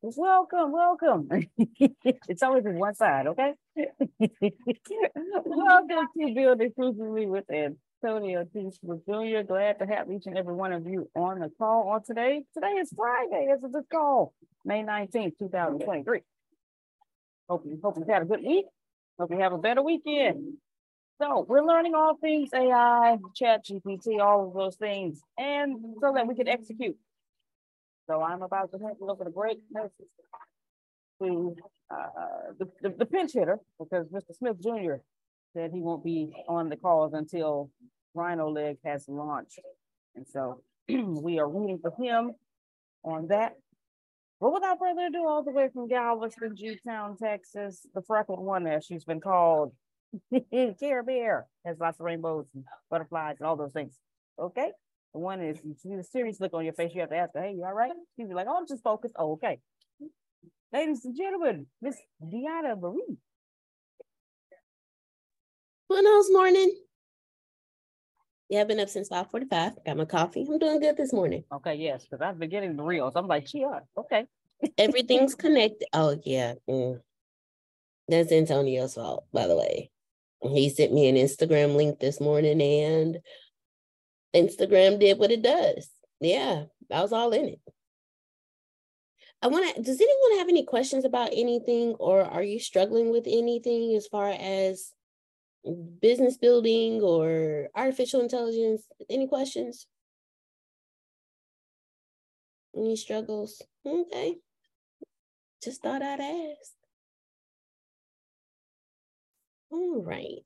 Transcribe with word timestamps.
Welcome, 0.00 0.70
welcome. 0.70 1.28
it's 1.58 2.42
always 2.42 2.64
on 2.66 2.78
one 2.78 2.94
side, 2.94 3.26
okay? 3.26 3.54
welcome 5.44 6.06
to 6.16 6.34
Build 6.34 6.60
Exclusively 6.60 7.26
with 7.26 7.44
Antonio 7.50 8.44
T. 8.44 8.70
Smith 8.80 9.00
Jr. 9.08 9.42
Glad 9.46 9.80
to 9.80 9.86
have 9.86 10.08
each 10.10 10.26
and 10.26 10.38
every 10.38 10.54
one 10.54 10.72
of 10.72 10.86
you 10.86 11.10
on 11.16 11.40
the 11.40 11.50
call 11.58 11.88
on 11.88 12.04
today. 12.04 12.44
Today 12.54 12.74
is 12.80 12.92
Friday 12.94 13.48
as 13.52 13.64
of 13.64 13.72
this 13.72 13.86
call, 13.90 14.32
May 14.64 14.84
19th, 14.84 15.36
2023. 15.38 16.20
Hope 17.48 17.64
you, 17.66 17.80
hope 17.82 17.96
you 17.98 18.04
had 18.08 18.22
a 18.22 18.26
good 18.26 18.44
week. 18.44 18.66
Hope 19.18 19.32
you 19.32 19.40
have 19.40 19.52
a 19.52 19.58
better 19.58 19.82
weekend. 19.82 20.58
So 21.20 21.44
we're 21.48 21.66
learning 21.66 21.96
all 21.96 22.16
things 22.16 22.50
AI, 22.54 23.18
chat 23.34 23.64
GPT, 23.64 24.20
all 24.20 24.46
of 24.46 24.54
those 24.54 24.76
things, 24.76 25.20
and 25.36 25.76
so 26.00 26.12
that 26.14 26.28
we 26.28 26.36
can 26.36 26.46
execute. 26.46 26.96
So 28.08 28.22
I'm 28.22 28.42
about 28.42 28.70
to 28.72 28.78
hand 28.78 28.96
it 29.00 29.04
over 29.04 29.24
to 29.24 29.30
break 29.30 29.58
to 31.22 31.56
uh, 31.90 32.06
the, 32.58 32.68
the, 32.82 32.94
the, 32.98 33.06
pinch 33.06 33.32
hitter 33.34 33.58
because 33.78 34.06
Mr. 34.08 34.36
Smith 34.36 34.56
Jr. 34.62 34.94
said 35.52 35.72
he 35.72 35.80
won't 35.80 36.04
be 36.04 36.30
on 36.48 36.68
the 36.68 36.76
calls 36.76 37.12
until 37.12 37.70
Rhino 38.14 38.50
Leg 38.50 38.76
has 38.84 39.04
launched. 39.08 39.60
And 40.14 40.26
so 40.26 40.62
we 40.88 41.38
are 41.38 41.48
rooting 41.48 41.80
for 41.80 41.92
him 42.02 42.32
on 43.04 43.28
that. 43.28 43.54
But 44.40 44.54
without 44.54 44.78
further 44.78 45.06
ado, 45.06 45.26
all 45.26 45.42
the 45.42 45.50
way 45.50 45.68
from 45.72 45.88
Galveston, 45.88 46.54
Jewtown, 46.56 47.16
Texas, 47.16 47.84
the 47.94 48.02
freckled 48.02 48.38
one, 48.38 48.66
as 48.66 48.84
she's 48.84 49.04
been 49.04 49.20
called, 49.20 49.72
Care 50.78 51.02
Bear 51.02 51.46
has 51.66 51.78
lots 51.80 51.98
of 51.98 52.06
rainbows 52.06 52.46
and 52.54 52.64
butterflies 52.88 53.36
and 53.40 53.48
all 53.48 53.56
those 53.56 53.72
things. 53.72 53.98
Okay. 54.38 54.70
The 55.14 55.20
one 55.20 55.40
is 55.40 55.58
you 55.64 55.74
see 55.74 55.96
the 55.96 56.04
serious 56.04 56.40
look 56.40 56.54
on 56.54 56.64
your 56.64 56.74
face. 56.74 56.92
You 56.94 57.00
have 57.00 57.10
to 57.10 57.16
ask 57.16 57.34
her, 57.34 57.42
"Hey, 57.42 57.54
you 57.54 57.64
all 57.64 57.72
right?" 57.72 57.92
She'd 58.16 58.28
be 58.28 58.34
like, 58.34 58.46
"Oh, 58.48 58.56
I'm 58.58 58.66
just 58.66 58.82
focused." 58.82 59.14
Oh, 59.18 59.32
okay. 59.32 59.58
Ladies 60.72 61.04
and 61.04 61.16
gentlemen, 61.16 61.66
Miss 61.80 61.96
Deanna 62.22 62.78
Marie. 62.78 63.16
Buenos 65.88 66.30
morning. 66.30 66.74
Yeah, 68.50 68.60
I've 68.60 68.68
been 68.68 68.80
up 68.80 68.88
since 68.88 69.08
545. 69.08 69.84
Got 69.84 69.96
my 69.96 70.04
coffee. 70.04 70.46
I'm 70.48 70.58
doing 70.58 70.80
good 70.80 70.96
this 70.96 71.12
morning. 71.12 71.44
Okay, 71.52 71.74
yes, 71.74 72.04
because 72.04 72.22
I've 72.22 72.38
been 72.38 72.50
getting 72.50 72.76
the 72.76 72.82
reels. 72.82 73.14
I'm 73.16 73.26
like, 73.26 73.52
yeah, 73.52 73.80
okay. 73.96 74.26
Everything's 74.78 75.34
connected. 75.34 75.86
Oh, 75.92 76.18
yeah. 76.24 76.54
Mm. 76.68 77.00
That's 78.08 78.32
Antonio's 78.32 78.94
fault, 78.94 79.26
by 79.32 79.46
the 79.46 79.56
way. 79.56 79.90
He 80.42 80.70
sent 80.70 80.92
me 80.92 81.08
an 81.08 81.16
Instagram 81.16 81.76
link 81.76 81.98
this 81.98 82.20
morning 82.20 82.62
and 82.62 83.18
Instagram 84.34 84.98
did 84.98 85.18
what 85.18 85.30
it 85.30 85.42
does. 85.42 85.88
Yeah, 86.20 86.64
I 86.90 87.02
was 87.02 87.12
all 87.12 87.32
in 87.32 87.46
it. 87.46 87.60
I 89.40 89.46
want 89.46 89.74
to, 89.76 89.82
does 89.82 90.00
anyone 90.00 90.38
have 90.38 90.48
any 90.48 90.64
questions 90.64 91.04
about 91.04 91.30
anything 91.32 91.94
or 92.00 92.22
are 92.22 92.42
you 92.42 92.58
struggling 92.58 93.10
with 93.10 93.24
anything 93.26 93.94
as 93.94 94.08
far 94.08 94.30
as 94.30 94.92
business 96.00 96.36
building 96.36 97.00
or 97.02 97.68
artificial 97.74 98.20
intelligence? 98.20 98.82
Any 99.08 99.28
questions? 99.28 99.86
Any 102.76 102.96
struggles? 102.96 103.62
Okay. 103.86 104.36
Just 105.62 105.82
thought 105.82 106.02
I'd 106.02 106.20
ask. 106.20 106.72
All 109.70 110.02
right. 110.02 110.44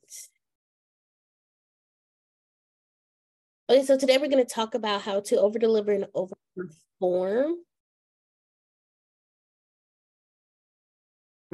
Okay, 3.73 3.87
so 3.87 3.97
today 3.97 4.19
we're 4.19 4.29
going 4.29 4.45
to 4.45 4.55
talk 4.55 4.75
about 4.75 5.01
how 5.01 5.21
to 5.21 5.41
over 5.41 5.59
deliver 5.59 5.93
and 5.93 6.05
overperform 6.15 7.55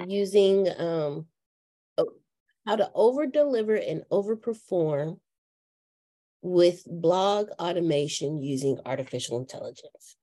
using 0.04 0.66
um, 0.78 1.26
how 2.66 2.74
to 2.74 2.90
over 2.92 3.24
deliver 3.26 3.76
and 3.76 4.02
overperform 4.10 5.20
with 6.42 6.82
blog 6.88 7.50
automation 7.60 8.42
using 8.42 8.80
artificial 8.84 9.38
intelligence. 9.38 10.16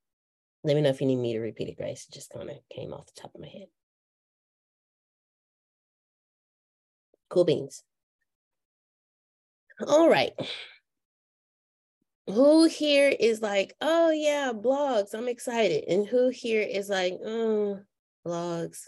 Let 0.66 0.76
me 0.76 0.82
know 0.82 0.90
if 0.90 1.00
you 1.00 1.08
need 1.08 1.16
me 1.16 1.32
to 1.32 1.40
repeat 1.40 1.70
it, 1.70 1.78
Grace. 1.78 2.08
It 2.10 2.14
just 2.14 2.30
kind 2.30 2.50
of 2.50 2.58
came 2.70 2.92
off 2.92 3.06
the 3.06 3.22
top 3.22 3.34
of 3.34 3.40
my 3.40 3.48
head. 3.48 3.68
Cool 7.30 7.46
beans. 7.46 7.84
All 9.88 10.10
right. 10.10 10.34
Who 12.28 12.66
here 12.66 13.10
is 13.10 13.42
like, 13.42 13.76
oh 13.82 14.10
yeah, 14.10 14.52
blogs, 14.54 15.14
I'm 15.14 15.28
excited. 15.28 15.84
And 15.88 16.08
who 16.08 16.30
here 16.30 16.62
is 16.62 16.90
like, 16.90 17.14
mm, 17.26 17.84
blogs, 18.26 18.80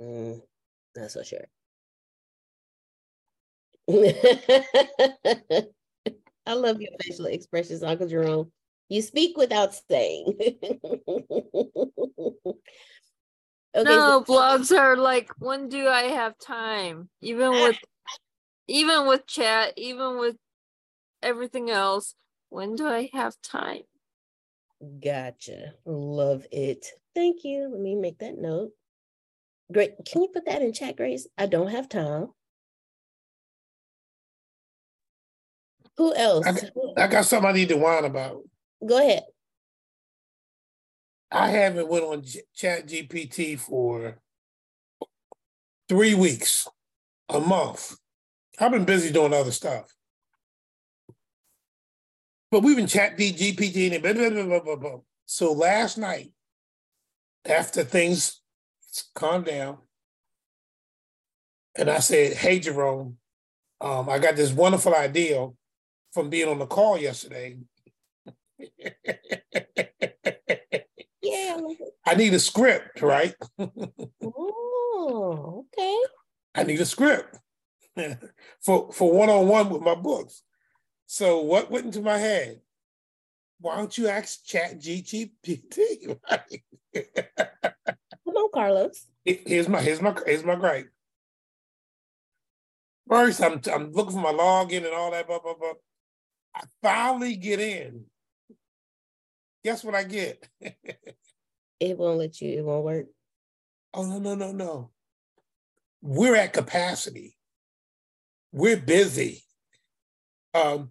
mm, 0.00 0.40
not 0.96 1.10
so 1.10 1.22
sure. 1.22 1.46
I 6.46 6.54
love 6.54 6.80
your 6.80 6.92
facial 7.02 7.26
expressions, 7.26 7.82
Uncle 7.82 8.08
Jerome. 8.08 8.50
You 8.88 9.02
speak 9.02 9.36
without 9.36 9.74
saying. 9.74 10.38
Okay, 13.72 13.84
no, 13.84 14.24
so- 14.26 14.32
blogs 14.32 14.76
are 14.76 14.96
like, 14.96 15.30
when 15.38 15.68
do 15.68 15.86
I 15.86 16.02
have 16.02 16.36
time? 16.38 17.08
Even 17.20 17.60
with 17.60 17.76
even 18.66 19.06
with 19.06 19.26
chat, 19.26 19.74
even 19.76 20.18
with 20.18 20.36
everything 21.22 21.70
else, 21.70 22.14
when 22.50 22.76
do 22.76 22.86
I 22.86 23.08
have 23.12 23.34
time? 23.42 23.82
Gotcha. 25.02 25.74
Love 25.84 26.46
it. 26.52 26.86
Thank 27.14 27.44
you. 27.44 27.68
Let 27.70 27.80
me 27.80 27.94
make 27.94 28.18
that 28.18 28.38
note. 28.38 28.72
Great. 29.72 29.92
Can 30.06 30.22
you 30.22 30.28
put 30.28 30.46
that 30.46 30.62
in 30.62 30.72
chat, 30.72 30.96
Grace? 30.96 31.26
I 31.38 31.46
don't 31.46 31.70
have 31.70 31.88
time. 31.88 32.28
Who 35.96 36.14
else? 36.14 36.46
I, 36.46 37.04
I 37.04 37.06
got 37.06 37.24
something 37.24 37.48
I 37.48 37.52
need 37.52 37.68
to 37.68 37.76
whine 37.76 38.04
about. 38.04 38.42
Go 38.86 38.98
ahead. 38.98 39.24
I 41.30 41.50
haven't 41.50 41.88
went 41.88 42.04
on 42.04 42.24
Chat 42.54 42.88
GPT 42.88 43.58
for 43.58 44.18
three 45.88 46.14
weeks, 46.14 46.66
a 47.28 47.38
month. 47.38 47.96
I've 48.58 48.72
been 48.72 48.84
busy 48.84 49.12
doing 49.12 49.32
other 49.32 49.52
stuff. 49.52 49.94
But 52.50 52.62
we've 52.62 52.76
been 52.76 52.86
chat 52.86 53.16
GPT 53.16 53.92
and 53.92 54.02
blah, 54.02 54.12
blah, 54.12 54.30
blah, 54.30 54.44
blah, 54.44 54.60
blah, 54.60 54.76
blah. 54.76 54.98
So 55.26 55.52
last 55.52 55.98
night, 55.98 56.32
after 57.44 57.84
things 57.84 58.40
calmed 59.14 59.46
down, 59.46 59.78
and 61.76 61.88
I 61.88 62.00
said, 62.00 62.36
"Hey, 62.36 62.58
Jerome, 62.58 63.18
um, 63.80 64.08
I 64.08 64.18
got 64.18 64.34
this 64.34 64.52
wonderful 64.52 64.94
idea 64.94 65.48
from 66.12 66.28
being 66.28 66.48
on 66.48 66.58
the 66.58 66.66
call 66.66 66.98
yesterday." 66.98 67.58
Yeah. 71.22 71.60
I 72.06 72.14
need 72.14 72.34
a 72.34 72.40
script, 72.40 73.02
right? 73.02 73.34
oh, 74.22 75.64
okay. 75.72 75.98
I 76.54 76.64
need 76.64 76.80
a 76.80 76.86
script 76.86 77.38
for 78.60 78.90
for 78.92 79.12
one 79.12 79.30
on 79.30 79.46
one 79.46 79.70
with 79.70 79.82
my 79.82 79.94
books. 79.94 80.42
So 81.12 81.40
what 81.40 81.72
went 81.72 81.86
into 81.86 82.02
my 82.02 82.18
head? 82.18 82.60
Why 83.58 83.78
don't 83.78 83.98
you 83.98 84.06
ask 84.06 84.44
Chat 84.44 84.78
GPT? 84.78 85.32
Come 86.94 88.36
on, 88.36 88.50
Carlos. 88.54 89.08
Here's 89.24 89.68
my 89.68 89.80
here's 89.80 90.00
my 90.00 90.14
here's 90.24 90.44
my 90.44 90.54
gripe. 90.54 90.88
First, 93.08 93.42
I'm 93.42 93.60
I'm 93.74 93.90
looking 93.90 94.12
for 94.12 94.20
my 94.20 94.30
login 94.32 94.84
and 94.86 94.94
all 94.94 95.10
that, 95.10 95.26
blah 95.26 95.40
blah 95.40 95.54
blah. 95.54 95.72
I 96.54 96.62
finally 96.80 97.34
get 97.34 97.58
in. 97.58 98.04
Guess 99.64 99.82
what 99.82 99.96
I 99.96 100.04
get? 100.04 100.48
it 101.80 101.98
won't 101.98 102.18
let 102.18 102.40
you, 102.40 102.56
it 102.56 102.64
won't 102.64 102.84
work. 102.84 103.06
Oh 103.94 104.06
no, 104.06 104.20
no, 104.20 104.36
no, 104.36 104.52
no. 104.52 104.90
We're 106.02 106.36
at 106.36 106.52
capacity. 106.52 107.36
We're 108.52 108.76
busy. 108.76 109.42
Um, 110.54 110.90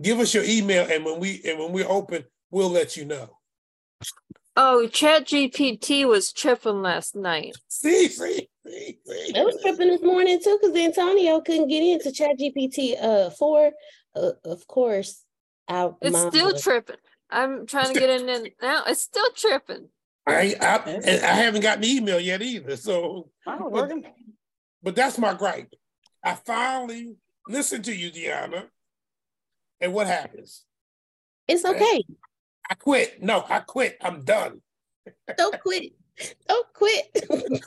give 0.00 0.18
us 0.20 0.34
your 0.34 0.44
email 0.44 0.86
and 0.90 1.04
when 1.04 1.20
we 1.20 1.40
and 1.44 1.58
when 1.58 1.72
we're 1.72 1.88
open, 1.88 2.24
we'll 2.50 2.70
let 2.70 2.96
you 2.96 3.04
know. 3.04 3.38
Oh, 4.56 4.86
Chat 4.86 5.26
GPT 5.26 6.06
was 6.06 6.32
tripping 6.32 6.82
last 6.82 7.16
night. 7.16 7.56
See, 7.68 8.08
see, 8.08 8.48
see, 8.66 8.98
see. 9.04 9.32
I 9.34 9.42
was 9.42 9.58
tripping 9.60 9.88
this 9.88 10.02
morning 10.02 10.40
too 10.42 10.58
because 10.60 10.76
Antonio 10.76 11.40
couldn't 11.40 11.68
get 11.68 11.82
into 11.82 12.12
Chat 12.12 12.38
GPT 12.38 13.02
uh 13.02 13.30
four. 13.30 13.72
Uh, 14.14 14.30
of 14.44 14.66
course, 14.68 15.24
our 15.68 15.96
it's 16.00 16.18
still 16.18 16.52
was... 16.52 16.62
tripping. 16.62 16.96
I'm 17.30 17.66
trying 17.66 17.92
to 17.92 17.98
get 17.98 18.10
in 18.10 18.28
and 18.28 18.50
now. 18.62 18.84
It's 18.86 19.02
still 19.02 19.28
tripping. 19.34 19.88
I 20.26 20.54
I, 20.60 21.00
I 21.04 21.34
haven't 21.34 21.62
gotten 21.62 21.82
the 21.82 21.90
email 21.90 22.20
yet 22.20 22.40
either. 22.40 22.76
So, 22.76 23.30
but, 23.44 23.92
but 24.82 24.94
that's 24.94 25.18
my 25.18 25.34
gripe. 25.34 25.74
I 26.22 26.34
finally 26.34 27.16
listened 27.48 27.84
to 27.86 27.94
you, 27.94 28.10
Deanna. 28.10 28.68
And 29.80 29.92
what 29.92 30.06
happens? 30.06 30.64
It's 31.46 31.64
okay. 31.64 32.04
I 32.70 32.74
quit. 32.74 33.22
No, 33.22 33.44
I 33.48 33.60
quit. 33.60 33.98
I'm 34.02 34.22
done. 34.22 34.62
Don't 35.36 35.60
quit. 35.60 35.92
Don't 36.48 36.66
quit. 36.72 37.26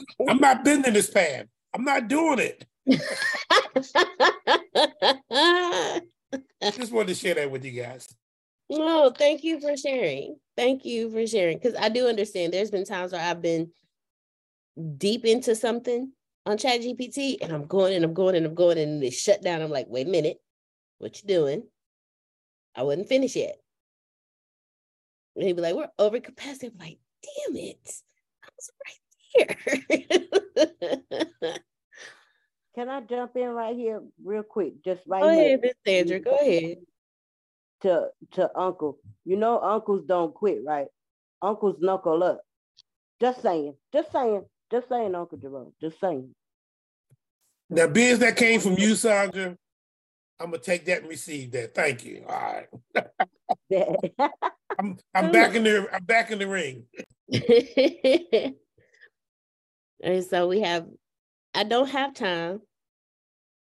I'm 0.29 0.39
not 0.39 0.63
bending 0.63 0.93
this 0.93 1.09
pan. 1.09 1.47
I'm 1.73 1.83
not 1.83 2.07
doing 2.07 2.39
it. 2.39 2.65
Just 6.75 6.91
wanted 6.91 7.09
to 7.09 7.15
share 7.15 7.35
that 7.35 7.51
with 7.51 7.65
you 7.65 7.83
guys. 7.83 8.07
No, 8.69 9.11
thank 9.15 9.43
you 9.43 9.61
for 9.61 9.77
sharing. 9.77 10.37
Thank 10.55 10.85
you 10.85 11.11
for 11.11 11.25
sharing. 11.27 11.57
Because 11.57 11.75
I 11.75 11.89
do 11.89 12.07
understand 12.07 12.53
there's 12.53 12.71
been 12.71 12.85
times 12.85 13.11
where 13.11 13.21
I've 13.21 13.41
been 13.41 13.71
deep 14.97 15.25
into 15.25 15.55
something 15.55 16.11
on 16.45 16.57
Chat 16.57 16.81
GPT 16.81 17.37
and 17.41 17.51
I'm 17.51 17.65
going 17.65 17.93
and 17.93 18.03
I'm 18.03 18.13
going 18.13 18.35
and 18.35 18.45
I'm 18.45 18.55
going 18.55 18.77
and 18.77 19.01
they 19.01 19.09
shut 19.09 19.41
down. 19.41 19.61
I'm 19.61 19.69
like, 19.69 19.87
wait 19.89 20.07
a 20.07 20.09
minute, 20.09 20.37
what 20.97 21.21
you 21.21 21.27
doing? 21.27 21.63
I 22.77 22.83
wasn't 22.83 23.09
finished 23.09 23.35
yet. 23.35 23.57
And 25.35 25.45
he'd 25.45 25.55
be 25.55 25.61
like, 25.61 25.75
we're 25.75 25.89
over 25.99 26.19
capacity. 26.19 26.67
I'm 26.67 26.77
like, 26.79 26.99
damn 27.23 27.55
it. 27.57 27.91
I 28.43 28.49
was 28.55 28.71
right 28.85 30.27
there. 31.43 31.53
Can 32.75 32.89
I 32.89 33.01
jump 33.01 33.35
in 33.35 33.49
right 33.49 33.75
here 33.75 34.01
real 34.23 34.43
quick? 34.43 34.83
Just 34.85 35.01
right 35.07 35.23
Go 35.23 35.29
here. 35.31 35.45
ahead, 35.45 35.61
Miss 35.61 35.73
Sandra. 35.85 36.19
Go 36.19 36.35
ahead 36.35 36.77
to 37.81 38.09
to 38.33 38.57
uncle. 38.57 38.99
You 39.25 39.37
know 39.37 39.59
uncles 39.59 40.03
don't 40.07 40.33
quit, 40.33 40.59
right? 40.65 40.87
Uncles 41.41 41.77
knuckle 41.79 42.23
up. 42.23 42.41
Just 43.19 43.41
saying, 43.41 43.73
just 43.91 44.11
saying, 44.11 44.45
just 44.71 44.89
saying, 44.89 45.15
Uncle 45.15 45.37
Jerome, 45.37 45.73
just 45.81 45.99
saying. 45.99 46.33
Now, 47.69 47.87
biz 47.87 48.19
that 48.19 48.37
came 48.37 48.59
from 48.59 48.77
you, 48.77 48.95
Sandra, 48.95 49.57
I'm 50.39 50.51
gonna 50.51 50.61
take 50.61 50.85
that 50.85 51.01
and 51.01 51.09
receive 51.09 51.51
that. 51.51 51.73
Thank 51.73 52.05
you. 52.05 52.23
All 52.27 52.53
right. 52.53 52.67
I'm 54.79 54.97
I'm 55.15 55.31
back 55.31 55.55
in 55.55 55.63
the 55.63 55.87
I'm 55.91 56.03
back 56.03 56.29
in 56.31 56.39
the 56.39 56.47
ring. 56.47 56.85
and 60.03 60.23
so 60.23 60.47
we 60.47 60.61
have 60.61 60.85
I 61.55 61.63
don't 61.63 61.89
have 61.89 62.13
time. 62.13 62.61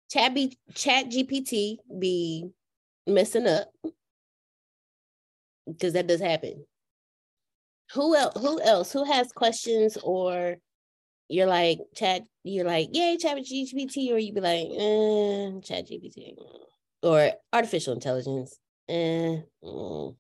Chat 0.09 0.33
B, 0.33 0.57
chat 0.73 1.07
GPT 1.07 1.77
be 1.99 2.49
messing 3.07 3.47
up 3.47 3.71
because 5.67 5.93
that 5.93 6.07
does 6.07 6.21
happen. 6.21 6.65
Who 7.93 8.15
else? 8.15 8.41
Who 8.41 8.61
else? 8.61 8.91
Who 8.91 9.03
has 9.03 9.31
questions 9.31 9.97
or 10.03 10.57
you're 11.29 11.47
like 11.47 11.79
chat? 11.95 12.23
You're 12.43 12.65
like, 12.65 12.89
yay, 12.91 13.17
chat 13.17 13.37
GPT, 13.37 14.11
or 14.11 14.17
you'd 14.17 14.35
be 14.35 14.41
like, 14.41 14.67
eh, 14.67 15.59
chat 15.61 15.87
GPT, 15.87 16.35
or 17.03 17.31
artificial 17.53 17.93
intelligence. 17.93 18.57
Eh, 18.87 19.37
mm, 19.63 20.15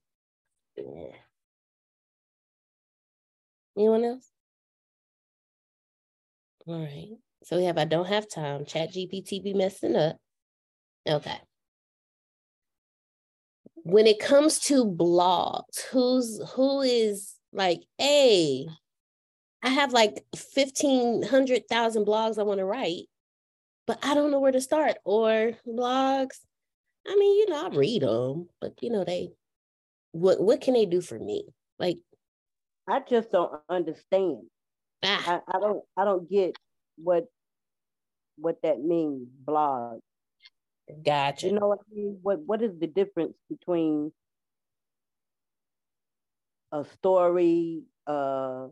eh. 0.77 1.11
Anyone 3.77 4.03
else? 4.05 4.29
All 6.67 6.79
right. 6.81 7.17
So 7.43 7.57
we 7.57 7.65
have 7.65 7.77
I 7.77 7.85
don't 7.85 8.07
have 8.07 8.29
time. 8.29 8.65
Chat 8.65 8.93
GPT 8.93 9.43
be 9.43 9.53
messing 9.53 9.95
up. 9.95 10.17
Okay 11.07 11.39
when 13.85 14.07
it 14.07 14.19
comes 14.19 14.57
to 14.59 14.83
blogs, 14.83 15.79
who's 15.91 16.41
who 16.55 16.81
is 16.81 17.35
like, 17.53 17.81
hey, 17.99 18.67
I 19.65 19.69
have 19.69 19.93
like 19.93 20.23
1500,000 20.53 22.05
blogs 22.05 22.37
I 22.37 22.43
want 22.43 22.59
to 22.59 22.65
write, 22.65 23.07
but 23.87 23.97
I 24.03 24.13
don't 24.13 24.29
know 24.29 24.39
where 24.39 24.51
to 24.51 24.61
start. 24.61 24.97
Or 25.03 25.53
blogs, 25.67 26.35
I 27.07 27.15
mean, 27.15 27.39
you 27.39 27.49
know, 27.49 27.65
I 27.65 27.75
read 27.75 28.03
them, 28.03 28.47
but 28.61 28.73
you 28.83 28.91
know, 28.91 29.03
they 29.03 29.31
what 30.11 30.39
what 30.39 30.61
can 30.61 30.75
they 30.75 30.85
do 30.85 31.01
for 31.01 31.17
me? 31.17 31.45
Like 31.79 31.97
I 32.87 32.99
just 33.09 33.31
don't 33.31 33.53
understand. 33.67 34.43
Ah. 35.03 35.41
I, 35.49 35.57
I 35.57 35.59
don't 35.59 35.83
I 35.97 36.05
don't 36.05 36.29
get 36.29 36.55
what 36.97 37.25
what 38.37 38.61
that 38.61 38.79
means, 38.79 39.27
blog. 39.45 39.99
Gotcha. 41.03 41.47
You 41.47 41.53
know 41.53 41.69
what 41.69 41.79
I 41.79 41.95
mean? 41.95 42.19
What 42.21 42.39
what 42.45 42.61
is 42.61 42.77
the 42.79 42.87
difference 42.87 43.33
between 43.49 44.11
a 46.71 46.85
story, 46.85 47.81
uh, 48.05 48.67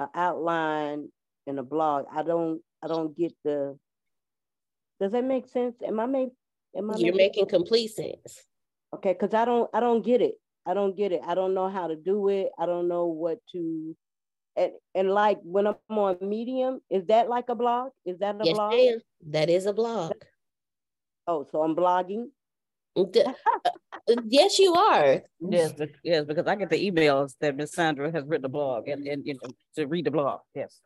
an 0.00 0.08
outline, 0.14 1.08
in 1.46 1.58
a 1.58 1.62
blog? 1.62 2.06
I 2.12 2.22
don't 2.22 2.60
I 2.82 2.88
don't 2.88 3.16
get 3.16 3.34
the 3.44 3.76
Does 5.00 5.12
that 5.12 5.24
make 5.24 5.46
sense? 5.48 5.76
Am 5.86 6.00
I 6.00 6.06
make 6.06 6.30
am 6.76 6.90
I 6.90 6.96
You're 6.96 7.14
making, 7.14 7.42
making 7.42 7.46
complete 7.46 7.88
sense. 7.88 8.44
Okay, 8.94 9.12
because 9.12 9.34
I 9.34 9.44
don't 9.44 9.68
I 9.74 9.80
don't 9.80 10.04
get 10.04 10.20
it. 10.22 10.34
I 10.66 10.74
don't 10.74 10.96
get 10.96 11.12
it. 11.12 11.20
I 11.26 11.34
don't 11.34 11.54
know 11.54 11.68
how 11.68 11.86
to 11.86 11.96
do 11.96 12.28
it. 12.28 12.50
I 12.58 12.66
don't 12.66 12.88
know 12.88 13.06
what 13.06 13.38
to 13.52 13.96
and 14.56 14.72
and 14.94 15.10
like 15.10 15.38
when 15.42 15.66
I'm 15.66 15.76
on 15.90 16.16
Medium, 16.20 16.80
is 16.90 17.06
that 17.06 17.28
like 17.28 17.48
a 17.48 17.54
blog? 17.54 17.90
Is 18.04 18.18
that 18.18 18.36
a 18.36 18.44
yes, 18.44 18.54
blog? 18.54 18.74
Ma'am. 18.74 19.00
That 19.28 19.50
is 19.50 19.66
a 19.66 19.72
blog. 19.72 20.12
Oh, 21.26 21.46
so 21.50 21.62
I'm 21.62 21.76
blogging. 21.76 22.28
Uh, 24.08 24.16
yes, 24.26 24.58
you 24.58 24.74
are. 24.74 25.22
Yes, 25.40 25.72
yes, 26.02 26.24
because 26.24 26.46
I 26.46 26.54
get 26.56 26.70
the 26.70 26.90
emails 26.90 27.34
that 27.40 27.56
Miss 27.56 27.72
Sandra 27.72 28.10
has 28.10 28.24
written 28.24 28.46
a 28.46 28.48
blog 28.48 28.88
and, 28.88 29.06
and 29.06 29.26
you 29.26 29.34
know 29.34 29.50
to 29.76 29.86
read 29.86 30.06
the 30.06 30.10
blog. 30.10 30.40
Yes. 30.54 30.80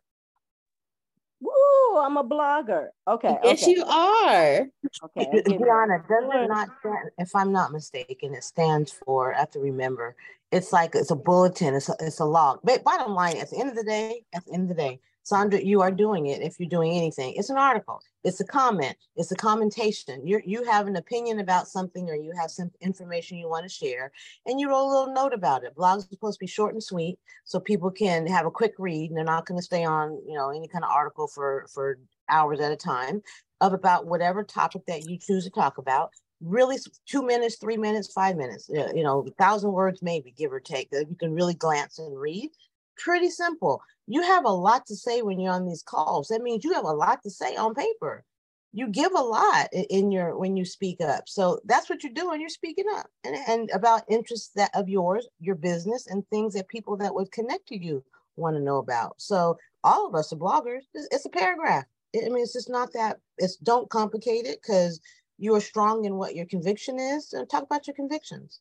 Woo, 1.40 1.98
I'm 1.98 2.16
a 2.16 2.24
blogger. 2.24 2.88
Okay. 3.06 3.36
Yes, 3.44 3.62
okay. 3.62 3.72
you 3.72 3.84
are. 3.84 4.66
Okay. 5.04 5.42
Deanna, 5.46 6.08
does 6.08 6.24
it 6.32 6.48
not 6.48 6.68
stand, 6.80 7.10
if 7.18 7.30
I'm 7.34 7.52
not 7.52 7.72
mistaken, 7.72 8.34
it 8.34 8.44
stands 8.44 8.92
for, 8.92 9.34
I 9.34 9.40
have 9.40 9.50
to 9.50 9.60
remember, 9.60 10.16
it's 10.50 10.72
like 10.72 10.94
it's 10.94 11.10
a 11.10 11.16
bulletin, 11.16 11.74
it's 11.74 11.88
a, 11.88 11.96
it's 12.00 12.20
a 12.20 12.24
log. 12.24 12.60
But 12.64 12.84
bottom 12.84 13.14
line, 13.14 13.36
at 13.36 13.50
the 13.50 13.58
end 13.58 13.70
of 13.70 13.76
the 13.76 13.84
day, 13.84 14.24
at 14.34 14.44
the 14.46 14.52
end 14.52 14.70
of 14.70 14.76
the 14.76 14.82
day, 14.82 15.00
Sandra, 15.24 15.60
you 15.60 15.80
are 15.80 15.90
doing 15.90 16.26
it 16.26 16.42
if 16.42 16.60
you're 16.60 16.68
doing 16.68 16.92
anything. 16.92 17.34
It's 17.36 17.48
an 17.48 17.56
article, 17.56 18.00
it's 18.24 18.40
a 18.40 18.44
comment, 18.44 18.94
it's 19.16 19.32
a 19.32 19.36
commentation. 19.36 20.26
You 20.26 20.40
you 20.44 20.64
have 20.64 20.86
an 20.86 20.96
opinion 20.96 21.40
about 21.40 21.66
something 21.66 22.08
or 22.10 22.14
you 22.14 22.32
have 22.38 22.50
some 22.50 22.70
information 22.82 23.38
you 23.38 23.48
want 23.48 23.64
to 23.64 23.68
share 23.70 24.12
and 24.46 24.60
you 24.60 24.68
wrote 24.68 24.86
a 24.86 24.92
little 24.92 25.14
note 25.14 25.32
about 25.32 25.64
it. 25.64 25.74
Blogs 25.74 26.04
are 26.04 26.08
supposed 26.10 26.38
to 26.38 26.44
be 26.44 26.46
short 26.46 26.74
and 26.74 26.82
sweet 26.82 27.18
so 27.44 27.58
people 27.58 27.90
can 27.90 28.26
have 28.26 28.44
a 28.44 28.50
quick 28.50 28.74
read 28.78 29.10
and 29.10 29.16
they're 29.16 29.24
not 29.24 29.46
going 29.46 29.58
to 29.58 29.64
stay 29.64 29.84
on, 29.84 30.20
you 30.28 30.34
know, 30.34 30.50
any 30.50 30.68
kind 30.68 30.84
of 30.84 30.90
article 30.90 31.26
for 31.26 31.66
for 31.72 31.98
hours 32.28 32.60
at 32.60 32.70
a 32.70 32.76
time 32.76 33.22
of 33.62 33.72
about 33.72 34.06
whatever 34.06 34.44
topic 34.44 34.82
that 34.86 35.08
you 35.08 35.18
choose 35.18 35.44
to 35.44 35.50
talk 35.50 35.78
about 35.78 36.10
really 36.42 36.76
two 37.06 37.22
minutes, 37.22 37.56
three 37.56 37.78
minutes, 37.78 38.12
five 38.12 38.36
minutes, 38.36 38.68
you 38.68 39.02
know, 39.02 39.24
a 39.26 39.30
thousand 39.42 39.72
words 39.72 40.02
maybe, 40.02 40.34
give 40.36 40.52
or 40.52 40.60
take, 40.60 40.90
that 40.90 41.08
you 41.08 41.16
can 41.16 41.32
really 41.32 41.54
glance 41.54 41.98
and 41.98 42.18
read. 42.18 42.50
Pretty 42.96 43.30
simple. 43.30 43.82
You 44.06 44.22
have 44.22 44.44
a 44.44 44.52
lot 44.52 44.86
to 44.86 44.96
say 44.96 45.22
when 45.22 45.40
you're 45.40 45.52
on 45.52 45.66
these 45.66 45.82
calls. 45.82 46.28
That 46.28 46.42
means 46.42 46.64
you 46.64 46.72
have 46.74 46.84
a 46.84 46.92
lot 46.92 47.22
to 47.22 47.30
say 47.30 47.56
on 47.56 47.74
paper. 47.74 48.24
You 48.72 48.88
give 48.88 49.12
a 49.12 49.20
lot 49.20 49.68
in 49.72 50.10
your 50.10 50.36
when 50.36 50.56
you 50.56 50.64
speak 50.64 51.00
up. 51.00 51.28
So 51.28 51.60
that's 51.64 51.88
what 51.88 52.02
you're 52.02 52.12
doing. 52.12 52.40
You're 52.40 52.50
speaking 52.50 52.86
up 52.94 53.06
and, 53.22 53.36
and 53.46 53.70
about 53.70 54.02
interests 54.08 54.50
that 54.56 54.70
of 54.74 54.88
yours, 54.88 55.28
your 55.40 55.54
business, 55.54 56.08
and 56.08 56.26
things 56.26 56.54
that 56.54 56.68
people 56.68 56.96
that 56.96 57.14
would 57.14 57.30
connect 57.30 57.68
to 57.68 57.76
you 57.76 58.02
want 58.36 58.56
to 58.56 58.62
know 58.62 58.78
about. 58.78 59.14
So 59.18 59.56
all 59.84 60.08
of 60.08 60.14
us 60.14 60.32
are 60.32 60.36
bloggers. 60.36 60.82
It's, 60.92 61.08
it's 61.12 61.26
a 61.26 61.30
paragraph. 61.30 61.84
I 62.16 62.28
mean, 62.28 62.42
it's 62.42 62.52
just 62.52 62.70
not 62.70 62.92
that. 62.94 63.18
It's 63.38 63.56
don't 63.56 63.88
complicate 63.90 64.46
it 64.46 64.60
because 64.62 65.00
you 65.38 65.54
are 65.54 65.60
strong 65.60 66.04
in 66.04 66.16
what 66.16 66.34
your 66.34 66.46
conviction 66.46 66.98
is. 66.98 67.32
And 67.32 67.48
talk 67.48 67.62
about 67.62 67.86
your 67.86 67.94
convictions. 67.94 68.60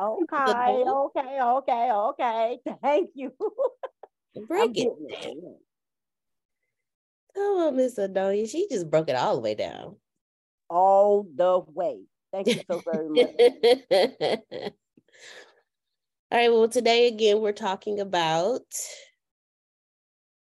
Okay, 0.00 0.84
okay, 0.86 1.38
okay, 1.40 1.90
okay. 1.92 2.58
Thank 2.82 3.10
you. 3.14 3.32
Break 4.48 4.72
it. 4.76 4.92
Come 7.34 7.56
on, 7.56 7.76
Miss 7.76 7.98
Adonia. 7.98 8.48
She 8.48 8.66
just 8.70 8.90
broke 8.90 9.08
it 9.08 9.16
all 9.16 9.36
the 9.36 9.40
way 9.40 9.54
down. 9.54 9.96
All 10.68 11.26
the 11.34 11.60
way. 11.72 12.00
Thank 12.32 12.48
you 12.48 12.62
so 12.68 12.80
very 12.84 13.08
much. 13.10 13.30
all 16.30 16.38
right. 16.38 16.52
Well, 16.52 16.68
today 16.68 17.06
again, 17.08 17.40
we're 17.40 17.52
talking 17.52 18.00
about 18.00 18.62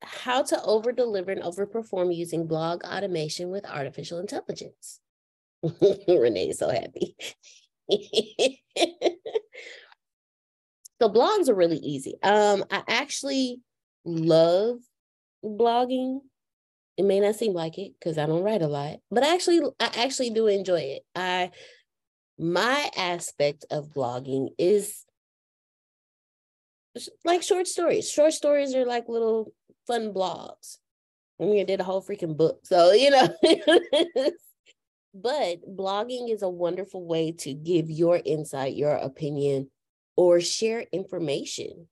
how 0.02 0.42
to 0.42 0.62
over 0.62 0.92
deliver 0.92 1.33
and 1.33 1.42
overperform 1.42 2.14
using 2.14 2.47
blog 2.47 2.85
automation 2.85 3.50
with 3.50 3.66
artificial 3.66 4.18
intelligence. 4.18 5.00
Renee 6.09 6.50
is 6.50 6.59
so 6.59 6.68
happy. 6.68 7.16
so 11.00 11.09
blogs 11.09 11.49
are 11.49 11.54
really 11.54 11.78
easy. 11.78 12.14
Um, 12.23 12.64
I 12.71 12.83
actually 12.88 13.61
love 14.04 14.78
blogging. 15.45 16.21
It 16.97 17.04
may 17.04 17.21
not 17.21 17.37
seem 17.37 17.52
like 17.52 17.78
it 17.78 17.92
because 17.99 18.18
I 18.18 18.26
don't 18.26 18.42
write 18.42 18.62
a 18.62 18.68
lot, 18.68 18.97
but 19.11 19.23
I 19.23 19.35
actually 19.35 19.61
I 19.78 19.90
actually 19.97 20.30
do 20.30 20.49
enjoy 20.49 20.80
it. 20.80 21.02
I 21.14 21.50
my 22.38 22.90
aspect 22.97 23.64
of 23.71 23.90
blogging 23.95 24.49
is 24.59 25.04
like 27.25 27.42
short 27.42 27.66
stories. 27.66 28.11
Short 28.11 28.33
stories 28.33 28.75
are 28.75 28.85
like 28.85 29.09
little 29.09 29.52
fun 29.87 30.12
blogs. 30.12 30.78
I 31.40 31.45
mean, 31.45 31.61
I 31.61 31.64
did 31.64 31.80
a 31.80 31.85
whole 31.85 32.02
freaking 32.02 32.37
book. 32.37 32.61
So, 32.64 32.92
you 32.92 33.11
know, 33.11 33.28
but 35.22 35.60
blogging 35.76 36.30
is 36.32 36.42
a 36.42 36.48
wonderful 36.48 37.06
way 37.06 37.32
to 37.32 37.54
give 37.54 37.90
your 37.90 38.20
insight, 38.25 38.76
your 38.76 38.94
opinion, 38.94 39.70
or 40.16 40.40
share 40.40 40.84
information 40.92 41.88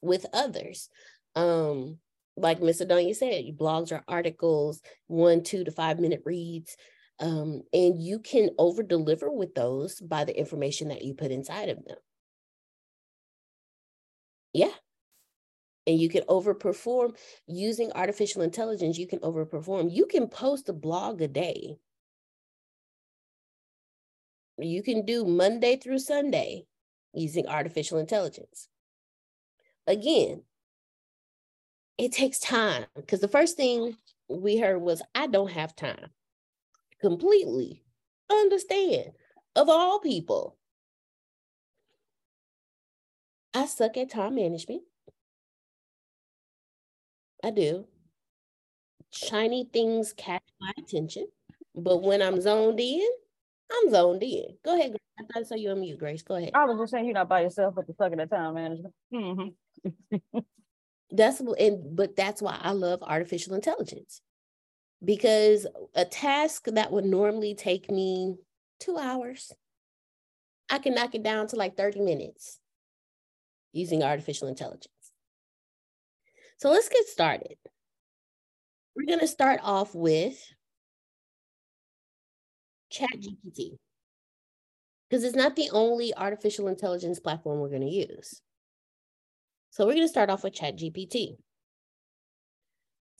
with 0.00 0.26
others. 0.32 0.88
Um, 1.34 1.98
like 2.36 2.60
Miss 2.60 2.82
Adonia 2.82 3.14
said, 3.14 3.44
blogs 3.56 3.92
are 3.92 4.04
articles, 4.08 4.80
one, 5.06 5.42
two 5.42 5.64
to 5.64 5.70
five 5.70 5.98
minute 5.98 6.22
reads. 6.24 6.76
Um, 7.18 7.62
and 7.72 8.02
you 8.02 8.18
can 8.18 8.50
over 8.58 8.82
deliver 8.82 9.30
with 9.30 9.54
those 9.54 10.00
by 10.00 10.24
the 10.24 10.38
information 10.38 10.88
that 10.88 11.02
you 11.02 11.14
put 11.14 11.30
inside 11.30 11.70
of 11.70 11.82
them. 11.84 11.96
Yeah, 14.52 14.72
and 15.86 15.98
you 15.98 16.08
can 16.08 16.22
overperform 16.24 17.16
using 17.46 17.92
artificial 17.92 18.42
intelligence 18.42 18.98
you 18.98 19.06
can 19.06 19.20
overperform 19.20 19.92
you 19.92 20.06
can 20.06 20.28
post 20.28 20.68
a 20.68 20.72
blog 20.72 21.22
a 21.22 21.28
day 21.28 21.76
you 24.58 24.82
can 24.82 25.04
do 25.04 25.24
monday 25.24 25.76
through 25.76 25.98
sunday 25.98 26.64
using 27.12 27.46
artificial 27.46 27.98
intelligence. 27.98 28.68
Again 29.86 30.42
it 31.98 32.12
takes 32.12 32.38
time 32.38 32.84
because 32.94 33.20
the 33.20 33.28
first 33.28 33.56
thing 33.56 33.96
we 34.28 34.58
heard 34.58 34.80
was 34.80 35.02
i 35.14 35.26
don't 35.26 35.52
have 35.52 35.74
time. 35.76 36.10
Completely 37.00 37.82
understand 38.30 39.12
of 39.54 39.68
all 39.68 40.00
people. 40.00 40.56
I 43.54 43.66
suck 43.66 43.96
at 43.96 44.10
time 44.10 44.34
management. 44.34 44.82
I 47.42 47.50
do. 47.50 47.86
Shiny 49.10 49.64
things 49.72 50.12
catch 50.12 50.42
my 50.60 50.72
attention, 50.78 51.26
but 51.74 52.02
when 52.02 52.20
I'm 52.20 52.40
zoned 52.40 52.80
in, 52.80 53.08
I'm 53.72 53.90
zoned 53.90 54.22
in. 54.22 54.56
Go 54.64 54.78
ahead. 54.78 54.96
I 55.18 55.22
thought 55.22 55.40
I 55.40 55.42
saw 55.42 55.54
you 55.54 55.70
on 55.70 55.80
mute, 55.80 55.98
Grace. 55.98 56.22
Go 56.22 56.36
ahead. 56.36 56.52
I 56.54 56.64
was 56.64 56.78
just 56.78 56.92
saying 56.92 57.06
you're 57.06 57.14
not 57.14 57.28
by 57.28 57.42
yourself 57.42 57.74
with 57.74 57.86
the 57.86 57.94
sucking 57.94 58.20
at 58.20 58.30
time 58.30 58.54
management. 58.54 58.94
Mm-hmm. 59.12 60.38
that's 61.10 61.40
and 61.40 61.96
but 61.96 62.16
that's 62.16 62.42
why 62.42 62.58
I 62.60 62.72
love 62.72 63.02
artificial 63.02 63.54
intelligence 63.54 64.20
because 65.04 65.66
a 65.94 66.04
task 66.04 66.66
that 66.66 66.92
would 66.92 67.04
normally 67.04 67.54
take 67.54 67.90
me 67.90 68.36
two 68.80 68.98
hours, 68.98 69.52
I 70.70 70.78
can 70.78 70.94
knock 70.94 71.14
it 71.14 71.22
down 71.22 71.46
to 71.48 71.56
like 71.56 71.76
30 71.76 72.00
minutes 72.00 72.58
using 73.72 74.02
artificial 74.02 74.48
intelligence. 74.48 74.88
So 76.58 76.70
let's 76.70 76.88
get 76.88 77.06
started. 77.06 77.56
We're 78.94 79.06
going 79.06 79.20
to 79.20 79.26
start 79.26 79.60
off 79.62 79.94
with 79.94 80.42
ChatGPT 82.92 83.78
because 85.08 85.24
it's 85.24 85.36
not 85.36 85.56
the 85.56 85.70
only 85.72 86.14
artificial 86.14 86.68
intelligence 86.68 87.20
platform 87.20 87.60
we're 87.60 87.68
going 87.68 87.82
to 87.82 87.88
use. 87.88 88.40
So 89.70 89.86
we're 89.86 89.94
going 89.94 90.04
to 90.04 90.08
start 90.08 90.30
off 90.30 90.44
with 90.44 90.54
ChatGPT. 90.54 91.36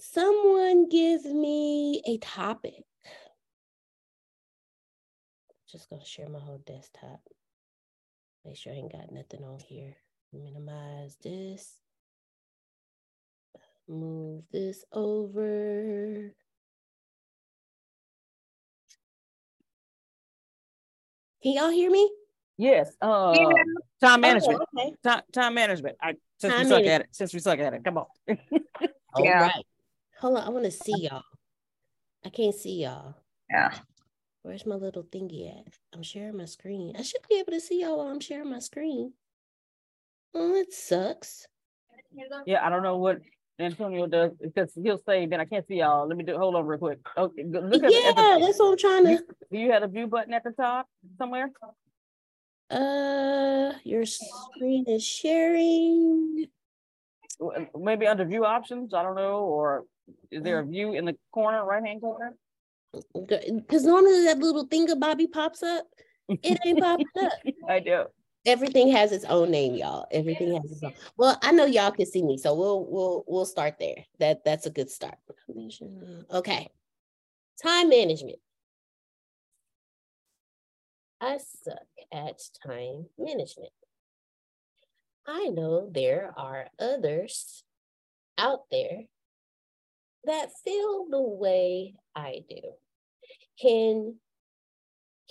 Someone 0.01 0.89
give 0.89 1.25
me 1.25 2.03
a 2.07 2.19
topic. 2.19 2.83
Just 5.71 5.91
going 5.91 6.01
to 6.01 6.09
share 6.09 6.29
my 6.29 6.39
whole 6.39 6.63
desktop. 6.67 7.21
Make 8.45 8.57
sure 8.57 8.73
I 8.73 8.77
ain't 8.77 8.93
got 8.93 9.13
nothing 9.13 9.45
on 9.45 9.59
here. 9.61 9.97
Minimize 10.33 11.17
this 11.23 11.81
move 13.89 14.45
this 14.53 14.85
over. 14.93 16.33
Can 21.47 21.55
y'all 21.55 21.71
hear 21.71 21.93
me? 21.93 22.11
Yes. 22.59 22.91
Uh, 23.01 23.33
yeah. 23.39 23.63
Time 24.01 24.21
management. 24.21 24.61
Oh, 24.61 24.81
okay. 24.81 24.93
time, 25.05 25.23
time 25.33 25.55
management. 25.55 25.97
I, 26.03 26.15
since 26.39 26.53
time 26.53 26.65
we 26.65 26.71
suck 26.71 26.87
at 26.87 27.01
it. 27.03 27.07
Since 27.13 27.35
we 27.35 27.39
suck 27.39 27.61
at 27.61 27.73
it. 27.73 27.85
Come 27.85 27.99
on. 27.99 28.07
All 29.15 29.25
yeah. 29.25 29.43
right. 29.43 29.67
Hold 30.19 30.39
on. 30.39 30.43
I 30.45 30.49
want 30.49 30.65
to 30.65 30.73
see 30.73 31.03
y'all. 31.03 31.23
I 32.25 32.31
can't 32.31 32.53
see 32.53 32.83
y'all. 32.83 33.15
Yeah. 33.49 33.71
Where's 34.43 34.67
my 34.67 34.75
little 34.75 35.05
thingy 35.05 35.57
at? 35.57 35.73
I'm 35.95 36.03
sharing 36.03 36.37
my 36.37 36.47
screen. 36.47 36.97
I 36.99 37.03
should 37.03 37.21
be 37.31 37.39
able 37.39 37.53
to 37.53 37.61
see 37.61 37.83
y'all 37.83 37.99
while 37.99 38.09
I'm 38.09 38.19
sharing 38.19 38.51
my 38.51 38.59
screen. 38.59 39.13
Oh, 40.35 40.57
it 40.57 40.73
sucks. 40.73 41.47
Yeah, 42.45 42.67
I 42.67 42.71
don't 42.71 42.83
know 42.83 42.97
what 42.97 43.19
Antonio 43.59 44.07
does 44.07 44.33
because 44.41 44.73
he'll 44.75 44.99
say, 44.99 45.27
"Then 45.27 45.41
I 45.41 45.45
can't 45.45 45.67
see 45.67 45.77
y'all." 45.77 46.07
Let 46.07 46.17
me 46.17 46.25
do. 46.25 46.37
Hold 46.37 46.57
on, 46.57 46.67
real 46.67 46.79
quick. 46.79 46.99
Okay, 47.17 47.45
look 47.45 47.83
at 47.83 47.91
yeah, 47.91 48.13
the, 48.13 48.39
that's 48.41 48.59
what 48.59 48.73
I'm 48.73 48.77
trying 48.77 49.05
to. 49.05 49.25
Do 49.51 49.59
you 49.59 49.73
have 49.73 49.83
a 49.83 49.89
view 49.89 50.07
button 50.07 50.35
at 50.35 50.45
the 50.45 50.51
top 50.51 50.87
somewhere? 51.17 51.51
Uh, 52.71 53.73
your 53.85 54.05
screen 54.05 54.85
is 54.87 55.05
sharing. 55.05 56.47
Maybe 57.79 58.07
under 58.07 58.25
view 58.25 58.45
options. 58.45 58.93
I 58.93 59.03
don't 59.03 59.17
know, 59.17 59.39
or 59.41 59.85
is 60.31 60.43
there 60.43 60.59
a 60.59 60.65
view 60.65 60.93
in 60.93 61.07
the 61.07 61.17
corner, 61.33 61.65
right 61.65 61.85
hand 61.85 62.03
corner? 62.03 62.37
Because 63.15 63.85
normally 63.85 64.25
that 64.25 64.39
little 64.39 64.67
thing 64.67 64.91
of 64.91 65.01
Bobby 65.01 65.27
pops 65.27 65.63
up. 65.63 65.87
It 66.29 66.59
ain't 66.65 66.81
popping 66.81 67.07
up. 67.23 67.33
I 67.69 67.81
do 67.81 68.05
everything 68.47 68.91
has 68.93 69.13
its 69.13 69.25
own 69.25 69.51
name, 69.51 69.75
y'all. 69.75 70.07
Everything 70.11 70.55
has 70.55 70.71
its 70.71 70.83
own. 70.83 70.95
Well, 71.17 71.39
I 71.43 71.53
know 71.53 71.67
y'all 71.67 71.91
can 71.91 72.07
see 72.07 72.23
me, 72.23 72.39
so 72.39 72.55
we'll 72.55 72.87
we'll 72.87 73.25
we'll 73.27 73.45
start 73.45 73.79
there. 73.79 74.05
That 74.21 74.45
that's 74.45 74.67
a 74.67 74.71
good 74.71 74.91
start. 74.91 75.17
Okay. 76.33 76.69
Time 77.63 77.89
management. 77.89 78.39
I 81.21 81.39
suck 81.39 81.79
at 82.13 82.41
time 82.67 83.07
management. 83.19 83.73
I 85.27 85.49
know 85.49 85.91
there 85.93 86.33
are 86.37 86.69
others 86.79 87.65
out 88.39 88.61
there 88.71 89.05
that 90.25 90.51
feel 90.65 91.07
the 91.11 91.21
way 91.21 91.95
I 92.15 92.43
do. 92.49 92.61
Can 93.61 94.17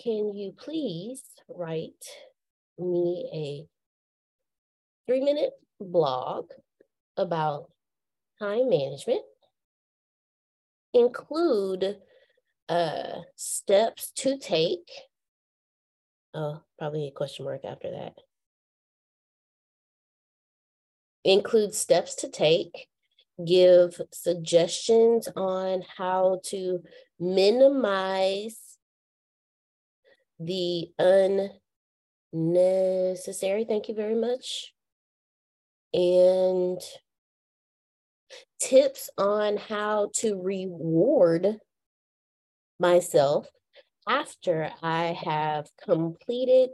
can 0.01 0.33
you 0.35 0.53
please 0.57 1.23
write 1.47 2.03
me 2.77 3.29
a 3.33 3.67
three 5.07 5.21
minute 5.21 5.51
blog 5.79 6.49
about 7.17 7.69
time 8.39 8.69
management, 8.69 9.21
include 10.93 11.97
uh, 12.69 13.19
steps 13.35 14.11
to 14.17 14.37
take. 14.37 14.89
Oh, 16.33 16.61
probably 16.77 17.07
a 17.07 17.11
question 17.11 17.45
mark 17.45 17.63
after 17.63 17.91
that. 17.91 18.15
Include 21.23 21.73
steps 21.73 22.15
to 22.15 22.29
take, 22.29 22.87
give 23.45 23.99
suggestions 24.11 25.27
on 25.35 25.83
how 25.97 26.39
to 26.45 26.83
minimize 27.19 28.77
the 30.39 30.89
un 30.99 31.49
necessary. 32.35 33.63
Thank 33.63 33.87
you 33.87 33.95
very 33.95 34.15
much. 34.15 34.73
And 35.93 36.81
tips 38.59 39.09
on 39.17 39.57
how 39.57 40.09
to 40.15 40.41
reward 40.41 41.59
myself 42.79 43.47
after 44.07 44.69
I 44.81 45.17
have 45.23 45.69
completed 45.81 46.71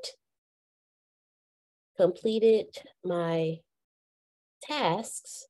completed 1.97 2.65
my 3.03 3.57
tasks 4.63 5.45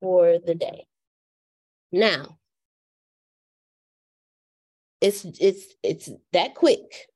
for 0.00 0.38
the 0.38 0.54
day. 0.54 0.86
Now, 1.90 2.38
it's 5.00 5.24
it's 5.40 5.74
it's 5.82 6.10
that 6.32 6.54
quick. 6.54 7.08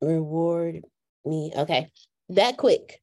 Reward 0.00 0.84
me. 1.26 1.52
Okay, 1.56 1.90
that 2.30 2.56
quick. 2.56 3.00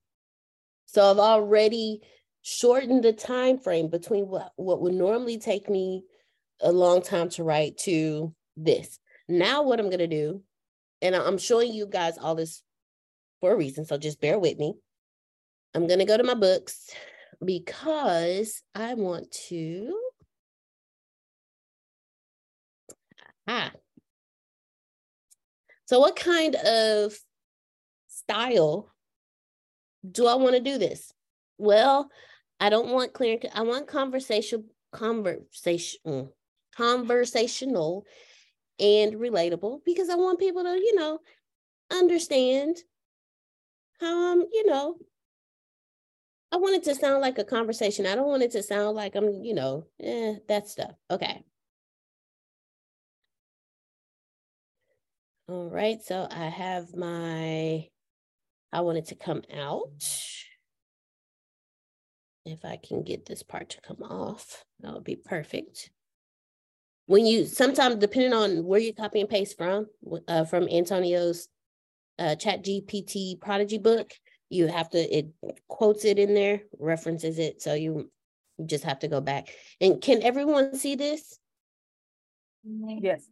So 0.85 1.09
I've 1.09 1.19
already 1.19 2.01
shortened 2.41 3.03
the 3.03 3.13
time 3.13 3.57
frame 3.57 3.87
between 3.87 4.27
what, 4.27 4.51
what 4.57 4.81
would 4.81 4.93
normally 4.93 5.37
take 5.37 5.69
me 5.69 6.03
a 6.61 6.71
long 6.71 7.01
time 7.01 7.29
to 7.29 7.43
write 7.43 7.77
to 7.79 8.33
this. 8.55 8.99
Now 9.27 9.63
what 9.63 9.79
I'm 9.79 9.89
gonna 9.89 10.07
do, 10.07 10.41
and 11.01 11.15
I'm 11.15 11.37
showing 11.37 11.73
you 11.73 11.87
guys 11.87 12.17
all 12.17 12.35
this 12.35 12.61
for 13.41 13.51
a 13.53 13.57
reason, 13.57 13.85
so 13.85 13.97
just 13.97 14.21
bear 14.21 14.37
with 14.37 14.57
me. 14.57 14.75
I'm 15.73 15.87
gonna 15.87 16.05
go 16.05 16.17
to 16.17 16.23
my 16.23 16.35
books 16.35 16.89
because 17.43 18.61
I 18.75 18.93
want 18.93 19.31
to. 19.49 19.99
Ah. 23.47 23.71
So 25.85 25.99
what 25.99 26.15
kind 26.15 26.55
of 26.55 27.17
style 28.25 28.93
do 30.09 30.27
I 30.27 30.35
want 30.35 30.55
to 30.55 30.61
do 30.61 30.77
this? 30.77 31.13
Well, 31.57 32.09
I 32.59 32.69
don't 32.69 32.89
want 32.89 33.13
clear. 33.13 33.39
I 33.53 33.61
want 33.63 33.87
conversational 33.87 34.65
conversation, 34.91 35.99
mm, 36.05 36.29
conversational, 36.75 38.05
and 38.79 39.13
relatable 39.15 39.81
because 39.85 40.09
I 40.09 40.15
want 40.15 40.39
people 40.39 40.63
to, 40.63 40.71
you 40.75 40.95
know, 40.95 41.19
understand 41.91 42.77
how 43.99 44.33
I'm, 44.33 44.41
you 44.51 44.65
know, 44.67 44.97
I 46.51 46.57
want 46.57 46.75
it 46.75 46.83
to 46.83 46.95
sound 46.95 47.21
like 47.21 47.37
a 47.39 47.43
conversation. 47.43 48.05
I 48.05 48.15
don't 48.15 48.27
want 48.27 48.43
it 48.43 48.51
to 48.51 48.63
sound 48.63 48.95
like 48.95 49.15
I'm, 49.15 49.43
you 49.43 49.53
know, 49.55 49.87
eh, 49.99 50.35
that 50.47 50.67
stuff. 50.67 50.91
Okay. 51.09 51.43
All 55.47 55.69
right. 55.69 56.01
So 56.01 56.27
I 56.29 56.49
have 56.49 56.95
my 56.95 57.89
I 58.73 58.81
want 58.81 58.97
it 58.97 59.05
to 59.07 59.15
come 59.15 59.43
out. 59.55 60.03
If 62.43 62.65
I 62.65 62.77
can 62.77 63.03
get 63.03 63.25
this 63.25 63.43
part 63.43 63.69
to 63.69 63.81
come 63.81 64.01
off, 64.01 64.65
that 64.81 64.93
would 64.93 65.03
be 65.03 65.15
perfect. 65.15 65.91
When 67.05 67.25
you, 67.25 67.45
sometimes 67.45 67.97
depending 67.97 68.33
on 68.33 68.65
where 68.65 68.79
you 68.79 68.93
copy 68.93 69.21
and 69.21 69.29
paste 69.29 69.57
from, 69.57 69.85
uh, 70.27 70.45
from 70.45 70.67
Antonio's 70.67 71.47
uh, 72.17 72.35
chat 72.35 72.63
GPT 72.63 73.39
prodigy 73.39 73.77
book, 73.77 74.11
you 74.49 74.67
have 74.67 74.89
to, 74.89 74.99
it 74.99 75.27
quotes 75.67 76.03
it 76.03 76.17
in 76.17 76.33
there, 76.33 76.61
references 76.79 77.37
it. 77.37 77.61
So 77.61 77.75
you, 77.75 78.09
you 78.57 78.65
just 78.65 78.85
have 78.85 78.99
to 78.99 79.07
go 79.07 79.21
back. 79.21 79.49
And 79.79 80.01
can 80.01 80.23
everyone 80.23 80.75
see 80.75 80.95
this? 80.95 81.37
Yes. 82.63 83.27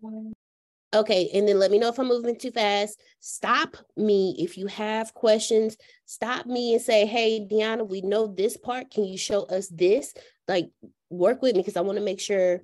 Okay, 0.93 1.29
and 1.33 1.47
then 1.47 1.57
let 1.57 1.71
me 1.71 1.79
know 1.79 1.87
if 1.87 1.97
I'm 1.99 2.07
moving 2.09 2.35
too 2.35 2.51
fast. 2.51 2.99
Stop 3.21 3.77
me 3.95 4.35
if 4.37 4.57
you 4.57 4.67
have 4.67 5.13
questions. 5.13 5.77
Stop 6.05 6.45
me 6.45 6.73
and 6.73 6.81
say, 6.81 7.05
"Hey, 7.05 7.39
Deanna, 7.39 7.87
we 7.87 8.01
know 8.01 8.27
this 8.27 8.57
part. 8.57 8.91
Can 8.91 9.05
you 9.05 9.17
show 9.17 9.43
us 9.43 9.69
this?" 9.69 10.13
Like, 10.49 10.69
work 11.09 11.41
with 11.41 11.55
me 11.55 11.61
because 11.61 11.77
I 11.77 11.81
want 11.81 11.97
to 11.97 12.03
make 12.03 12.19
sure. 12.19 12.61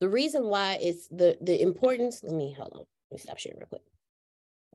The 0.00 0.08
reason 0.08 0.44
why 0.44 0.78
is 0.80 1.08
the 1.08 1.36
the 1.40 1.60
importance. 1.60 2.22
Let 2.22 2.32
me 2.32 2.52
hold 2.52 2.72
on. 2.74 2.86
Let 3.10 3.18
me 3.18 3.18
stop 3.18 3.38
sharing 3.38 3.58
real 3.58 3.66
quick. 3.66 3.82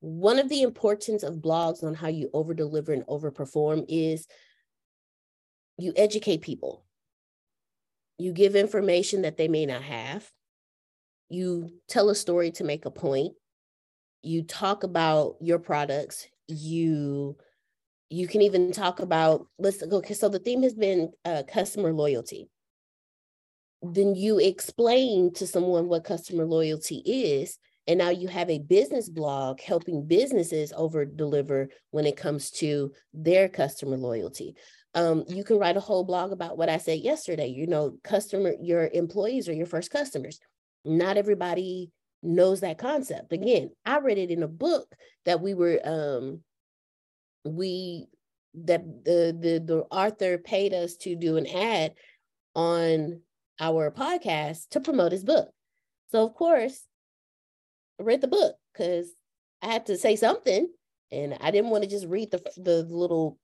One 0.02 0.40
of 0.40 0.50
the 0.50 0.62
importance 0.62 1.24
of 1.24 1.36
blogs 1.36 1.84
on 1.84 1.94
how 1.94 2.08
you 2.08 2.30
over 2.34 2.54
deliver 2.54 2.92
and 2.92 3.06
overperform 3.06 3.86
is 3.88 4.28
you 5.78 5.94
educate 5.96 6.42
people. 6.42 6.84
You 8.18 8.34
give 8.34 8.56
information 8.56 9.22
that 9.22 9.38
they 9.38 9.48
may 9.48 9.66
not 9.66 9.84
have 9.84 10.30
you 11.30 11.70
tell 11.88 12.10
a 12.10 12.16
story 12.16 12.52
to 12.52 12.64
make 12.64 12.86
a 12.86 12.92
point 12.92 13.34
you 14.22 14.44
talk 14.44 14.84
about 14.84 15.36
your 15.40 15.60
products 15.60 16.28
you 16.48 17.38
you 18.10 18.28
can 18.28 18.42
even 18.42 18.72
talk 18.72 19.00
about 19.00 19.48
let's 19.58 19.82
okay 19.84 20.14
so 20.14 20.30
the 20.30 20.40
theme 20.40 20.64
has 20.64 20.74
been 20.74 21.12
uh, 21.26 21.44
customer 21.48 21.94
loyalty. 21.94 22.50
Then 23.82 24.16
you 24.16 24.40
explain 24.40 25.34
to 25.36 25.48
someone 25.48 25.88
what 25.88 26.04
customer 26.04 26.46
loyalty 26.46 27.02
is 27.06 27.58
and 27.88 27.98
now 27.98 28.10
you 28.10 28.28
have 28.28 28.50
a 28.50 28.60
business 28.60 29.10
blog 29.10 29.62
helping 29.62 30.06
businesses 30.06 30.74
over 30.76 31.06
deliver 31.06 31.70
when 31.92 32.06
it 32.06 32.18
comes 32.18 32.52
to 32.52 32.92
their 33.14 33.48
customer 33.48 33.98
loyalty. 33.98 34.56
Um, 34.96 35.24
you 35.28 35.44
can 35.44 35.60
write 35.60 35.78
a 35.78 35.82
whole 35.82 36.04
blog 36.04 36.32
about 36.32 36.58
what 36.58 36.68
i 36.68 36.80
said 36.80 36.98
yesterday 37.02 37.46
you 37.46 37.68
know 37.68 37.96
customer 38.04 38.54
your 38.60 38.90
employees 38.92 39.48
are 39.48 39.54
your 39.54 39.68
first 39.68 39.92
customers 39.92 40.40
not 40.86 41.18
everybody 41.18 41.92
knows 42.22 42.62
that 42.62 42.78
concept. 42.78 43.32
Again, 43.32 43.72
I 43.86 44.00
read 44.00 44.18
it 44.18 44.32
in 44.32 44.44
a 44.44 44.48
book 44.48 44.94
that 45.26 45.42
we 45.42 45.54
were 45.54 45.80
um 45.84 46.42
we 47.46 48.08
that 48.54 48.84
the 49.06 49.38
the 49.40 49.60
the 49.60 49.80
author 49.92 50.38
paid 50.38 50.74
us 50.74 50.96
to 50.98 51.16
do 51.16 51.38
an 51.38 51.48
ad 51.48 51.94
on 52.56 53.22
our 53.60 53.92
podcast 53.92 54.70
to 54.70 54.80
promote 54.80 55.12
his 55.12 55.24
book. 55.24 55.50
So 56.12 56.26
of 56.26 56.34
course, 56.34 56.84
I 58.00 58.04
read 58.04 58.22
the 58.22 58.28
book 58.28 58.56
because 58.74 59.12
I 59.62 59.68
had 59.68 59.86
to 59.88 59.98
say 59.98 60.16
something, 60.16 60.68
and 61.12 61.38
I 61.40 61.52
didn't 61.52 61.70
want 61.70 61.84
to 61.84 61.90
just 61.90 62.08
read 62.08 62.32
the 62.32 62.42
the 62.58 62.84
little 62.84 63.38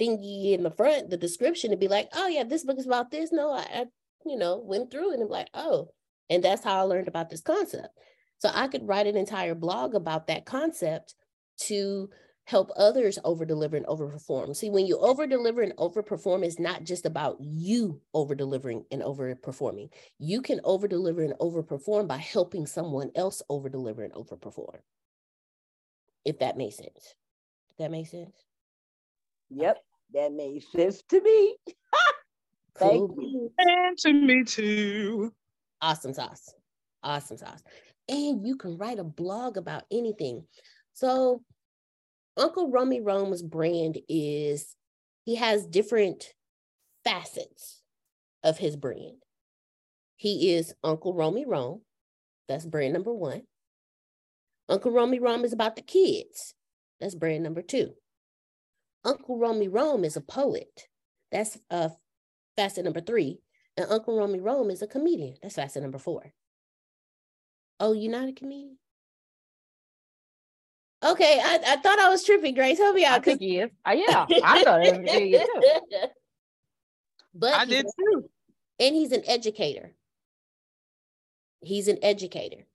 thingy 0.00 0.52
in 0.52 0.62
the 0.62 0.70
front, 0.70 1.10
the 1.10 1.16
description, 1.16 1.72
and 1.72 1.80
be 1.80 1.88
like, 1.88 2.08
"Oh 2.14 2.28
yeah, 2.28 2.44
this 2.44 2.64
book 2.64 2.78
is 2.78 2.86
about 2.86 3.10
this." 3.10 3.32
No, 3.32 3.52
I, 3.52 3.66
I 3.72 3.84
you 4.24 4.36
know 4.38 4.58
went 4.58 4.90
through 4.90 5.14
and 5.14 5.28
like, 5.28 5.48
"Oh, 5.54 5.88
and 6.30 6.42
that's 6.42 6.64
how 6.64 6.78
I 6.78 6.82
learned 6.82 7.08
about 7.08 7.30
this 7.30 7.40
concept. 7.40 7.98
So 8.38 8.50
I 8.52 8.68
could 8.68 8.86
write 8.86 9.06
an 9.06 9.16
entire 9.16 9.54
blog 9.54 9.94
about 9.94 10.28
that 10.28 10.44
concept 10.46 11.14
to 11.62 12.08
help 12.44 12.70
others 12.76 13.18
over 13.24 13.44
deliver 13.44 13.76
and 13.76 13.84
overperform. 13.86 14.56
See, 14.56 14.70
when 14.70 14.86
you 14.86 14.98
over 14.98 15.26
deliver 15.26 15.60
and 15.60 15.76
overperform, 15.76 16.44
it's 16.44 16.58
not 16.58 16.84
just 16.84 17.04
about 17.04 17.36
you 17.40 18.00
over 18.14 18.34
delivering 18.34 18.84
and 18.90 19.02
overperforming. 19.02 19.90
You 20.18 20.40
can 20.40 20.60
over 20.64 20.88
deliver 20.88 21.22
and 21.22 21.34
overperform 21.40 22.08
by 22.08 22.16
helping 22.16 22.66
someone 22.66 23.10
else 23.14 23.42
over 23.50 23.68
deliver 23.68 24.02
and 24.02 24.14
overperform. 24.14 24.78
If 26.24 26.38
that 26.38 26.56
makes 26.56 26.76
sense. 26.76 27.14
that 27.78 27.90
makes 27.90 28.10
sense? 28.12 28.34
Yep, 29.50 29.78
that 30.14 30.32
made 30.32 30.62
sense 30.64 31.02
to 31.10 31.20
me. 31.20 31.56
Thank 32.78 33.10
cool. 33.10 33.16
you. 33.18 33.52
And 33.58 33.98
to 33.98 34.12
me 34.12 34.44
too. 34.44 35.34
Awesome 35.80 36.12
sauce. 36.12 36.52
Awesome 37.02 37.36
sauce. 37.36 37.62
And 38.08 38.46
you 38.46 38.56
can 38.56 38.78
write 38.78 38.98
a 38.98 39.04
blog 39.04 39.56
about 39.56 39.84
anything. 39.90 40.44
So 40.94 41.42
Uncle 42.36 42.70
Romy 42.70 43.00
Rome's 43.00 43.42
brand 43.42 43.98
is 44.08 44.74
he 45.24 45.36
has 45.36 45.66
different 45.66 46.32
facets 47.04 47.82
of 48.42 48.58
his 48.58 48.76
brand. 48.76 49.22
He 50.16 50.52
is 50.54 50.74
Uncle 50.82 51.14
Romy 51.14 51.46
Rome. 51.46 51.82
That's 52.48 52.64
brand 52.64 52.92
number 52.92 53.12
one. 53.12 53.42
Uncle 54.68 54.90
Romy 54.90 55.18
Rome 55.18 55.44
is 55.44 55.52
about 55.52 55.76
the 55.76 55.82
kids. 55.82 56.54
That's 57.00 57.14
brand 57.14 57.42
number 57.42 57.62
two. 57.62 57.92
Uncle 59.04 59.38
Romy 59.38 59.68
Rome 59.68 60.04
is 60.04 60.16
a 60.16 60.20
poet. 60.20 60.88
That's 61.30 61.58
uh, 61.70 61.90
facet 62.56 62.84
number 62.84 63.00
three. 63.00 63.38
And 63.78 63.92
Uncle 63.92 64.18
Romy 64.18 64.40
Rome 64.40 64.70
is 64.72 64.82
a 64.82 64.88
comedian. 64.88 65.36
That's 65.40 65.54
facet 65.54 65.82
number 65.82 65.98
four. 65.98 66.32
Oh, 67.78 67.92
you're 67.92 68.10
not 68.10 68.28
a 68.28 68.32
comedian? 68.32 68.76
Okay, 71.04 71.40
I, 71.40 71.60
I 71.64 71.76
thought 71.76 72.00
I 72.00 72.08
was 72.08 72.24
tripping, 72.24 72.54
Grace. 72.54 72.78
Help 72.78 72.96
me 72.96 73.04
out. 73.04 73.20
I 73.20 73.22
think 73.22 73.40
he 73.40 73.58
is. 73.58 73.70
Uh, 73.86 73.92
yeah, 73.92 74.26
I 74.42 74.62
thought 74.64 74.84
it 74.84 75.00
was 75.00 75.12
too. 75.12 76.08
But 77.32 77.54
I 77.54 77.64
did 77.66 77.86
too. 77.86 78.28
And 78.80 78.96
he's 78.96 79.12
an 79.12 79.22
educator. 79.28 79.92
He's 81.60 81.86
an 81.86 81.98
educator. 82.02 82.66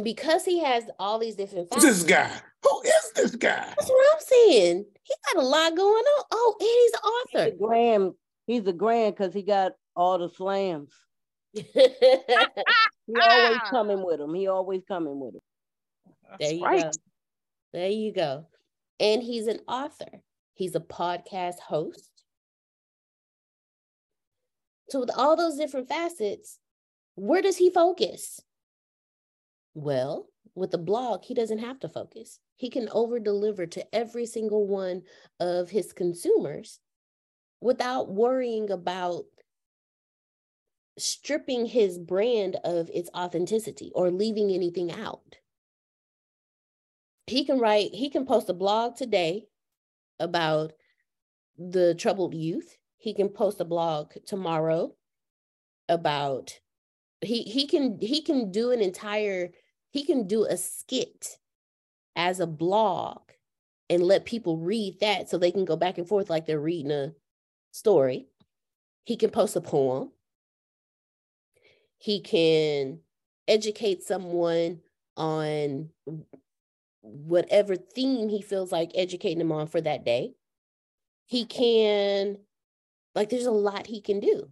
Because 0.00 0.44
he 0.44 0.62
has 0.62 0.84
all 1.00 1.18
these 1.18 1.34
different 1.34 1.70
factors. 1.70 1.90
This 1.90 2.02
guy. 2.04 2.30
Who 2.62 2.82
is 2.82 3.12
this 3.16 3.34
guy? 3.34 3.64
That's 3.76 3.88
what 3.88 4.14
I'm 4.14 4.20
saying. 4.20 4.84
He's 5.02 5.16
got 5.34 5.42
a 5.42 5.46
lot 5.46 5.76
going 5.76 6.04
on. 6.04 6.24
Oh, 6.30 6.56
and 6.60 6.68
he's 6.68 6.92
an 6.92 7.00
author. 7.00 7.50
He's 7.50 7.54
a 7.54 7.66
grand. 7.66 8.12
He's 8.46 8.66
a 8.66 8.72
grand 8.72 9.14
because 9.14 9.34
he 9.34 9.42
got 9.42 9.72
all 9.94 10.18
the 10.18 10.28
slams. 10.28 10.92
he 11.52 11.64
always 13.20 13.60
coming 13.70 14.04
with 14.04 14.20
him. 14.20 14.34
He 14.34 14.48
always 14.48 14.82
coming 14.88 15.20
with 15.20 15.34
him 15.34 15.40
there 16.38 16.52
you 16.52 16.64
right. 16.64 16.82
go. 16.82 16.90
There 17.72 17.88
you 17.88 18.12
go. 18.12 18.46
And 19.00 19.22
he's 19.22 19.46
an 19.46 19.60
author. 19.66 20.22
He's 20.54 20.74
a 20.74 20.80
podcast 20.80 21.58
host. 21.58 22.10
So 24.90 25.00
with 25.00 25.10
all 25.16 25.36
those 25.36 25.56
different 25.56 25.88
facets, 25.88 26.58
where 27.14 27.42
does 27.42 27.56
he 27.56 27.70
focus? 27.70 28.40
Well, 29.74 30.28
with 30.54 30.70
the 30.70 30.78
blog, 30.78 31.24
he 31.24 31.34
doesn't 31.34 31.58
have 31.58 31.80
to 31.80 31.88
focus. 31.88 32.38
He 32.56 32.68
can 32.68 32.88
over 32.90 33.18
deliver 33.18 33.66
to 33.66 33.94
every 33.94 34.26
single 34.26 34.66
one 34.66 35.02
of 35.40 35.70
his 35.70 35.92
consumers 35.92 36.78
without 37.62 38.10
worrying 38.10 38.70
about 38.70 39.24
stripping 40.98 41.66
his 41.66 41.98
brand 41.98 42.56
of 42.64 42.90
its 42.92 43.08
authenticity 43.14 43.90
or 43.94 44.10
leaving 44.10 44.50
anything 44.50 44.92
out 44.92 45.36
he 47.26 47.44
can 47.44 47.58
write, 47.58 47.94
he 47.94 48.10
can 48.10 48.26
post 48.26 48.48
a 48.48 48.54
blog 48.54 48.96
today 48.96 49.46
about 50.18 50.72
the 51.56 51.94
troubled 51.94 52.34
youth. 52.34 52.76
He 52.98 53.14
can 53.14 53.28
post 53.28 53.60
a 53.60 53.64
blog 53.64 54.12
tomorrow 54.26 54.94
about 55.88 56.60
he 57.20 57.42
he 57.42 57.66
can 57.66 57.98
he 58.00 58.22
can 58.22 58.50
do 58.50 58.70
an 58.70 58.80
entire 58.80 59.50
he 59.90 60.04
can 60.04 60.26
do 60.26 60.44
a 60.44 60.56
skit 60.56 61.38
as 62.16 62.40
a 62.40 62.46
blog 62.46 63.20
and 63.90 64.02
let 64.02 64.24
people 64.24 64.58
read 64.58 64.98
that 65.00 65.28
so 65.28 65.36
they 65.36 65.50
can 65.50 65.64
go 65.64 65.76
back 65.76 65.98
and 65.98 66.08
forth 66.08 66.30
like 66.30 66.46
they're 66.46 66.60
reading 66.60 66.92
a 66.92 67.12
story. 67.72 68.28
He 69.04 69.16
can 69.16 69.30
post 69.30 69.56
a 69.56 69.60
poem. 69.60 70.12
He 71.98 72.20
can 72.20 73.00
educate 73.48 74.04
someone 74.04 74.80
on 75.16 75.90
whatever 77.00 77.74
theme 77.74 78.28
he 78.28 78.42
feels 78.42 78.70
like 78.70 78.92
educating 78.94 79.38
them 79.38 79.52
on 79.52 79.66
for 79.66 79.80
that 79.80 80.04
day. 80.04 80.34
He 81.26 81.44
can, 81.44 82.38
like, 83.14 83.30
there's 83.30 83.46
a 83.46 83.50
lot 83.50 83.86
he 83.86 84.00
can 84.00 84.20
do. 84.20 84.48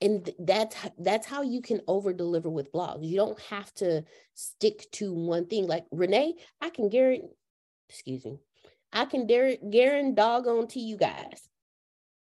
And 0.00 0.30
that's 0.38 0.76
that's 0.98 1.26
how 1.26 1.42
you 1.42 1.60
can 1.60 1.80
over 1.88 2.12
deliver 2.12 2.48
with 2.48 2.72
blogs. 2.72 3.04
You 3.04 3.16
don't 3.16 3.40
have 3.50 3.74
to 3.74 4.04
stick 4.34 4.86
to 4.92 5.12
one 5.12 5.46
thing. 5.46 5.66
Like 5.66 5.86
Renee, 5.90 6.36
I 6.60 6.70
can 6.70 6.88
guarantee, 6.88 7.26
excuse 7.88 8.24
me, 8.24 8.38
I 8.92 9.06
can 9.06 9.26
dare, 9.26 9.56
guarantee 9.56 10.14
doggone 10.14 10.68
to 10.68 10.78
you 10.78 10.96
guys. 10.96 11.48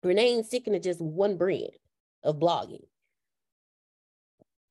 Renee 0.03 0.35
ain't 0.35 0.47
sticking 0.47 0.73
to 0.73 0.81
just 0.81 1.01
one 1.01 1.37
brand 1.37 1.71
of 2.25 2.39
blogging. 2.39 2.85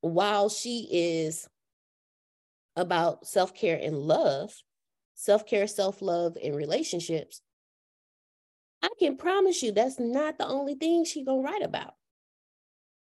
While 0.01 0.49
she 0.49 0.87
is 0.91 1.47
about 2.75 3.27
self 3.27 3.53
care 3.53 3.79
and 3.81 3.97
love, 3.97 4.53
self 5.13 5.45
care, 5.45 5.67
self 5.67 6.01
love, 6.01 6.37
and 6.43 6.55
relationships, 6.55 7.41
I 8.81 8.89
can 8.99 9.17
promise 9.17 9.61
you 9.61 9.71
that's 9.71 9.99
not 9.99 10.37
the 10.37 10.47
only 10.47 10.75
thing 10.75 11.05
she's 11.05 11.25
going 11.25 11.43
to 11.43 11.51
write 11.51 11.63
about. 11.63 11.95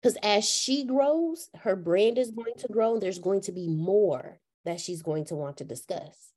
Because 0.03 0.19
as 0.23 0.49
she 0.49 0.85
grows, 0.85 1.49
her 1.61 1.77
brand 1.77 2.19
is 2.19 2.31
going 2.31 2.55
to 2.59 2.69
grow, 2.69 2.95
and 2.95 3.03
there's 3.03 3.21
going 3.21 3.41
to 3.43 3.53
be 3.53 3.69
more 3.69 4.41
that 4.65 4.81
she's 4.81 5.03
going 5.03 5.25
to 5.27 5.37
want 5.37 5.59
to 5.59 5.65
discuss. 5.65 6.33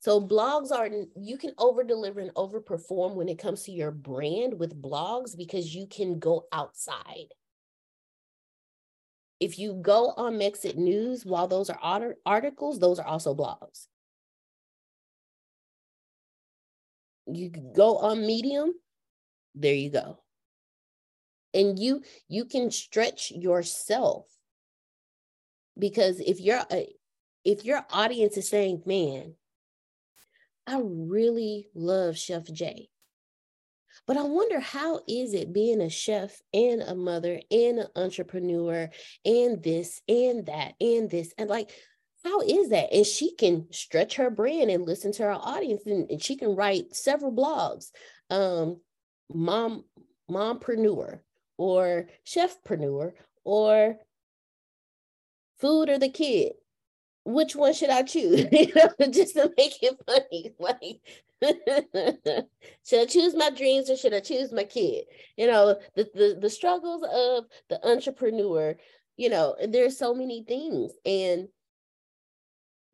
So 0.00 0.20
blogs 0.20 0.70
are 0.70 0.88
you 1.16 1.38
can 1.38 1.52
over 1.58 1.82
deliver 1.82 2.20
and 2.20 2.34
overperform 2.34 3.14
when 3.14 3.28
it 3.28 3.38
comes 3.38 3.64
to 3.64 3.72
your 3.72 3.90
brand 3.90 4.58
with 4.58 4.80
blogs 4.80 5.36
because 5.36 5.74
you 5.74 5.86
can 5.86 6.18
go 6.18 6.46
outside 6.52 7.34
if 9.40 9.58
you 9.58 9.74
go 9.74 10.12
on 10.16 10.34
Mexit 10.34 10.76
News, 10.76 11.24
while 11.24 11.46
those 11.46 11.70
are 11.70 12.14
articles, 12.26 12.78
those 12.78 12.98
are 12.98 13.06
also 13.06 13.34
blogs. 13.34 13.86
You 17.26 17.50
go 17.50 17.98
on 17.98 18.26
Medium, 18.26 18.72
there 19.54 19.74
you 19.74 19.90
go. 19.90 20.18
And 21.54 21.78
you 21.78 22.02
you 22.28 22.44
can 22.44 22.70
stretch 22.70 23.30
yourself 23.30 24.26
because 25.78 26.20
if 26.20 26.40
you're 26.40 26.64
a, 26.70 26.82
uh, 26.82 26.86
if 27.44 27.64
your 27.64 27.84
audience 27.90 28.36
is 28.36 28.48
saying, 28.48 28.82
"Man, 28.86 29.34
I 30.68 30.80
really 30.82 31.68
love 31.74 32.16
Chef 32.16 32.44
Jay," 32.52 32.90
But 34.06 34.16
I 34.16 34.22
wonder 34.22 34.60
how 34.60 35.00
is 35.06 35.34
it 35.34 35.52
being 35.52 35.80
a 35.80 35.90
chef 35.90 36.40
and 36.54 36.82
a 36.82 36.94
mother 36.94 37.40
and 37.50 37.80
an 37.80 37.88
entrepreneur 37.96 38.90
and 39.24 39.62
this 39.62 40.00
and 40.08 40.46
that 40.46 40.74
and 40.80 41.10
this 41.10 41.34
and 41.36 41.50
like 41.50 41.70
how 42.24 42.40
is 42.40 42.70
that? 42.70 42.92
And 42.92 43.06
she 43.06 43.34
can 43.34 43.70
stretch 43.70 44.16
her 44.16 44.30
brand 44.30 44.70
and 44.70 44.84
listen 44.84 45.12
to 45.12 45.24
her 45.24 45.32
audience 45.32 45.82
and, 45.86 46.10
and 46.10 46.22
she 46.22 46.36
can 46.36 46.56
write 46.56 46.94
several 46.96 47.32
blogs. 47.32 47.90
Um, 48.30 48.80
mom, 49.32 49.84
mompreneur 50.30 51.20
or 51.56 52.08
chefpreneur 52.26 53.12
or 53.44 53.98
food 55.58 55.88
or 55.88 55.98
the 55.98 56.08
kid 56.08 56.52
which 57.28 57.54
one 57.54 57.74
should 57.74 57.90
I 57.90 58.02
choose? 58.02 58.46
you 58.52 58.72
know, 58.74 59.06
just 59.10 59.34
to 59.34 59.52
make 59.56 59.82
it 59.82 59.96
funny. 60.06 60.54
Like, 60.60 61.00
should 62.84 63.00
I 63.00 63.06
choose 63.06 63.34
my 63.36 63.50
dreams 63.50 63.88
or 63.90 63.96
should 63.96 64.14
I 64.14 64.20
choose 64.20 64.50
my 64.50 64.64
kid? 64.64 65.04
You 65.36 65.46
know, 65.46 65.76
the, 65.94 66.08
the 66.14 66.38
the 66.40 66.50
struggles 66.50 67.02
of 67.04 67.44
the 67.68 67.86
entrepreneur, 67.86 68.76
you 69.16 69.28
know, 69.28 69.54
there's 69.68 69.98
so 69.98 70.14
many 70.14 70.42
things. 70.42 70.92
And 71.06 71.48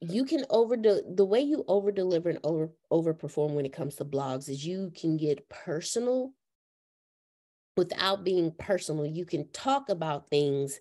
you 0.00 0.26
can 0.26 0.44
over 0.50 0.76
the 0.76 1.24
way 1.24 1.40
you 1.40 1.64
over 1.68 1.90
deliver 1.90 2.28
and 2.28 2.40
over 2.44 2.70
overperform 2.92 3.52
when 3.52 3.64
it 3.64 3.72
comes 3.72 3.94
to 3.96 4.04
blogs 4.04 4.50
is 4.50 4.66
you 4.66 4.92
can 4.94 5.16
get 5.16 5.48
personal 5.48 6.32
without 7.76 8.24
being 8.24 8.52
personal. 8.58 9.06
You 9.06 9.24
can 9.24 9.48
talk 9.52 9.88
about 9.88 10.28
things 10.28 10.80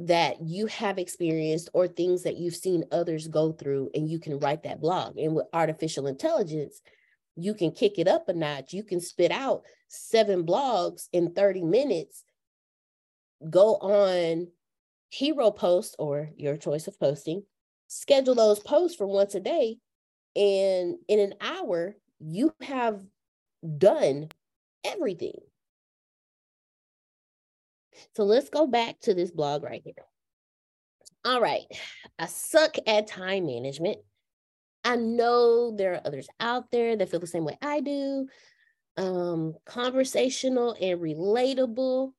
that 0.00 0.36
you 0.42 0.66
have 0.66 0.98
experienced 0.98 1.68
or 1.74 1.86
things 1.86 2.22
that 2.22 2.36
you've 2.36 2.56
seen 2.56 2.84
others 2.90 3.28
go 3.28 3.52
through 3.52 3.90
and 3.94 4.08
you 4.08 4.18
can 4.18 4.38
write 4.38 4.62
that 4.62 4.80
blog 4.80 5.18
and 5.18 5.34
with 5.34 5.46
artificial 5.52 6.06
intelligence 6.06 6.80
you 7.36 7.54
can 7.54 7.70
kick 7.70 7.98
it 7.98 8.08
up 8.08 8.28
a 8.28 8.32
notch 8.32 8.72
you 8.72 8.82
can 8.82 9.00
spit 9.00 9.30
out 9.30 9.62
seven 9.88 10.44
blogs 10.44 11.08
in 11.12 11.32
30 11.32 11.62
minutes 11.62 12.24
go 13.48 13.76
on 13.76 14.48
Heropost 15.10 15.96
or 15.98 16.30
your 16.36 16.56
choice 16.56 16.86
of 16.86 16.98
posting 16.98 17.42
schedule 17.88 18.34
those 18.34 18.60
posts 18.60 18.96
for 18.96 19.06
once 19.06 19.34
a 19.34 19.40
day 19.40 19.76
And 20.36 20.96
in 21.08 21.18
an 21.18 21.34
hour, 21.40 21.96
you 22.20 22.54
have 22.60 23.02
done 23.78 24.28
everything. 24.84 25.40
So 28.14 28.24
let's 28.24 28.48
go 28.48 28.66
back 28.66 29.00
to 29.00 29.14
this 29.14 29.30
blog 29.30 29.62
right 29.62 29.82
here. 29.84 29.94
All 31.24 31.40
right. 31.40 31.64
I 32.18 32.26
suck 32.26 32.76
at 32.86 33.06
time 33.06 33.46
management. 33.46 33.98
I 34.84 34.96
know 34.96 35.76
there 35.76 35.94
are 35.94 36.00
others 36.04 36.28
out 36.40 36.70
there 36.70 36.96
that 36.96 37.10
feel 37.10 37.20
the 37.20 37.26
same 37.26 37.44
way 37.44 37.58
I 37.60 37.80
do. 37.80 38.28
Um, 38.96 39.54
conversational 39.66 40.76
and 40.80 41.00
relatable. 41.00 42.12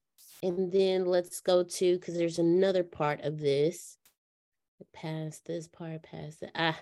And 0.44 0.72
then 0.72 1.06
let's 1.06 1.42
go 1.42 1.64
to, 1.64 1.96
because 2.00 2.16
there's 2.16 2.40
another 2.40 2.84
part 2.84 3.22
of 3.22 3.40
this. 3.40 3.98
Past 4.94 5.46
this 5.46 5.68
part, 5.68 6.02
past 6.02 6.40
the 6.40 6.50
ah, 6.56 6.80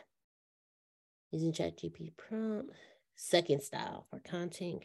using 1.31 1.51
ChatGPT 1.51 2.15
prompt. 2.15 2.73
Second 3.15 3.61
style 3.61 4.07
for 4.09 4.19
content. 4.19 4.83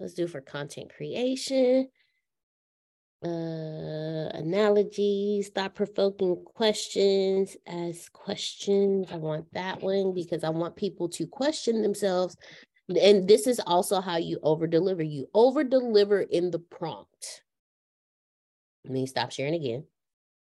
Let's 0.00 0.14
do 0.14 0.26
for 0.26 0.40
content 0.40 0.92
creation 0.96 1.88
uh, 3.24 4.30
analogies, 4.32 5.48
thought 5.50 5.74
provoking 5.74 6.42
questions 6.44 7.56
as 7.66 8.08
questions. 8.08 9.08
I 9.12 9.16
want 9.16 9.52
that 9.52 9.82
one 9.82 10.14
because 10.14 10.42
I 10.42 10.48
want 10.48 10.76
people 10.76 11.08
to 11.10 11.26
question 11.26 11.82
themselves. 11.82 12.36
And 12.88 13.28
this 13.28 13.46
is 13.46 13.60
also 13.66 14.00
how 14.00 14.16
you 14.16 14.38
over 14.42 14.66
deliver. 14.66 15.02
You 15.02 15.28
over 15.34 15.64
deliver 15.64 16.22
in 16.22 16.50
the 16.50 16.58
prompt. 16.58 17.42
Let 18.84 18.94
me 18.94 19.06
stop 19.06 19.32
sharing 19.32 19.54
again. 19.54 19.84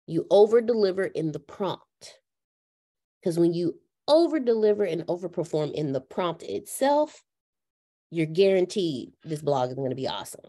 You 0.08 0.26
over 0.32 0.62
deliver 0.62 1.04
in 1.04 1.32
the 1.32 1.40
prompt. 1.40 2.20
Because 3.22 3.38
when 3.38 3.54
you 3.54 3.76
over 4.08 4.40
deliver 4.40 4.84
and 4.84 5.06
overperform 5.08 5.74
in 5.74 5.92
the 5.92 6.02
prompt 6.02 6.42
itself, 6.44 7.22
you're 8.12 8.28
guaranteed 8.28 9.14
this 9.24 9.42
blog 9.42 9.70
is 9.70 9.76
going 9.76 9.90
to 9.90 9.96
be 9.96 10.08
awesome. 10.08 10.46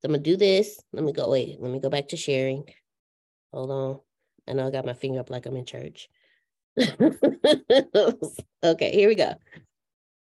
So 0.00 0.06
I'm 0.06 0.12
gonna 0.12 0.22
do 0.22 0.36
this. 0.36 0.80
Let 0.92 1.04
me 1.04 1.12
go, 1.12 1.28
wait, 1.28 1.60
let 1.60 1.72
me 1.72 1.80
go 1.80 1.90
back 1.90 2.08
to 2.08 2.16
sharing. 2.16 2.64
Hold 3.52 3.70
on. 3.70 4.00
I 4.48 4.52
know 4.52 4.68
I 4.68 4.70
got 4.70 4.86
my 4.86 4.94
finger 4.94 5.20
up 5.20 5.30
like 5.30 5.46
I'm 5.46 5.56
in 5.56 5.66
church. 5.66 6.08
okay, 6.78 7.10
here 8.92 9.08
we 9.08 9.16
go. 9.16 9.34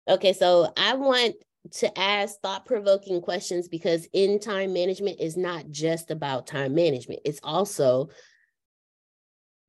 Okay, 0.09 0.35
so 0.35 0.71
I 0.77 0.95
want 0.95 1.37
to 1.73 1.99
ask 1.99 2.39
thought 2.41 2.67
provoking 2.67 3.23
questions 3.23 3.69
because 3.69 4.07
in 4.13 4.41
time 4.41 4.73
management 4.73 5.21
is 5.21 5.37
not 5.37 5.71
just 5.71 6.11
about 6.11 6.47
time 6.47 6.75
management. 6.75 7.21
It's 7.25 7.41
also 7.43 8.09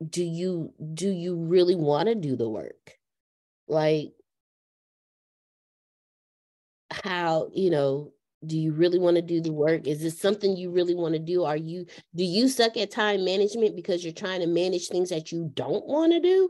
do 0.10 0.24
you 0.24 0.74
do 0.94 1.10
you 1.10 1.38
really 1.38 1.76
want 1.76 2.10
to 2.10 2.16
do 2.16 2.36
the 2.36 2.50
work? 2.50 2.98
Like 3.68 4.12
how, 7.04 7.50
you 7.54 7.70
know, 7.70 8.12
do 8.46 8.58
you 8.58 8.74
really 8.74 9.00
want 9.00 9.16
to 9.16 9.22
do 9.22 9.42
the 9.42 9.52
work? 9.52 9.88
Is 9.88 10.02
this 10.02 10.20
something 10.20 10.56
you 10.56 10.72
really 10.72 10.96
want 10.96 11.14
to 11.14 11.20
do? 11.20 11.44
Are 11.44 11.58
you 11.58 11.86
do 12.16 12.24
you 12.24 12.48
suck 12.50 12.78
at 12.78 12.92
time 12.92 13.24
management 13.24 13.76
because 13.76 14.04
you're 14.04 14.14
trying 14.14 14.42
to 14.42 14.48
manage 14.48 14.88
things 14.88 15.10
that 15.10 15.32
you 15.32 15.50
don't 15.54 15.86
want 15.86 16.12
to 16.12 16.20
do? 16.20 16.50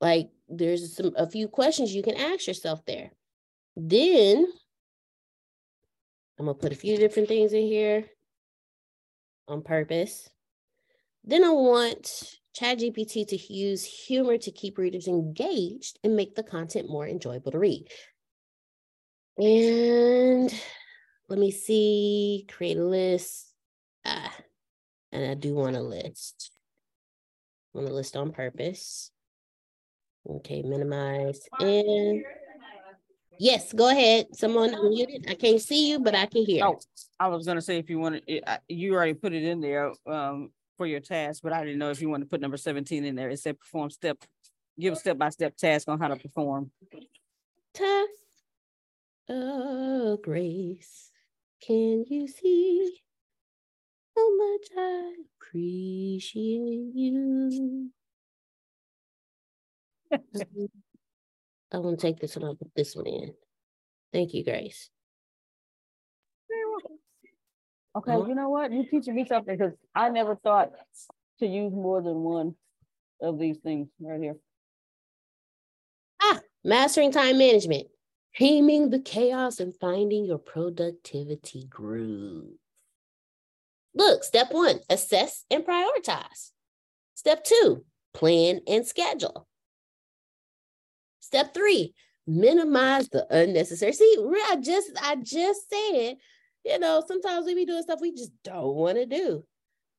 Like 0.00 0.30
there's 0.48 0.96
some 0.96 1.12
a 1.16 1.28
few 1.28 1.46
questions 1.46 1.94
you 1.94 2.02
can 2.02 2.16
ask 2.16 2.46
yourself 2.46 2.84
there. 2.86 3.12
Then 3.76 4.46
i'm 6.38 6.46
going 6.46 6.56
to 6.56 6.60
put 6.60 6.72
a 6.72 6.76
few 6.76 6.96
different 6.96 7.28
things 7.28 7.52
in 7.52 7.62
here 7.62 8.06
on 9.46 9.62
purpose. 9.62 10.28
Then 11.22 11.44
i 11.44 11.50
want 11.50 12.40
ChatGPT 12.58 13.28
to 13.28 13.52
use 13.52 13.84
humor 13.84 14.36
to 14.38 14.50
keep 14.50 14.76
readers 14.76 15.06
engaged 15.06 15.98
and 16.02 16.16
make 16.16 16.34
the 16.34 16.42
content 16.42 16.90
more 16.90 17.06
enjoyable 17.06 17.52
to 17.52 17.58
read. 17.58 17.86
And 19.40 20.52
let 21.30 21.38
me 21.38 21.50
see, 21.50 22.44
create 22.46 22.76
a 22.76 22.84
list. 22.84 23.54
Ah, 24.04 24.36
and 25.12 25.30
I 25.30 25.34
do 25.34 25.54
want 25.54 25.76
a 25.76 25.80
list. 25.80 26.52
I 27.74 27.78
want 27.78 27.90
a 27.90 27.94
list 27.94 28.16
on 28.16 28.32
purpose. 28.32 29.10
Okay, 30.28 30.60
minimize 30.60 31.40
and 31.58 32.22
yes, 33.38 33.72
go 33.72 33.88
ahead. 33.88 34.26
Someone 34.34 34.74
unmuted. 34.74 35.30
I 35.30 35.34
can't 35.34 35.60
see 35.60 35.88
you, 35.88 36.00
but 36.00 36.14
I 36.14 36.26
can 36.26 36.44
hear. 36.44 36.66
Oh, 36.66 36.78
I 37.18 37.28
was 37.28 37.46
gonna 37.46 37.62
say 37.62 37.78
if 37.78 37.88
you 37.88 37.98
wanted, 37.98 38.44
you 38.68 38.94
already 38.94 39.14
put 39.14 39.32
it 39.32 39.42
in 39.42 39.62
there 39.62 39.92
um 40.06 40.50
for 40.76 40.84
your 40.86 41.00
task, 41.00 41.40
but 41.42 41.54
I 41.54 41.64
didn't 41.64 41.78
know 41.78 41.90
if 41.90 42.02
you 42.02 42.10
want 42.10 42.22
to 42.22 42.28
put 42.28 42.42
number 42.42 42.58
17 42.58 43.06
in 43.06 43.14
there. 43.14 43.30
It 43.30 43.38
said 43.38 43.58
perform 43.58 43.88
step, 43.88 44.18
give 44.78 44.92
a 44.92 44.96
step-by-step 44.96 45.56
task 45.56 45.88
on 45.88 45.98
how 45.98 46.08
to 46.08 46.16
perform. 46.16 46.70
Task 47.72 48.10
Oh, 49.32 50.18
Grace, 50.20 51.12
can 51.64 52.04
you 52.08 52.26
see 52.26 53.00
how 54.16 54.36
much 54.36 54.66
I 54.76 55.12
appreciate 55.36 56.90
you? 56.92 57.90
I 61.72 61.78
want 61.78 62.00
to 62.00 62.06
take 62.08 62.18
this 62.18 62.34
one, 62.34 62.44
I'll 62.44 62.56
put 62.56 62.74
this 62.74 62.96
one 62.96 63.06
in. 63.06 63.32
Thank 64.12 64.34
you, 64.34 64.42
Grace. 64.42 64.90
Okay, 67.96 68.12
uh-huh. 68.12 68.26
you 68.26 68.34
know 68.34 68.48
what? 68.48 68.72
You're 68.72 68.84
teaching 68.86 69.14
me 69.14 69.26
something 69.26 69.56
because 69.56 69.74
I 69.94 70.08
never 70.08 70.34
thought 70.34 70.72
to 71.38 71.46
use 71.46 71.72
more 71.72 72.02
than 72.02 72.16
one 72.16 72.56
of 73.22 73.38
these 73.38 73.58
things 73.58 73.86
right 74.00 74.20
here. 74.20 74.36
Ah, 76.20 76.40
mastering 76.64 77.12
time 77.12 77.38
management 77.38 77.86
taming 78.36 78.90
the 78.90 79.00
chaos 79.00 79.60
and 79.60 79.74
finding 79.76 80.24
your 80.24 80.38
productivity 80.38 81.64
groove. 81.68 82.56
Look, 83.94 84.24
step 84.24 84.52
one, 84.52 84.80
assess 84.88 85.44
and 85.50 85.64
prioritize. 85.64 86.52
Step 87.14 87.44
two, 87.44 87.84
plan 88.14 88.60
and 88.66 88.86
schedule. 88.86 89.46
Step 91.20 91.52
three, 91.54 91.94
minimize 92.26 93.08
the 93.08 93.26
unnecessary. 93.30 93.92
See, 93.92 94.16
I 94.48 94.56
just 94.60 94.90
I 95.02 95.16
just 95.16 95.68
said, 95.68 96.16
you 96.64 96.78
know, 96.78 97.02
sometimes 97.06 97.46
we 97.46 97.54
be 97.54 97.66
doing 97.66 97.82
stuff 97.82 98.00
we 98.00 98.12
just 98.12 98.32
don't 98.44 98.74
want 98.74 98.96
to 98.96 99.06
do. 99.06 99.44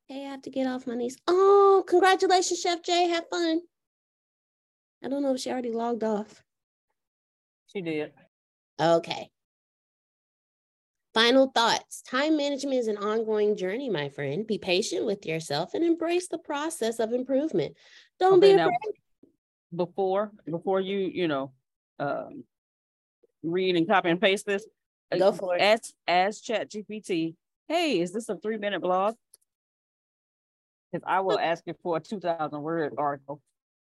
Hey, 0.08 0.26
I 0.26 0.32
have 0.32 0.42
to 0.44 0.50
get 0.50 0.68
off 0.68 0.88
my 0.88 0.96
knees. 0.96 1.18
Oh, 1.28 1.84
congratulations, 1.88 2.60
Chef 2.60 2.84
Jay. 2.84 3.08
Have 3.08 3.26
fun. 3.30 3.62
I 5.04 5.08
don't 5.08 5.24
know 5.24 5.34
if 5.34 5.40
she 5.40 5.52
already 5.52 5.72
logged 5.72 6.04
off. 6.04 6.44
She 7.72 7.82
did. 7.82 8.12
Okay. 8.80 9.30
Final 11.14 11.48
thoughts. 11.48 12.02
Time 12.04 12.38
management 12.38 12.78
is 12.78 12.88
an 12.88 12.98
ongoing 12.98 13.58
journey, 13.58 13.90
my 13.90 14.10
friend. 14.10 14.48
Be 14.48 14.58
patient 14.58 15.06
with 15.06 15.26
yourself 15.26 15.74
and 15.74 15.84
embrace 15.84 16.28
the 16.28 16.38
process 16.38 17.00
of 17.00 17.12
improvement. 17.12 17.76
Don't 18.20 18.38
okay, 18.38 18.56
be 18.56 18.62
afraid. 18.62 18.72
Now, 19.76 19.86
before 19.86 20.32
before 20.50 20.80
you, 20.80 21.00
you 21.00 21.28
know, 21.28 21.52
um, 22.00 22.44
read 23.44 23.76
and 23.76 23.88
copy 23.88 24.10
and 24.10 24.22
paste 24.22 24.46
this, 24.46 24.66
uh, 25.12 25.18
go 25.18 25.32
for 25.32 25.56
it. 25.56 25.62
Ask 25.62 25.92
ask 26.08 26.44
Chat 26.44 26.72
GPT, 26.72 27.36
hey, 27.68 28.00
is 28.00 28.14
this 28.14 28.30
a 28.30 28.38
three 28.38 28.58
minute 28.58 28.82
blog? 28.82 29.16
Because 30.92 31.06
I 31.08 31.22
will 31.22 31.40
ask 31.40 31.64
it 31.68 31.78
for 31.84 31.98
a 31.98 32.00
2000 32.00 32.62
word 32.62 32.96
article. 32.98 33.42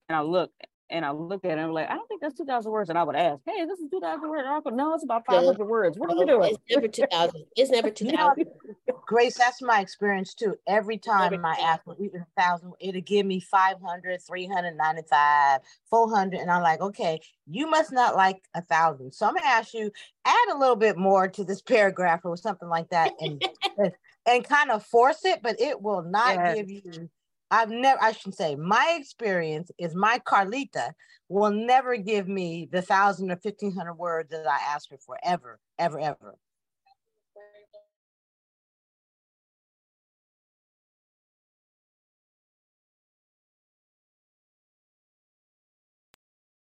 And 0.07 0.17
I 0.17 0.21
look 0.21 0.51
and 0.89 1.05
I 1.05 1.11
looked 1.11 1.45
at 1.45 1.51
it 1.51 1.53
and 1.53 1.61
I'm 1.61 1.71
like, 1.71 1.89
I 1.89 1.95
don't 1.95 2.07
think 2.07 2.21
that's 2.21 2.35
2,000 2.35 2.71
words. 2.71 2.89
And 2.89 2.97
I 2.97 3.03
would 3.03 3.15
ask, 3.15 3.41
hey, 3.45 3.65
this 3.65 3.79
is 3.79 3.89
2,000 3.91 4.27
word 4.27 4.45
article. 4.45 4.71
No, 4.71 4.93
it's 4.93 5.03
about 5.03 5.25
500 5.25 5.59
no, 5.59 5.65
words. 5.65 5.97
What 5.97 6.11
are 6.11 6.15
you 6.15 6.23
oh, 6.23 6.25
doing? 6.25 6.55
It's 6.67 6.75
never 6.75 6.87
2,000. 6.87 7.45
It's 7.55 7.71
never 7.71 7.89
2,000. 7.89 8.45
Grace, 9.05 9.37
that's 9.37 9.61
my 9.61 9.81
experience 9.81 10.33
too. 10.33 10.55
Every 10.67 10.97
time 10.97 11.33
Every 11.33 11.45
I 11.45 11.55
ask 11.61 11.83
for 11.83 11.95
even 11.99 12.21
a 12.21 12.41
thousand, 12.41 12.73
it'll 12.79 13.01
give 13.01 13.25
me 13.25 13.39
500, 13.39 14.21
395, 14.21 15.61
400. 15.89 16.39
And 16.39 16.51
I'm 16.51 16.63
like, 16.63 16.81
okay, 16.81 17.19
you 17.47 17.69
must 17.69 17.91
not 17.91 18.15
like 18.15 18.43
a 18.55 18.61
thousand. 18.61 19.13
So 19.13 19.27
I'm 19.27 19.33
going 19.33 19.43
to 19.43 19.49
ask 19.49 19.73
you, 19.73 19.91
add 20.25 20.47
a 20.53 20.57
little 20.57 20.75
bit 20.75 20.97
more 20.97 21.27
to 21.27 21.43
this 21.43 21.61
paragraph 21.69 22.21
or 22.23 22.37
something 22.37 22.69
like 22.69 22.89
that 22.89 23.13
and, 23.19 23.43
and 24.25 24.43
kind 24.43 24.71
of 24.71 24.83
force 24.83 25.23
it, 25.25 25.41
but 25.43 25.59
it 25.59 25.81
will 25.81 26.03
not 26.03 26.35
yeah. 26.35 26.55
give 26.55 26.69
you 26.69 27.09
I've 27.51 27.69
never, 27.69 28.01
I 28.01 28.11
shouldn't 28.11 28.37
say, 28.37 28.55
my 28.55 28.97
experience 28.99 29.71
is 29.77 29.95
my 29.95 30.19
Carlita 30.19 30.91
will 31.29 31.51
never 31.51 31.97
give 31.97 32.27
me 32.27 32.67
the 32.71 32.81
thousand 32.81 33.31
or 33.31 33.37
fifteen 33.37 33.73
hundred 33.75 33.95
words 33.95 34.29
that 34.29 34.47
I 34.47 34.59
ask 34.73 34.89
her 34.91 34.97
for 34.97 35.17
ever, 35.23 35.59
ever, 35.77 35.99
ever. 35.99 36.35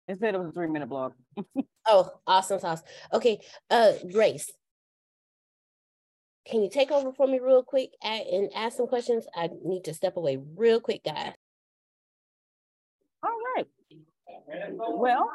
It 0.07 0.19
said 0.19 0.35
it 0.35 0.39
was 0.39 0.49
a 0.49 0.51
three 0.53 0.67
minute 0.67 0.87
blog. 0.87 1.13
oh, 1.87 2.09
awesome 2.25 2.59
sauce. 2.59 2.81
Okay, 3.13 3.39
uh, 3.69 3.93
Grace, 4.11 4.49
can 6.49 6.63
you 6.63 6.69
take 6.69 6.91
over 6.91 7.11
for 7.11 7.27
me 7.27 7.39
real 7.39 7.63
quick 7.63 7.91
and 8.01 8.49
ask 8.55 8.77
some 8.77 8.87
questions? 8.87 9.25
I 9.35 9.49
need 9.63 9.83
to 9.85 9.93
step 9.93 10.17
away 10.17 10.39
real 10.55 10.79
quick, 10.79 11.03
guys. 11.03 11.33
All 13.23 13.37
right. 13.55 13.67
Well, 14.77 15.29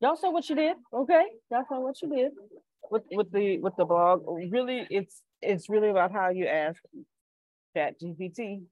y'all 0.00 0.16
saw 0.16 0.30
what 0.30 0.48
you 0.48 0.56
did, 0.56 0.76
okay? 0.92 1.24
Y'all 1.50 1.64
saw 1.68 1.80
what 1.80 2.00
you 2.02 2.08
did 2.08 2.32
with 2.90 3.04
with 3.12 3.30
the 3.32 3.58
with 3.58 3.76
the 3.76 3.84
blog. 3.84 4.24
Really, 4.26 4.86
it's 4.90 5.22
it's 5.42 5.68
really 5.68 5.90
about 5.90 6.12
how 6.12 6.30
you 6.30 6.46
ask 6.46 6.80
Chat 7.74 8.00
GPT 8.00 8.62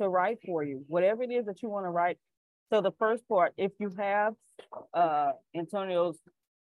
to 0.00 0.08
write 0.08 0.38
for 0.44 0.62
you, 0.62 0.84
whatever 0.86 1.22
it 1.22 1.30
is 1.30 1.46
that 1.46 1.62
you 1.62 1.68
want 1.68 1.86
to 1.86 1.90
write. 1.90 2.18
So 2.72 2.80
the 2.80 2.92
first 2.98 3.26
part, 3.28 3.52
if 3.56 3.72
you 3.78 3.90
have 3.98 4.34
uh 4.94 5.32
Antonio's 5.56 6.18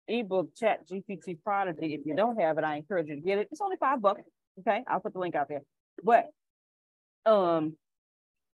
ebook 0.07 0.55
Chat 0.55 0.88
GPT 0.88 1.38
Prodigy, 1.43 1.93
if 1.93 2.05
you 2.05 2.15
don't 2.15 2.39
have 2.39 2.57
it, 2.57 2.63
I 2.63 2.77
encourage 2.77 3.07
you 3.07 3.15
to 3.15 3.21
get 3.21 3.39
it. 3.39 3.49
It's 3.51 3.62
only 3.62 3.77
five 3.77 4.01
bucks. 4.01 4.21
Okay, 4.59 4.83
I'll 4.87 4.99
put 4.99 5.13
the 5.13 5.19
link 5.19 5.35
out 5.35 5.47
there. 5.49 5.61
But 6.03 6.29
um, 7.25 7.75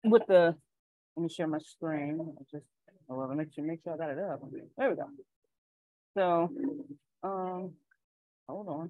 with 0.03 0.23
the 0.27 0.55
let 1.15 1.23
me 1.23 1.29
share 1.29 1.47
my 1.47 1.59
screen. 1.59 2.35
Just 2.51 2.65
make 3.09 3.53
sure 3.53 3.63
make 3.63 3.81
sure 3.83 3.93
I 3.93 3.97
got 3.97 4.09
it 4.11 4.19
up. 4.19 4.41
There 4.77 4.89
we 4.89 4.95
go. 4.95 5.09
So 6.17 6.49
um, 7.23 7.71
hold 8.47 8.67
on. 8.67 8.89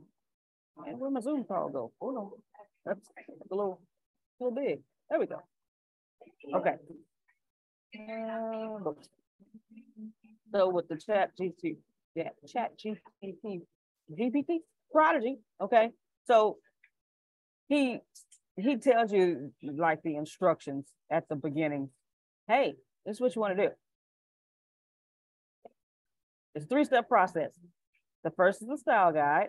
And 0.85 0.99
where 0.99 1.09
my 1.09 1.19
Zoom 1.19 1.43
call 1.43 1.69
go? 1.69 1.91
Hold 1.99 2.17
on. 2.17 2.31
That's 2.85 3.09
a 3.51 3.55
little, 3.55 3.81
a 4.39 4.43
little 4.43 4.55
big. 4.55 4.79
There 5.09 5.19
we 5.19 5.25
go. 5.25 5.41
Okay. 6.55 6.75
Uh, 7.95 8.91
so 10.53 10.69
with 10.69 10.87
the 10.87 10.97
chat 10.97 11.31
GPT, 11.39 11.77
yeah, 12.15 12.29
chat 12.47 12.71
GPT, 12.79 13.61
GPT 14.11 14.59
prodigy. 14.91 15.37
Okay. 15.61 15.89
So 16.25 16.57
he 17.69 17.99
he 18.57 18.75
tells 18.75 19.13
you 19.13 19.53
like 19.61 20.01
the 20.03 20.17
instructions 20.17 20.91
at 21.09 21.29
the 21.29 21.35
beginning. 21.35 21.89
Hey, 22.47 22.73
this 23.05 23.17
is 23.17 23.21
what 23.21 23.35
you 23.35 23.41
want 23.41 23.55
to 23.57 23.67
do. 23.67 23.73
It's 26.55 26.65
a 26.65 26.67
three-step 26.67 27.07
process. 27.07 27.51
The 28.23 28.31
first 28.31 28.61
is 28.61 28.67
the 28.67 28.77
style 28.77 29.13
guide. 29.13 29.47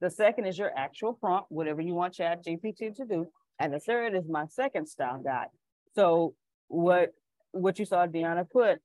The 0.00 0.08
second 0.08 0.46
is 0.46 0.56
your 0.56 0.70
actual 0.74 1.12
prompt, 1.12 1.50
whatever 1.50 1.82
you 1.82 1.92
want 1.92 2.14
Chat 2.14 2.44
GPT 2.44 2.94
to 2.94 3.04
do. 3.04 3.26
And 3.58 3.74
the 3.74 3.80
third 3.80 4.14
is 4.14 4.24
my 4.28 4.46
second 4.46 4.86
style 4.86 5.20
guide. 5.22 5.48
So 5.94 6.34
what 6.68 7.10
what 7.52 7.78
you 7.78 7.84
saw 7.84 8.06
Deanna 8.06 8.48
put, 8.48 8.78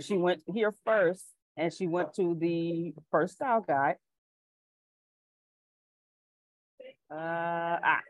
she 0.00 0.16
went 0.16 0.42
here 0.46 0.74
first 0.84 1.24
and 1.56 1.72
she 1.72 1.86
went 1.86 2.14
to 2.14 2.36
the 2.38 2.94
first 3.10 3.34
style 3.34 3.64
guide. 3.66 3.96
Uh, 7.10 7.78
ah. 7.82 8.00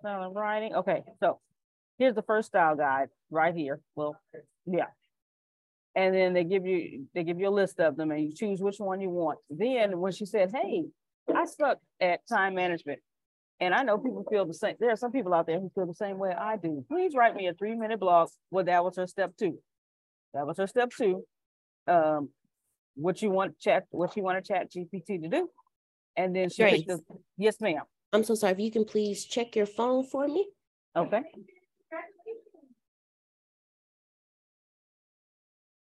Style 0.00 0.32
writing. 0.32 0.74
Okay, 0.74 1.02
so 1.20 1.38
here's 1.98 2.14
the 2.14 2.22
first 2.22 2.48
style 2.48 2.76
guide 2.76 3.08
right 3.30 3.54
here. 3.54 3.80
Well, 3.94 4.16
yeah. 4.66 4.86
And 5.94 6.14
then 6.14 6.32
they 6.32 6.44
give 6.44 6.66
you 6.66 7.06
they 7.14 7.24
give 7.24 7.38
you 7.38 7.48
a 7.48 7.50
list 7.50 7.80
of 7.80 7.96
them 7.96 8.10
and 8.10 8.22
you 8.22 8.32
choose 8.32 8.60
which 8.60 8.78
one 8.78 9.00
you 9.00 9.10
want. 9.10 9.38
Then 9.50 9.98
when 9.98 10.12
she 10.12 10.24
said, 10.24 10.50
Hey, 10.54 10.84
I 11.34 11.44
suck 11.44 11.78
at 12.00 12.26
time 12.28 12.54
management. 12.54 13.00
And 13.60 13.74
I 13.74 13.82
know 13.82 13.98
people 13.98 14.24
feel 14.30 14.46
the 14.46 14.54
same. 14.54 14.76
There 14.80 14.90
are 14.90 14.96
some 14.96 15.12
people 15.12 15.34
out 15.34 15.46
there 15.46 15.60
who 15.60 15.70
feel 15.74 15.86
the 15.86 15.94
same 15.94 16.18
way 16.18 16.32
I 16.32 16.56
do. 16.56 16.82
Please 16.88 17.14
write 17.14 17.36
me 17.36 17.48
a 17.48 17.52
three 17.52 17.74
minute 17.74 18.00
blog. 18.00 18.30
Well, 18.50 18.64
that 18.64 18.82
was 18.82 18.96
her 18.96 19.06
step 19.06 19.32
two. 19.38 19.58
That 20.32 20.46
was 20.46 20.56
her 20.56 20.66
step 20.66 20.90
two. 20.96 21.24
Um, 21.86 22.30
what 22.94 23.20
you 23.20 23.30
want 23.30 23.58
chat, 23.58 23.84
what 23.90 24.16
you 24.16 24.22
want 24.22 24.42
to 24.42 24.52
chat 24.52 24.72
GPT 24.72 25.22
to 25.22 25.28
do. 25.28 25.48
And 26.16 26.34
then 26.34 26.48
she 26.48 26.62
picked 26.64 26.86
the, 26.88 27.00
yes, 27.36 27.60
ma'am. 27.60 27.82
I'm 28.12 28.24
so 28.24 28.34
sorry. 28.34 28.52
If 28.54 28.60
you 28.60 28.70
can 28.70 28.84
please 28.84 29.24
check 29.24 29.56
your 29.56 29.66
phone 29.66 30.04
for 30.04 30.26
me. 30.26 30.48
Okay. 30.96 31.22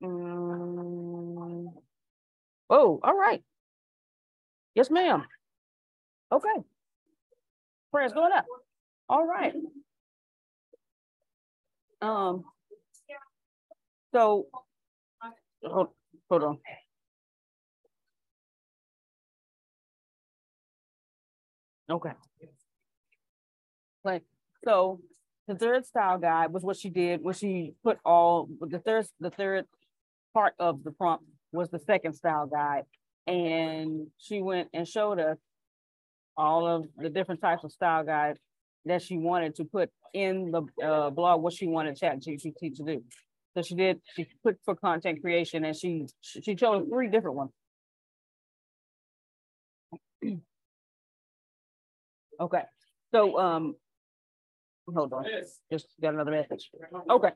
Mm. 0.02 1.72
Oh, 2.70 3.00
all 3.02 3.16
right. 3.16 3.42
Yes, 4.74 4.90
ma'am. 4.90 5.24
Okay. 6.32 6.64
Prayers 7.92 8.12
going 8.12 8.32
up. 8.32 8.46
All 9.08 9.26
right. 9.26 9.54
Um. 12.02 12.44
So, 14.14 14.46
hold, 15.64 15.88
hold 16.28 16.42
on. 16.44 16.58
Okay. 21.90 22.12
Like, 24.04 24.22
so 24.64 25.00
the 25.48 25.56
third 25.56 25.84
style 25.84 26.18
guide 26.18 26.52
was 26.52 26.62
what 26.62 26.76
she 26.76 26.90
did, 26.90 27.22
was 27.22 27.38
she 27.38 27.74
put 27.82 27.98
all 28.04 28.48
the 28.60 28.78
third, 28.78 29.06
the 29.18 29.30
third 29.30 29.66
part 30.32 30.54
of 30.58 30.84
the 30.84 30.92
prompt 30.92 31.24
was 31.52 31.68
the 31.70 31.80
second 31.80 32.14
style 32.14 32.46
guide. 32.46 32.84
And 33.26 34.06
she 34.18 34.40
went 34.40 34.68
and 34.72 34.86
showed 34.86 35.18
us 35.18 35.38
all 36.36 36.66
of 36.66 36.86
the 36.96 37.10
different 37.10 37.40
types 37.40 37.64
of 37.64 37.72
style 37.72 38.04
guides 38.04 38.38
that 38.86 39.02
she 39.02 39.18
wanted 39.18 39.56
to 39.56 39.64
put 39.64 39.90
in 40.14 40.50
the 40.52 40.62
uh, 40.84 41.10
blog, 41.10 41.42
what 41.42 41.52
she 41.52 41.66
wanted 41.66 41.96
Chat 41.96 42.20
GPT 42.20 42.74
to 42.76 42.84
do. 42.84 43.04
So 43.54 43.62
she 43.62 43.74
did, 43.74 44.00
she 44.14 44.26
put 44.42 44.58
for 44.64 44.76
content 44.76 45.20
creation 45.20 45.64
and 45.64 45.76
she 45.76 46.06
she 46.20 46.54
chose 46.54 46.86
three 46.88 47.08
different 47.08 47.36
ones. 47.36 47.50
Okay, 52.40 52.62
so 53.12 53.38
um, 53.38 53.76
hold 54.92 55.12
on, 55.12 55.26
just 55.70 55.86
got 56.00 56.14
another 56.14 56.30
message. 56.30 56.70
Okay. 57.10 57.32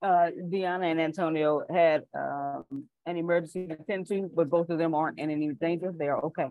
Uh, 0.00 0.30
Deanna 0.48 0.84
and 0.84 1.00
Antonio 1.00 1.64
had 1.68 2.04
um, 2.14 2.64
an 3.06 3.16
emergency 3.16 3.66
to 3.66 3.74
attend 3.74 4.06
to, 4.06 4.30
but 4.32 4.48
both 4.48 4.70
of 4.70 4.78
them 4.78 4.94
aren't 4.94 5.18
in 5.18 5.30
any 5.30 5.48
danger. 5.52 5.92
They 5.96 6.06
are 6.06 6.24
okay. 6.26 6.48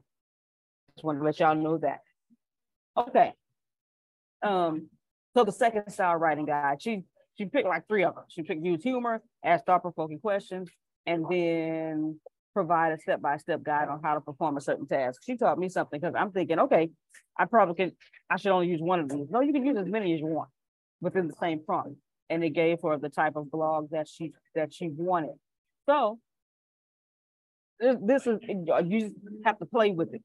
Just 0.96 1.06
want 1.06 1.20
to 1.20 1.24
let 1.24 1.40
y'all 1.40 1.56
know 1.56 1.78
that. 1.78 2.02
Okay. 2.98 3.32
Um, 4.42 4.90
so 5.36 5.46
the 5.46 5.54
second 5.54 5.90
style 5.90 6.18
writing 6.18 6.46
guide, 6.46 6.82
she 6.82 7.04
she 7.36 7.46
picked 7.46 7.68
like 7.68 7.88
three 7.88 8.04
of 8.04 8.16
them. 8.16 8.26
She 8.28 8.44
picked 8.44 8.64
use 8.64 8.84
humor, 8.84 9.22
ask 9.44 9.66
thought-provoking 9.66 10.20
questions, 10.20 10.70
and 11.06 11.26
then 11.30 12.20
provide 12.54 12.94
a 12.94 13.00
step-by-step 13.00 13.64
guide 13.64 13.90
on 13.90 14.02
how 14.04 14.14
to 14.14 14.22
perform 14.22 14.58
a 14.58 14.62
certain 14.62 14.86
task. 14.86 15.22
She 15.24 15.36
taught 15.36 15.58
me 15.58 15.70
something 15.70 16.00
because 16.00 16.16
I'm 16.18 16.32
thinking, 16.32 16.60
okay, 16.60 16.90
I 17.38 17.46
probably 17.46 17.76
can, 17.76 17.92
I 18.30 18.38
should 18.38 18.52
only 18.52 18.68
use 18.68 18.82
one 18.82 19.00
of 19.00 19.10
these. 19.10 19.28
No, 19.30 19.42
you 19.42 19.54
can 19.54 19.66
use 19.66 19.78
as 19.78 19.88
many 19.88 20.14
as 20.14 20.20
you 20.20 20.28
want 20.28 20.50
within 21.02 21.28
the 21.28 21.36
same 21.40 21.64
prompt. 21.66 21.98
And 22.30 22.44
it 22.44 22.52
gave 22.52 22.80
her 22.84 22.98
the 22.98 23.10
type 23.10 23.36
of 23.36 23.52
blog 23.52 23.90
that 23.92 24.08
she 24.08 24.32
that 24.56 24.74
she 24.74 24.90
wanted. 24.90 25.36
So 25.88 26.20
this 27.80 28.26
is 28.26 28.40
you 28.48 29.00
just 29.00 29.16
have 29.46 29.60
to 29.60 29.66
play 29.66 29.92
with 29.92 30.14
it. 30.14 30.24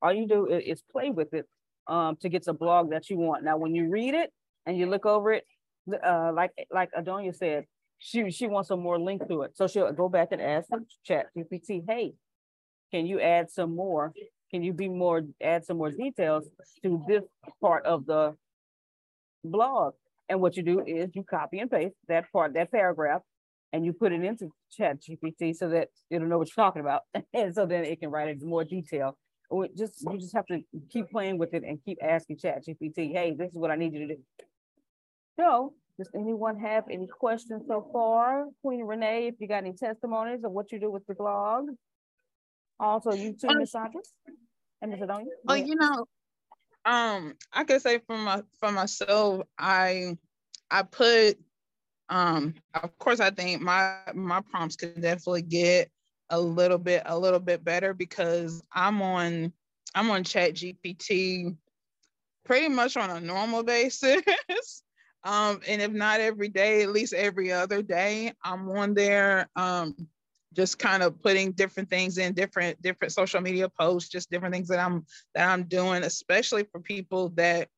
All 0.00 0.12
you 0.12 0.26
do 0.28 0.46
is 0.46 0.82
play 0.90 1.10
with 1.10 1.34
it 1.34 1.46
um, 1.88 2.16
to 2.20 2.28
get 2.28 2.44
the 2.44 2.54
blog 2.54 2.90
that 2.90 3.10
you 3.10 3.18
want. 3.18 3.44
Now, 3.44 3.56
when 3.56 3.74
you 3.74 3.88
read 3.88 4.14
it 4.14 4.32
and 4.66 4.78
you 4.78 4.86
look 4.86 5.04
over 5.04 5.32
it, 5.32 5.44
uh, 5.92 6.32
like 6.32 6.52
like 6.70 6.90
Adonia 6.96 7.34
said, 7.34 7.64
she 8.04 8.30
she 8.30 8.48
wants 8.48 8.68
some 8.68 8.80
more 8.80 8.98
link 8.98 9.26
to 9.28 9.42
it. 9.42 9.56
So 9.56 9.68
she'll 9.68 9.92
go 9.92 10.08
back 10.08 10.28
and 10.32 10.42
ask 10.42 10.68
chat 11.04 11.26
GPT, 11.36 11.84
hey, 11.88 12.14
can 12.90 13.06
you 13.06 13.20
add 13.20 13.48
some 13.50 13.76
more? 13.76 14.12
Can 14.50 14.62
you 14.62 14.72
be 14.72 14.88
more 14.88 15.22
add 15.40 15.64
some 15.64 15.78
more 15.78 15.92
details 15.92 16.48
to 16.82 17.02
this 17.06 17.22
part 17.60 17.86
of 17.86 18.04
the 18.06 18.34
blog? 19.44 19.94
And 20.28 20.40
what 20.40 20.56
you 20.56 20.64
do 20.64 20.82
is 20.84 21.10
you 21.14 21.22
copy 21.22 21.60
and 21.60 21.70
paste 21.70 21.94
that 22.08 22.24
part, 22.32 22.54
that 22.54 22.72
paragraph, 22.72 23.22
and 23.72 23.84
you 23.84 23.92
put 23.92 24.12
it 24.12 24.24
into 24.24 24.50
chat 24.76 24.98
GPT 25.00 25.54
so 25.54 25.68
that 25.68 25.88
it'll 26.10 26.26
know 26.26 26.38
what 26.38 26.48
you're 26.48 26.64
talking 26.64 26.80
about. 26.80 27.02
and 27.32 27.54
so 27.54 27.66
then 27.66 27.84
it 27.84 28.00
can 28.00 28.10
write 28.10 28.28
it 28.28 28.42
in 28.42 28.48
more 28.48 28.64
detail. 28.64 29.16
Or 29.48 29.68
Just 29.76 30.02
you 30.02 30.18
just 30.18 30.34
have 30.34 30.46
to 30.46 30.60
keep 30.90 31.10
playing 31.10 31.38
with 31.38 31.54
it 31.54 31.62
and 31.62 31.78
keep 31.84 31.98
asking 32.02 32.38
chat 32.38 32.64
GPT, 32.66 33.12
hey, 33.12 33.34
this 33.38 33.50
is 33.52 33.56
what 33.56 33.70
I 33.70 33.76
need 33.76 33.92
you 33.92 34.08
to 34.08 34.14
do. 34.16 34.20
So 35.38 35.74
does 35.98 36.08
anyone 36.14 36.58
have 36.58 36.84
any 36.90 37.06
questions 37.06 37.64
so 37.68 37.88
far? 37.92 38.46
Queen 38.62 38.82
Renee, 38.82 39.28
if 39.28 39.34
you 39.38 39.46
got 39.46 39.58
any 39.58 39.72
testimonies 39.72 40.42
of 40.44 40.52
what 40.52 40.72
you 40.72 40.80
do 40.80 40.90
with 40.90 41.06
the 41.06 41.14
blog. 41.14 41.68
Also, 42.80 43.12
you 43.12 43.34
too, 43.34 43.48
Miss 43.58 43.72
Sandra. 43.72 44.00
And 44.80 44.90
Miss 44.90 45.00
Adonia. 45.00 45.26
Oh, 45.46 45.54
you 45.54 45.76
know, 45.76 46.06
um, 46.84 47.34
I 47.52 47.64
could 47.64 47.82
say 47.82 48.00
for 48.06 48.16
my 48.16 48.42
for 48.58 48.72
myself, 48.72 49.42
I 49.58 50.16
I 50.70 50.82
put 50.82 51.38
um 52.08 52.54
of 52.74 52.98
course 52.98 53.20
I 53.20 53.30
think 53.30 53.62
my 53.62 53.98
my 54.14 54.40
prompts 54.40 54.76
could 54.76 55.00
definitely 55.00 55.42
get 55.42 55.90
a 56.30 56.40
little 56.40 56.78
bit 56.78 57.02
a 57.06 57.16
little 57.16 57.38
bit 57.38 57.62
better 57.62 57.94
because 57.94 58.62
I'm 58.72 59.00
on 59.02 59.52
I'm 59.94 60.10
on 60.10 60.24
chat 60.24 60.54
GPT 60.54 61.56
pretty 62.44 62.68
much 62.68 62.96
on 62.96 63.10
a 63.10 63.20
normal 63.20 63.62
basis. 63.62 64.22
Um, 65.24 65.60
and 65.68 65.80
if 65.80 65.92
not 65.92 66.20
every 66.20 66.48
day, 66.48 66.82
at 66.82 66.90
least 66.90 67.12
every 67.12 67.52
other 67.52 67.82
day, 67.82 68.32
I'm 68.44 68.68
on 68.70 68.94
there, 68.94 69.48
um, 69.54 69.94
just 70.54 70.78
kind 70.78 71.02
of 71.02 71.22
putting 71.22 71.52
different 71.52 71.88
things 71.88 72.18
in 72.18 72.34
different 72.34 72.82
different 72.82 73.12
social 73.12 73.40
media 73.40 73.68
posts, 73.68 74.10
just 74.10 74.30
different 74.30 74.54
things 74.54 74.68
that 74.68 74.80
I'm 74.80 75.06
that 75.34 75.48
I'm 75.48 75.64
doing, 75.64 76.02
especially 76.02 76.64
for 76.64 76.80
people 76.80 77.30
that 77.36 77.68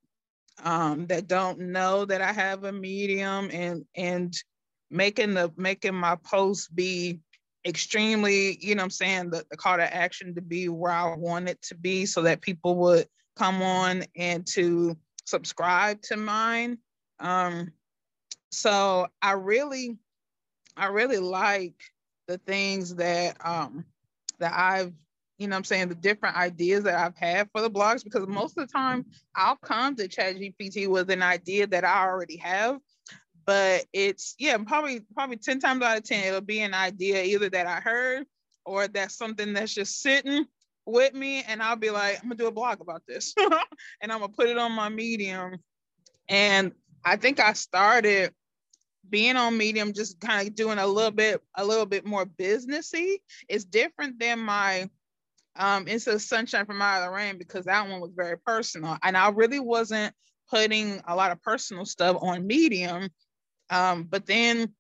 um, 0.62 1.06
that 1.08 1.26
don't 1.26 1.58
know 1.58 2.04
that 2.04 2.20
I 2.20 2.32
have 2.32 2.64
a 2.64 2.72
medium 2.72 3.50
and 3.52 3.84
and 3.94 4.34
making 4.90 5.34
the 5.34 5.52
making 5.56 5.94
my 5.94 6.16
posts 6.16 6.68
be 6.68 7.20
extremely, 7.66 8.58
you 8.60 8.74
know 8.74 8.82
I'm 8.82 8.90
saying, 8.90 9.30
the, 9.30 9.44
the 9.50 9.56
call 9.56 9.76
to 9.76 9.94
action 9.94 10.34
to 10.34 10.42
be 10.42 10.68
where 10.68 10.92
I 10.92 11.14
want 11.16 11.48
it 11.48 11.60
to 11.62 11.74
be 11.74 12.06
so 12.06 12.22
that 12.22 12.40
people 12.40 12.76
would 12.76 13.06
come 13.36 13.62
on 13.62 14.04
and 14.16 14.46
to 14.48 14.96
subscribe 15.24 16.02
to 16.02 16.16
mine. 16.16 16.78
Um, 17.20 17.72
so 18.50 19.08
I 19.22 19.32
really, 19.32 19.98
I 20.76 20.86
really 20.86 21.18
like 21.18 21.74
the 22.26 22.38
things 22.38 22.94
that 22.96 23.36
um 23.44 23.84
that 24.38 24.52
I've, 24.54 24.92
you 25.38 25.48
know 25.48 25.56
I'm 25.56 25.64
saying, 25.64 25.88
the 25.88 25.94
different 25.94 26.36
ideas 26.36 26.84
that 26.84 26.94
I've 26.94 27.16
had 27.16 27.48
for 27.52 27.60
the 27.60 27.70
blogs 27.70 28.04
because 28.04 28.26
most 28.26 28.58
of 28.58 28.66
the 28.66 28.72
time 28.72 29.04
I'll 29.36 29.56
come 29.56 29.96
to 29.96 30.08
ChatGPT 30.08 30.88
with 30.88 31.10
an 31.10 31.22
idea 31.22 31.66
that 31.68 31.84
I 31.84 32.06
already 32.06 32.36
have 32.38 32.80
but 33.46 33.84
it's 33.92 34.34
yeah 34.38 34.56
probably 34.58 35.00
probably 35.14 35.36
10 35.36 35.60
times 35.60 35.82
out 35.82 35.98
of 35.98 36.04
10 36.04 36.24
it'll 36.24 36.40
be 36.40 36.60
an 36.60 36.74
idea 36.74 37.22
either 37.22 37.48
that 37.48 37.66
i 37.66 37.80
heard 37.80 38.24
or 38.64 38.88
that's 38.88 39.16
something 39.16 39.52
that's 39.52 39.74
just 39.74 40.00
sitting 40.00 40.44
with 40.86 41.14
me 41.14 41.42
and 41.48 41.62
i'll 41.62 41.76
be 41.76 41.90
like 41.90 42.16
i'm 42.16 42.28
gonna 42.28 42.36
do 42.36 42.46
a 42.46 42.52
blog 42.52 42.80
about 42.80 43.02
this 43.06 43.34
and 44.00 44.12
i'm 44.12 44.20
gonna 44.20 44.28
put 44.28 44.48
it 44.48 44.58
on 44.58 44.72
my 44.72 44.88
medium 44.88 45.56
and 46.28 46.72
i 47.04 47.16
think 47.16 47.40
i 47.40 47.52
started 47.52 48.32
being 49.08 49.36
on 49.36 49.56
medium 49.56 49.92
just 49.92 50.20
kind 50.20 50.46
of 50.46 50.54
doing 50.54 50.78
a 50.78 50.86
little 50.86 51.10
bit 51.10 51.42
a 51.56 51.64
little 51.64 51.86
bit 51.86 52.06
more 52.06 52.24
businessy 52.24 53.16
it's 53.48 53.64
different 53.64 54.18
than 54.18 54.38
my 54.38 54.88
um 55.56 55.86
it's 55.86 56.06
a 56.06 56.18
sunshine 56.18 56.66
from 56.66 56.80
out 56.80 57.02
of 57.02 57.08
the 57.08 57.14
rain 57.14 57.38
because 57.38 57.66
that 57.66 57.88
one 57.88 58.00
was 58.00 58.12
very 58.14 58.38
personal 58.38 58.96
and 59.02 59.16
i 59.16 59.28
really 59.28 59.60
wasn't 59.60 60.12
putting 60.50 61.00
a 61.06 61.14
lot 61.14 61.32
of 61.32 61.42
personal 61.42 61.84
stuff 61.84 62.16
on 62.20 62.46
medium 62.46 63.08
um, 63.70 64.04
but 64.04 64.26
then 64.26 64.74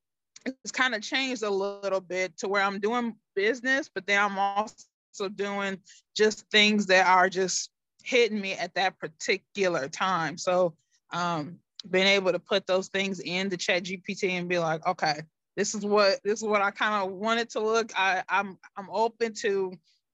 it's 0.46 0.72
kind 0.72 0.94
of 0.94 1.02
changed 1.02 1.42
a 1.42 1.50
little 1.50 2.00
bit 2.00 2.36
to 2.38 2.48
where 2.48 2.62
I'm 2.62 2.80
doing 2.80 3.16
business, 3.34 3.90
but 3.92 4.06
then 4.06 4.22
I'm 4.22 4.38
also 4.38 5.28
doing 5.34 5.78
just 6.16 6.48
things 6.50 6.86
that 6.86 7.06
are 7.06 7.28
just 7.28 7.70
hitting 8.02 8.40
me 8.40 8.52
at 8.52 8.74
that 8.74 8.98
particular 8.98 9.88
time. 9.88 10.36
So 10.36 10.74
um, 11.12 11.58
being 11.90 12.06
able 12.06 12.32
to 12.32 12.38
put 12.38 12.66
those 12.66 12.88
things 12.88 13.20
into 13.20 13.56
chat 13.56 13.84
GPT 13.84 14.30
and 14.30 14.48
be 14.48 14.58
like, 14.58 14.86
okay, 14.86 15.22
this 15.56 15.74
is 15.74 15.84
what 15.84 16.20
this 16.24 16.40
is 16.40 16.48
what 16.48 16.62
I 16.62 16.70
kind 16.70 17.04
of 17.04 17.16
wanted 17.16 17.50
to 17.50 17.60
look. 17.60 17.92
I, 17.96 18.22
I'm 18.28 18.58
I'm 18.76 18.88
open 18.90 19.34
to 19.40 19.72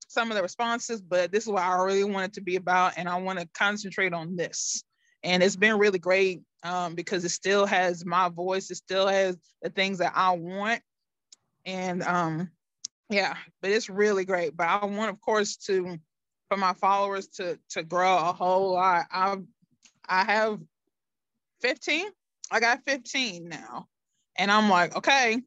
some 0.08 0.30
of 0.30 0.36
the 0.36 0.42
responses, 0.42 1.00
but 1.00 1.30
this 1.30 1.44
is 1.44 1.50
what 1.50 1.62
I 1.62 1.82
really 1.82 2.04
want 2.04 2.26
it 2.26 2.32
to 2.34 2.40
be 2.40 2.56
about. 2.56 2.94
And 2.96 3.08
I 3.08 3.16
want 3.16 3.38
to 3.38 3.48
concentrate 3.54 4.12
on 4.12 4.36
this 4.36 4.82
and 5.22 5.42
it's 5.42 5.56
been 5.56 5.78
really 5.78 5.98
great 5.98 6.42
um, 6.62 6.94
because 6.94 7.24
it 7.24 7.30
still 7.30 7.66
has 7.66 8.04
my 8.04 8.28
voice 8.28 8.70
it 8.70 8.76
still 8.76 9.06
has 9.06 9.36
the 9.62 9.70
things 9.70 9.98
that 9.98 10.12
i 10.14 10.30
want 10.30 10.80
and 11.66 12.02
um, 12.02 12.50
yeah 13.08 13.34
but 13.60 13.70
it's 13.70 13.88
really 13.88 14.24
great 14.24 14.56
but 14.56 14.66
i 14.66 14.84
want 14.84 15.10
of 15.10 15.20
course 15.20 15.56
to 15.56 15.98
for 16.48 16.56
my 16.56 16.72
followers 16.74 17.28
to 17.28 17.58
to 17.68 17.82
grow 17.82 18.16
a 18.16 18.32
whole 18.32 18.72
lot 18.72 19.06
i 19.10 19.36
i 20.08 20.24
have 20.24 20.58
15 21.62 22.06
i 22.50 22.60
got 22.60 22.84
15 22.86 23.48
now 23.48 23.86
and 24.36 24.50
i'm 24.50 24.68
like 24.68 24.96
okay 24.96 25.40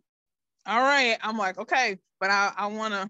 all 0.65 0.79
right 0.81 1.17
i'm 1.23 1.37
like 1.37 1.57
okay 1.57 1.97
but 2.19 2.29
i 2.29 2.51
i 2.57 2.67
want 2.67 2.93
to 2.93 3.09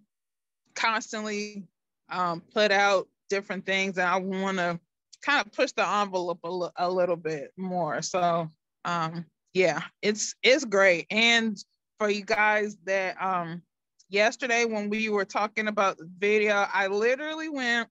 constantly 0.76 1.68
um, 2.10 2.42
put 2.54 2.72
out 2.72 3.08
different 3.30 3.66
things 3.66 3.98
and 3.98 4.08
i 4.08 4.18
want 4.18 4.58
to 4.58 4.80
kind 5.24 5.46
of 5.46 5.52
push 5.54 5.72
the 5.72 5.88
envelope 5.88 6.40
a, 6.44 6.48
l- 6.48 6.74
a 6.76 6.90
little 6.90 7.16
bit 7.16 7.52
more. 7.58 8.02
So 8.02 8.50
um, 8.86 9.26
yeah, 9.54 9.82
it's 10.02 10.36
it's 10.44 10.66
great. 10.66 11.08
And 11.10 11.58
for 11.98 12.10
you 12.10 12.24
guys 12.24 12.78
that 12.86 13.20
um, 13.22 13.62
yesterday 14.10 14.66
when 14.66 14.90
we 14.90 15.10
were 15.10 15.26
talking 15.26 15.68
about 15.68 15.98
the 15.98 16.10
video, 16.20 16.66
I 16.72 16.88
literally 16.88 17.50
went 17.50 17.90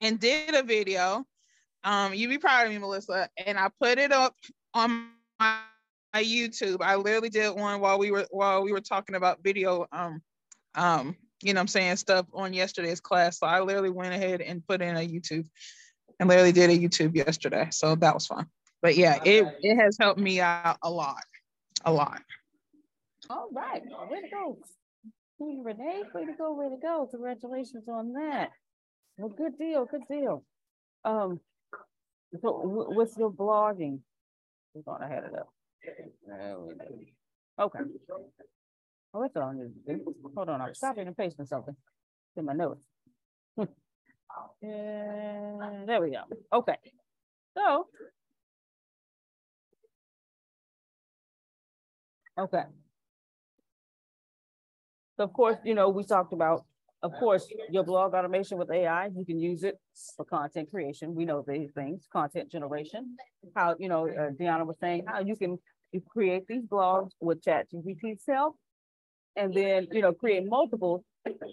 and 0.00 0.20
did 0.20 0.54
a 0.54 0.62
video. 0.62 1.24
Um, 1.84 2.14
you'd 2.14 2.30
be 2.30 2.38
proud 2.38 2.66
of 2.66 2.72
me, 2.72 2.78
Melissa. 2.78 3.28
And 3.44 3.58
I 3.58 3.68
put 3.80 3.98
it 3.98 4.10
up 4.10 4.34
on 4.72 5.08
my, 5.38 5.58
my 6.12 6.22
YouTube. 6.24 6.78
I 6.80 6.96
literally 6.96 7.28
did 7.28 7.54
one 7.54 7.80
while 7.80 7.98
we 7.98 8.10
were 8.10 8.26
while 8.30 8.62
we 8.62 8.72
were 8.72 8.80
talking 8.80 9.14
about 9.14 9.42
video 9.42 9.86
um 9.92 10.22
um 10.74 11.16
you 11.42 11.52
know 11.52 11.60
I'm 11.60 11.68
saying 11.68 11.96
stuff 11.96 12.26
on 12.32 12.52
yesterday's 12.52 13.00
class. 13.00 13.38
So 13.38 13.46
I 13.46 13.60
literally 13.60 13.90
went 13.90 14.14
ahead 14.14 14.40
and 14.40 14.66
put 14.66 14.80
in 14.80 14.96
a 14.96 15.06
YouTube 15.06 15.46
and 16.18 16.28
literally 16.28 16.52
did 16.52 16.70
a 16.70 16.78
YouTube 16.78 17.14
yesterday. 17.14 17.68
So 17.70 17.94
that 17.96 18.14
was 18.14 18.26
fun. 18.26 18.46
But 18.80 18.96
yeah, 18.96 19.18
it, 19.24 19.46
it 19.62 19.76
has 19.76 19.96
helped 19.98 20.20
me 20.20 20.40
out 20.40 20.78
a 20.82 20.90
lot. 20.90 21.22
A 21.84 21.92
lot. 21.92 22.20
All 23.30 23.48
right. 23.52 23.82
Way 24.10 24.20
to 24.22 24.28
go. 24.28 24.58
Renee, 25.38 26.04
way 26.14 26.24
to 26.24 26.32
go, 26.38 26.54
way 26.54 26.68
to 26.68 26.76
go. 26.80 27.08
Congratulations 27.10 27.88
on 27.88 28.12
that. 28.12 28.50
Well, 29.18 29.30
good 29.30 29.58
deal, 29.58 29.84
good 29.84 30.02
deal. 30.08 30.44
Um, 31.04 31.40
so 32.40 32.52
what's 32.94 33.16
your 33.16 33.30
blogging? 33.30 34.00
We're 34.74 34.82
gonna 34.82 35.08
head 35.08 35.24
it 35.24 35.34
up. 35.38 35.48
Okay. 37.60 37.78
Oh, 39.14 39.22
that's 39.22 39.36
all 39.36 39.42
I 39.42 39.54
need 39.54 39.72
to 39.86 39.94
do. 39.96 40.14
Hold 40.34 40.48
on, 40.48 40.60
I'm 40.60 40.74
stopping 40.74 41.06
and 41.06 41.16
pasting 41.16 41.46
something 41.46 41.76
in 42.36 42.44
my 42.44 42.52
notes. 42.52 42.84
And 43.56 43.68
there 45.88 46.00
we 46.00 46.10
go. 46.10 46.24
Okay. 46.52 46.76
So. 47.56 47.86
Okay. 52.38 52.64
So 55.16 55.24
of 55.24 55.32
course, 55.32 55.56
you 55.64 55.74
know, 55.74 55.88
we 55.90 56.02
talked 56.04 56.32
about, 56.32 56.64
of 57.04 57.12
course, 57.20 57.46
your 57.70 57.84
blog 57.84 58.14
automation 58.14 58.58
with 58.58 58.70
AI, 58.70 59.10
you 59.14 59.24
can 59.24 59.38
use 59.38 59.62
it 59.62 59.78
for 60.16 60.24
content 60.24 60.70
creation. 60.70 61.14
We 61.14 61.24
know 61.24 61.44
these 61.46 61.70
things, 61.72 62.08
content 62.12 62.50
generation. 62.50 63.16
How, 63.54 63.76
you 63.78 63.88
know, 63.88 64.08
uh, 64.08 64.30
Deanna 64.30 64.66
was 64.66 64.76
saying 64.80 65.04
how 65.06 65.20
you 65.20 65.36
can 65.36 65.58
you 65.92 66.02
create 66.08 66.46
these 66.48 66.64
blogs 66.64 67.10
with 67.20 67.40
ChatGPT 67.44 68.04
itself, 68.04 68.54
and 69.36 69.54
then, 69.54 69.86
you 69.92 70.02
know, 70.02 70.12
create 70.12 70.44
multiple 70.48 71.04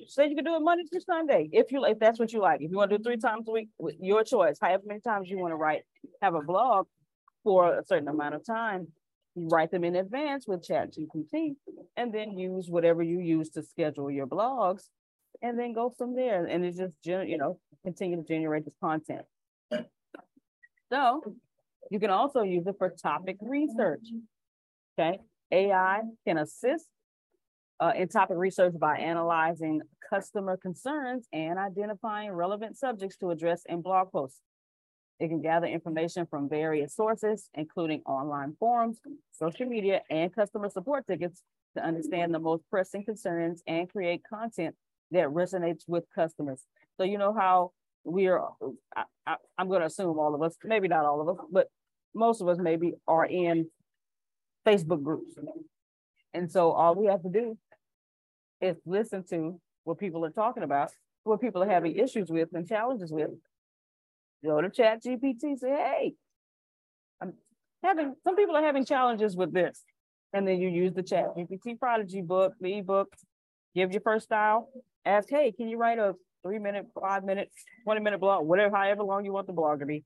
Say 0.08 0.28
you 0.28 0.36
can 0.36 0.44
do 0.44 0.56
it 0.56 0.60
Monday 0.60 0.84
through 0.92 1.00
Sunday 1.00 1.50
if 1.54 1.72
you 1.72 1.86
if 1.86 1.98
that's 1.98 2.20
what 2.20 2.34
you 2.34 2.42
like. 2.42 2.62
If 2.62 2.72
you 2.72 2.78
want 2.78 2.92
to 2.92 2.98
do 2.98 3.04
three 3.04 3.18
times 3.18 3.48
a 3.48 3.52
week, 3.52 3.70
with 3.80 3.96
your 4.02 4.24
choice. 4.24 4.58
However 4.60 4.84
many 4.86 5.00
times 5.00 5.30
you 5.30 5.38
want 5.40 5.54
to 5.54 5.56
write, 5.56 5.84
have 6.22 6.36
a 6.36 6.42
blog 6.42 6.88
for 7.44 7.80
a 7.80 7.86
certain 7.86 8.10
amount 8.10 8.36
of 8.36 8.46
time. 8.46 8.88
You 9.36 9.48
write 9.48 9.72
them 9.72 9.86
in 9.86 9.96
advance 9.96 10.46
with 10.46 10.68
ChatGPT, 10.68 11.56
and 11.96 12.14
then 12.14 12.38
use 12.38 12.68
whatever 12.70 13.02
you 13.02 13.20
use 13.20 13.50
to 13.52 13.64
schedule 13.64 14.12
your 14.12 14.28
blogs, 14.28 14.90
and 15.42 15.58
then 15.58 15.74
go 15.74 15.94
from 15.98 16.16
there. 16.16 16.46
And 16.46 16.66
it 16.66 16.76
just 16.78 16.94
you 17.04 17.38
know 17.38 17.60
continue 17.84 18.18
to 18.18 18.24
generate 18.24 18.66
this 18.66 18.74
content. 18.82 19.26
So 20.92 21.22
you 21.90 22.00
can 22.00 22.10
also 22.10 22.42
use 22.42 22.68
it 22.68 22.76
for 22.78 22.90
topic 22.90 23.38
research. 23.42 24.08
Okay, 25.00 25.20
AI 25.52 26.02
can 26.28 26.38
assist 26.38 26.86
uh, 27.80 27.94
in 27.96 28.08
topic 28.08 28.38
research 28.38 28.74
by 28.78 28.98
analyzing 28.98 29.82
customer 30.10 30.58
concerns 30.58 31.28
and 31.34 31.58
identifying 31.58 32.32
relevant 32.32 32.78
subjects 32.78 33.18
to 33.18 33.32
address 33.32 33.64
in 33.68 33.82
blog 33.82 34.12
posts. 34.12 34.40
It 35.20 35.30
can 35.30 35.42
gather 35.42 35.68
information 35.68 36.26
from 36.26 36.50
various 36.50 36.96
sources, 36.96 37.50
including 37.54 38.02
online 38.06 38.56
forums, 38.60 39.00
social 39.32 39.68
media, 39.68 40.02
and 40.10 40.34
customer 40.34 40.70
support 40.70 41.08
tickets 41.08 41.42
to 41.78 41.84
understand 41.84 42.34
the 42.34 42.40
most 42.40 42.64
pressing 42.70 43.06
concerns 43.06 43.62
and 43.68 43.90
create 43.90 44.24
content 44.28 44.76
that 45.12 45.28
resonates 45.28 45.84
with 45.88 46.04
customers. 46.14 46.64
So 46.98 47.04
you 47.04 47.18
know 47.18 47.34
how 47.34 47.72
we 48.04 48.28
are, 48.28 48.50
I, 48.96 49.04
I, 49.28 49.36
I'm 49.58 49.68
going 49.68 49.82
to 49.82 49.88
assume 49.88 50.18
all 50.18 50.34
of 50.34 50.42
us, 50.42 50.56
maybe 50.64 50.88
not 50.88 51.06
all 51.06 51.22
of 51.22 51.30
us, 51.30 51.46
but 51.52 51.68
most 52.14 52.42
of 52.42 52.48
us 52.48 52.58
maybe 52.60 52.94
are 53.08 53.26
in 53.26 53.68
Facebook 54.66 55.04
groups. 55.04 55.36
And 56.34 56.52
so 56.52 56.72
all 56.72 56.96
we 56.96 57.08
have 57.08 57.22
to 57.24 57.30
do 57.30 57.58
is 58.62 58.78
listen 58.86 59.24
to 59.30 59.60
what 59.84 60.00
people 60.00 60.26
are 60.26 60.32
talking 60.32 60.64
about, 60.64 60.92
what 61.24 61.42
people 61.42 61.64
are 61.64 61.70
having 61.70 61.96
issues 61.98 62.30
with 62.30 62.50
and 62.54 62.68
challenges 62.68 63.12
with. 63.12 63.30
Go 64.44 64.62
to 64.62 64.70
Chat 64.70 65.04
GPT, 65.04 65.58
say, 65.60 65.70
hey, 65.70 66.14
I'm 67.22 67.34
having 67.84 68.16
some 68.24 68.36
people 68.36 68.56
are 68.56 68.64
having 68.64 68.86
challenges 68.86 69.36
with 69.36 69.54
this. 69.54 69.84
And 70.34 70.48
then 70.48 70.60
you 70.60 70.70
use 70.70 70.94
the 70.94 71.04
Chat 71.04 71.36
GPT 71.38 71.78
Prodigy 71.78 72.22
book, 72.22 72.54
the 72.60 72.80
ebook, 72.80 73.14
give 73.76 73.92
your 73.92 74.02
first 74.02 74.26
style, 74.26 74.70
ask, 75.06 75.30
hey, 75.30 75.52
can 75.52 75.68
you 75.68 75.78
write 75.78 76.00
a 76.00 76.14
three 76.44 76.60
minute, 76.60 76.86
five 77.00 77.24
minute, 77.24 77.50
20 77.86 78.02
minute 78.02 78.20
blog, 78.20 78.46
whatever, 78.46 78.76
however 78.76 79.04
long 79.04 79.26
you 79.26 79.34
want 79.34 79.48
the 79.48 79.54
blog 79.54 79.80
to 79.80 79.86
be 79.86 80.04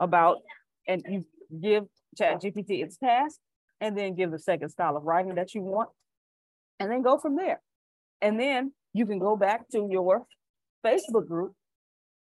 about, 0.00 0.38
and 0.86 1.02
you 1.08 1.24
give 1.60 1.84
Chat 2.16 2.40
GPT 2.40 2.82
its 2.82 2.96
task, 2.96 3.38
and 3.80 3.96
then 3.96 4.14
give 4.14 4.30
the 4.30 4.38
second 4.38 4.70
style 4.70 4.96
of 4.96 5.04
writing 5.04 5.34
that 5.36 5.54
you 5.54 5.62
want, 5.62 5.88
and 6.80 6.90
then 6.90 7.02
go 7.02 7.18
from 7.18 7.36
there. 7.36 7.60
And 8.22 8.40
then 8.40 8.72
you 8.94 9.06
can 9.06 9.18
go 9.18 9.36
back 9.36 9.68
to 9.72 9.88
your 9.90 10.24
Facebook 10.84 11.28
group 11.28 11.52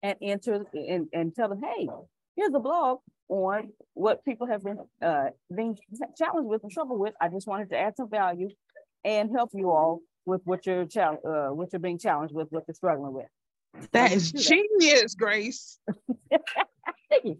and 0.03 0.15
enter 0.21 0.65
and, 0.73 1.07
and 1.13 1.33
tell 1.33 1.49
them, 1.49 1.61
hey, 1.63 1.87
here's 2.35 2.53
a 2.53 2.59
blog 2.59 2.99
on 3.29 3.69
what 3.93 4.23
people 4.23 4.47
have 4.47 4.63
been 4.63 4.77
uh, 5.01 5.25
being 5.55 5.77
challenged 6.17 6.47
with 6.47 6.63
and 6.63 6.71
trouble 6.71 6.97
with. 6.97 7.13
I 7.21 7.29
just 7.29 7.47
wanted 7.47 7.69
to 7.71 7.77
add 7.77 7.95
some 7.97 8.09
value 8.09 8.49
and 9.03 9.31
help 9.35 9.51
you 9.53 9.71
all 9.71 10.01
with 10.27 10.41
what 10.43 10.65
you're 10.65 10.85
chal- 10.85 11.21
uh, 11.25 11.53
what 11.53 11.71
you're 11.71 11.79
being 11.79 11.97
challenged 11.97 12.35
with, 12.35 12.51
what 12.51 12.65
you're 12.67 12.75
struggling 12.75 13.13
with. 13.13 13.25
That 13.93 14.11
is 14.11 14.31
genius, 14.31 15.15
Grace. 15.15 15.79
so 15.89 17.37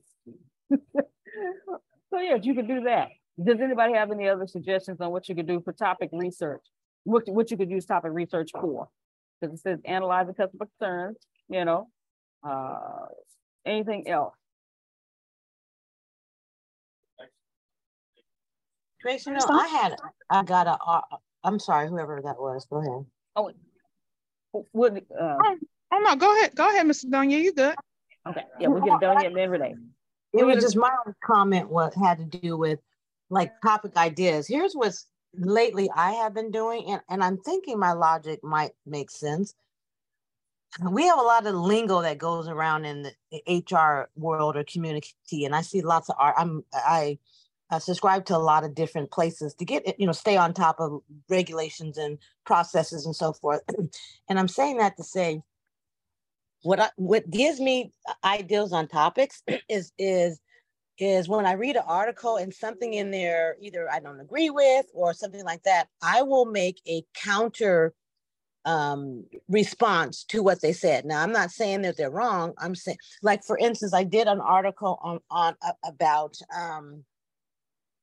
yes, 2.14 2.40
you 2.44 2.56
can 2.56 2.66
do 2.68 2.82
that. 2.86 3.10
Does 3.44 3.60
anybody 3.62 3.94
have 3.94 4.10
any 4.12 4.28
other 4.30 4.48
suggestions 4.48 5.02
on 5.02 5.12
what 5.12 5.28
you 5.30 5.36
could 5.36 5.48
do 5.48 5.62
for 5.62 5.74
topic 5.74 6.10
research? 6.14 6.62
What, 7.04 7.28
what 7.28 7.52
you 7.52 7.58
could 7.58 7.70
use 7.70 7.86
topic 7.86 8.12
research 8.14 8.52
for? 8.60 8.88
Because 9.40 9.60
it 9.60 9.62
says 9.62 9.80
analyze 9.86 10.28
the 10.28 10.34
customer 10.34 10.68
concerns, 10.80 11.18
you 11.50 11.66
know. 11.66 11.90
Uh, 12.44 13.06
anything 13.66 14.08
else? 14.08 14.34
Tracy, 19.02 19.32
no, 19.32 19.38
I 19.50 19.68
had, 19.68 19.96
I 20.30 20.44
got 20.44 20.68
a. 20.68 20.78
I'm 21.44 21.60
sorry, 21.60 21.88
whoever 21.88 22.22
that 22.24 22.40
was. 22.40 22.66
Go 22.70 22.78
ahead. 22.78 23.06
Oh, 23.36 23.52
what? 24.72 24.98
Uh, 24.98 25.38
oh, 25.44 25.58
oh 25.94 26.00
no, 26.00 26.16
go 26.16 26.36
ahead, 26.38 26.56
go 26.56 26.68
ahead, 26.68 26.86
Mr. 26.86 27.06
Donya. 27.06 27.42
You 27.42 27.54
good? 27.54 27.76
Okay, 28.28 28.44
yeah, 28.60 28.68
we 28.68 28.82
get 28.82 29.00
Donya 29.00 29.28
and 29.28 29.38
every 29.38 29.60
day. 29.60 29.76
It 30.34 30.44
was 30.44 30.64
just 30.64 30.76
my 30.76 30.92
comment. 31.24 31.70
What 31.70 31.94
had 31.94 32.18
to 32.18 32.40
do 32.40 32.58
with 32.58 32.80
like 33.30 33.54
topic 33.62 33.96
ideas. 33.98 34.48
Here's 34.48 34.74
what's 34.74 35.06
lately 35.34 35.90
I 35.96 36.12
have 36.12 36.34
been 36.34 36.52
doing, 36.52 36.86
and, 36.90 37.02
and 37.10 37.24
I'm 37.24 37.38
thinking 37.38 37.80
my 37.80 37.94
logic 37.94 38.44
might 38.44 38.72
make 38.86 39.12
sense. 39.12 39.54
We 40.92 41.08
have 41.08 41.18
a 41.18 41.24
lot 41.24 41.46
of 41.48 41.56
lingo 41.56 42.02
that 42.02 42.18
goes 42.18 42.48
around 42.48 42.86
in 42.86 43.10
the 43.32 43.42
HR 43.48 44.10
world 44.16 44.58
or 44.58 44.64
community, 44.64 45.46
and 45.46 45.56
I 45.56 45.62
see 45.62 45.82
lots 45.82 46.10
of 46.10 46.16
art. 46.20 46.36
I'm 46.38 46.64
I 46.74 47.18
uh, 47.70 47.80
subscribe 47.80 48.26
to 48.26 48.36
a 48.36 48.39
lot 48.39 48.63
of 48.63 48.76
different 48.76 49.11
places 49.11 49.53
to 49.53 49.65
get 49.65 49.99
you 49.99 50.05
know 50.05 50.11
stay 50.11 50.38
on 50.38 50.53
top 50.53 50.78
of 50.80 51.01
regulations 51.30 51.97
and 51.97 52.18
processes 52.45 53.05
and 53.05 53.15
so 53.15 53.34
forth 53.34 53.61
and 54.30 54.39
i'm 54.39 54.47
saying 54.47 54.78
that 54.78 54.95
to 54.97 55.03
say 55.03 55.41
what 56.63 56.80
I, 56.80 56.89
what 56.95 57.30
gives 57.30 57.59
me 57.59 57.91
ideas 58.24 58.74
on 58.74 58.88
topics 58.88 59.43
is 59.70 59.91
is 59.97 60.39
is 60.99 61.30
when 61.30 61.45
i 61.45 61.53
read 61.53 61.76
an 61.76 61.84
article 61.86 62.38
and 62.38 62.53
something 62.53 62.93
in 62.93 63.11
there 63.11 63.57
either 63.61 63.91
i 63.91 63.99
don't 63.99 64.20
agree 64.20 64.49
with 64.49 64.86
or 64.93 65.13
something 65.13 65.43
like 65.43 65.63
that 65.63 65.88
i 66.01 66.22
will 66.22 66.45
make 66.45 66.82
a 66.88 67.03
counter 67.13 67.93
um, 68.65 69.24
response 69.47 70.26
to 70.26 70.43
what 70.43 70.59
they 70.61 70.74
said. 70.74 71.05
Now, 71.05 71.24
I'm 71.24 71.32
not 71.32 71.51
saying 71.51 71.84
that 71.84 71.95
they're 71.95 72.09
wrong. 72.09 72.53
I'm 72.57 72.76
saying, 72.76 72.97
like 73.24 73.45
for 73.45 73.57
instance, 73.57 73.93
I 73.93 74.03
did 74.03 74.28
an 74.28 74.41
article 74.41 74.99
on 75.01 75.22
on 75.32 75.55
about 75.86 76.38
um, 76.53 77.05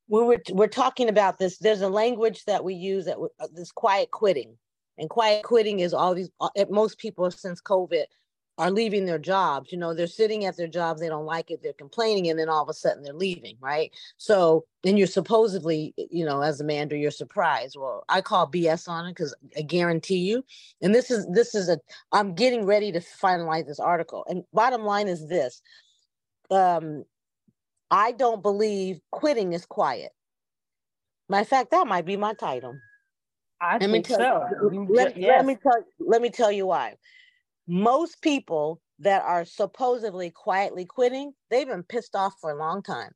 when 0.07 0.27
we're, 0.27 0.41
we're 0.51 0.67
talking 0.67 1.09
about 1.09 1.39
this, 1.39 1.57
there's 1.57 1.81
a 1.81 1.89
language 1.89 2.45
that 2.45 2.63
we 2.63 2.73
use 2.73 3.05
that 3.05 3.17
uh, 3.17 3.47
this 3.53 3.71
quiet 3.71 4.11
quitting. 4.11 4.57
And 4.97 5.09
quiet 5.09 5.43
quitting 5.43 5.79
is 5.81 5.93
all 5.93 6.13
these, 6.15 6.29
uh, 6.39 6.49
most 6.69 6.97
people 6.99 7.29
since 7.31 7.61
COVID 7.61 8.05
are 8.57 8.71
leaving 8.71 9.05
their 9.05 9.19
jobs. 9.19 9.71
You 9.71 9.77
know, 9.77 9.93
they're 9.93 10.07
sitting 10.07 10.45
at 10.45 10.55
their 10.55 10.67
jobs, 10.67 11.01
they 11.01 11.09
don't 11.09 11.25
like 11.25 11.51
it, 11.51 11.61
they're 11.61 11.73
complaining, 11.73 12.29
and 12.29 12.39
then 12.39 12.47
all 12.47 12.63
of 12.63 12.69
a 12.69 12.73
sudden 12.73 13.03
they're 13.03 13.13
leaving, 13.13 13.57
right? 13.59 13.91
So 14.17 14.65
then 14.83 14.95
you're 14.95 15.07
supposedly, 15.07 15.93
you 15.97 16.25
know, 16.25 16.41
as 16.41 16.61
a 16.61 16.63
manager, 16.63 16.95
you're 16.95 17.11
surprised. 17.11 17.75
Well, 17.77 18.05
I 18.07 18.21
call 18.21 18.49
BS 18.49 18.87
on 18.87 19.07
it 19.07 19.11
because 19.11 19.35
I 19.57 19.61
guarantee 19.61 20.19
you. 20.19 20.43
And 20.81 20.95
this 20.95 21.11
is 21.11 21.27
this 21.31 21.53
is 21.53 21.67
a 21.67 21.79
I'm 22.13 22.33
getting 22.33 22.65
ready 22.65 22.91
to 22.93 22.99
finalize 22.99 23.67
this 23.67 23.79
article. 23.79 24.25
And 24.29 24.43
bottom 24.53 24.85
line 24.85 25.07
is 25.07 25.27
this. 25.27 25.61
Um, 26.49 27.03
I 27.95 28.11
don't 28.11 28.43
believe 28.43 28.99
quitting 29.09 29.53
is 29.53 29.65
quiet. 29.65 30.11
Matter 31.29 31.43
of 31.43 31.47
fact, 31.47 31.71
that 31.71 31.87
might 31.87 32.05
be 32.05 32.17
my 32.17 32.33
title. 32.33 32.75
I 33.61 33.77
let 33.77 33.89
think 33.89 34.07
so. 34.07 34.43
You, 34.69 34.85
let, 34.89 35.15
yes. 35.15 35.37
let 35.37 35.45
me 35.45 35.55
tell 35.55 35.81
let 35.99 36.21
me 36.21 36.29
tell 36.29 36.51
you 36.51 36.65
why. 36.65 36.95
Most 37.69 38.21
people 38.21 38.81
that 38.99 39.21
are 39.23 39.45
supposedly 39.45 40.29
quietly 40.29 40.83
quitting, 40.83 41.31
they've 41.49 41.69
been 41.69 41.83
pissed 41.83 42.17
off 42.17 42.33
for 42.41 42.51
a 42.51 42.59
long 42.59 42.83
time. 42.83 43.11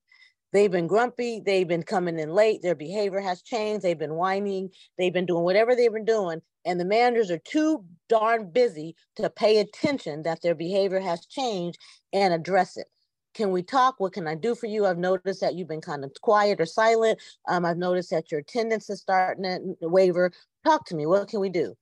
They've 0.54 0.72
been 0.72 0.88
grumpy, 0.88 1.42
they've 1.46 1.68
been 1.68 1.84
coming 1.84 2.18
in 2.18 2.30
late, 2.30 2.62
their 2.62 2.74
behavior 2.74 3.20
has 3.20 3.42
changed, 3.42 3.84
they've 3.84 4.00
been 4.00 4.16
whining, 4.16 4.70
they've 4.98 5.14
been 5.14 5.26
doing 5.26 5.44
whatever 5.44 5.76
they've 5.76 5.94
been 5.94 6.06
doing, 6.06 6.42
and 6.66 6.80
the 6.80 6.86
managers 6.86 7.30
are 7.30 7.40
too 7.40 7.84
darn 8.08 8.50
busy 8.50 8.96
to 9.18 9.30
pay 9.30 9.60
attention 9.60 10.24
that 10.24 10.42
their 10.42 10.56
behavior 10.56 11.02
has 11.02 11.26
changed 11.26 11.78
and 12.14 12.34
address 12.34 12.78
it. 12.78 12.88
Can 13.40 13.52
we 13.52 13.64
talk? 13.64 14.02
What 14.02 14.12
can 14.12 14.28
I 14.28 14.36
do 14.36 14.54
for 14.54 14.66
you? 14.66 14.86
I've 14.86 14.98
noticed 14.98 15.40
that 15.40 15.56
you've 15.56 15.70
been 15.70 15.80
kind 15.80 16.04
of 16.04 16.12
quiet 16.20 16.60
or 16.60 16.66
silent. 16.66 17.22
Um, 17.48 17.64
I've 17.64 17.78
noticed 17.78 18.10
that 18.10 18.30
your 18.32 18.42
attendance 18.42 18.90
is 18.90 19.00
starting 19.00 19.78
to 19.82 19.88
waver. 19.88 20.34
Talk 20.66 20.86
to 20.88 20.96
me. 20.96 21.06
What 21.06 21.30
can 21.30 21.40
we 21.40 21.48
do? 21.48 21.74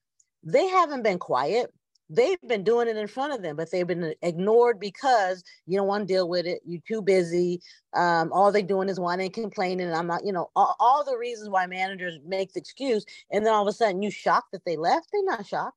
They 0.43 0.67
haven't 0.67 1.01
been 1.01 1.17
quiet. 1.17 1.73
They've 2.11 2.37
been 2.47 2.63
doing 2.63 2.87
it 2.87 2.95
in 2.95 3.07
front 3.07 3.33
of 3.33 3.41
them, 3.41 3.55
but 3.55 3.71
they've 3.71 3.87
been 3.87 4.13
ignored 4.21 4.79
because 4.79 5.43
you 5.65 5.79
don't 5.79 5.87
want 5.87 6.07
to 6.07 6.13
deal 6.13 6.29
with 6.29 6.45
it. 6.45 6.59
You're 6.63 6.83
too 6.87 7.01
busy. 7.01 7.59
Um, 7.95 8.31
all 8.31 8.51
they're 8.51 8.61
doing 8.61 8.87
is 8.87 8.99
whining 8.99 9.25
and 9.25 9.33
complaining. 9.33 9.87
And 9.87 9.95
I'm 9.95 10.05
not, 10.05 10.23
you 10.23 10.33
know, 10.33 10.51
all, 10.55 10.75
all 10.79 11.03
the 11.03 11.17
reasons 11.17 11.49
why 11.49 11.65
managers 11.65 12.19
make 12.23 12.53
the 12.53 12.59
excuse. 12.59 13.03
And 13.31 13.43
then 13.43 13.51
all 13.51 13.63
of 13.63 13.67
a 13.67 13.73
sudden 13.73 14.03
you 14.03 14.11
shocked 14.11 14.51
that 14.51 14.63
they 14.63 14.77
left. 14.77 15.07
They're 15.11 15.23
not 15.23 15.47
shocked 15.47 15.76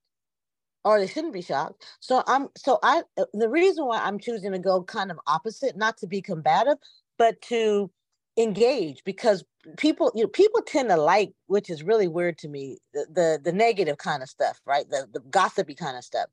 or 0.85 0.99
they 0.99 1.07
shouldn't 1.07 1.33
be 1.33 1.43
shocked. 1.43 1.85
So 2.01 2.23
I'm 2.27 2.49
so 2.57 2.79
I 2.83 3.03
uh, 3.19 3.25
the 3.35 3.49
reason 3.49 3.87
why 3.87 4.01
I'm 4.01 4.19
choosing 4.19 4.53
to 4.53 4.59
go 4.59 4.83
kind 4.83 5.11
of 5.11 5.19
opposite, 5.27 5.77
not 5.77 5.99
to 5.99 6.07
be 6.07 6.23
combative, 6.23 6.79
but 7.19 7.41
to 7.43 7.91
engage 8.39 9.03
because 9.05 9.45
people 9.77 10.11
you 10.15 10.23
know 10.23 10.29
people 10.29 10.63
tend 10.63 10.89
to 10.89 10.97
like 10.97 11.33
which 11.49 11.69
is 11.69 11.83
really 11.83 12.09
weird 12.09 12.39
to 12.39 12.49
me 12.49 12.79
the 12.95 13.07
the, 13.13 13.41
the 13.45 13.53
negative 13.53 13.99
kind 13.99 14.23
of 14.23 14.29
stuff 14.29 14.61
right? 14.67 14.89
The, 14.89 15.07
the 15.13 15.21
gossipy 15.31 15.75
kind 15.75 15.97
of 15.97 16.05
stuff. 16.05 16.29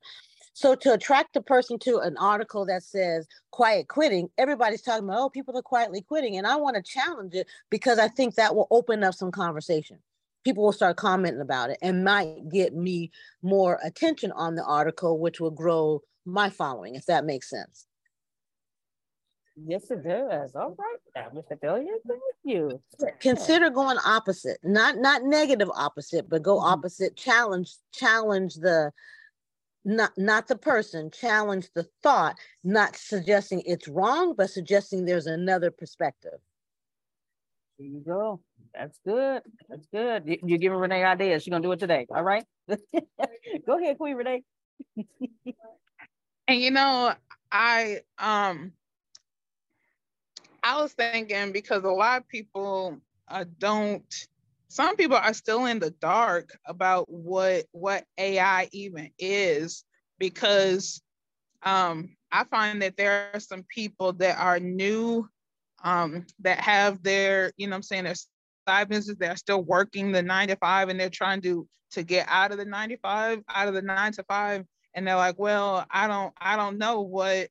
So 0.54 0.74
to 0.76 0.94
attract 0.94 1.36
a 1.36 1.42
person 1.42 1.78
to 1.80 2.00
an 2.00 2.18
article 2.18 2.66
that 2.68 2.84
says 2.84 3.28
quiet 3.52 3.88
quitting 3.90 4.30
everybody's 4.38 4.82
talking 4.82 5.04
about 5.04 5.20
oh 5.20 5.30
people 5.30 5.58
are 5.58 5.62
quietly 5.64 6.02
quitting 6.02 6.38
and 6.38 6.48
i 6.48 6.56
want 6.56 6.76
to 6.76 6.82
challenge 6.84 7.34
it 7.34 7.48
because 7.70 8.00
i 8.00 8.08
think 8.08 8.36
that 8.36 8.56
will 8.56 8.68
open 8.72 9.04
up 9.04 9.14
some 9.16 9.32
conversation 9.32 9.98
people 10.48 10.64
will 10.64 10.72
start 10.72 10.96
commenting 10.96 11.42
about 11.42 11.70
it 11.72 11.78
and 11.82 12.06
might 12.06 12.48
get 12.48 12.74
me 12.74 13.12
more 13.42 13.82
attention 13.84 14.32
on 14.32 14.56
the 14.56 14.64
article, 14.64 15.20
which 15.20 15.42
will 15.42 15.52
grow 15.52 16.02
my 16.24 16.50
following, 16.50 16.96
if 16.96 17.06
that 17.06 17.26
makes 17.26 17.50
sense. 17.50 17.86
Yes, 19.58 19.92
it 19.92 20.06
does. 20.06 20.56
All 20.56 20.74
right, 20.80 21.36
Mr. 21.36 21.60
Billion, 21.60 22.00
thank 22.08 22.22
you. 22.46 22.82
Consider 23.20 23.70
going 23.70 23.98
opposite, 24.06 24.58
not 24.64 24.96
not 25.00 25.24
negative 25.24 25.70
opposite, 25.76 26.30
but 26.30 26.44
go 26.44 26.56
mm-hmm. 26.56 26.74
opposite. 26.74 27.18
Challenge, 27.18 27.70
challenge 27.92 28.56
the 28.56 28.94
not 29.84 30.14
not 30.16 30.48
the 30.48 30.56
person, 30.56 31.12
challenge 31.12 31.68
the 31.76 31.90
thought, 32.04 32.38
not 32.64 32.96
suggesting 32.96 33.64
it's 33.66 33.90
wrong, 33.90 34.34
but 34.38 34.50
suggesting 34.50 35.04
there's 35.04 35.28
another 35.28 35.72
perspective. 35.72 36.40
There 37.78 37.88
you 37.88 38.00
go. 38.00 38.40
That's 38.78 39.00
good. 39.06 39.42
That's 39.70 39.88
good. 39.88 40.24
You, 40.28 40.38
you're 40.44 40.60
giving 40.60 40.78
Renee 40.78 41.04
ideas. 41.04 41.44
She's 41.44 41.52
gonna 41.52 41.64
do 41.64 41.72
it 41.72 41.80
today. 41.80 42.06
All 42.10 42.24
right. 42.24 42.46
Go 43.66 43.80
ahead, 43.80 43.98
Queen 43.98 44.16
Renee. 44.16 44.44
and 46.48 46.62
you 46.62 46.72
know, 46.72 47.14
I 47.52 48.02
um 48.20 48.74
I 50.64 50.82
was 50.82 50.94
thinking 50.94 51.52
because 51.52 51.84
a 51.84 51.90
lot 51.90 52.22
of 52.22 52.28
people 52.28 52.98
uh, 53.30 53.46
don't 53.58 54.28
some 54.70 54.96
people 54.96 55.18
are 55.18 55.34
still 55.34 55.66
in 55.66 55.80
the 55.80 55.92
dark 55.92 56.58
about 56.66 57.10
what 57.10 57.66
what 57.72 58.04
AI 58.18 58.70
even 58.72 59.10
is 59.18 59.84
because 60.20 61.02
um 61.64 62.16
I 62.32 62.44
find 62.44 62.82
that 62.82 62.98
there 62.98 63.32
are 63.34 63.40
some 63.40 63.64
people 63.64 64.14
that 64.14 64.38
are 64.38 64.60
new 64.60 65.28
um 65.84 66.26
that 66.42 66.60
have 66.60 67.02
their 67.02 67.52
you 67.58 67.68
know 67.68 67.76
I'm 67.76 67.84
saying 67.84 68.04
their 68.04 68.16
side 68.68 68.90
business 68.90 69.18
they're 69.20 69.36
still 69.38 69.64
working 69.64 70.12
the 70.12 70.22
nine 70.22 70.48
to 70.50 70.56
five 70.58 70.90
and 70.90 71.00
they're 71.00 71.10
trying 71.10 71.42
to 71.42 71.68
to 71.92 72.04
get 72.04 72.28
out 72.30 72.52
of 72.52 72.58
the 72.58 72.66
95 72.66 73.44
out 73.48 73.68
of 73.68 73.74
the 73.74 73.82
nine 73.82 74.12
to 74.14 74.24
five. 74.24 74.66
And 74.94 75.08
they're 75.08 75.16
like 75.16 75.40
well 75.40 75.86
i 75.90 76.08
don't 76.08 76.34
i 76.38 76.56
don't 76.56 76.78
know 76.78 77.02
what 77.02 77.50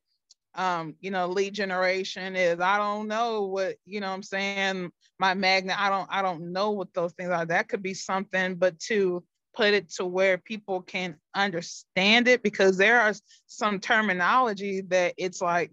um 0.54 0.94
you 1.00 1.10
know 1.10 1.26
lead 1.26 1.54
generation 1.54 2.36
is. 2.36 2.60
I 2.60 2.78
don't 2.78 3.08
know 3.08 3.44
what 3.44 3.76
you 3.84 4.00
know 4.00 4.10
i'm 4.10 4.22
saying 4.22 4.90
my 5.18 5.34
magnet. 5.34 5.80
I 5.80 5.88
don't 5.88 6.08
i 6.10 6.22
don't 6.22 6.52
know 6.52 6.72
what 6.72 6.92
those 6.92 7.12
things 7.12 7.30
are. 7.30 7.46
That 7.46 7.68
could 7.68 7.82
be 7.82 7.94
something 7.94 8.56
but 8.56 8.78
to 8.80 9.22
put 9.54 9.72
it 9.72 9.88
to 9.90 10.04
where 10.04 10.36
people 10.36 10.82
can 10.82 11.16
understand 11.34 12.28
it 12.28 12.42
because 12.42 12.76
there 12.76 13.00
are 13.00 13.14
some 13.46 13.80
terminology 13.80 14.82
that 14.82 15.14
it's 15.16 15.40
like 15.40 15.72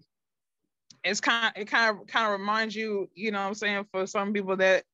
it's 1.04 1.20
kind 1.20 1.52
of, 1.54 1.60
it 1.60 1.66
kind 1.66 1.90
of 1.90 2.06
kind 2.06 2.26
of 2.26 2.40
reminds 2.40 2.74
you 2.74 3.10
you 3.14 3.30
know 3.30 3.40
what 3.40 3.48
i'm 3.48 3.54
saying 3.54 3.84
for 3.92 4.06
some 4.06 4.32
people 4.32 4.56
that 4.56 4.84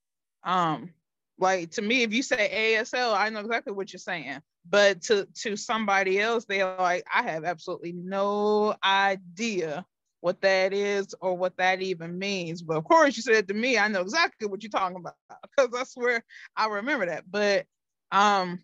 um, 0.44 0.92
like 1.38 1.70
to 1.72 1.82
me, 1.82 2.02
if 2.02 2.12
you 2.12 2.22
say 2.22 2.76
ASL, 2.76 3.16
I 3.16 3.30
know 3.30 3.40
exactly 3.40 3.72
what 3.72 3.92
you're 3.92 3.98
saying. 3.98 4.40
But 4.68 5.02
to 5.02 5.26
to 5.42 5.56
somebody 5.56 6.20
else, 6.20 6.44
they're 6.44 6.76
like, 6.76 7.04
I 7.12 7.22
have 7.22 7.44
absolutely 7.44 7.92
no 7.92 8.74
idea 8.84 9.86
what 10.20 10.42
that 10.42 10.74
is 10.74 11.14
or 11.20 11.36
what 11.36 11.56
that 11.56 11.80
even 11.80 12.18
means. 12.18 12.62
But 12.62 12.76
of 12.76 12.84
course, 12.84 13.16
you 13.16 13.22
said 13.22 13.48
to 13.48 13.54
me, 13.54 13.78
I 13.78 13.88
know 13.88 14.02
exactly 14.02 14.46
what 14.48 14.62
you're 14.62 14.70
talking 14.70 14.98
about 14.98 15.14
because 15.56 15.74
I 15.78 15.84
swear 15.84 16.22
I 16.56 16.66
remember 16.66 17.06
that. 17.06 17.24
But 17.30 17.66
um, 18.12 18.62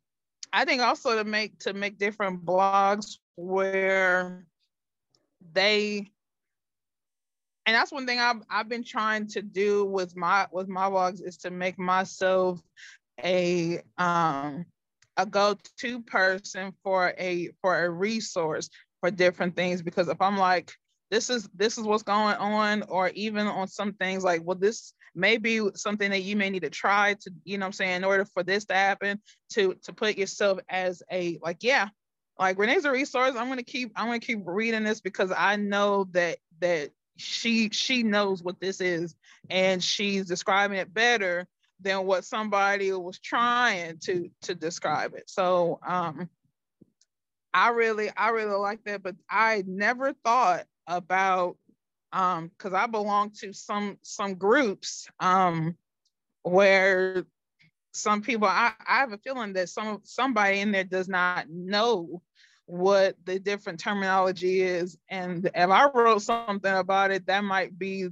I 0.53 0.65
think 0.65 0.83
also 0.83 1.17
to 1.17 1.25
make 1.25 1.59
to 1.61 1.73
make 1.73 1.99
different 1.99 2.45
blogs 2.45 3.17
where 3.37 4.45
they 5.53 6.11
and 7.67 7.75
that's 7.75 7.93
one 7.93 8.07
thing 8.07 8.19
I've 8.19 8.43
I've 8.49 8.69
been 8.69 8.85
trying 8.85 9.27
to 9.29 9.43
do 9.43 9.85
with 9.85 10.17
my 10.17 10.47
with 10.53 10.69
my 10.69 10.89
blogs 10.89 11.23
is 11.23 11.37
to 11.39 11.51
make 11.51 11.79
myself 11.79 12.61
a 13.23 13.83
um 13.99 14.65
a 15.17 15.27
go-to 15.27 16.03
person 16.03 16.73
for 16.83 17.15
a 17.19 17.51
for 17.63 17.85
a 17.85 17.91
resource 17.91 18.71
for 19.01 19.11
different 19.11 19.57
things. 19.57 19.83
Because 19.83 20.09
if 20.09 20.21
I'm 20.21 20.39
like 20.39 20.73
this 21.11 21.31
is 21.31 21.49
this 21.55 21.79
is 21.79 21.85
what's 21.85 22.03
going 22.03 22.37
on 22.37 22.83
or 22.89 23.09
even 23.11 23.47
on 23.47 23.69
some 23.69 23.93
things 23.95 24.25
like 24.25 24.43
well 24.45 24.57
this 24.57 24.93
may 25.15 25.37
be 25.37 25.61
something 25.75 26.11
that 26.11 26.23
you 26.23 26.37
may 26.37 26.51
need 26.51 26.63
to 26.63 26.71
try 26.71 27.15
to 27.15 27.31
you 27.45 27.57
know 27.57 27.67
i'm 27.67 27.73
saying 27.73 27.97
in 27.97 28.05
order 28.05 28.25
for 28.25 28.43
this 28.43 28.65
to 28.67 28.75
happen 28.75 29.21
to 29.51 29.75
to 29.83 29.93
put 29.93 30.19
yourself 30.19 30.59
as 30.69 31.03
a 31.11 31.39
like 31.43 31.59
yeah 31.61 31.89
like 32.39 32.59
renee's 32.59 32.85
a 32.85 32.91
resource. 32.91 33.35
I'm 33.37 33.57
to 33.57 33.63
keep 33.63 33.93
i'm 33.97 34.13
to 34.13 34.25
keep 34.25 34.41
reading 34.45 34.85
this 34.85 35.01
because 35.01 35.33
i 35.37 35.57
know 35.57 36.07
that 36.11 36.39
that 36.61 36.91
she 37.17 37.71
she 37.71 38.03
knows 38.03 38.43
what 38.43 38.61
this 38.61 38.81
is 38.81 39.15
and 39.51 39.83
she's 39.83 40.27
describing 40.27 40.79
it 40.79 40.93
better 40.93 41.47
than 41.81 42.07
what 42.07 42.25
somebody 42.25 42.93
was 42.93 43.19
trying 43.19 43.99
to 43.99 44.31
to 44.43 44.55
describe 44.55 45.15
it. 45.15 45.29
So 45.29 45.79
um 45.87 46.29
i 47.55 47.71
really 47.71 48.11
i 48.17 48.29
really 48.31 48.57
like 48.59 48.85
that 48.85 49.03
but 49.03 49.15
i 49.31 49.65
never 49.67 50.13
thought 50.25 50.65
about 50.87 51.57
um 52.13 52.49
because 52.49 52.73
I 52.73 52.87
belong 52.87 53.31
to 53.41 53.53
some 53.53 53.99
some 54.03 54.35
groups 54.35 55.09
um 55.21 55.77
where 56.43 57.25
some 57.93 58.23
people 58.23 58.49
I, 58.49 58.73
I 58.87 58.99
have 59.01 59.13
a 59.13 59.19
feeling 59.19 59.53
that 59.55 59.69
some 59.69 60.01
somebody 60.05 60.61
in 60.61 60.73
there 60.73 60.85
does 60.85 61.09
not 61.09 61.49
know 61.51 62.23
what 62.67 63.17
the 63.25 63.39
different 63.39 63.79
terminology 63.79 64.61
is 64.61 64.99
and 65.09 65.47
if 65.55 65.71
I 65.71 65.89
wrote 65.95 66.23
something 66.23 66.73
about 66.73 67.13
it 67.13 67.27
that 67.27 67.45
might 67.45 67.79
be 67.79 68.09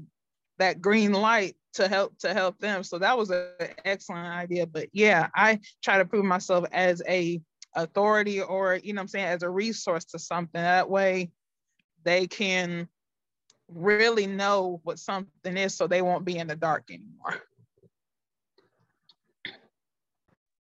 that 0.58 0.80
green 0.80 1.12
light 1.12 1.56
to 1.74 1.88
help 1.88 2.16
to 2.18 2.32
help 2.32 2.58
them 2.60 2.84
so 2.84 2.98
that 2.98 3.18
was 3.18 3.30
an 3.30 3.48
excellent 3.84 4.26
idea 4.26 4.66
but 4.66 4.88
yeah 4.92 5.28
I 5.34 5.58
try 5.82 5.98
to 5.98 6.04
prove 6.04 6.24
myself 6.24 6.66
as 6.70 7.02
a 7.08 7.40
authority 7.74 8.40
or 8.40 8.76
you 8.76 8.92
know 8.92 9.00
I'm 9.00 9.08
saying 9.08 9.26
as 9.26 9.42
a 9.42 9.50
resource 9.50 10.04
to 10.06 10.20
something 10.20 10.60
that 10.62 10.88
way 10.88 11.32
they 12.04 12.28
can 12.28 12.88
really 13.68 14.26
know 14.26 14.80
what 14.84 14.98
something 14.98 15.56
is 15.56 15.74
so 15.74 15.86
they 15.86 16.02
won't 16.02 16.24
be 16.24 16.38
in 16.38 16.46
the 16.46 16.56
dark 16.56 16.84
anymore. 16.90 17.42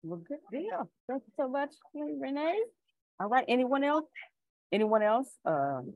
Well, 0.03 0.21
good 0.27 0.39
deal. 0.51 0.89
Thank 1.07 1.23
you 1.25 1.33
so 1.35 1.47
much, 1.49 1.73
Renee. 1.93 2.59
All 3.19 3.27
right, 3.27 3.45
anyone 3.47 3.83
else? 3.83 4.05
Anyone 4.71 5.01
else? 5.01 5.29
Um, 5.45 5.93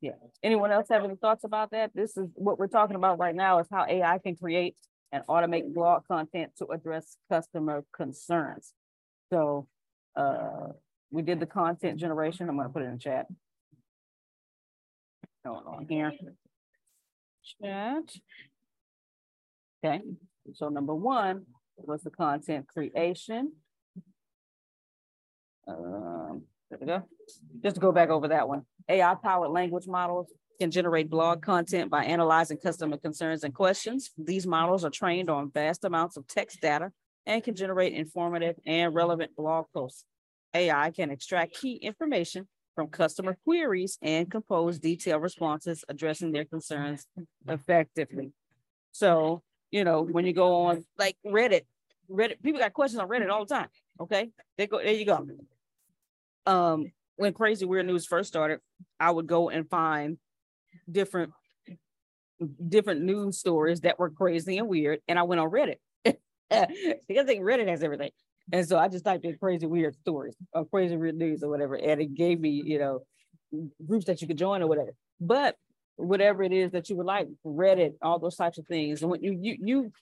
yeah, 0.00 0.12
anyone 0.42 0.72
else 0.72 0.88
have 0.90 1.04
any 1.04 1.16
thoughts 1.16 1.44
about 1.44 1.70
that? 1.70 1.92
This 1.94 2.16
is 2.16 2.28
what 2.34 2.58
we're 2.58 2.66
talking 2.66 2.96
about 2.96 3.18
right 3.18 3.34
now 3.34 3.58
is 3.60 3.66
how 3.70 3.84
AI 3.88 4.18
can 4.18 4.36
create 4.36 4.76
and 5.12 5.24
automate 5.28 5.72
blog 5.72 6.02
content 6.06 6.52
to 6.58 6.66
address 6.66 7.16
customer 7.30 7.84
concerns. 7.94 8.72
So 9.32 9.68
uh, 10.16 10.72
we 11.10 11.22
did 11.22 11.40
the 11.40 11.46
content 11.46 11.98
generation. 11.98 12.48
I'm 12.48 12.56
going 12.56 12.68
to 12.68 12.72
put 12.72 12.82
it 12.82 12.86
in 12.86 12.92
the 12.92 12.98
chat 12.98 13.26
going 15.48 15.64
on 15.66 15.86
here. 15.88 16.12
Chat. 17.62 18.04
Okay, 19.84 20.02
so 20.54 20.68
number 20.68 20.94
one 20.94 21.46
was 21.76 22.02
the 22.02 22.10
content 22.10 22.66
creation. 22.66 23.52
Um, 25.68 26.42
there 26.70 26.78
we 26.80 26.86
go. 26.86 27.02
Just 27.62 27.76
to 27.76 27.80
go 27.80 27.92
back 27.92 28.08
over 28.08 28.28
that 28.28 28.48
one. 28.48 28.62
AI 28.88 29.14
powered 29.14 29.50
language 29.50 29.86
models 29.86 30.32
can 30.58 30.70
generate 30.70 31.08
blog 31.08 31.42
content 31.42 31.90
by 31.90 32.04
analyzing 32.04 32.58
customer 32.58 32.96
concerns 32.96 33.44
and 33.44 33.54
questions. 33.54 34.10
These 34.18 34.46
models 34.46 34.84
are 34.84 34.90
trained 34.90 35.30
on 35.30 35.50
vast 35.50 35.84
amounts 35.84 36.16
of 36.16 36.26
text 36.26 36.60
data 36.60 36.90
and 37.26 37.44
can 37.44 37.54
generate 37.54 37.92
informative 37.92 38.56
and 38.66 38.94
relevant 38.94 39.36
blog 39.36 39.66
posts. 39.72 40.04
AI 40.54 40.90
can 40.90 41.10
extract 41.10 41.54
key 41.54 41.74
information 41.74 42.48
from 42.74 42.88
customer 42.88 43.36
queries 43.44 43.98
and 44.02 44.30
compose 44.30 44.78
detailed 44.78 45.22
responses 45.22 45.84
addressing 45.88 46.32
their 46.32 46.44
concerns 46.44 47.06
effectively. 47.46 48.32
So, 48.92 49.42
you 49.70 49.84
know, 49.84 50.02
when 50.02 50.24
you 50.26 50.32
go 50.32 50.62
on 50.62 50.84
like 50.98 51.16
Reddit, 51.26 51.62
Reddit, 52.10 52.42
people 52.42 52.60
got 52.60 52.72
questions 52.72 53.00
on 53.00 53.08
Reddit 53.08 53.30
all 53.30 53.44
the 53.44 53.54
time. 53.54 53.68
Okay. 54.00 54.30
They 54.56 54.66
go, 54.66 54.78
there 54.78 54.92
you 54.92 55.04
go. 55.04 55.26
Um, 56.48 56.92
when 57.16 57.34
crazy 57.34 57.66
weird 57.66 57.86
news 57.86 58.06
first 58.06 58.28
started, 58.28 58.60
I 58.98 59.10
would 59.10 59.26
go 59.26 59.50
and 59.50 59.68
find 59.68 60.16
different 60.90 61.32
different 62.68 63.02
news 63.02 63.38
stories 63.38 63.80
that 63.80 63.98
were 63.98 64.10
crazy 64.10 64.58
and 64.58 64.68
weird, 64.68 65.00
and 65.08 65.18
I 65.18 65.24
went 65.24 65.40
on 65.40 65.50
Reddit 65.50 65.76
because 66.04 67.26
think 67.26 67.42
Reddit 67.42 67.68
has 67.68 67.82
everything. 67.82 68.10
And 68.50 68.66
so 68.66 68.78
I 68.78 68.88
just 68.88 69.04
typed 69.04 69.26
in 69.26 69.36
crazy 69.36 69.66
weird 69.66 69.94
stories 69.96 70.34
or 70.54 70.64
crazy 70.64 70.96
weird 70.96 71.16
news 71.16 71.42
or 71.42 71.50
whatever. 71.50 71.74
And 71.74 72.00
it 72.00 72.14
gave 72.14 72.40
me, 72.40 72.62
you 72.64 72.78
know, 72.78 73.00
groups 73.86 74.06
that 74.06 74.22
you 74.22 74.28
could 74.28 74.38
join 74.38 74.62
or 74.62 74.68
whatever. 74.68 74.94
But 75.20 75.56
whatever 75.96 76.42
it 76.42 76.52
is 76.52 76.72
that 76.72 76.88
you 76.88 76.96
would 76.96 77.04
like, 77.04 77.28
Reddit, 77.44 77.94
all 78.00 78.18
those 78.18 78.36
types 78.36 78.56
of 78.56 78.66
things. 78.66 79.02
And 79.02 79.10
when 79.10 79.22
you 79.22 79.38
you 79.38 79.56
you 79.60 79.92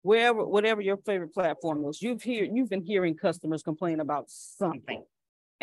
wherever 0.00 0.46
whatever 0.46 0.80
your 0.80 0.96
favorite 0.98 1.34
platform 1.34 1.84
is, 1.86 2.00
you've 2.00 2.22
hear 2.22 2.44
you've 2.44 2.70
been 2.70 2.84
hearing 2.84 3.16
customers 3.16 3.62
complain 3.62 4.00
about 4.00 4.30
something. 4.30 5.04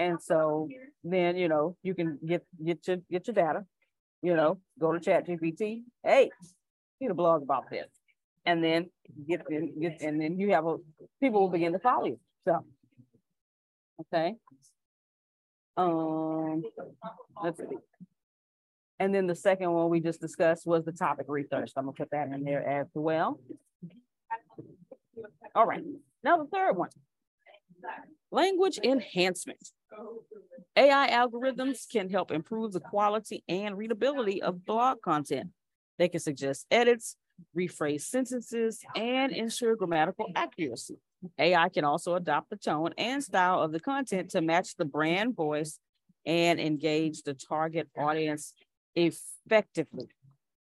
And 0.01 0.21
so 0.21 0.67
then 1.03 1.37
you 1.37 1.47
know 1.47 1.77
you 1.83 1.93
can 1.93 2.17
get 2.25 2.43
get 2.65 2.87
your 2.87 2.97
get 3.11 3.27
your 3.27 3.35
data, 3.35 3.65
you 4.21 4.35
know, 4.35 4.57
go 4.79 4.91
to 4.91 4.99
Chat 4.99 5.27
GPT. 5.27 5.83
Hey, 6.03 6.31
need 6.99 7.11
a 7.11 7.13
blog 7.13 7.43
about 7.43 7.69
this 7.69 7.87
and 8.45 8.63
then 8.63 8.89
get, 9.27 9.41
get 9.79 10.01
and 10.01 10.19
then 10.19 10.39
you 10.39 10.51
have 10.51 10.65
a 10.65 10.77
people 11.19 11.41
will 11.41 11.49
begin 11.49 11.73
to 11.73 11.79
follow 11.79 12.05
you. 12.05 12.19
So 12.47 12.65
okay. 14.01 14.35
Um 15.77 16.63
let's 17.43 17.59
see. 17.59 17.77
And 18.99 19.13
then 19.13 19.27
the 19.27 19.35
second 19.35 19.71
one 19.71 19.89
we 19.89 19.99
just 19.99 20.21
discussed 20.21 20.65
was 20.65 20.85
the 20.85 20.91
topic 20.91 21.25
research. 21.27 21.71
I'm 21.75 21.85
gonna 21.85 21.93
put 21.93 22.11
that 22.11 22.27
in 22.27 22.43
there 22.43 22.67
as 22.67 22.87
well. 22.93 23.39
All 25.55 25.65
right. 25.65 25.83
Now 26.23 26.37
the 26.37 26.45
third 26.45 26.73
one. 26.73 26.89
Language 28.31 28.79
enhancement. 28.83 29.71
AI 30.77 31.09
algorithms 31.11 31.89
can 31.91 32.09
help 32.09 32.31
improve 32.31 32.71
the 32.71 32.79
quality 32.79 33.43
and 33.49 33.77
readability 33.77 34.41
of 34.41 34.65
blog 34.65 35.01
content. 35.01 35.49
They 35.97 36.07
can 36.07 36.21
suggest 36.21 36.65
edits, 36.71 37.17
rephrase 37.57 38.01
sentences, 38.01 38.79
and 38.95 39.33
ensure 39.33 39.75
grammatical 39.75 40.31
accuracy. 40.35 40.97
AI 41.37 41.69
can 41.69 41.83
also 41.83 42.15
adopt 42.15 42.49
the 42.49 42.55
tone 42.55 42.93
and 42.97 43.23
style 43.23 43.61
of 43.61 43.71
the 43.71 43.79
content 43.79 44.29
to 44.31 44.41
match 44.41 44.75
the 44.75 44.85
brand 44.85 45.35
voice 45.35 45.77
and 46.25 46.59
engage 46.59 47.23
the 47.23 47.33
target 47.33 47.89
audience 47.97 48.53
effectively. 48.95 50.07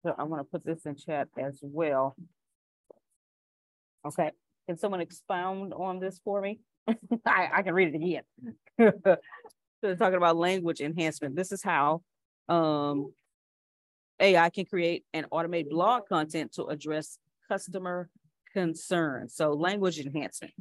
So 0.03 0.13
I 0.17 0.23
want 0.23 0.41
to 0.41 0.43
put 0.43 0.63
this 0.63 0.85
in 0.85 0.95
chat 0.95 1.29
as 1.37 1.59
well. 1.61 2.15
Okay, 4.05 4.31
can 4.67 4.77
someone 4.77 5.01
expound 5.01 5.73
on 5.73 5.99
this 5.99 6.21
for 6.23 6.39
me? 6.39 6.59
I, 7.25 7.49
I 7.53 7.61
can 7.61 7.73
read 7.73 7.93
it 7.93 7.95
again. 7.95 8.23
so 9.81 9.95
talking 9.95 10.17
about 10.17 10.37
language 10.37 10.81
enhancement. 10.81 11.35
This 11.35 11.51
is 11.51 11.63
how 11.63 12.01
um, 12.49 13.13
AI 14.19 14.49
can 14.49 14.65
create 14.65 15.03
and 15.13 15.29
automate 15.29 15.69
blog 15.69 16.03
content 16.07 16.53
to 16.53 16.65
address 16.65 17.17
customer 17.47 18.09
concerns. 18.53 19.35
So 19.35 19.53
language 19.53 19.99
enhancement. 19.99 20.53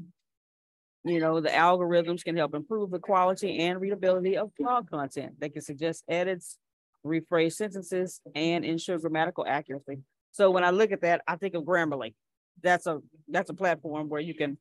You 1.04 1.20
know, 1.20 1.40
the 1.40 1.50
algorithms 1.50 2.24
can 2.24 2.36
help 2.36 2.54
improve 2.54 2.90
the 2.90 2.98
quality 2.98 3.58
and 3.58 3.78
readability 3.78 4.38
of 4.38 4.50
blog 4.58 4.90
content. 4.90 5.34
They 5.38 5.50
can 5.50 5.60
suggest 5.60 6.02
edits, 6.08 6.58
rephrase 7.04 7.52
sentences, 7.52 8.20
and 8.34 8.64
ensure 8.64 8.98
grammatical 8.98 9.44
accuracy. 9.46 9.98
So 10.32 10.50
when 10.50 10.64
I 10.64 10.70
look 10.70 10.92
at 10.92 11.02
that, 11.02 11.20
I 11.28 11.36
think 11.36 11.54
of 11.54 11.64
Grammarly. 11.64 12.14
That's 12.62 12.86
a 12.86 13.00
that's 13.28 13.50
a 13.50 13.54
platform 13.54 14.08
where 14.08 14.20
you 14.20 14.34
can 14.34 14.56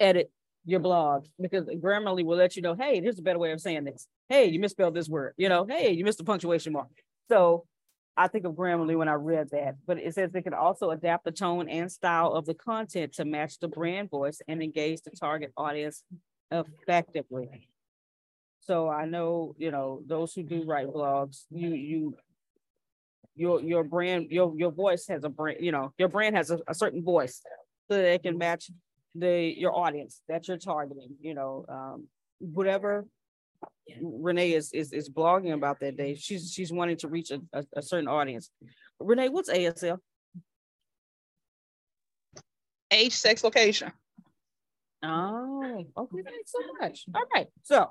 edit 0.00 0.30
your 0.64 0.80
blog 0.80 1.26
because 1.40 1.64
Grammarly 1.66 2.24
will 2.24 2.36
let 2.36 2.56
you 2.56 2.62
know, 2.62 2.74
hey, 2.74 3.00
here's 3.00 3.18
a 3.18 3.22
better 3.22 3.38
way 3.38 3.52
of 3.52 3.60
saying 3.60 3.84
this. 3.84 4.06
Hey, 4.28 4.46
you 4.46 4.58
misspelled 4.58 4.94
this 4.94 5.08
word. 5.08 5.34
You 5.36 5.48
know, 5.48 5.66
hey, 5.68 5.92
you 5.92 6.04
missed 6.04 6.20
a 6.20 6.24
punctuation 6.24 6.72
mark. 6.72 6.88
So 7.28 7.64
I 8.16 8.28
think 8.28 8.44
of 8.46 8.52
Grammarly 8.52 8.96
when 8.96 9.08
I 9.08 9.14
read 9.14 9.50
that, 9.50 9.76
but 9.86 9.98
it 9.98 10.14
says 10.14 10.30
they 10.30 10.42
can 10.42 10.54
also 10.54 10.90
adapt 10.90 11.24
the 11.24 11.32
tone 11.32 11.68
and 11.68 11.90
style 11.90 12.32
of 12.32 12.46
the 12.46 12.54
content 12.54 13.14
to 13.14 13.24
match 13.24 13.58
the 13.58 13.68
brand 13.68 14.08
voice 14.10 14.40
and 14.46 14.62
engage 14.62 15.02
the 15.02 15.10
target 15.10 15.52
audience 15.56 16.02
effectively. 16.50 17.68
So 18.60 18.88
I 18.88 19.04
know, 19.04 19.54
you 19.58 19.70
know, 19.70 20.00
those 20.06 20.32
who 20.32 20.42
do 20.42 20.62
write 20.64 20.86
blogs, 20.86 21.44
you 21.50 21.70
you 21.70 22.16
your 23.34 23.60
your 23.60 23.84
brand, 23.84 24.30
your 24.30 24.54
your 24.56 24.70
voice 24.70 25.06
has 25.08 25.24
a 25.24 25.28
brand, 25.28 25.58
you 25.60 25.72
know, 25.72 25.92
your 25.98 26.08
brand 26.08 26.36
has 26.36 26.50
a, 26.50 26.60
a 26.68 26.74
certain 26.74 27.02
voice 27.02 27.42
so 27.90 27.96
that 27.96 28.14
it 28.14 28.22
can 28.22 28.38
match 28.38 28.70
the 29.14 29.52
your 29.56 29.76
audience 29.76 30.20
that 30.28 30.48
you're 30.48 30.58
targeting, 30.58 31.16
you 31.20 31.34
know, 31.34 31.64
um, 31.68 32.08
whatever 32.38 33.06
Renee 34.00 34.52
is, 34.52 34.72
is 34.72 34.92
is 34.92 35.08
blogging 35.08 35.52
about 35.52 35.80
that 35.80 35.96
day. 35.96 36.14
She's 36.14 36.52
she's 36.52 36.72
wanting 36.72 36.96
to 36.98 37.08
reach 37.08 37.30
a, 37.30 37.40
a, 37.52 37.64
a 37.76 37.82
certain 37.82 38.08
audience. 38.08 38.50
Renee, 38.98 39.28
what's 39.28 39.50
ASL? 39.50 39.98
Age, 42.90 43.12
sex, 43.12 43.44
location. 43.44 43.92
Oh, 45.02 45.84
okay, 45.96 46.22
thanks 46.24 46.52
so 46.52 46.58
much. 46.80 47.04
All 47.14 47.24
right, 47.34 47.48
so 47.62 47.90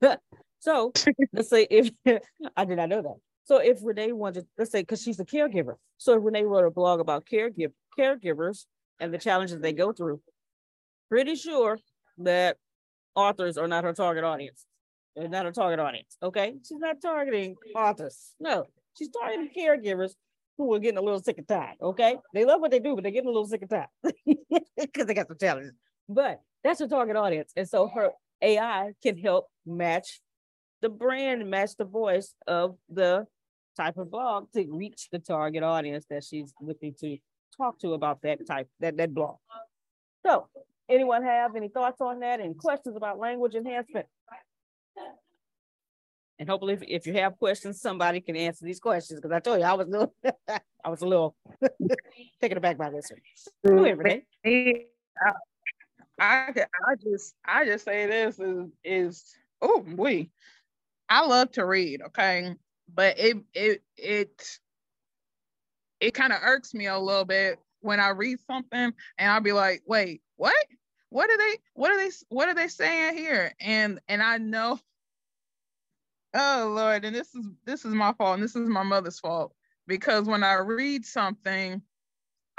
so 0.58 0.92
let's 1.32 1.48
say 1.48 1.66
if 1.70 1.90
I 2.56 2.64
did 2.64 2.76
not 2.76 2.88
know 2.88 3.02
that. 3.02 3.16
So 3.44 3.58
if 3.58 3.78
Renee 3.82 4.12
wanted, 4.12 4.46
let's 4.56 4.70
say, 4.70 4.82
because 4.82 5.02
she's 5.02 5.18
a 5.20 5.24
caregiver, 5.24 5.74
so 5.98 6.16
if 6.16 6.24
Renee 6.24 6.44
wrote 6.44 6.64
a 6.64 6.70
blog 6.70 7.00
about 7.00 7.26
caregiver 7.26 7.72
caregivers 7.98 8.64
and 8.98 9.12
the 9.12 9.18
challenges 9.18 9.60
they 9.60 9.72
go 9.72 9.92
through, 9.92 10.20
pretty 11.12 11.34
sure 11.34 11.78
that 12.16 12.56
authors 13.14 13.58
are 13.58 13.68
not 13.68 13.84
her 13.84 13.92
target 13.92 14.24
audience. 14.24 14.64
They're 15.14 15.28
not 15.28 15.44
her 15.44 15.52
target 15.52 15.78
audience. 15.78 16.16
Okay, 16.22 16.54
she's 16.66 16.78
not 16.78 17.02
targeting 17.02 17.54
authors. 17.76 18.34
No, 18.40 18.64
she's 18.96 19.10
targeting 19.10 19.50
caregivers 19.54 20.12
who 20.56 20.72
are 20.72 20.78
getting 20.78 20.96
a 20.96 21.02
little 21.02 21.20
sick 21.20 21.36
and 21.36 21.46
tired. 21.46 21.76
Okay, 21.82 22.16
they 22.32 22.46
love 22.46 22.62
what 22.62 22.70
they 22.70 22.78
do, 22.78 22.94
but 22.94 23.02
they're 23.02 23.12
getting 23.12 23.28
a 23.28 23.32
little 23.32 23.46
sick 23.46 23.60
and 23.60 23.68
tired 23.68 23.88
because 24.80 25.04
they 25.06 25.12
got 25.12 25.28
some 25.28 25.36
challenges. 25.38 25.74
But 26.08 26.40
that's 26.64 26.80
her 26.80 26.88
target 26.88 27.16
audience, 27.16 27.52
and 27.56 27.68
so 27.68 27.88
her 27.88 28.12
AI 28.40 28.92
can 29.02 29.18
help 29.18 29.48
match 29.66 30.22
the 30.80 30.88
brand, 30.88 31.46
match 31.50 31.76
the 31.76 31.84
voice 31.84 32.32
of 32.46 32.76
the 32.88 33.26
type 33.76 33.98
of 33.98 34.10
blog 34.10 34.50
to 34.54 34.66
reach 34.70 35.08
the 35.12 35.18
target 35.18 35.62
audience 35.62 36.06
that 36.08 36.24
she's 36.24 36.54
looking 36.62 36.94
to 37.00 37.18
talk 37.54 37.78
to 37.80 37.92
about 37.92 38.22
that 38.22 38.46
type 38.46 38.68
that 38.80 38.96
that 38.96 39.12
blog. 39.12 39.36
So, 40.24 40.48
anyone 40.92 41.22
have 41.22 41.56
any 41.56 41.68
thoughts 41.68 42.00
on 42.00 42.20
that 42.20 42.40
and 42.40 42.56
questions 42.56 42.96
about 42.96 43.18
language 43.18 43.54
enhancement? 43.54 44.06
And 46.38 46.48
hopefully, 46.48 46.74
if, 46.74 46.82
if 46.88 47.06
you 47.06 47.12
have 47.14 47.38
questions, 47.38 47.80
somebody 47.80 48.20
can 48.20 48.36
answer 48.36 48.64
these 48.64 48.80
questions 48.80 49.20
because 49.20 49.34
I 49.34 49.40
told 49.40 49.60
you 49.60 49.64
I 49.64 49.74
was 49.74 49.86
a 49.86 49.90
little, 49.90 50.14
I 50.84 50.88
was 50.88 51.02
a 51.02 51.06
little 51.06 51.36
taken 52.40 52.58
aback 52.58 52.78
by 52.78 52.90
this 52.90 53.10
one. 53.10 53.20
I, 56.18 56.52
I 56.88 56.94
just 57.02 57.34
I 57.44 57.64
just 57.64 57.84
say 57.84 58.06
this 58.06 58.38
is 58.38 58.70
is 58.84 59.34
oh 59.60 59.84
we 59.96 60.30
I 61.08 61.26
love 61.26 61.52
to 61.52 61.66
read, 61.66 62.02
okay, 62.06 62.54
but 62.92 63.18
it 63.18 63.36
it 63.54 63.82
it 63.96 64.58
it 66.00 66.14
kind 66.14 66.32
of 66.32 66.40
irks 66.42 66.74
me 66.74 66.86
a 66.86 66.98
little 66.98 67.24
bit 67.24 67.58
when 67.80 68.00
I 68.00 68.08
read 68.10 68.38
something 68.46 68.92
and 69.18 69.30
I'll 69.30 69.40
be 69.40 69.52
like, 69.52 69.82
wait, 69.86 70.22
what? 70.36 70.54
What 71.12 71.30
are 71.30 71.38
they? 71.38 71.58
What 71.74 71.90
are 71.90 71.98
they? 71.98 72.10
What 72.28 72.48
are 72.48 72.54
they 72.54 72.68
saying 72.68 73.16
here? 73.16 73.52
And 73.60 74.00
and 74.08 74.22
I 74.22 74.38
know 74.38 74.78
oh 76.34 76.72
lord 76.74 77.04
and 77.04 77.14
this 77.14 77.34
is 77.34 77.46
this 77.64 77.84
is 77.84 77.94
my 77.94 78.12
fault 78.14 78.34
and 78.34 78.42
this 78.42 78.56
is 78.56 78.68
my 78.68 78.82
mother's 78.82 79.18
fault 79.18 79.52
because 79.86 80.26
when 80.26 80.42
i 80.42 80.54
read 80.54 81.04
something 81.04 81.82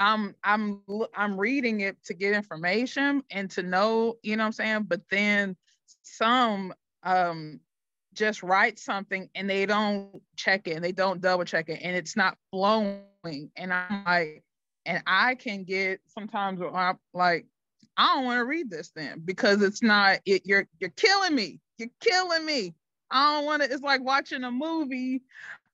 i'm 0.00 0.34
i'm 0.44 0.80
i'm 1.14 1.38
reading 1.38 1.80
it 1.80 1.96
to 2.04 2.14
get 2.14 2.34
information 2.34 3.22
and 3.30 3.50
to 3.50 3.62
know 3.62 4.16
you 4.22 4.36
know 4.36 4.42
what 4.42 4.46
i'm 4.46 4.52
saying 4.52 4.82
but 4.84 5.00
then 5.10 5.56
some 6.02 6.72
um 7.02 7.58
just 8.12 8.44
write 8.44 8.78
something 8.78 9.28
and 9.34 9.50
they 9.50 9.66
don't 9.66 10.22
check 10.36 10.68
it 10.68 10.72
and 10.72 10.84
they 10.84 10.92
don't 10.92 11.20
double 11.20 11.44
check 11.44 11.68
it 11.68 11.80
and 11.82 11.96
it's 11.96 12.16
not 12.16 12.38
flowing 12.52 13.00
and 13.56 13.72
i'm 13.72 14.04
like 14.04 14.44
and 14.86 15.02
i 15.06 15.34
can 15.34 15.64
get 15.64 16.00
sometimes 16.06 16.60
I'm 16.60 16.98
like 17.12 17.46
i 17.96 18.14
don't 18.14 18.24
want 18.24 18.38
to 18.38 18.44
read 18.44 18.70
this 18.70 18.90
then 18.94 19.20
because 19.24 19.62
it's 19.62 19.82
not 19.82 20.18
it 20.26 20.42
you're 20.44 20.66
you're 20.80 20.90
killing 20.90 21.34
me 21.34 21.60
you're 21.78 21.90
killing 22.00 22.44
me 22.44 22.74
I 23.14 23.34
don't 23.34 23.44
want 23.44 23.62
to, 23.62 23.72
it's 23.72 23.82
like 23.82 24.02
watching 24.02 24.42
a 24.42 24.50
movie 24.50 25.22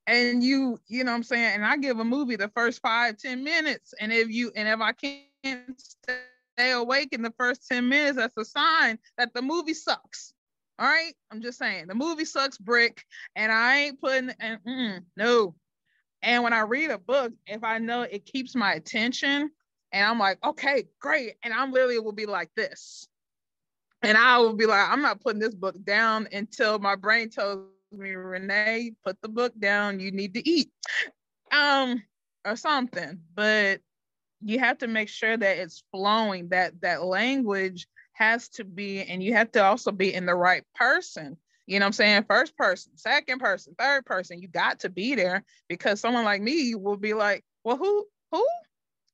and 0.07 0.43
you, 0.43 0.79
you 0.89 1.05
know 1.05 1.13
what 1.13 1.17
I'm 1.17 1.23
saying? 1.23 1.55
And 1.55 1.65
I 1.65 1.79
give 1.79 1.99
a 1.99 2.05
movie 2.05 2.37
the 2.37 2.51
first 2.55 2.83
five, 2.83 3.17
ten 3.17 3.43
minutes. 3.43 3.95
And 3.99 4.13
if 4.13 4.29
you, 4.29 4.53
and 4.55 4.69
if 4.69 4.81
I 4.81 4.93
can't 4.93 5.81
stay 5.81 6.73
awake 6.73 7.13
in 7.13 7.23
the 7.23 7.33
first 7.39 7.67
10 7.69 7.89
minutes, 7.89 8.17
that's 8.17 8.37
a 8.37 8.45
sign 8.45 8.99
that 9.17 9.33
the 9.33 9.41
movie 9.41 9.75
sucks. 9.75 10.35
All 10.79 10.87
right. 10.87 11.15
I'm 11.31 11.41
just 11.41 11.59
saying 11.59 11.87
the 11.87 11.95
movie 11.95 12.25
sucks 12.25 12.59
brick 12.59 13.05
and 13.37 13.51
I 13.51 13.79
ain't 13.79 14.01
putting, 14.01 14.31
and 14.39 14.59
mm, 14.65 15.05
no. 15.17 15.55
And 16.23 16.43
when 16.43 16.53
I 16.53 16.61
read 16.61 16.91
a 16.91 16.99
book, 16.99 17.33
if 17.47 17.65
I 17.65 17.79
know 17.79 18.03
it 18.03 18.27
keeps 18.27 18.55
my 18.55 18.75
attention 18.75 19.51
and 19.93 20.05
I'm 20.05 20.19
like, 20.19 20.39
okay, 20.45 20.85
great. 21.01 21.35
And 21.43 21.53
I'm 21.53 21.73
literally 21.73 21.99
will 21.99 22.13
be 22.13 22.27
like 22.27 22.51
this. 22.57 23.09
And 24.03 24.17
I 24.17 24.39
will 24.39 24.55
be 24.55 24.67
like, 24.67 24.89
I'm 24.89 25.03
not 25.03 25.21
putting 25.21 25.41
this 25.41 25.55
book 25.55 25.77
down 25.85 26.29
until 26.33 26.79
my 26.79 26.97
brain 26.97 27.29
tells 27.29 27.67
me, 27.93 28.11
Renee, 28.11 28.93
put 29.05 29.21
the 29.21 29.29
book 29.29 29.53
down. 29.59 30.01
You 30.01 30.11
need 30.11 30.35
to 30.35 30.49
eat. 30.49 30.71
Um, 31.53 32.03
or 32.45 32.57
something. 32.57 33.21
But 33.35 33.81
you 34.43 34.59
have 34.59 34.79
to 34.79 34.87
make 34.87 35.09
sure 35.09 35.37
that 35.37 35.59
it's 35.59 35.85
flowing, 35.91 36.49
that 36.49 36.81
that 36.81 37.05
language 37.05 37.87
has 38.13 38.49
to 38.51 38.65
be, 38.65 39.03
and 39.03 39.23
you 39.23 39.35
have 39.35 39.53
to 39.53 39.65
also 39.65 39.93
be 39.93 40.15
in 40.15 40.27
the 40.27 40.35
right 40.35 40.63
person. 40.75 41.37
You 41.67 41.79
know 41.79 41.87
I'm 41.87 41.93
saying? 41.93 42.25
First 42.29 42.57
person, 42.57 42.97
second 42.97 43.39
person, 43.39 43.75
third 43.79 44.05
person. 44.05 44.41
You 44.41 44.49
got 44.49 44.81
to 44.81 44.89
be 44.89 45.15
there 45.15 45.45
because 45.69 46.01
someone 46.01 46.25
like 46.25 46.43
me 46.43 46.75
will 46.75 46.97
be 46.97 47.15
like, 47.15 47.45
well, 47.65 47.77
who, 47.77 48.07
who, 48.33 48.47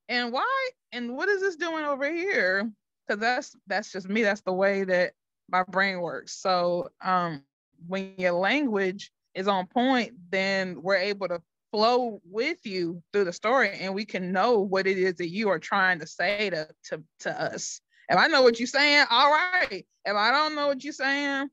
and 0.09 0.31
why, 0.31 0.69
and 0.91 1.15
what 1.15 1.29
is 1.29 1.41
this 1.41 1.55
doing 1.55 1.85
over 1.85 2.09
here? 2.11 2.71
because 3.07 3.19
that's 3.19 3.55
that's 3.67 3.91
just 3.91 4.09
me. 4.09 4.23
That's 4.23 4.41
the 4.41 4.53
way 4.53 4.83
that 4.83 5.13
my 5.49 5.63
brain 5.63 6.01
works. 6.01 6.33
So 6.33 6.89
um, 7.01 7.43
when 7.87 8.13
your 8.17 8.33
language 8.33 9.11
is 9.33 9.47
on 9.47 9.67
point, 9.67 10.13
then 10.31 10.81
we're 10.81 10.97
able 10.97 11.27
to 11.27 11.41
flow 11.71 12.21
with 12.25 12.65
you 12.65 13.01
through 13.11 13.25
the 13.25 13.33
story, 13.33 13.71
and 13.79 13.93
we 13.93 14.05
can 14.05 14.31
know 14.31 14.59
what 14.59 14.87
it 14.87 14.97
is 14.97 15.15
that 15.15 15.29
you 15.29 15.49
are 15.49 15.59
trying 15.59 15.99
to 15.99 16.07
say 16.07 16.49
to 16.49 16.67
to 16.85 17.03
to 17.21 17.41
us. 17.41 17.81
If 18.09 18.17
I 18.17 18.27
know 18.27 18.41
what 18.41 18.59
you're 18.59 18.67
saying, 18.67 19.05
all 19.09 19.31
right. 19.31 19.85
If 20.05 20.15
I 20.15 20.31
don't 20.31 20.55
know 20.55 20.67
what 20.67 20.83
you're 20.83 20.93
saying, 20.93 21.49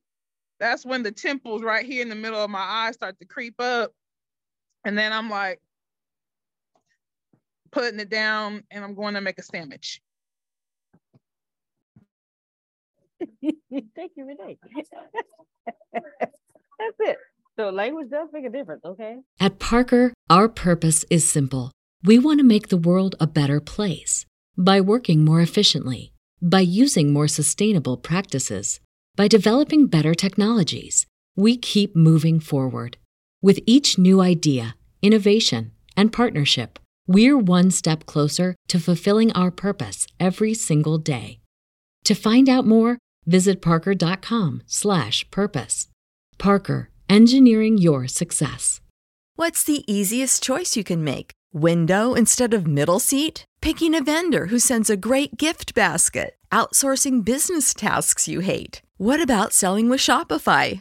that's 0.61 0.86
when 0.86 1.02
the 1.02 1.11
temples 1.11 1.62
right 1.62 1.84
here 1.84 2.02
in 2.02 2.09
the 2.09 2.14
middle 2.14 2.42
of 2.42 2.50
my 2.50 2.61
eyes 2.61 2.94
start 2.94 3.18
to 3.18 3.24
creep 3.24 3.61
up. 3.61 3.90
And 4.84 4.96
then 4.96 5.12
I'm 5.12 5.28
like 5.28 5.61
putting 7.75 8.01
it 8.01 8.09
down 8.09 8.62
and 8.70 8.85
I'm 8.85 8.95
going 8.95 9.14
to 9.14 9.20
make 9.20 9.39
a 9.39 9.43
sandwich. 9.43 10.01
Thank 13.97 14.12
you, 14.16 14.25
Renee. 14.27 14.59
That's 15.93 16.99
it. 17.01 17.18
So 17.59 17.70
language 17.70 18.11
does 18.11 18.29
make 18.33 18.45
a 18.45 18.51
difference, 18.51 18.83
okay? 18.85 19.18
At 19.39 19.59
Parker, 19.59 20.12
our 20.29 20.49
purpose 20.49 21.05
is 21.11 21.29
simple. 21.29 21.70
We 22.03 22.18
want 22.18 22.41
to 22.41 22.45
make 22.45 22.68
the 22.68 22.77
world 22.77 23.14
a 23.20 23.27
better 23.27 23.61
place 23.61 24.27
by 24.57 24.81
working 24.81 25.25
more 25.25 25.41
efficiently, 25.41 26.12
by 26.43 26.61
using 26.61 27.12
more 27.12 27.29
sustainable 27.29 27.97
practices, 27.97 28.81
by 29.16 29.29
developing 29.29 29.87
better 29.87 30.14
technologies. 30.14 31.07
We 31.37 31.57
keep 31.57 31.95
moving 31.97 32.41
forward. 32.41 32.99
With 33.41 33.61
each 33.66 33.99
new 33.99 34.20
idea, 34.20 34.75
innovation, 35.03 35.72
and 35.97 36.12
partnership, 36.12 36.79
we're 37.07 37.38
one 37.38 37.70
step 37.70 38.07
closer 38.07 38.55
to 38.68 38.78
fulfilling 38.78 39.32
our 39.32 39.50
purpose 39.50 40.07
every 40.18 40.55
single 40.55 40.98
day. 40.98 41.40
To 42.05 42.14
find 42.14 42.48
out 42.48 42.66
more, 42.66 42.98
Visit 43.26 43.61
parker.com/purpose. 43.62 45.88
Parker, 46.38 46.90
engineering 47.09 47.78
your 47.78 48.09
success. 48.09 48.80
What's 49.36 49.64
the 49.64 49.82
easiest 49.92 50.42
choice 50.42 50.76
you 50.76 50.84
can 50.84 51.02
make? 51.02 51.32
Window 51.52 52.14
instead 52.14 52.55
of 52.55 52.66
middle 52.66 53.00
seat? 53.00 53.44
Picking 53.61 53.94
a 53.94 54.02
vendor 54.02 54.46
who 54.46 54.59
sends 54.59 54.88
a 54.90 54.96
great 54.96 55.36
gift 55.36 55.74
basket? 55.74 56.34
Outsourcing 56.52 57.24
business 57.24 57.74
tasks 57.74 58.28
you 58.28 58.40
hate? 58.40 58.82
What 58.98 59.22
about 59.22 59.52
selling 59.52 59.88
with 59.88 60.00
Shopify? 60.00 60.80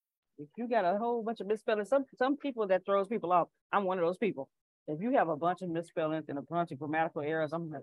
If 0.41 0.47
you 0.57 0.67
got 0.67 0.85
a 0.85 0.97
whole 0.97 1.23
bunch 1.23 1.39
of 1.39 1.47
misspellings, 1.47 1.89
some 1.89 2.05
some 2.17 2.35
people 2.35 2.67
that 2.67 2.85
throws 2.85 3.07
people 3.07 3.31
off. 3.31 3.47
I'm 3.71 3.83
one 3.83 3.99
of 3.99 4.05
those 4.05 4.17
people. 4.17 4.49
If 4.87 4.99
you 4.99 5.11
have 5.11 5.29
a 5.29 5.35
bunch 5.35 5.61
of 5.61 5.69
misspellings 5.69 6.25
and 6.29 6.39
a 6.39 6.41
bunch 6.41 6.71
of 6.71 6.79
grammatical 6.79 7.21
errors, 7.21 7.53
I'm 7.53 7.69
not. 7.69 7.81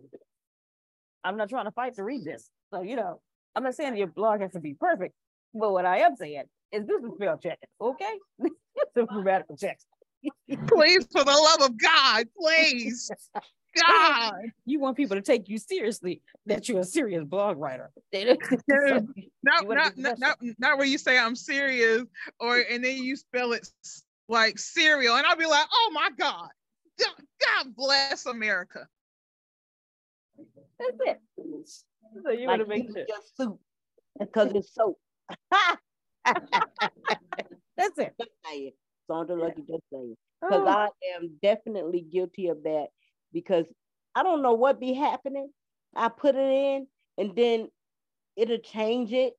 I'm 1.23 1.37
not 1.37 1.49
trying 1.49 1.67
to 1.67 1.71
fight 1.71 1.95
to 1.95 2.05
read 2.05 2.25
this. 2.25 2.51
So 2.73 2.83
you 2.83 2.97
know, 2.97 3.21
I'm 3.55 3.63
not 3.63 3.75
saying 3.75 3.97
your 3.97 4.09
blog 4.09 4.41
has 4.41 4.53
to 4.53 4.61
be 4.61 4.75
perfect, 4.75 5.15
but 5.55 5.73
what 5.73 5.87
I 5.87 5.99
am 5.99 6.17
saying 6.17 6.45
is 6.73 6.87
this 6.87 7.03
is 7.03 7.13
spell 7.15 7.39
check. 7.39 7.59
Okay, 7.81 8.15
some 8.95 9.07
grammatical 9.07 9.57
checks. 9.57 9.87
please, 10.67 11.07
for 11.13 11.25
the 11.25 11.31
love 11.31 11.71
of 11.71 11.79
God, 11.81 12.27
please. 12.37 13.11
God, 13.77 14.35
you 14.64 14.81
want 14.81 14.97
people 14.97 15.16
to 15.16 15.23
take 15.23 15.49
you 15.49 15.59
seriously 15.59 16.23
that 16.47 16.69
you're 16.69 16.81
a 16.81 16.85
serious 16.85 17.25
blog 17.25 17.59
writer. 17.59 17.91
not, 18.12 19.69
not, 19.69 19.97
not, 19.97 20.19
not, 20.19 20.39
not 20.59 20.79
where 20.79 20.87
you 20.87 20.99
say 20.99 21.19
I'm 21.19 21.37
serious, 21.37 22.05
or 22.41 22.59
and 22.59 22.85
then 22.85 22.97
you 22.99 23.16
spell 23.16 23.53
it 23.53 23.69
like 24.29 24.59
cereal, 24.59 25.16
and 25.16 25.27
I'll 25.27 25.37
be 25.37 25.47
like, 25.47 25.66
oh 25.73 25.91
my 25.93 26.11
God, 26.19 26.49
God 26.99 27.77
bless 27.77 28.27
America. 28.27 28.87
That's 30.79 30.97
it. 31.05 31.21
So 32.23 32.31
you 32.31 32.47
like 32.47 32.59
want 32.59 32.62
to 32.62 32.66
make 32.66 32.87
sure. 32.87 33.05
Your 33.09 33.19
soup 33.37 33.61
because 34.19 34.53
it's 34.55 34.75
soap. 34.75 34.99
That's 36.25 37.99
it. 37.99 38.14
Just 38.19 38.31
saying. 38.47 38.73
Sandra 39.11 39.37
Lucky 39.37 39.62
just 39.62 39.83
saying. 39.93 40.16
Because 40.41 40.62
oh. 40.64 40.69
I 40.69 40.89
am 41.16 41.39
definitely 41.43 42.01
guilty 42.01 42.49
of 42.49 42.62
that 42.64 42.89
because 43.33 43.66
I 44.14 44.22
don't 44.22 44.43
know 44.43 44.55
what 44.55 44.81
be 44.81 44.95
happening. 44.95 45.51
I 45.95 46.09
put 46.09 46.35
it 46.35 46.39
in 46.41 46.87
and 47.16 47.35
then 47.37 47.68
it'll 48.37 48.59
change 48.59 49.12
it. 49.12 49.35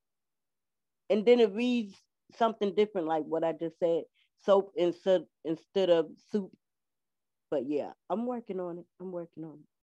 And 1.08 1.24
then 1.26 1.40
it 1.40 1.52
reads 1.52 1.94
something 2.36 2.74
different, 2.74 3.06
like 3.08 3.24
what 3.24 3.44
I 3.44 3.52
just 3.52 3.78
said, 3.78 4.04
soap 4.44 4.72
instead 4.76 5.24
instead 5.44 5.90
of 5.90 6.06
soup. 6.30 6.52
But 7.50 7.68
yeah, 7.68 7.90
I'm 8.08 8.26
working 8.26 8.60
on 8.60 8.78
it. 8.78 8.84
I'm 9.00 9.10
working 9.10 9.44
on 9.44 9.54
it. 9.54 9.80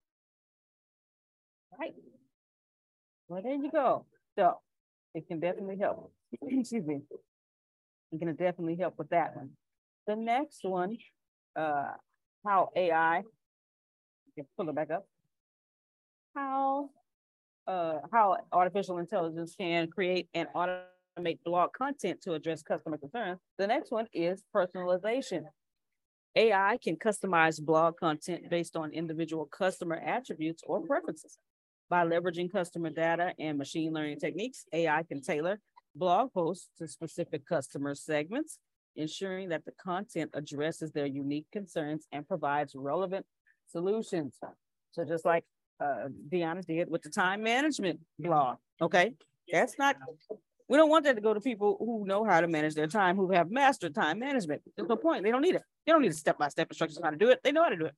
Right. 1.79 1.95
Well, 3.29 3.43
there 3.43 3.55
you 3.55 3.71
go. 3.71 4.07
So 4.39 4.59
it 5.15 5.27
can 5.29 5.41
definitely 5.41 5.79
help. 5.79 6.13
Excuse 6.43 6.85
me. 6.87 7.01
It 8.13 8.19
can 8.19 8.35
definitely 8.37 8.77
help 8.77 8.99
with 8.99 9.11
that 9.11 9.37
one. 9.37 9.51
The 10.07 10.17
next 10.17 10.61
one, 10.63 10.99
uh, 11.57 11.93
how 12.45 12.71
AI 12.77 13.23
pull 14.57 14.69
it 14.69 14.75
back 14.75 14.91
up. 14.91 15.07
How 16.35 16.91
uh, 17.67 18.01
how 18.13 18.37
artificial 18.53 18.99
intelligence 18.99 19.55
can 19.59 19.89
create 19.89 20.29
and 20.35 20.49
automate 20.55 21.39
blog 21.45 21.73
content 21.73 22.21
to 22.23 22.35
address 22.35 22.63
customer 22.63 22.99
concerns. 22.99 23.41
The 23.59 23.67
next 23.67 23.91
one 23.91 24.07
is 24.13 24.43
personalization. 24.55 25.45
AI 26.37 26.79
can 26.83 26.97
customize 26.97 27.63
blog 27.63 27.97
content 27.97 28.51
based 28.51 28.77
on 28.77 28.93
individual 28.93 29.47
customer 29.47 29.97
attributes 30.05 30.63
or 30.67 30.81
preferences. 30.81 31.39
By 31.89 32.05
leveraging 32.05 32.51
customer 32.51 32.91
data 32.91 33.35
and 33.39 33.57
machine 33.57 33.93
learning 33.93 34.19
techniques, 34.19 34.65
AI 34.73 35.05
can 35.05 35.23
tailor 35.23 35.61
blog 35.95 36.33
posts 36.33 36.71
to 36.79 36.89
specific 36.89 37.47
customer 37.47 37.95
segments, 37.95 38.59
ensuring 38.97 39.51
that 39.51 39.65
the 39.65 39.73
content 39.73 40.31
addresses 40.35 40.91
their 40.91 41.07
unique 41.07 41.47
concerns 41.53 42.07
and 42.11 42.27
provides 42.27 42.75
relevant 42.75 43.25
solutions. 43.75 44.39
So 44.93 45.05
just 45.05 45.25
like 45.25 45.45
uh, 45.81 46.09
Deanna 46.33 46.65
did 46.65 46.89
with 46.89 47.03
the 47.03 47.11
time 47.11 47.43
management 47.43 48.01
blog, 48.19 48.57
okay? 48.81 49.15
That's 49.51 49.77
not, 49.79 49.97
we 50.69 50.77
don't 50.79 50.89
want 50.89 51.05
that 51.05 51.17
to 51.17 51.21
go 51.21 51.35
to 51.35 51.41
people 51.41 51.77
who 51.79 52.07
know 52.07 52.25
how 52.25 52.41
to 52.41 52.49
manage 52.49 52.75
their 52.75 52.87
time, 52.87 53.17
who 53.17 53.33
have 53.33 53.51
mastered 53.51 53.95
time 53.95 54.19
management. 54.21 54.63
There's 54.77 54.89
no 54.89 54.97
point. 54.97 55.25
They 55.25 55.31
don't 55.31 55.43
need 55.43 55.57
it. 55.57 55.63
They 55.85 55.93
don't 55.93 56.03
need 56.03 56.13
a 56.13 56.15
step-by-step 56.15 56.69
instructions 56.71 56.99
on 56.99 57.05
how 57.05 57.11
to 57.11 57.17
do 57.17 57.31
it. 57.31 57.41
They 57.43 57.53
know 57.53 57.65
how 57.65 57.71
to 57.71 57.77
do 57.77 57.87
it. 57.87 57.95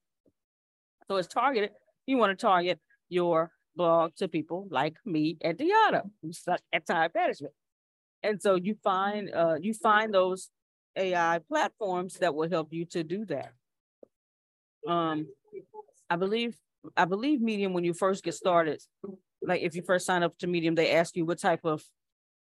So 1.08 1.16
it's 1.16 1.28
targeted. 1.28 1.70
You 2.06 2.16
want 2.16 2.36
to 2.36 2.42
target 2.42 2.80
your 3.08 3.52
blog 3.76 4.16
to 4.16 4.26
people 4.26 4.66
like 4.70 4.96
me 5.04 5.36
and 5.42 5.56
Deanna, 5.56 6.02
who 6.22 6.32
suck 6.32 6.60
at 6.72 6.86
time 6.86 7.10
management. 7.14 7.54
And 8.22 8.42
so 8.42 8.56
you 8.56 8.74
find 8.82 9.30
uh, 9.32 9.56
you 9.60 9.74
find 9.74 10.12
those 10.12 10.50
AI 10.96 11.40
platforms 11.46 12.14
that 12.14 12.34
will 12.34 12.48
help 12.48 12.72
you 12.72 12.86
to 12.86 13.04
do 13.04 13.24
that. 13.26 13.52
Um, 14.88 15.26
I 16.10 16.16
believe 16.16 16.56
I 16.96 17.04
believe 17.04 17.40
Medium 17.40 17.72
when 17.72 17.84
you 17.84 17.94
first 17.94 18.22
get 18.22 18.34
started, 18.34 18.80
like 19.42 19.62
if 19.62 19.74
you 19.74 19.82
first 19.82 20.06
sign 20.06 20.22
up 20.22 20.36
to 20.38 20.46
Medium, 20.46 20.74
they 20.74 20.92
ask 20.92 21.16
you 21.16 21.24
what 21.24 21.38
type 21.38 21.60
of 21.64 21.82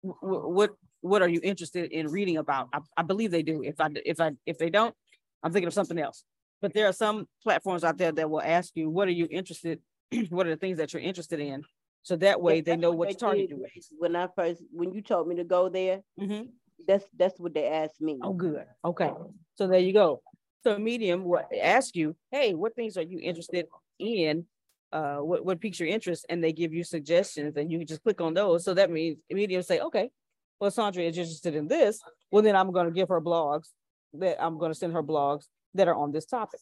what 0.02 0.70
what 1.00 1.22
are 1.22 1.28
you 1.28 1.40
interested 1.42 1.92
in 1.92 2.08
reading 2.08 2.38
about. 2.38 2.68
I, 2.72 2.80
I 2.96 3.02
believe 3.02 3.30
they 3.30 3.42
do. 3.42 3.62
If 3.62 3.80
I 3.80 3.90
if 4.04 4.20
I 4.20 4.32
if 4.46 4.58
they 4.58 4.70
don't, 4.70 4.94
I'm 5.42 5.52
thinking 5.52 5.68
of 5.68 5.74
something 5.74 5.98
else. 5.98 6.24
But 6.62 6.72
there 6.72 6.88
are 6.88 6.92
some 6.92 7.26
platforms 7.42 7.84
out 7.84 7.98
there 7.98 8.12
that 8.12 8.30
will 8.30 8.42
ask 8.42 8.72
you 8.74 8.88
what 8.88 9.08
are 9.08 9.12
you 9.12 9.28
interested, 9.30 9.80
what 10.30 10.46
are 10.46 10.50
the 10.50 10.56
things 10.56 10.78
that 10.78 10.92
you're 10.92 11.02
interested 11.02 11.40
in, 11.40 11.62
so 12.02 12.16
that 12.16 12.40
way 12.40 12.56
yeah, 12.56 12.62
they 12.62 12.76
know 12.76 12.90
what, 12.90 13.08
what 13.08 13.10
to 13.10 13.16
target 13.16 13.50
you 13.50 13.56
with. 13.58 13.70
When 13.98 14.16
I 14.16 14.28
first 14.34 14.62
when 14.72 14.92
you 14.92 15.02
told 15.02 15.28
me 15.28 15.36
to 15.36 15.44
go 15.44 15.68
there, 15.68 16.00
mm-hmm. 16.20 16.44
that's 16.86 17.04
that's 17.16 17.38
what 17.38 17.54
they 17.54 17.66
asked 17.66 18.00
me. 18.00 18.18
Oh, 18.22 18.32
good. 18.32 18.64
Okay, 18.84 19.10
so 19.56 19.66
there 19.66 19.80
you 19.80 19.92
go. 19.92 20.22
So 20.64 20.78
Medium 20.78 21.24
will 21.24 21.42
ask 21.62 21.94
you, 21.94 22.16
hey, 22.32 22.54
what 22.54 22.74
things 22.74 22.96
are 22.96 23.02
you 23.02 23.18
interested 23.20 23.66
in? 23.98 24.46
Uh, 24.90 25.16
what, 25.16 25.44
what 25.44 25.60
piques 25.60 25.78
your 25.78 25.90
interest? 25.90 26.24
And 26.30 26.42
they 26.42 26.52
give 26.52 26.72
you 26.72 26.84
suggestions 26.84 27.56
and 27.56 27.70
you 27.70 27.78
can 27.78 27.86
just 27.86 28.02
click 28.02 28.22
on 28.22 28.32
those. 28.32 28.64
So 28.64 28.72
that 28.72 28.90
means 28.90 29.18
Medium 29.30 29.62
say, 29.62 29.80
okay, 29.80 30.10
well, 30.58 30.70
Sandra 30.70 31.02
is 31.02 31.18
interested 31.18 31.54
in 31.54 31.68
this. 31.68 32.00
Well, 32.30 32.42
then 32.42 32.56
I'm 32.56 32.72
going 32.72 32.86
to 32.86 32.92
give 32.92 33.10
her 33.10 33.20
blogs 33.20 33.68
that 34.14 34.42
I'm 34.42 34.58
going 34.58 34.72
to 34.72 34.78
send 34.78 34.94
her 34.94 35.02
blogs 35.02 35.44
that 35.74 35.86
are 35.86 35.94
on 35.94 36.12
this 36.12 36.24
topic. 36.24 36.60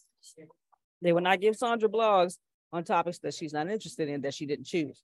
They 1.00 1.12
will 1.12 1.20
not 1.20 1.40
give 1.40 1.54
Sandra 1.54 1.88
blogs 1.88 2.38
on 2.72 2.82
topics 2.82 3.18
that 3.20 3.34
she's 3.34 3.52
not 3.52 3.70
interested 3.70 4.08
in 4.08 4.22
that 4.22 4.34
she 4.34 4.46
didn't 4.46 4.66
choose. 4.66 5.00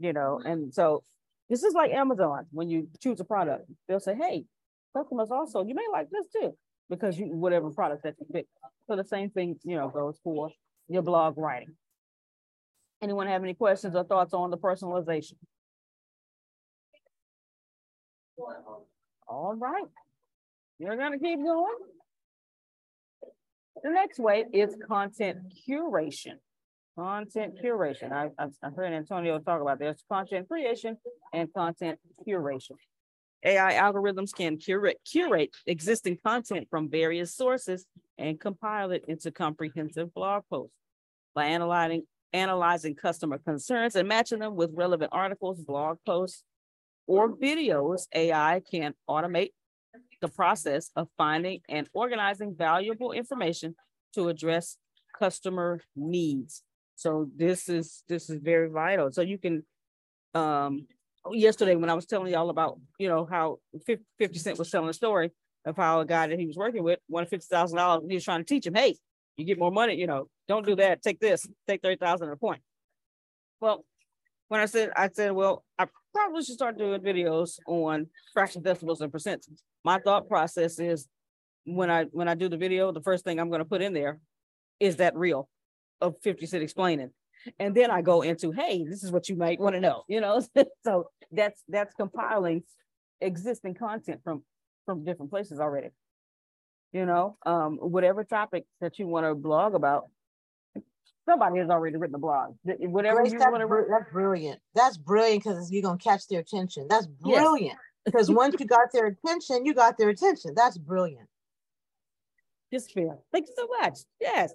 You 0.00 0.12
know, 0.12 0.40
and 0.44 0.74
so 0.74 1.04
this 1.48 1.62
is 1.62 1.74
like 1.74 1.92
Amazon. 1.92 2.46
When 2.50 2.68
you 2.68 2.88
choose 3.00 3.20
a 3.20 3.24
product, 3.24 3.70
they'll 3.86 4.00
say, 4.00 4.16
hey, 4.16 4.46
customers 4.96 5.30
also, 5.30 5.64
you 5.64 5.74
may 5.74 5.86
like 5.92 6.10
this 6.10 6.26
too 6.28 6.56
because 6.88 7.18
you 7.18 7.26
whatever 7.26 7.70
product 7.70 8.02
that 8.04 8.14
you 8.18 8.26
pick. 8.32 8.46
So 8.86 8.96
the 8.96 9.04
same 9.04 9.30
thing, 9.30 9.58
you 9.64 9.76
know, 9.76 9.88
goes 9.88 10.18
for 10.22 10.50
your 10.88 11.02
blog 11.02 11.36
writing. 11.36 11.74
Anyone 13.02 13.26
have 13.26 13.42
any 13.42 13.54
questions 13.54 13.94
or 13.94 14.04
thoughts 14.04 14.32
on 14.32 14.50
the 14.50 14.58
personalization? 14.58 15.34
All 19.28 19.54
right. 19.54 19.84
You're 20.78 20.96
gonna 20.96 21.18
keep 21.18 21.42
going. 21.42 21.74
The 23.82 23.90
next 23.90 24.18
way 24.18 24.44
is 24.52 24.76
content 24.88 25.38
curation. 25.68 26.38
Content 26.98 27.54
curation. 27.62 28.10
I, 28.12 28.30
I've, 28.38 28.52
I've 28.62 28.74
heard 28.74 28.92
Antonio 28.92 29.38
talk 29.38 29.60
about 29.60 29.78
this. 29.78 30.02
Content 30.10 30.48
creation 30.48 30.96
and 31.32 31.52
content 31.52 31.98
curation. 32.26 32.76
AI 33.44 33.74
algorithms 33.74 34.34
can 34.34 34.56
curate, 34.56 34.98
curate 35.04 35.50
existing 35.66 36.18
content 36.24 36.66
from 36.70 36.90
various 36.90 37.34
sources 37.34 37.86
and 38.18 38.40
compile 38.40 38.90
it 38.90 39.04
into 39.08 39.30
comprehensive 39.30 40.12
blog 40.14 40.44
posts. 40.50 40.74
By 41.34 41.46
analyzing, 41.46 42.02
analyzing 42.32 42.94
customer 42.94 43.38
concerns 43.38 43.94
and 43.94 44.08
matching 44.08 44.38
them 44.40 44.56
with 44.56 44.70
relevant 44.74 45.10
articles, 45.12 45.60
blog 45.60 45.98
posts, 46.06 46.42
or 47.06 47.36
videos, 47.36 48.06
AI 48.14 48.62
can 48.68 48.94
automate 49.08 49.50
the 50.20 50.28
process 50.28 50.90
of 50.96 51.08
finding 51.16 51.60
and 51.68 51.88
organizing 51.92 52.54
valuable 52.54 53.12
information 53.12 53.74
to 54.14 54.28
address 54.28 54.76
customer 55.18 55.80
needs. 55.94 56.62
So 56.96 57.28
this 57.36 57.68
is 57.68 58.02
this 58.08 58.30
is 58.30 58.40
very 58.40 58.70
vital. 58.70 59.12
So 59.12 59.22
you 59.22 59.38
can 59.38 59.64
um 60.34 60.86
yesterday 61.32 61.74
when 61.76 61.90
I 61.90 61.94
was 61.94 62.06
telling 62.06 62.32
y'all 62.32 62.50
about, 62.50 62.78
you 62.98 63.08
know, 63.08 63.26
how 63.26 63.58
50 64.18 64.38
Cent 64.38 64.58
was 64.58 64.70
telling 64.70 64.88
a 64.88 64.92
story 64.92 65.30
of 65.64 65.76
how 65.76 66.00
a 66.00 66.06
guy 66.06 66.28
that 66.28 66.38
he 66.38 66.46
was 66.46 66.56
working 66.56 66.82
with 66.82 67.00
thousand 67.50 67.76
dollars. 67.76 68.02
and 68.02 68.10
He 68.10 68.16
was 68.16 68.24
trying 68.24 68.40
to 68.40 68.44
teach 68.44 68.66
him, 68.66 68.74
hey, 68.74 68.96
you 69.36 69.44
get 69.44 69.58
more 69.58 69.70
money, 69.70 69.94
you 69.94 70.06
know, 70.06 70.28
don't 70.48 70.64
do 70.64 70.76
that. 70.76 71.02
Take 71.02 71.20
this, 71.20 71.46
take 71.68 71.82
thirty 71.82 71.96
thousand 71.96 72.30
a 72.30 72.36
point. 72.36 72.62
Well, 73.60 73.84
when 74.48 74.60
I 74.60 74.66
said, 74.66 74.90
I 74.96 75.08
said, 75.08 75.32
well, 75.32 75.64
I 75.78 75.86
probably 76.14 76.42
should 76.44 76.54
start 76.54 76.78
doing 76.78 77.00
videos 77.00 77.58
on 77.66 78.06
fraction 78.32 78.62
decimals 78.62 79.00
and 79.00 79.12
percents. 79.12 79.48
My 79.84 79.98
thought 79.98 80.28
process 80.28 80.78
is 80.78 81.08
when 81.64 81.90
I 81.90 82.04
when 82.04 82.28
I 82.28 82.34
do 82.34 82.48
the 82.48 82.56
video, 82.56 82.92
the 82.92 83.02
first 83.02 83.24
thing 83.24 83.38
I'm 83.38 83.48
going 83.48 83.60
to 83.60 83.64
put 83.64 83.82
in 83.82 83.92
there 83.92 84.20
is 84.78 84.96
that 84.96 85.16
reel 85.16 85.48
of 86.00 86.14
50 86.22 86.46
Cent 86.46 86.62
explaining. 86.62 87.10
And 87.58 87.74
then 87.74 87.90
I 87.90 88.02
go 88.02 88.22
into, 88.22 88.52
hey, 88.52 88.84
this 88.84 89.02
is 89.04 89.10
what 89.12 89.28
you 89.28 89.36
might 89.36 89.60
want 89.60 89.74
to 89.74 89.80
know, 89.80 90.04
you 90.08 90.20
know. 90.20 90.40
so 90.84 91.10
that's 91.32 91.62
that's 91.68 91.94
compiling 91.94 92.62
existing 93.20 93.74
content 93.74 94.20
from 94.24 94.42
from 94.84 95.04
different 95.04 95.30
places 95.30 95.60
already. 95.60 95.88
You 96.92 97.04
know, 97.04 97.36
um, 97.44 97.76
whatever 97.76 98.24
topic 98.24 98.64
that 98.80 98.98
you 98.98 99.06
want 99.06 99.26
to 99.26 99.34
blog 99.34 99.74
about, 99.74 100.08
somebody 101.28 101.58
has 101.58 101.68
already 101.68 101.96
written 101.96 102.14
a 102.14 102.18
blog. 102.18 102.54
Whatever 102.64 103.20
Grace, 103.20 103.32
you 103.32 103.38
that's, 103.38 103.50
want 103.50 103.62
to 103.62 103.66
br- 103.66 103.90
that's 103.90 104.10
brilliant. 104.12 104.60
That's 104.74 104.96
brilliant 104.96 105.44
because 105.44 105.70
you're 105.70 105.82
gonna 105.82 105.98
catch 105.98 106.26
their 106.28 106.40
attention. 106.40 106.86
That's 106.88 107.06
brilliant. 107.20 107.78
Because 108.04 108.30
once 108.30 108.54
you 108.60 108.66
got 108.66 108.92
their 108.92 109.06
attention, 109.06 109.66
you 109.66 109.74
got 109.74 109.98
their 109.98 110.08
attention. 110.08 110.52
That's 110.54 110.78
brilliant. 110.78 111.28
just 112.72 112.92
fair. 112.92 113.18
Thank 113.32 113.48
you 113.48 113.54
so 113.56 113.66
much. 113.80 113.98
Yes. 114.20 114.54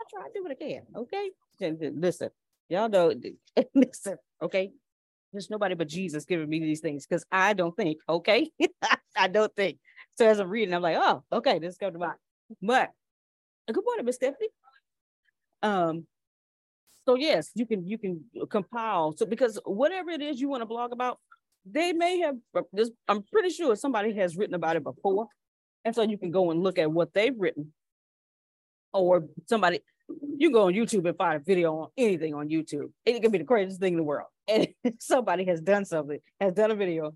i'll 0.00 0.20
try 0.20 0.26
to 0.26 0.32
do 0.34 0.42
what 0.42 0.52
I 0.52 0.54
can. 0.54 0.82
Okay. 0.96 1.30
Listen, 1.62 2.30
y'all 2.68 2.88
know, 2.88 3.12
listen, 3.74 4.16
okay. 4.42 4.70
There's 5.32 5.50
nobody 5.50 5.74
but 5.74 5.88
Jesus 5.88 6.26
giving 6.26 6.48
me 6.48 6.60
these 6.60 6.80
things 6.80 7.06
because 7.06 7.24
I 7.32 7.54
don't 7.54 7.74
think, 7.76 7.98
okay. 8.08 8.50
I 9.16 9.28
don't 9.28 9.54
think. 9.56 9.78
So 10.18 10.28
as 10.28 10.38
I'm 10.40 10.50
reading, 10.50 10.74
I'm 10.74 10.82
like, 10.82 10.96
oh, 10.98 11.22
okay, 11.32 11.58
this 11.58 11.78
come 11.78 11.92
to 11.92 11.98
mind. 11.98 12.18
But 12.60 12.90
good 13.72 13.84
morning, 13.84 14.04
Miss 14.04 14.16
Stephanie. 14.16 14.48
Um, 15.62 16.06
so 17.06 17.16
yes, 17.16 17.50
you 17.54 17.66
can 17.66 17.88
you 17.88 17.98
can 17.98 18.24
compile. 18.50 19.14
So 19.16 19.26
because 19.26 19.58
whatever 19.64 20.10
it 20.10 20.22
is 20.22 20.40
you 20.40 20.48
want 20.48 20.62
to 20.62 20.66
blog 20.66 20.92
about, 20.92 21.18
they 21.64 21.92
may 21.92 22.20
have 22.20 22.36
this. 22.72 22.90
I'm 23.08 23.22
pretty 23.22 23.50
sure 23.50 23.74
somebody 23.76 24.14
has 24.16 24.36
written 24.36 24.54
about 24.54 24.76
it 24.76 24.84
before, 24.84 25.26
and 25.84 25.94
so 25.94 26.02
you 26.02 26.18
can 26.18 26.30
go 26.30 26.50
and 26.50 26.62
look 26.62 26.78
at 26.78 26.90
what 26.90 27.12
they've 27.14 27.34
written, 27.36 27.72
or 28.92 29.24
somebody. 29.48 29.80
You 30.38 30.50
go 30.50 30.66
on 30.66 30.72
YouTube 30.72 31.08
and 31.08 31.16
find 31.16 31.36
a 31.36 31.44
video 31.44 31.74
on 31.76 31.88
anything 31.96 32.34
on 32.34 32.48
YouTube. 32.48 32.90
It 33.04 33.20
can 33.20 33.30
be 33.30 33.38
the 33.38 33.44
craziest 33.44 33.80
thing 33.80 33.94
in 33.94 33.98
the 33.98 34.04
world, 34.04 34.28
and 34.48 34.68
somebody 34.98 35.44
has 35.44 35.60
done 35.60 35.84
something, 35.84 36.18
has 36.40 36.52
done 36.52 36.70
a 36.70 36.74
video, 36.74 37.14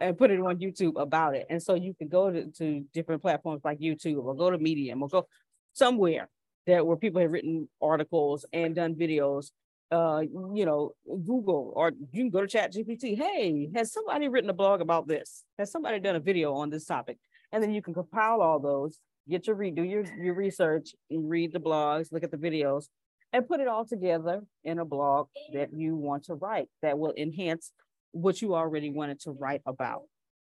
and 0.00 0.16
put 0.16 0.30
it 0.30 0.40
on 0.40 0.58
YouTube 0.58 1.00
about 1.00 1.34
it. 1.34 1.46
And 1.50 1.62
so 1.62 1.74
you 1.74 1.94
can 1.94 2.08
go 2.08 2.30
to, 2.30 2.46
to 2.46 2.84
different 2.92 3.22
platforms 3.22 3.62
like 3.64 3.78
YouTube 3.78 4.24
or 4.24 4.34
go 4.34 4.50
to 4.50 4.58
Medium 4.58 5.02
or 5.02 5.08
go 5.08 5.26
somewhere 5.72 6.28
that 6.66 6.86
where 6.86 6.96
people 6.96 7.20
have 7.20 7.32
written 7.32 7.68
articles 7.80 8.44
and 8.52 8.74
done 8.74 8.94
videos. 8.94 9.50
Uh, 9.88 10.22
you 10.52 10.66
know, 10.66 10.90
Google 11.06 11.72
or 11.76 11.92
you 12.10 12.24
can 12.24 12.30
go 12.30 12.40
to 12.40 12.48
Chat 12.48 12.72
GPT. 12.72 13.16
Hey, 13.16 13.68
has 13.76 13.92
somebody 13.92 14.26
written 14.26 14.50
a 14.50 14.52
blog 14.52 14.80
about 14.80 15.06
this? 15.06 15.44
Has 15.58 15.70
somebody 15.70 16.00
done 16.00 16.16
a 16.16 16.20
video 16.20 16.54
on 16.54 16.70
this 16.70 16.86
topic? 16.86 17.18
And 17.52 17.62
then 17.62 17.70
you 17.70 17.80
can 17.80 17.94
compile 17.94 18.40
all 18.40 18.58
those, 18.58 18.98
get 19.28 19.46
your 19.46 19.56
read, 19.56 19.74
do 19.74 19.82
your, 19.82 20.04
your 20.16 20.34
research, 20.34 20.94
and 21.10 21.28
read 21.28 21.52
the 21.52 21.58
blogs, 21.58 22.12
look 22.12 22.22
at 22.22 22.30
the 22.30 22.36
videos, 22.36 22.86
and 23.32 23.46
put 23.46 23.60
it 23.60 23.68
all 23.68 23.84
together 23.84 24.42
in 24.64 24.78
a 24.78 24.84
blog 24.84 25.28
that 25.52 25.70
you 25.72 25.96
want 25.96 26.24
to 26.24 26.34
write 26.34 26.68
that 26.82 26.98
will 26.98 27.14
enhance 27.16 27.72
what 28.12 28.40
you 28.40 28.54
already 28.54 28.90
wanted 28.90 29.20
to 29.20 29.32
write 29.32 29.62
about. 29.66 30.02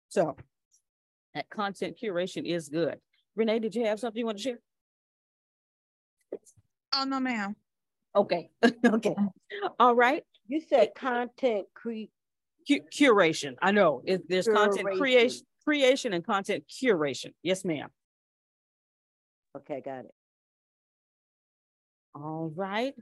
So 0.10 0.36
that 1.34 1.50
content 1.50 1.98
curation 2.02 2.46
is 2.46 2.70
good. 2.70 3.00
Renee, 3.36 3.60
did 3.60 3.76
you 3.76 3.86
have 3.86 4.00
something 4.00 4.20
you 4.20 4.26
want 4.26 4.38
to 4.38 4.44
share? 4.44 4.60
Oh 6.94 7.04
no, 7.04 7.20
ma'am. 7.20 7.56
Okay. 8.16 8.50
okay. 8.86 9.16
All 9.80 9.96
right. 9.96 10.24
You 10.48 10.62
said 10.62 10.92
content 10.96 11.68
cre- 11.74 12.10
Cu- 12.68 12.82
curation. 12.94 13.56
I 13.62 13.72
know 13.72 14.02
it, 14.06 14.28
there's 14.28 14.48
content 14.48 14.88
creation, 14.98 15.46
creation 15.64 16.14
and 16.14 16.26
content 16.26 16.64
curation. 16.68 17.34
Yes, 17.44 17.64
ma'am. 17.64 17.90
Okay, 19.58 19.82
got 19.84 20.06
it. 20.06 20.14
All 22.14 22.52
right. 22.56 22.94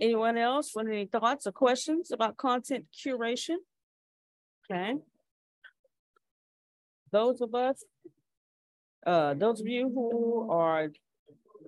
Anyone 0.00 0.38
else 0.38 0.72
with 0.74 0.86
any 0.86 1.06
thoughts 1.06 1.46
or 1.46 1.52
questions 1.52 2.10
about 2.10 2.36
content 2.36 2.86
curation? 2.92 3.56
Okay. 4.70 4.94
Those 7.10 7.42
of 7.42 7.54
us, 7.54 7.84
uh, 9.06 9.34
those 9.34 9.60
of 9.60 9.66
you 9.66 9.90
who 9.94 10.50
are 10.50 10.88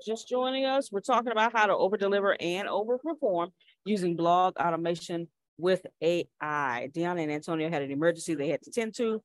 just 0.04 0.28
joining 0.28 0.64
us, 0.64 0.90
we're 0.90 1.00
talking 1.00 1.32
about 1.32 1.52
how 1.52 1.66
to 1.66 1.76
over 1.76 1.98
deliver 1.98 2.34
and 2.40 2.66
over 2.68 2.96
perform 2.96 3.50
using 3.84 4.16
blog 4.16 4.56
automation 4.58 5.28
with 5.58 5.84
AI. 6.00 6.88
Deanna 6.94 7.22
and 7.22 7.32
Antonio 7.32 7.68
had 7.68 7.82
an 7.82 7.90
emergency 7.90 8.34
they 8.34 8.48
had 8.48 8.62
to 8.62 8.70
tend 8.70 8.94
to. 8.94 9.22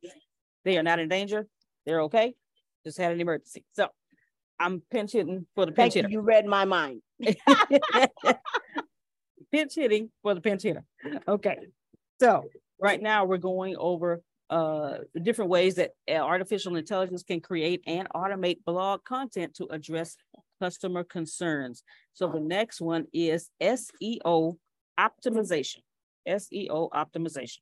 They 0.66 0.78
are 0.78 0.84
not 0.84 1.00
in 1.00 1.08
danger. 1.08 1.48
They're 1.86 2.02
okay. 2.04 2.34
Just 2.86 2.98
had 2.98 3.14
an 3.14 3.22
emergency. 3.22 3.64
So 3.74 3.88
I'm 4.60 4.82
pinch 4.92 5.14
hitting 5.14 5.46
for 5.56 5.66
the 5.66 5.72
pinch 5.72 5.94
Thank 5.94 5.96
you. 5.96 6.02
hitter. 6.02 6.12
You 6.12 6.22
read 6.22 6.46
my 6.46 6.66
mind. 6.66 7.02
pinch 9.52 9.76
hitting 9.76 10.12
for 10.22 10.34
the 10.34 10.42
pinch 10.42 10.64
hitter. 10.64 10.84
Okay. 11.28 11.58
So 12.20 12.46
right 12.80 13.02
now 13.02 13.26
we're 13.26 13.38
going 13.38 13.76
over 13.78 14.22
uh 14.50 14.98
different 15.22 15.52
ways 15.52 15.76
that 15.76 15.92
uh, 16.10 16.14
artificial 16.14 16.76
intelligence 16.76 17.22
can 17.22 17.40
create 17.40 17.84
and 17.86 18.08
automate 18.16 18.58
blog 18.66 19.04
content 19.04 19.54
to 19.56 19.68
address 19.70 20.18
customer 20.60 21.04
concerns. 21.04 21.84
So 22.14 22.28
the 22.28 22.40
next 22.40 22.82
one 22.82 23.06
is 23.14 23.50
SEO 23.62 24.58
optimization. 25.00 25.78
SEO 26.28 26.90
optimization. 26.92 27.60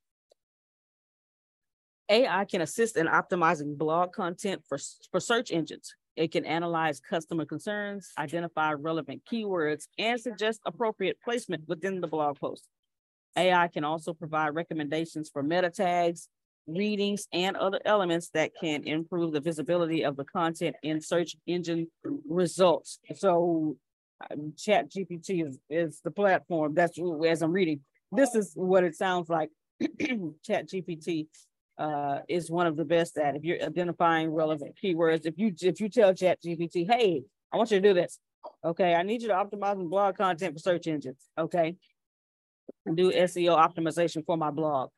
AI 2.09 2.45
can 2.45 2.61
assist 2.61 2.97
in 2.97 3.07
optimizing 3.07 3.77
blog 3.77 4.13
content 4.13 4.63
for, 4.67 4.77
for 5.11 5.19
search 5.19 5.51
engines. 5.51 5.93
It 6.17 6.31
can 6.31 6.45
analyze 6.45 6.99
customer 6.99 7.45
concerns, 7.45 8.11
identify 8.17 8.73
relevant 8.73 9.21
keywords, 9.31 9.87
and 9.99 10.19
suggest 10.19 10.59
appropriate 10.65 11.19
placement 11.23 11.67
within 11.67 12.01
the 12.01 12.07
blog 12.07 12.39
post. 12.39 12.67
AI 13.37 13.67
can 13.67 13.83
also 13.83 14.13
provide 14.13 14.55
recommendations 14.55 15.29
for 15.29 15.43
meta 15.43 15.69
tags, 15.69 16.27
readings, 16.65 17.27
and 17.31 17.55
other 17.55 17.79
elements 17.85 18.29
that 18.33 18.51
can 18.59 18.83
improve 18.83 19.31
the 19.31 19.39
visibility 19.39 20.03
of 20.03 20.17
the 20.17 20.25
content 20.25 20.75
in 20.81 20.99
search 20.99 21.35
engine 21.45 21.87
results. 22.27 22.97
So 23.15 23.77
um, 24.31 24.53
Chat 24.57 24.89
GPT 24.89 25.47
is, 25.47 25.59
is 25.69 26.01
the 26.03 26.09
platform. 26.09 26.73
That's 26.73 26.99
as 27.27 27.43
I'm 27.43 27.51
reading. 27.51 27.81
This 28.11 28.33
is 28.33 28.53
what 28.55 28.83
it 28.83 28.95
sounds 28.95 29.29
like. 29.29 29.51
Chat 30.43 30.67
GPT 30.67 31.27
uh, 31.77 32.19
is 32.27 32.49
one 32.49 32.67
of 32.67 32.75
the 32.75 32.85
best 32.85 33.17
at 33.17 33.35
if 33.35 33.43
you're 33.43 33.61
identifying 33.61 34.31
relevant 34.31 34.75
keywords. 34.83 35.25
If 35.25 35.37
you 35.37 35.53
if 35.61 35.79
you 35.79 35.89
tell 35.89 36.13
Chat 36.13 36.41
GPT, 36.41 36.89
hey, 36.89 37.23
I 37.51 37.57
want 37.57 37.71
you 37.71 37.79
to 37.79 37.87
do 37.87 37.93
this. 37.93 38.19
Okay, 38.63 38.95
I 38.95 39.03
need 39.03 39.21
you 39.21 39.27
to 39.29 39.33
optimize 39.33 39.77
my 39.77 39.83
blog 39.83 40.17
content 40.17 40.53
for 40.53 40.59
search 40.59 40.87
engines. 40.87 41.19
Okay. 41.37 41.75
Do 42.85 43.11
SEO 43.11 43.57
optimization 43.57 44.25
for 44.25 44.37
my 44.37 44.49
blog 44.49 44.89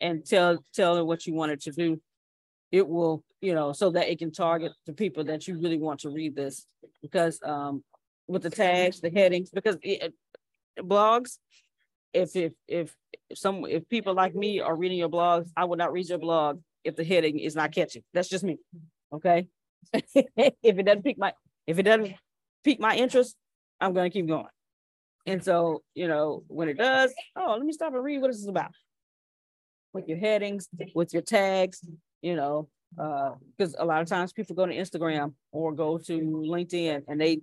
and 0.00 0.24
tell 0.24 0.64
tell 0.74 0.96
it 0.96 1.06
what 1.06 1.26
you 1.26 1.34
want 1.34 1.52
it 1.52 1.62
to 1.62 1.72
do. 1.72 2.00
It 2.70 2.86
will, 2.86 3.24
you 3.40 3.54
know, 3.54 3.72
so 3.72 3.90
that 3.90 4.10
it 4.10 4.18
can 4.18 4.32
target 4.32 4.72
the 4.86 4.92
people 4.92 5.24
that 5.24 5.48
you 5.48 5.58
really 5.58 5.78
want 5.78 6.00
to 6.00 6.10
read 6.10 6.36
this. 6.36 6.66
Because 7.00 7.40
um 7.44 7.82
with 8.26 8.42
the 8.42 8.50
tags, 8.50 9.00
the 9.00 9.10
headings, 9.10 9.50
because 9.50 9.76
it, 9.82 10.12
blogs, 10.78 11.38
if 12.12 12.36
if 12.36 12.52
if 12.66 12.94
if 13.30 13.38
some 13.38 13.64
if 13.66 13.88
people 13.88 14.14
like 14.14 14.34
me 14.34 14.60
are 14.60 14.74
reading 14.74 14.98
your 14.98 15.08
blogs, 15.08 15.48
I 15.56 15.64
will 15.64 15.76
not 15.76 15.92
read 15.92 16.08
your 16.08 16.18
blog 16.18 16.60
if 16.84 16.96
the 16.96 17.04
heading 17.04 17.38
is 17.38 17.54
not 17.54 17.72
catchy. 17.72 18.04
That's 18.14 18.28
just 18.28 18.44
me. 18.44 18.58
Okay. 19.12 19.48
if 19.92 20.54
it 20.62 20.84
doesn't 20.84 21.02
pique 21.02 21.18
my 21.18 21.32
if 21.66 21.78
it 21.78 21.82
doesn't 21.82 22.14
pique 22.64 22.80
my 22.80 22.96
interest, 22.96 23.36
I'm 23.80 23.92
gonna 23.92 24.10
keep 24.10 24.26
going. 24.26 24.46
And 25.26 25.44
so, 25.44 25.82
you 25.94 26.08
know, 26.08 26.42
when 26.48 26.68
it 26.68 26.78
does, 26.78 27.12
oh, 27.36 27.54
let 27.58 27.66
me 27.66 27.72
stop 27.72 27.92
and 27.92 28.02
read 28.02 28.20
what 28.20 28.28
this 28.28 28.40
is 28.40 28.48
about. 28.48 28.72
With 29.92 30.08
your 30.08 30.18
headings, 30.18 30.68
with 30.94 31.12
your 31.12 31.22
tags, 31.22 31.82
you 32.22 32.34
know, 32.34 32.68
uh, 32.98 33.32
because 33.56 33.74
a 33.78 33.84
lot 33.84 34.00
of 34.00 34.08
times 34.08 34.32
people 34.32 34.56
go 34.56 34.64
to 34.64 34.74
Instagram 34.74 35.34
or 35.52 35.72
go 35.72 35.98
to 35.98 36.18
LinkedIn 36.18 37.02
and 37.08 37.20
they 37.20 37.40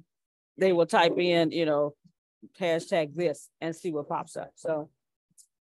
they 0.57 0.73
will 0.73 0.85
type 0.85 1.17
in, 1.17 1.51
you 1.51 1.65
know, 1.65 1.93
hashtag 2.59 3.13
this 3.13 3.49
and 3.61 3.75
see 3.75 3.91
what 3.91 4.07
pops 4.09 4.37
up. 4.37 4.51
So 4.55 4.89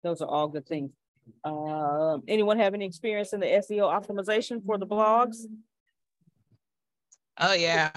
those 0.03 0.21
are 0.21 0.27
all 0.27 0.47
good 0.47 0.67
things. 0.67 0.91
Um, 1.43 2.23
anyone 2.27 2.57
have 2.59 2.73
any 2.73 2.85
experience 2.85 3.33
in 3.33 3.39
the 3.39 3.45
SEO 3.45 3.81
optimization 3.81 4.65
for 4.65 4.77
the 4.77 4.87
blogs? 4.87 5.45
Oh 7.39 7.53
yeah. 7.53 7.91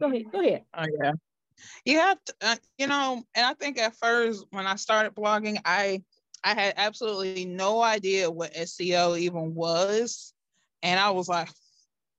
Go 0.00 0.08
ahead. 0.08 0.24
Go 0.32 0.40
ahead. 0.40 0.64
Oh 0.74 0.86
yeah. 1.00 1.12
You 1.84 1.98
have 1.98 2.18
to, 2.24 2.34
uh, 2.40 2.56
you 2.76 2.86
know, 2.86 3.22
and 3.34 3.46
I 3.46 3.54
think 3.54 3.78
at 3.78 3.94
first 3.96 4.44
when 4.50 4.66
I 4.66 4.76
started 4.76 5.14
blogging, 5.14 5.60
I 5.64 6.02
I 6.44 6.54
had 6.54 6.74
absolutely 6.76 7.44
no 7.44 7.80
idea 7.80 8.30
what 8.30 8.52
SEO 8.54 9.18
even 9.18 9.54
was, 9.54 10.34
and 10.82 10.98
I 10.98 11.10
was 11.10 11.28
like, 11.28 11.48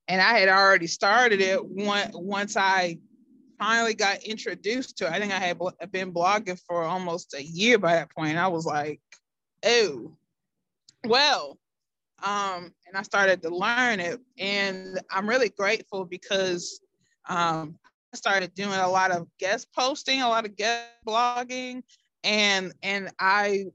and 0.07 0.21
I 0.21 0.39
had 0.39 0.49
already 0.49 0.87
started 0.87 1.41
it 1.41 1.63
one, 1.63 2.09
once 2.13 2.55
I 2.55 2.99
finally 3.59 3.93
got 3.93 4.23
introduced 4.23 4.97
to 4.97 5.05
it. 5.05 5.11
I 5.11 5.19
think 5.19 5.33
I 5.33 5.39
had 5.39 5.57
been 5.91 6.13
blogging 6.13 6.59
for 6.67 6.83
almost 6.83 7.33
a 7.33 7.43
year 7.43 7.77
by 7.77 7.93
that 7.95 8.11
point. 8.11 8.37
I 8.37 8.47
was 8.47 8.65
like, 8.65 9.01
oh, 9.65 10.11
well, 11.05 11.57
um, 12.23 12.73
and 12.87 12.95
I 12.95 13.01
started 13.01 13.41
to 13.43 13.49
learn 13.49 13.99
it. 13.99 14.19
And 14.37 14.99
I'm 15.11 15.27
really 15.27 15.49
grateful 15.49 16.05
because 16.05 16.79
um, 17.27 17.77
I 18.13 18.17
started 18.17 18.53
doing 18.53 18.73
a 18.73 18.87
lot 18.87 19.11
of 19.11 19.27
guest 19.39 19.67
posting, 19.75 20.21
a 20.21 20.29
lot 20.29 20.45
of 20.45 20.55
guest 20.55 20.89
blogging, 21.05 21.83
and 22.23 22.73
and 22.81 23.09
I 23.19 23.65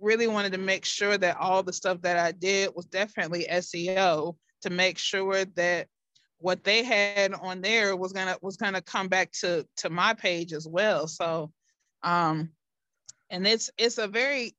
really 0.00 0.26
wanted 0.26 0.52
to 0.52 0.58
make 0.58 0.84
sure 0.84 1.16
that 1.18 1.38
all 1.38 1.62
the 1.62 1.72
stuff 1.72 2.02
that 2.02 2.18
I 2.18 2.32
did 2.32 2.70
was 2.74 2.86
definitely 2.86 3.46
SEO 3.50 4.36
to 4.62 4.70
make 4.70 4.98
sure 4.98 5.44
that 5.56 5.88
what 6.38 6.62
they 6.64 6.84
had 6.84 7.32
on 7.34 7.62
there 7.62 7.96
was 7.96 8.12
gonna 8.12 8.36
was 8.42 8.56
gonna 8.56 8.82
come 8.82 9.08
back 9.08 9.32
to 9.40 9.66
to 9.78 9.90
my 9.90 10.14
page 10.14 10.52
as 10.52 10.68
well. 10.68 11.08
So 11.08 11.50
um 12.02 12.50
and 13.30 13.46
it's 13.46 13.70
it's 13.78 13.98
a 13.98 14.06
very 14.06 14.54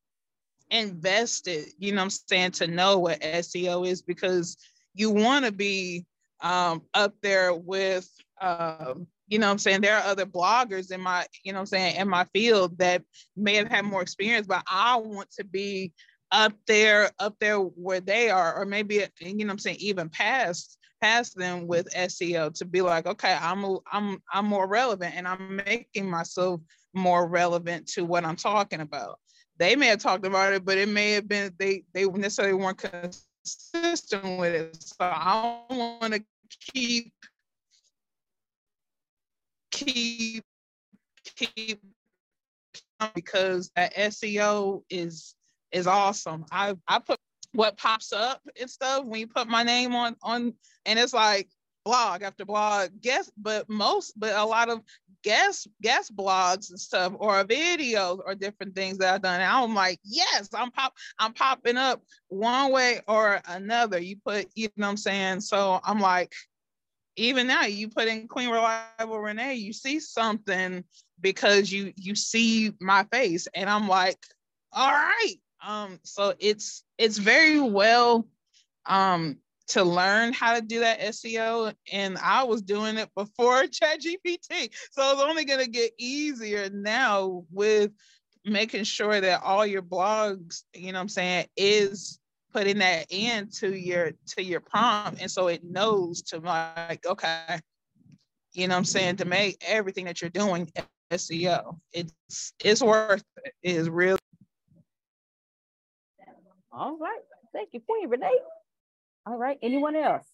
invested, 0.69 1.65
you 1.77 1.93
know 1.93 2.01
I'm 2.01 2.09
saying, 2.09 2.51
to 2.51 2.67
know 2.67 2.99
what 2.99 3.21
SEO 3.21 3.87
is 3.87 4.01
because 4.01 4.57
you 4.93 5.11
want 5.11 5.45
to 5.45 5.51
be 5.51 6.05
um 6.41 6.83
up 6.93 7.13
there 7.21 7.53
with 7.53 8.07
um 8.41 9.07
you 9.27 9.39
know 9.39 9.49
I'm 9.49 9.57
saying 9.57 9.81
there 9.81 9.97
are 9.97 10.03
other 10.03 10.25
bloggers 10.25 10.91
in 10.91 11.01
my 11.01 11.25
you 11.43 11.53
know 11.53 11.59
I'm 11.59 11.65
saying 11.65 11.95
in 11.95 12.07
my 12.07 12.25
field 12.33 12.77
that 12.77 13.03
may 13.35 13.55
have 13.55 13.67
had 13.67 13.85
more 13.85 14.01
experience 14.01 14.47
but 14.47 14.63
I 14.69 14.97
want 14.97 15.31
to 15.31 15.43
be 15.43 15.93
up 16.31 16.53
there 16.67 17.11
up 17.19 17.35
there 17.39 17.57
where 17.57 18.01
they 18.01 18.29
are 18.29 18.55
or 18.55 18.65
maybe 18.65 19.03
you 19.19 19.45
know 19.45 19.51
I'm 19.51 19.59
saying 19.59 19.77
even 19.79 20.09
past 20.09 20.77
past 21.01 21.35
them 21.35 21.67
with 21.67 21.87
SEO 21.95 22.53
to 22.55 22.65
be 22.65 22.81
like 22.81 23.07
okay 23.07 23.35
I'm 23.39 23.65
I'm 23.91 24.21
I'm 24.31 24.45
more 24.45 24.67
relevant 24.67 25.15
and 25.15 25.27
I'm 25.27 25.61
making 25.65 26.09
myself 26.09 26.61
more 26.93 27.27
relevant 27.27 27.87
to 27.87 28.05
what 28.05 28.25
I'm 28.25 28.35
talking 28.35 28.81
about 28.81 29.19
they 29.57 29.75
may 29.75 29.87
have 29.87 29.99
talked 29.99 30.25
about 30.25 30.53
it 30.53 30.65
but 30.65 30.77
it 30.77 30.89
may 30.89 31.11
have 31.11 31.27
been 31.27 31.53
they 31.57 31.83
they 31.93 32.05
necessarily 32.05 32.53
weren't 32.53 32.77
consistent 32.77 34.39
with 34.39 34.53
it 34.53 34.81
so 34.81 34.95
I 34.99 35.61
don't 35.69 36.01
want 36.01 36.13
to 36.13 36.23
keep 36.73 37.13
keep 39.71 40.43
keep 41.35 41.81
because 43.13 43.71
that 43.75 43.93
SEO 43.95 44.83
is 44.89 45.35
is 45.71 45.87
awesome. 45.87 46.45
I 46.51 46.75
I 46.87 46.99
put 46.99 47.19
what 47.53 47.77
pops 47.77 48.13
up 48.13 48.41
and 48.59 48.69
stuff 48.69 49.05
when 49.05 49.19
you 49.19 49.27
put 49.27 49.47
my 49.47 49.63
name 49.63 49.95
on 49.95 50.15
on 50.21 50.53
and 50.85 50.99
it's 50.99 51.13
like 51.13 51.49
blog 51.87 52.21
after 52.21 52.45
blog 52.45 52.89
guest 53.01 53.31
but 53.37 53.69
most 53.69 54.19
but 54.19 54.33
a 54.35 54.45
lot 54.45 54.69
of 54.69 54.81
guest 55.23 55.67
guest 55.81 56.15
blogs 56.15 56.69
and 56.69 56.79
stuff 56.79 57.13
or 57.17 57.43
videos 57.43 58.19
or 58.25 58.35
different 58.35 58.75
things 58.75 58.97
that 58.97 59.13
I've 59.13 59.21
done. 59.21 59.41
And 59.41 59.49
I'm 59.49 59.75
like, 59.75 59.99
yes, 60.03 60.49
I'm 60.53 60.71
pop 60.71 60.93
I'm 61.19 61.33
popping 61.33 61.77
up 61.77 62.01
one 62.29 62.71
way 62.71 63.01
or 63.07 63.41
another. 63.47 63.99
You 63.99 64.17
put, 64.25 64.47
you 64.55 64.69
know 64.77 64.85
what 64.87 64.91
I'm 64.91 64.97
saying? 64.97 65.41
So 65.41 65.79
I'm 65.83 65.99
like, 65.99 66.33
even 67.15 67.47
now 67.47 67.65
you 67.65 67.89
put 67.89 68.07
in 68.07 68.27
Queen 68.27 68.49
Reliable 68.49 69.19
Renee, 69.19 69.55
you 69.55 69.73
see 69.73 69.99
something 69.99 70.83
because 71.19 71.71
you 71.71 71.93
you 71.95 72.15
see 72.15 72.73
my 72.79 73.03
face, 73.11 73.47
and 73.53 73.69
I'm 73.69 73.87
like, 73.87 74.19
all 74.71 74.91
right. 74.91 75.35
Um, 75.65 75.99
so 76.03 76.33
it's 76.39 76.83
it's 76.97 77.17
very 77.17 77.59
well 77.59 78.27
um 78.85 79.37
to 79.69 79.83
learn 79.83 80.33
how 80.33 80.55
to 80.55 80.61
do 80.61 80.79
that 80.79 80.99
SEO, 81.01 81.73
and 81.91 82.17
I 82.17 82.43
was 82.43 82.61
doing 82.61 82.97
it 82.97 83.09
before 83.15 83.63
ChatGPT, 83.63 84.69
so 84.91 85.11
it's 85.11 85.21
only 85.21 85.45
gonna 85.45 85.67
get 85.67 85.91
easier 85.97 86.69
now 86.69 87.43
with 87.51 87.91
making 88.45 88.85
sure 88.85 89.19
that 89.19 89.41
all 89.43 89.65
your 89.65 89.81
blogs, 89.81 90.63
you 90.73 90.91
know, 90.93 90.99
what 90.99 91.01
I'm 91.01 91.09
saying, 91.09 91.47
is 91.57 92.19
putting 92.53 92.79
that 92.79 93.05
into 93.11 93.75
your 93.75 94.11
to 94.25 94.43
your 94.43 94.59
prompt 94.59 95.21
and 95.21 95.29
so 95.29 95.47
it 95.47 95.63
knows 95.63 96.21
to 96.21 96.39
like 96.39 97.05
okay 97.05 97.59
you 98.53 98.67
know 98.67 98.73
what 98.73 98.79
i'm 98.79 98.85
saying 98.85 99.15
to 99.15 99.25
make 99.25 99.61
everything 99.65 100.05
that 100.05 100.21
you're 100.21 100.29
doing 100.29 100.67
seo 101.11 101.77
it's 101.93 102.53
it's 102.63 102.81
worth 102.81 103.23
it, 103.43 103.53
it 103.63 103.75
is 103.75 103.89
really 103.89 104.17
all 106.71 106.97
right. 106.97 107.21
Thank 107.53 107.69
you 107.73 107.79
queen 107.79 108.09
renee 108.09 108.39
all 109.27 109.37
right 109.37 109.57
anyone 109.61 109.95
else? 109.95 110.25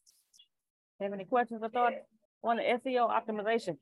Have 1.01 1.13
any 1.13 1.25
questions 1.25 1.61
or 1.63 1.69
thoughts 1.69 1.95
on 2.43 2.57
the 2.57 2.63
seo 2.63 3.09
optimization? 3.09 3.77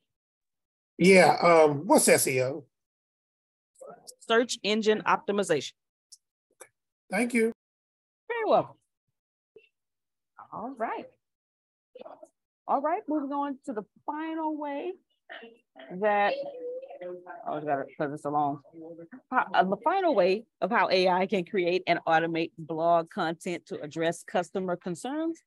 Yeah 0.98 1.36
um 1.42 1.86
what's 1.86 2.08
seo 2.08 2.64
search 4.26 4.58
engine 4.62 5.02
optimization. 5.06 5.72
Thank 7.10 7.34
you. 7.34 7.52
Very 8.28 8.44
welcome. 8.46 8.76
All 10.52 10.74
right. 10.76 11.06
All 12.66 12.80
right, 12.80 13.02
moving 13.08 13.32
on 13.32 13.58
to 13.66 13.72
the 13.72 13.82
final 14.06 14.56
way 14.56 14.92
that 16.00 16.34
I 17.46 17.60
got 17.60 17.80
it 17.80 17.86
because 17.88 18.12
this 18.12 18.24
along. 18.24 18.60
long. 19.30 19.44
Uh, 19.54 19.64
the 19.64 19.76
final 19.84 20.14
way 20.14 20.44
of 20.60 20.70
how 20.70 20.88
AI 20.88 21.26
can 21.26 21.44
create 21.44 21.82
and 21.86 21.98
automate 22.06 22.52
blog 22.58 23.10
content 23.10 23.66
to 23.66 23.80
address 23.80 24.22
customer 24.22 24.76
concerns 24.76 25.40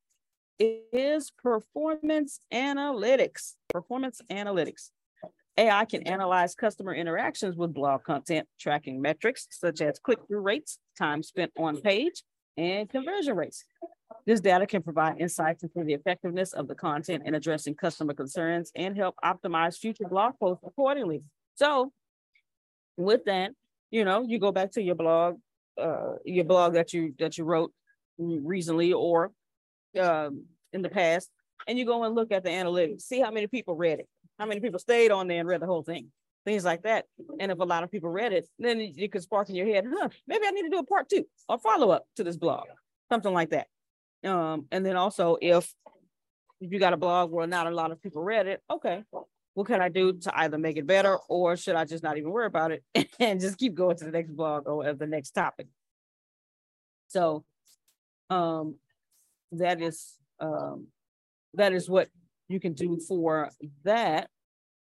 is 0.59 1.31
performance 1.31 2.39
analytics. 2.53 3.53
Performance 3.69 4.21
analytics. 4.29 4.91
AI 5.57 5.85
can 5.85 6.03
analyze 6.03 6.53
customer 6.53 6.93
interactions 6.93 7.55
with 7.55 7.73
blog 7.73 8.03
content, 8.03 8.47
tracking 8.59 9.01
metrics 9.01 9.47
such 9.51 9.79
as 9.81 9.99
click 9.99 10.19
through 10.27 10.41
rates, 10.41 10.79
time 10.97 11.23
spent 11.23 11.51
on 11.57 11.79
page, 11.79 12.23
and 12.57 12.89
conversion 12.89 13.35
rates. 13.35 13.63
This 14.25 14.41
data 14.41 14.65
can 14.65 14.81
provide 14.81 15.19
insights 15.19 15.63
into 15.63 15.83
the 15.83 15.93
effectiveness 15.93 16.53
of 16.53 16.67
the 16.67 16.75
content 16.75 17.23
in 17.25 17.35
addressing 17.35 17.75
customer 17.75 18.13
concerns 18.13 18.71
and 18.75 18.97
help 18.97 19.15
optimize 19.23 19.77
future 19.77 20.07
blog 20.09 20.33
posts 20.39 20.63
accordingly. 20.65 21.21
So 21.55 21.91
with 22.97 23.25
that, 23.25 23.51
you 23.91 24.03
know, 24.03 24.25
you 24.27 24.39
go 24.39 24.51
back 24.51 24.71
to 24.71 24.81
your 24.81 24.95
blog, 24.95 25.37
uh, 25.79 26.13
your 26.25 26.45
blog 26.45 26.73
that 26.73 26.93
you 26.93 27.13
that 27.19 27.37
you 27.37 27.43
wrote 27.43 27.71
recently 28.17 28.93
or 28.93 29.31
um, 29.99 30.45
in 30.73 30.81
the 30.81 30.89
past, 30.89 31.29
and 31.67 31.77
you 31.77 31.85
go 31.85 32.03
and 32.03 32.15
look 32.15 32.31
at 32.31 32.43
the 32.43 32.49
analytics, 32.49 33.01
see 33.01 33.19
how 33.19 33.31
many 33.31 33.47
people 33.47 33.75
read 33.75 33.99
it, 33.99 34.07
how 34.39 34.45
many 34.45 34.59
people 34.59 34.79
stayed 34.79 35.11
on 35.11 35.27
there 35.27 35.39
and 35.39 35.47
read 35.47 35.61
the 35.61 35.67
whole 35.67 35.83
thing 35.83 36.11
things 36.45 36.63
like 36.63 36.83
that. 36.83 37.05
And 37.39 37.51
if 37.51 37.59
a 37.59 37.63
lot 37.63 37.83
of 37.83 37.91
people 37.91 38.09
read 38.09 38.31
it, 38.31 38.47
then 38.59 38.79
it 38.79 39.11
could 39.11 39.23
spark 39.23 39.49
in 39.49 39.55
your 39.55 39.65
head, 39.65 39.85
huh, 39.91 40.09
maybe 40.27 40.45
I 40.45 40.51
need 40.51 40.63
to 40.63 40.69
do 40.69 40.77
a 40.77 40.85
part 40.85 41.09
two 41.09 41.25
or 41.49 41.57
follow 41.57 41.89
up 41.89 42.05
to 42.15 42.23
this 42.23 42.37
blog, 42.37 42.65
something 43.11 43.33
like 43.33 43.49
that. 43.49 43.67
Um, 44.25 44.65
and 44.71 44.85
then 44.85 44.95
also 44.95 45.37
if 45.41 45.71
if 46.61 46.71
you 46.71 46.79
got 46.79 46.93
a 46.93 46.97
blog 46.97 47.31
where 47.31 47.47
not 47.47 47.67
a 47.67 47.71
lot 47.71 47.91
of 47.91 48.01
people 48.01 48.23
read 48.23 48.47
it, 48.47 48.61
okay, 48.71 49.03
what 49.53 49.67
can 49.67 49.81
I 49.81 49.89
do 49.89 50.13
to 50.13 50.39
either 50.39 50.57
make 50.57 50.77
it 50.77 50.87
better 50.87 51.17
or 51.29 51.57
should 51.57 51.75
I 51.75 51.85
just 51.85 52.03
not 52.03 52.17
even 52.17 52.31
worry 52.31 52.47
about 52.47 52.71
it 52.71 52.83
and 53.19 53.39
just 53.39 53.57
keep 53.57 53.75
going 53.75 53.97
to 53.97 54.05
the 54.05 54.11
next 54.11 54.35
blog 54.35 54.67
or 54.67 54.93
the 54.93 55.07
next 55.07 55.31
topic? 55.31 55.67
So 57.07 57.45
um 58.29 58.75
that 59.51 59.81
is 59.81 60.15
um 60.39 60.87
that 61.53 61.73
is 61.73 61.89
what 61.89 62.09
you 62.47 62.59
can 62.59 62.73
do 62.73 62.99
for 63.07 63.49
that 63.83 64.29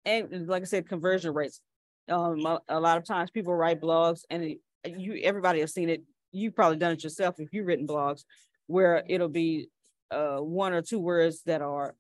and 0.08 0.48
like 0.48 0.64
I 0.64 0.66
said, 0.66 0.88
conversion 0.88 1.34
rates. 1.34 1.62
Um, 2.10 2.45
a, 2.70 2.80
lot 2.80 2.98
of 2.98 3.04
times 3.04 3.30
people 3.30 3.54
write 3.54 3.82
blogs, 3.82 4.22
and 4.30 4.44
it, 4.44 4.60
you 4.86 5.20
everybody 5.22 5.60
has 5.60 5.74
seen 5.74 5.90
it. 5.90 6.04
You've 6.32 6.56
probably 6.56 6.78
done 6.78 6.94
it 6.94 7.04
yourself 7.04 7.36
if 7.40 7.49
you've 7.52 7.68
written 7.68 7.86
blogs, 7.86 8.24
where 8.68 9.03
it'll 9.07 9.30
be 9.30 9.69
uh, 10.11 10.38
one 10.38 10.73
or 10.73 10.81
two 10.81 10.99
words 10.99 11.41
that 11.45 11.61
are 11.61 11.95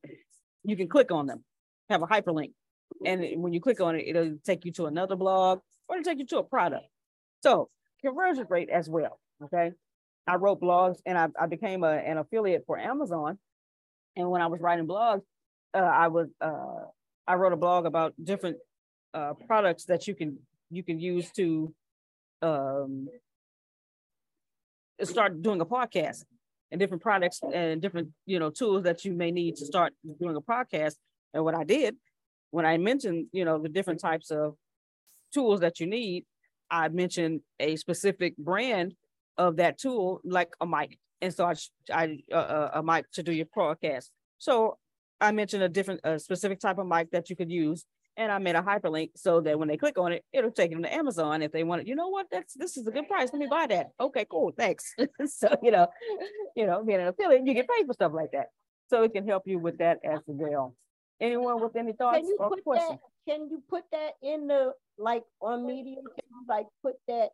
you 0.63 0.75
can 0.75 0.87
click 0.87 1.11
on 1.11 1.27
them, 1.27 1.43
have 1.89 2.01
a 2.01 2.07
hyperlink, 2.07 2.51
and 3.05 3.23
when 3.41 3.53
you 3.53 3.61
click 3.61 3.81
on 3.81 3.95
it, 3.95 4.05
it'll 4.07 4.37
take 4.45 4.65
you 4.65 4.71
to 4.73 4.85
another 4.85 5.15
blog 5.15 5.59
or 5.87 5.97
it'll 5.97 6.03
take 6.03 6.19
you 6.19 6.25
to 6.27 6.39
a 6.39 6.43
product. 6.43 6.85
So 7.41 7.69
conversion 8.01 8.45
rate 8.49 8.69
as 8.69 8.89
well. 8.89 9.19
Okay, 9.43 9.71
I 10.27 10.35
wrote 10.35 10.61
blogs 10.61 10.97
and 11.05 11.17
I, 11.17 11.27
I 11.39 11.47
became 11.47 11.83
a, 11.83 11.91
an 11.91 12.17
affiliate 12.17 12.63
for 12.65 12.77
Amazon, 12.77 13.37
and 14.15 14.29
when 14.29 14.41
I 14.41 14.47
was 14.47 14.59
writing 14.61 14.87
blogs, 14.87 15.21
uh, 15.73 15.79
I 15.79 16.07
was 16.07 16.27
uh, 16.41 16.85
I 17.27 17.35
wrote 17.35 17.53
a 17.53 17.57
blog 17.57 17.85
about 17.85 18.13
different 18.21 18.57
uh, 19.13 19.33
products 19.45 19.85
that 19.85 20.07
you 20.07 20.15
can 20.15 20.37
you 20.69 20.83
can 20.83 20.99
use 20.99 21.31
to 21.31 21.73
um, 22.41 23.07
start 25.03 25.41
doing 25.41 25.61
a 25.61 25.65
podcast 25.65 26.23
and 26.71 26.79
different 26.79 27.01
products 27.01 27.39
and 27.53 27.81
different 27.81 28.09
you 28.25 28.39
know 28.39 28.49
tools 28.49 28.83
that 28.83 29.05
you 29.05 29.13
may 29.13 29.31
need 29.31 29.55
to 29.57 29.65
start 29.65 29.93
doing 30.19 30.35
a 30.35 30.41
podcast. 30.41 30.95
And 31.33 31.43
what 31.43 31.55
I 31.55 31.63
did 31.63 31.95
when 32.51 32.65
I 32.65 32.77
mentioned 32.77 33.27
you 33.31 33.45
know 33.45 33.61
the 33.61 33.69
different 33.69 33.99
types 33.99 34.31
of 34.31 34.55
tools 35.33 35.59
that 35.61 35.79
you 35.79 35.87
need, 35.87 36.25
I 36.69 36.89
mentioned 36.89 37.41
a 37.59 37.75
specific 37.75 38.35
brand 38.37 38.93
of 39.37 39.57
that 39.57 39.77
tool, 39.77 40.21
like 40.23 40.49
a 40.61 40.67
mic. 40.67 40.97
And 41.21 41.33
so 41.33 41.45
I, 41.45 41.55
I 41.91 42.17
uh, 42.31 42.35
uh, 42.35 42.71
a 42.75 42.83
mic 42.83 43.11
to 43.13 43.23
do 43.23 43.31
your 43.31 43.45
podcast. 43.45 44.09
So 44.37 44.77
I 45.19 45.31
mentioned 45.31 45.63
a 45.63 45.69
different, 45.69 46.01
a 46.03 46.19
specific 46.19 46.59
type 46.59 46.77
of 46.77 46.87
mic 46.87 47.11
that 47.11 47.29
you 47.29 47.35
could 47.35 47.51
use. 47.51 47.85
And 48.17 48.31
I 48.31 48.39
made 48.39 48.55
a 48.55 48.61
hyperlink 48.61 49.11
so 49.15 49.41
that 49.41 49.59
when 49.59 49.67
they 49.67 49.77
click 49.77 49.99
on 49.99 50.11
it, 50.11 50.25
it'll 50.33 50.51
take 50.51 50.71
them 50.71 50.81
to 50.81 50.91
Amazon 50.93 51.43
if 51.43 51.51
they 51.51 51.63
want 51.63 51.81
it. 51.81 51.87
You 51.87 51.95
know 51.95 52.07
what? 52.09 52.25
That's 52.31 52.55
this 52.55 52.75
is 52.75 52.87
a 52.87 52.91
good 52.91 53.07
price. 53.07 53.29
Let 53.31 53.39
me 53.39 53.47
buy 53.49 53.67
that. 53.67 53.91
Okay, 53.99 54.25
cool. 54.29 54.51
Thanks. 54.57 54.95
so 55.27 55.47
you 55.61 55.69
know, 55.69 55.87
you 56.55 56.65
know, 56.65 56.83
being 56.83 56.99
an 56.99 57.07
affiliate, 57.07 57.45
you 57.45 57.53
get 57.53 57.67
paid 57.69 57.85
for 57.85 57.93
stuff 57.93 58.11
like 58.15 58.31
that. 58.31 58.47
So 58.89 59.03
it 59.03 59.13
can 59.13 59.27
help 59.27 59.43
you 59.45 59.59
with 59.59 59.77
that 59.77 59.99
as 60.03 60.21
well. 60.25 60.75
Anyone 61.19 61.61
with 61.61 61.75
any 61.75 61.93
thoughts 61.93 62.17
Can 62.17 62.27
you 62.27 62.37
or 62.39 62.49
put 62.49 62.63
questions? 62.63 62.99
that, 63.27 63.31
can 63.31 63.49
you 63.49 63.61
put 63.69 63.83
that 63.91 64.11
in 64.21 64.47
the, 64.47 64.73
like, 64.97 65.23
on 65.41 65.65
Medium, 65.65 66.05
can 66.05 66.25
you 66.29 66.45
like 66.47 66.67
put 66.83 66.95
that 67.07 67.29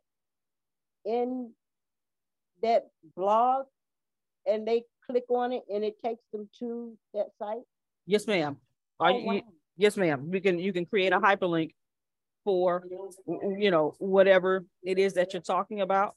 in 1.04 1.52
that 2.62 2.86
blog? 3.16 3.66
And 4.46 4.66
they 4.66 4.84
click 5.06 5.24
on 5.28 5.52
it 5.52 5.62
and 5.72 5.84
it 5.84 5.96
takes 6.02 6.22
them 6.32 6.48
to 6.58 6.96
that 7.12 7.26
site? 7.38 7.62
Yes, 8.06 8.26
ma'am. 8.26 8.56
Are 9.00 9.10
Oh, 9.10 9.18
you, 9.18 9.26
wow. 9.26 9.40
Yes, 9.76 9.96
ma'am. 9.96 10.30
We 10.30 10.40
can 10.40 10.58
you 10.58 10.72
can 10.72 10.86
create 10.86 11.12
a 11.12 11.20
hyperlink 11.20 11.74
for 12.44 12.84
you 13.26 13.70
know 13.70 13.94
whatever 13.98 14.64
it 14.82 14.98
is 14.98 15.14
that 15.14 15.32
you're 15.32 15.42
talking 15.42 15.80
about, 15.80 16.14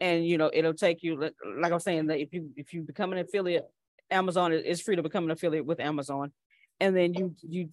and 0.00 0.26
you 0.26 0.38
know 0.38 0.50
it'll 0.52 0.74
take 0.74 1.02
you 1.02 1.16
like 1.16 1.72
I 1.72 1.74
was 1.74 1.84
saying 1.84 2.06
that 2.06 2.20
if 2.20 2.32
you 2.32 2.50
if 2.56 2.72
you 2.72 2.82
become 2.82 3.12
an 3.12 3.18
affiliate, 3.18 3.66
Amazon 4.10 4.52
is 4.52 4.80
free 4.80 4.96
to 4.96 5.02
become 5.02 5.24
an 5.24 5.30
affiliate 5.30 5.66
with 5.66 5.80
Amazon, 5.80 6.32
and 6.80 6.96
then 6.96 7.14
you 7.14 7.34
you 7.42 7.68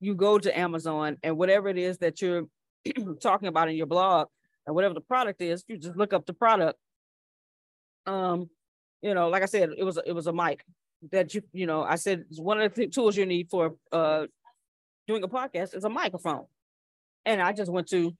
you 0.00 0.14
go 0.14 0.38
to 0.38 0.58
Amazon 0.58 1.16
and 1.22 1.36
whatever 1.36 1.68
it 1.68 1.78
is 1.78 1.98
that 1.98 2.20
you're 2.20 2.44
talking 3.20 3.48
about 3.48 3.68
in 3.68 3.76
your 3.76 3.86
blog 3.86 4.28
and 4.66 4.74
whatever 4.74 4.94
the 4.94 5.00
product 5.00 5.40
is, 5.40 5.64
you 5.68 5.78
just 5.78 5.96
look 5.96 6.12
up 6.12 6.26
the 6.26 6.32
product. 6.32 6.78
Um, 8.06 8.50
you 9.02 9.14
know, 9.14 9.28
like 9.28 9.42
I 9.42 9.46
said, 9.46 9.70
it 9.76 9.84
was 9.84 9.98
it 10.04 10.12
was 10.12 10.26
a 10.26 10.32
mic 10.32 10.64
that 11.12 11.34
you 11.34 11.42
you 11.52 11.66
know 11.66 11.82
I 11.82 11.96
said 11.96 12.24
it's 12.30 12.40
one 12.40 12.60
of 12.60 12.72
the 12.72 12.82
th- 12.82 12.94
tools 12.94 13.16
you 13.16 13.26
need 13.26 13.48
for 13.50 13.74
uh 13.92 14.26
doing 15.06 15.22
a 15.22 15.28
podcast 15.28 15.74
is 15.74 15.84
a 15.84 15.88
microphone, 15.88 16.46
and 17.24 17.40
I 17.40 17.52
just 17.52 17.70
went 17.70 17.88
to 17.88 18.12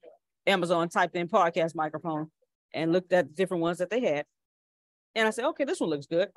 Amazon, 0.47 0.89
typed 0.89 1.15
in 1.15 1.27
podcast 1.27 1.75
microphone, 1.75 2.29
and 2.73 2.91
looked 2.91 3.13
at 3.13 3.27
the 3.27 3.33
different 3.33 3.61
ones 3.61 3.77
that 3.79 3.89
they 3.89 4.01
had, 4.01 4.25
and 5.15 5.27
I 5.27 5.31
said, 5.31 5.45
okay, 5.45 5.63
this 5.63 5.79
one 5.79 5.89
looks 5.89 6.05
good. 6.05 6.29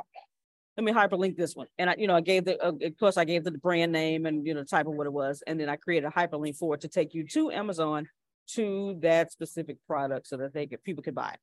Let 0.77 0.85
me 0.85 0.93
hyperlink 0.93 1.37
this 1.37 1.57
one, 1.57 1.67
and 1.79 1.91
I 1.91 1.97
you 1.99 2.07
know 2.07 2.15
I 2.15 2.21
gave 2.21 2.45
the 2.45 2.65
uh, 2.65 2.73
of 2.81 2.99
course 2.99 3.17
I 3.17 3.25
gave 3.25 3.45
the 3.45 3.51
brand 3.51 3.91
name 3.91 4.27
and 4.27 4.47
you 4.47 4.55
know 4.55 4.63
type 4.65 4.87
of 4.87 4.95
what 4.95 5.07
it 5.07 5.13
was, 5.13 5.43
and 5.47 5.59
then 5.59 5.69
I 5.69 5.77
created 5.77 6.07
a 6.07 6.11
hyperlink 6.11 6.57
for 6.57 6.75
it 6.75 6.81
to 6.83 6.89
take 6.89 7.15
you 7.15 7.27
to 7.29 7.51
Amazon 7.51 8.09
to 8.49 8.97
that 9.01 9.31
specific 9.31 9.77
product 9.87 10.27
so 10.27 10.37
that 10.37 10.55
they 10.55 10.67
could 10.67 10.83
people 10.83 11.03
could 11.03 11.15
buy 11.15 11.31
it. 11.31 11.41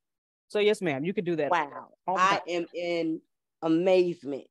So 0.48 0.58
yes, 0.58 0.80
ma'am, 0.80 1.04
you 1.04 1.12
could 1.12 1.24
do 1.24 1.36
that. 1.36 1.50
Wow. 1.50 1.88
I 2.08 2.40
am 2.48 2.66
in 2.74 3.20
amazement. 3.62 4.46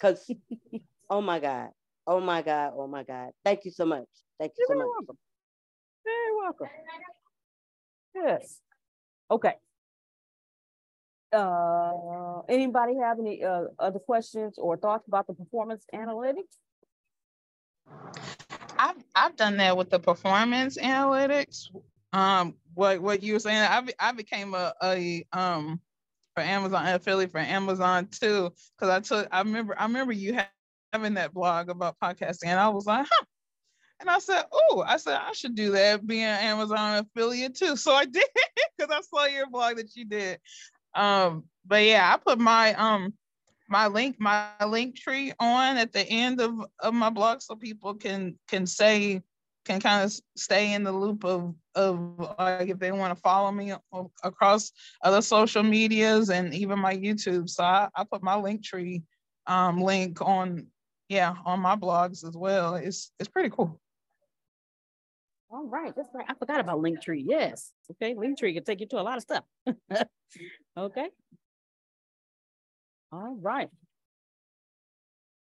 Cause 0.00 0.30
oh 1.10 1.20
my 1.20 1.38
God. 1.38 1.70
Oh 2.06 2.20
my 2.20 2.42
God. 2.42 2.72
Oh 2.76 2.86
my 2.86 3.04
God. 3.04 3.30
Thank 3.44 3.64
you 3.64 3.70
so 3.70 3.84
much. 3.86 4.06
Thank 4.38 4.52
you 4.58 4.64
You're 4.68 4.68
so 4.68 4.74
very 4.74 4.80
much. 4.80 4.94
welcome. 4.98 5.18
Very 6.04 6.36
welcome. 6.36 6.68
Yes. 8.14 8.60
Okay. 9.30 9.54
Uh, 11.32 12.40
anybody 12.48 12.96
have 12.96 13.18
any 13.18 13.42
uh, 13.42 13.64
other 13.78 13.98
questions 13.98 14.58
or 14.58 14.76
thoughts 14.76 15.06
about 15.08 15.26
the 15.26 15.32
performance 15.34 15.84
analytics? 15.94 16.58
I've 18.78 18.96
I've 19.14 19.36
done 19.36 19.56
that 19.58 19.76
with 19.76 19.90
the 19.90 19.98
performance 20.00 20.76
analytics. 20.76 21.68
Um, 22.12 22.56
what 22.74 23.00
what 23.00 23.22
you 23.22 23.34
were 23.34 23.38
saying, 23.38 23.58
I 23.62 23.80
be, 23.80 23.92
I 23.98 24.12
became 24.12 24.54
a, 24.54 24.74
a 24.82 25.24
um 25.32 25.80
for 26.34 26.42
Amazon 26.42 26.86
affiliate 26.88 27.30
for 27.30 27.38
Amazon 27.38 28.08
too, 28.08 28.52
because 28.76 28.90
I 28.90 29.00
took 29.00 29.28
I 29.32 29.38
remember 29.40 29.74
I 29.78 29.84
remember 29.84 30.12
you 30.12 30.34
ha- 30.34 30.50
having 30.92 31.14
that 31.14 31.32
blog 31.32 31.68
about 31.68 31.96
podcasting, 32.02 32.46
and 32.46 32.60
I 32.60 32.68
was 32.68 32.86
like, 32.86 33.06
huh. 33.10 33.24
And 34.00 34.10
I 34.10 34.18
said, 34.18 34.44
oh, 34.52 34.84
I 34.84 34.96
said 34.96 35.20
I 35.22 35.32
should 35.32 35.54
do 35.54 35.70
that, 35.72 36.04
being 36.06 36.24
an 36.24 36.44
Amazon 36.44 36.98
affiliate 36.98 37.54
too. 37.54 37.76
So 37.76 37.92
I 37.92 38.04
did 38.04 38.24
because 38.76 38.92
I 38.92 39.00
saw 39.00 39.26
your 39.26 39.48
blog 39.48 39.76
that 39.76 39.94
you 39.94 40.04
did. 40.04 40.40
Um, 40.94 41.44
but 41.64 41.84
yeah, 41.84 42.12
I 42.12 42.18
put 42.18 42.38
my 42.38 42.74
um 42.74 43.14
my 43.68 43.86
link 43.86 44.16
my 44.18 44.48
Linktree 44.60 45.32
on 45.38 45.76
at 45.76 45.92
the 45.92 46.02
end 46.02 46.40
of, 46.40 46.52
of 46.80 46.94
my 46.94 47.10
blog 47.10 47.40
so 47.40 47.54
people 47.54 47.94
can 47.94 48.38
can 48.48 48.66
say 48.66 49.22
can 49.64 49.80
kind 49.80 50.04
of 50.04 50.12
stay 50.36 50.74
in 50.74 50.82
the 50.82 50.92
loop 50.92 51.24
of 51.24 51.54
of 51.76 52.18
like 52.38 52.68
if 52.68 52.78
they 52.80 52.90
want 52.90 53.14
to 53.14 53.20
follow 53.22 53.52
me 53.52 53.72
across 54.24 54.72
other 55.02 55.22
social 55.22 55.62
medias 55.62 56.28
and 56.28 56.52
even 56.52 56.78
my 56.78 56.96
YouTube. 56.96 57.48
So 57.48 57.62
I, 57.62 57.88
I 57.94 58.04
put 58.04 58.22
my 58.22 58.34
Linktree 58.34 59.02
um 59.46 59.80
link 59.80 60.20
on 60.20 60.66
yeah 61.12 61.34
on 61.44 61.60
my 61.60 61.76
blogs 61.76 62.26
as 62.26 62.34
well. 62.34 62.74
It's 62.74 63.12
it's 63.20 63.28
pretty 63.28 63.50
cool. 63.50 63.78
All 65.50 65.66
right, 65.66 65.92
that's 65.94 66.08
right. 66.14 66.24
I 66.26 66.34
forgot 66.34 66.60
about 66.60 66.78
Linktree. 66.78 67.24
Yes. 67.26 67.72
Okay, 67.90 68.14
Linktree 68.14 68.54
can 68.54 68.64
take 68.64 68.80
you 68.80 68.86
to 68.88 69.00
a 69.00 69.02
lot 69.02 69.18
of 69.18 69.22
stuff. 69.22 69.44
okay. 70.78 71.08
All 73.12 73.36
right. 73.38 73.68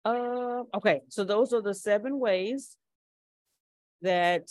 Uh, 0.06 0.62
okay, 0.74 1.02
so 1.10 1.24
those 1.24 1.52
are 1.52 1.60
the 1.60 1.74
seven 1.74 2.18
ways 2.18 2.76
that 4.00 4.48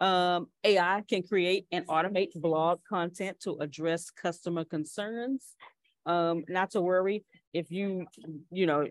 um, 0.00 0.48
AI 0.64 1.04
can 1.08 1.22
create 1.22 1.66
and 1.70 1.86
automate 1.86 2.32
blog 2.34 2.80
content 2.88 3.38
to 3.44 3.58
address 3.60 4.10
customer 4.10 4.64
concerns. 4.64 5.54
Um, 6.04 6.42
not 6.48 6.72
to 6.72 6.80
worry 6.80 7.24
if 7.52 7.70
you, 7.70 8.06
you 8.50 8.66
know, 8.66 8.86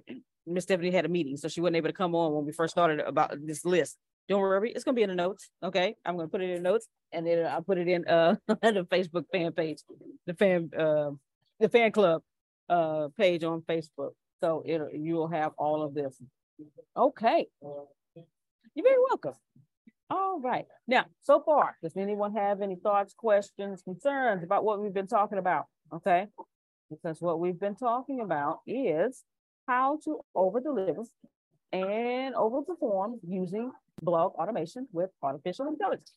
Miss 0.47 0.63
Stephanie 0.63 0.91
had 0.91 1.05
a 1.05 1.09
meeting, 1.09 1.38
so 1.38 1.47
she 1.47 1.61
wasn't 1.61 1.77
able 1.77 1.89
to 1.89 1.93
come 1.93 2.15
on 2.15 2.34
when 2.34 2.45
we 2.45 2.51
first 2.51 2.72
started 2.72 2.99
about 2.99 3.34
this 3.45 3.65
list. 3.65 3.97
Don't 4.27 4.41
worry, 4.41 4.72
it's 4.72 4.84
gonna 4.84 4.95
be 4.95 5.03
in 5.03 5.09
the 5.09 5.15
notes. 5.15 5.49
Okay, 5.63 5.95
I'm 6.05 6.15
gonna 6.15 6.27
put 6.27 6.41
it 6.41 6.49
in 6.49 6.63
the 6.63 6.69
notes, 6.69 6.88
and 7.11 7.26
then 7.26 7.45
I'll 7.45 7.61
put 7.61 7.77
it 7.77 7.88
in 7.88 8.07
uh 8.07 8.35
the 8.47 8.88
Facebook 8.91 9.26
fan 9.31 9.51
page, 9.51 9.80
the 10.26 10.34
fan 10.34 10.69
uh 10.77 11.11
the 11.59 11.69
fan 11.69 11.91
club 11.91 12.22
uh 12.69 13.09
page 13.17 13.43
on 13.43 13.61
Facebook. 13.61 14.11
So 14.41 14.63
it'll 14.65 14.89
you 14.91 15.15
will 15.15 15.27
have 15.27 15.53
all 15.57 15.84
of 15.84 15.93
this. 15.93 16.19
Okay, 16.97 17.47
you're 17.61 18.84
very 18.84 18.97
welcome. 19.09 19.34
All 20.09 20.39
right, 20.39 20.65
now 20.88 21.05
so 21.23 21.41
far, 21.43 21.77
does 21.81 21.97
anyone 21.97 22.34
have 22.35 22.61
any 22.61 22.76
thoughts, 22.76 23.13
questions, 23.13 23.81
concerns 23.84 24.43
about 24.43 24.63
what 24.63 24.80
we've 24.80 24.93
been 24.93 25.07
talking 25.07 25.38
about? 25.38 25.65
Okay, 25.93 26.27
because 26.89 27.22
what 27.22 27.39
we've 27.39 27.59
been 27.59 27.76
talking 27.76 28.22
about 28.22 28.59
is 28.65 29.23
how 29.67 29.99
to 30.05 30.19
over 30.33 30.59
deliver 30.59 31.03
and 31.71 32.35
overperform 32.35 33.19
using 33.27 33.71
blog 34.01 34.33
automation 34.35 34.87
with 34.91 35.09
artificial 35.21 35.67
intelligence. 35.67 36.13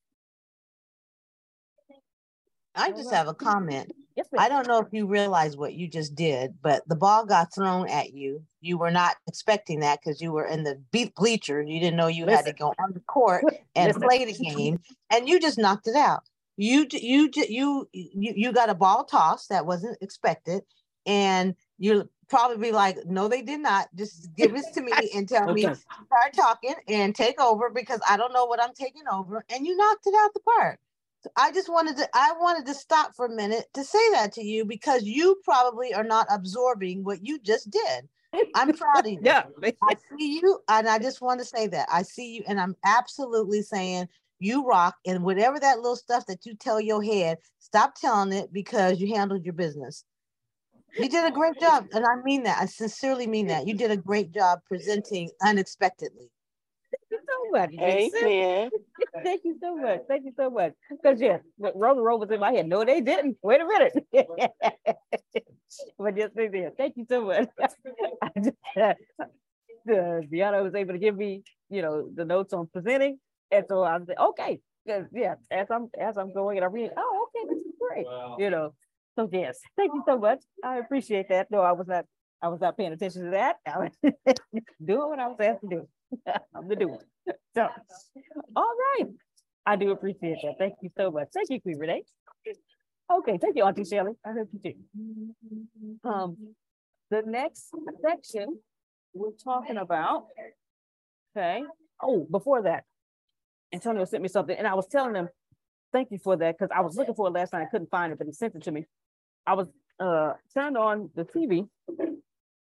I 2.75 2.93
just 2.93 3.11
have 3.11 3.27
a 3.27 3.35
comment. 3.35 3.93
Yes, 4.17 4.29
I 4.37 4.49
don't 4.49 4.69
know 4.69 4.79
if 4.79 4.89
you 4.93 5.07
realize 5.07 5.57
what 5.57 5.75
you 5.75 5.89
just 5.89 6.15
did, 6.15 6.55
but 6.63 6.83
the 6.89 6.95
ball 6.95 7.27
got 7.27 7.53
thrown 7.53 7.89
at 7.89 8.15
you. 8.15 8.43
You 8.61 8.79
were 8.79 8.91
not 8.91 9.17
expecting 9.27 9.81
that 9.81 10.01
because 10.01 10.21
you 10.21 10.33
were 10.33 10.45
in 10.45 10.63
the 10.63 10.81
beat 10.93 11.15
bleacher. 11.15 11.63
You 11.63 11.81
didn't 11.81 11.97
know 11.97 12.07
you 12.07 12.27
had 12.27 12.47
to 12.47 12.53
go 12.53 12.69
on 12.79 12.93
the 12.95 13.01
court 13.01 13.45
and 13.77 13.89
Listen. 13.89 14.03
play 14.03 14.25
the 14.25 14.33
game, 14.33 14.81
and 15.11 15.29
you 15.29 15.41
just 15.41 15.59
knocked 15.59 15.89
it 15.89 15.97
out. 15.97 16.23
You 16.57 16.87
you 16.91 17.31
you 17.49 17.89
you 17.93 18.33
you 18.37 18.53
got 18.53 18.71
a 18.71 18.75
ball 18.75 19.05
toss 19.05 19.47
that 19.49 19.67
wasn't 19.67 19.99
expected, 20.01 20.63
and 21.07 21.55
you'll 21.79 22.09
probably 22.29 22.59
be 22.59 22.73
like, 22.73 22.99
"No, 23.07 23.29
they 23.29 23.43
did 23.43 23.61
not. 23.61 23.89
Just 23.95 24.35
give 24.37 24.53
this 24.53 24.71
to 24.73 24.83
me 24.83 24.93
and 25.15 25.29
tell 25.29 25.53
me 25.53 25.63
start 25.63 26.33
talking 26.35 26.75
and 26.89 27.15
take 27.15 27.41
over 27.41 27.71
because 27.71 28.01
I 28.09 28.17
don't 28.17 28.33
know 28.33 28.47
what 28.47 28.63
I'm 28.63 28.75
taking 28.75 29.05
over." 29.11 29.45
And 29.51 29.67
you 29.67 29.77
knocked 29.77 30.07
it 30.07 30.15
out 30.19 30.35
the 30.35 30.41
park. 30.41 30.79
So 31.21 31.31
I 31.37 31.51
just 31.53 31.69
wanted 31.69 31.97
to 31.97 32.09
I 32.15 32.33
wanted 32.39 32.67
to 32.67 32.75
stop 32.75 33.15
for 33.17 33.27
a 33.27 33.31
minute 33.31 33.67
to 33.75 33.85
say 33.85 34.11
that 34.13 34.33
to 34.35 34.43
you 34.43 34.65
because 34.65 35.03
you 35.03 35.41
probably 35.45 35.93
are 35.93 36.05
not 36.05 36.27
absorbing 36.31 37.03
what 37.05 37.27
you 37.27 37.39
just 37.41 37.71
did. 37.71 38.09
I'm 38.55 38.73
proud 38.73 39.07
of 39.07 39.13
you. 39.13 39.21
Yeah. 39.23 39.45
I 39.83 39.95
see 39.95 40.41
you 40.41 40.61
and 40.69 40.89
I 40.89 40.99
just 40.99 41.21
want 41.21 41.41
to 41.41 41.47
say 41.47 41.67
that. 41.69 41.89
I 41.93 42.03
see 42.03 42.37
you 42.37 42.45
and 42.47 42.61
I'm 42.61 42.77
absolutely 42.85 43.63
saying 43.63 44.09
you 44.39 44.65
rock 44.67 44.95
and 45.07 45.25
whatever 45.25 45.59
that 45.59 45.79
little 45.79 45.97
stuff 45.97 46.27
that 46.27 46.47
you 46.47 46.55
tell 46.55 46.81
your 46.81 47.03
head, 47.03 47.39
stop 47.59 47.95
telling 47.95 48.33
it 48.33 48.53
because 48.53 49.01
you 49.01 49.15
handled 49.15 49.45
your 49.45 49.55
business. 49.55 50.05
You 50.99 51.09
did 51.09 51.25
a 51.25 51.31
great 51.31 51.59
job 51.61 51.87
and 51.93 52.05
I 52.05 52.17
mean 52.25 52.43
that. 52.45 52.59
I 52.61 52.67
sincerely 52.67 53.27
mean 53.27 53.47
that. 53.49 53.67
You 53.67 53.75
did 53.75 53.91
a 53.91 53.97
great 53.97 54.33
job 54.33 54.61
presenting 54.67 55.31
unexpectedly. 55.43 56.31
Thank 56.91 57.11
you 57.11 57.19
so 57.29 57.51
much. 57.59 57.71
Amen. 57.81 58.71
Thank 59.23 59.43
you 59.45 59.57
so 59.61 59.77
much. 59.77 60.01
Thank 60.09 60.25
you 60.25 60.33
so 60.37 60.51
much. 60.51 60.73
Because 60.91 61.21
yes, 61.21 61.41
the 61.59 61.73
roller 61.75 62.03
roll 62.03 62.19
was 62.19 62.31
in 62.31 62.41
my 62.41 62.53
head. 62.53 62.67
No, 62.69 62.85
they 62.85 63.01
didn't. 63.01 63.37
Wait 63.43 63.61
a 63.61 63.67
minute. 63.67 63.93
but 65.99 66.17
yes, 66.17 66.31
they 66.35 66.49
did. 66.49 66.77
Thank 66.77 66.97
you 66.97 67.07
so 67.09 67.25
much. 67.25 67.49
I 68.23 68.31
just, 68.43 68.57
uh, 68.77 68.95
Deanna 69.89 70.63
was 70.63 70.75
able 70.75 70.93
to 70.95 70.99
give 70.99 71.17
me, 71.17 71.43
you 71.71 71.83
know, 71.83 72.09
the 72.15 72.25
notes 72.25 72.53
on 72.53 72.67
presenting, 72.73 73.19
and 73.51 73.65
so 73.69 73.83
I 73.83 73.97
was 73.97 74.09
like, 74.09 74.19
okay, 74.19 74.61
'Cause, 74.87 75.05
yeah. 75.13 75.35
As 75.51 75.67
I'm 75.71 75.89
as 76.01 76.17
I'm 76.17 76.33
going 76.33 76.57
and 76.59 76.65
I 76.65 76.69
read, 76.69 76.91
oh, 76.97 77.27
okay, 77.29 77.47
this 77.55 77.59
is 77.65 77.73
great. 77.81 78.07
You 78.39 78.51
know. 78.51 78.73
So 79.19 79.29
yes, 79.33 79.59
thank 79.77 79.93
you 79.95 80.03
so 80.07 80.17
much. 80.17 80.39
I 80.63 80.79
appreciate 80.79 81.29
that. 81.31 81.51
No, 81.51 81.61
I 81.61 81.73
was 81.73 81.89
not 81.89 82.05
I 82.41 82.47
was 82.47 82.61
not 82.61 82.77
paying 82.79 82.93
attention 82.93 83.25
to 83.25 83.31
that. 83.31 83.57
I 83.67 83.79
was 83.79 83.91
doing 84.85 85.09
what 85.09 85.19
I 85.19 85.27
was 85.27 85.39
asked 85.41 85.63
to 85.63 85.69
do. 85.69 85.89
I'm 86.55 86.69
the 86.69 86.77
doer. 86.77 87.01
So, 87.57 87.67
all 88.55 88.75
right. 88.97 89.09
I 89.67 89.75
do 89.75 89.91
appreciate 89.91 90.37
that. 90.45 90.55
Thank 90.61 90.75
you 90.83 90.91
so 90.97 91.11
much. 91.11 91.27
Thank 91.35 91.51
you, 91.51 91.61
Queen 91.61 91.79
Renee. 91.79 92.05
Okay, 93.13 93.39
thank 93.43 93.57
you, 93.57 93.65
Auntie 93.65 93.85
Shelley. 93.85 94.13
I 94.25 94.35
hope 94.35 94.51
you 94.53 94.73
do. 96.05 96.09
Um, 96.09 96.37
the 97.11 97.23
next 97.27 97.73
section 98.01 98.61
we're 99.15 99.33
talking 99.33 99.79
about. 99.79 100.27
Okay. 101.37 101.65
Oh, 102.01 102.25
before 102.31 102.63
that, 102.63 102.85
Antonio 103.73 104.05
sent 104.05 104.23
me 104.23 104.29
something, 104.29 104.57
and 104.57 104.69
I 104.69 104.75
was 104.75 104.87
telling 104.87 105.17
him, 105.17 105.29
"Thank 105.93 106.13
you 106.13 106.19
for 106.19 106.37
that," 106.37 106.57
because 106.57 106.71
I 106.73 106.83
was 106.83 106.97
looking 106.97 107.15
for 107.17 107.27
it 107.27 107.33
last 107.33 107.53
night. 107.53 107.63
I 107.63 107.67
couldn't 107.67 107.91
find 107.91 108.13
it, 108.13 108.19
but 108.19 108.29
he 108.29 108.33
sent 108.33 108.55
it 108.55 108.63
to 108.63 108.71
me. 108.71 108.85
I 109.49 109.55
was 109.55 109.69
uh 109.99 110.35
turned 110.53 110.77
on 110.77 111.11
the 111.15 111.25
TV, 111.25 111.67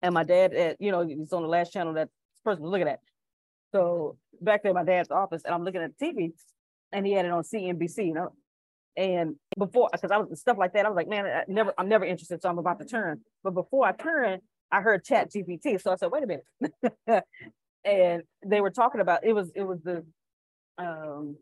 and 0.01 0.13
my 0.13 0.23
dad, 0.23 0.53
at, 0.53 0.77
you 0.79 0.91
know, 0.91 1.05
he's 1.05 1.33
on 1.33 1.43
the 1.43 1.49
last 1.49 1.73
channel 1.73 1.93
that 1.95 2.09
person 2.45 2.63
was 2.63 2.71
looking 2.71 2.87
at. 2.87 2.99
So 3.73 4.17
back 4.39 4.63
there, 4.63 4.73
my 4.73 4.85
dad's 4.85 5.11
office, 5.11 5.43
and 5.45 5.53
I'm 5.53 5.63
looking 5.65 5.81
at 5.81 5.91
the 5.97 6.05
TV, 6.05 6.31
and 6.93 7.05
he 7.05 7.11
had 7.11 7.25
it 7.25 7.31
on 7.31 7.43
CNBC, 7.43 8.07
you 8.07 8.13
know. 8.13 8.33
And 8.95 9.35
before, 9.57 9.89
because 9.91 10.11
I 10.11 10.17
was 10.17 10.39
stuff 10.39 10.57
like 10.57 10.73
that, 10.73 10.85
I 10.85 10.89
was 10.89 10.95
like, 10.95 11.09
man, 11.09 11.25
I 11.25 11.43
never, 11.47 11.73
I'm 11.77 11.89
never 11.89 12.05
interested, 12.05 12.41
so 12.41 12.49
I'm 12.49 12.57
about 12.57 12.79
to 12.79 12.85
turn. 12.85 13.21
But 13.43 13.53
before 13.53 13.85
I 13.85 13.91
turned, 13.91 14.41
I 14.71 14.81
heard 14.81 15.03
Chat 15.03 15.31
GPT, 15.31 15.81
so 15.81 15.91
I 15.91 15.95
said, 15.95 16.09
wait 16.11 16.23
a 16.23 16.27
minute. 16.27 16.45
and 17.83 18.23
they 18.45 18.61
were 18.61 18.69
talking 18.69 19.01
about 19.01 19.23
it 19.23 19.33
was 19.33 19.51
it 19.55 19.63
was 19.63 19.79
the 19.83 20.05
um 20.77 21.35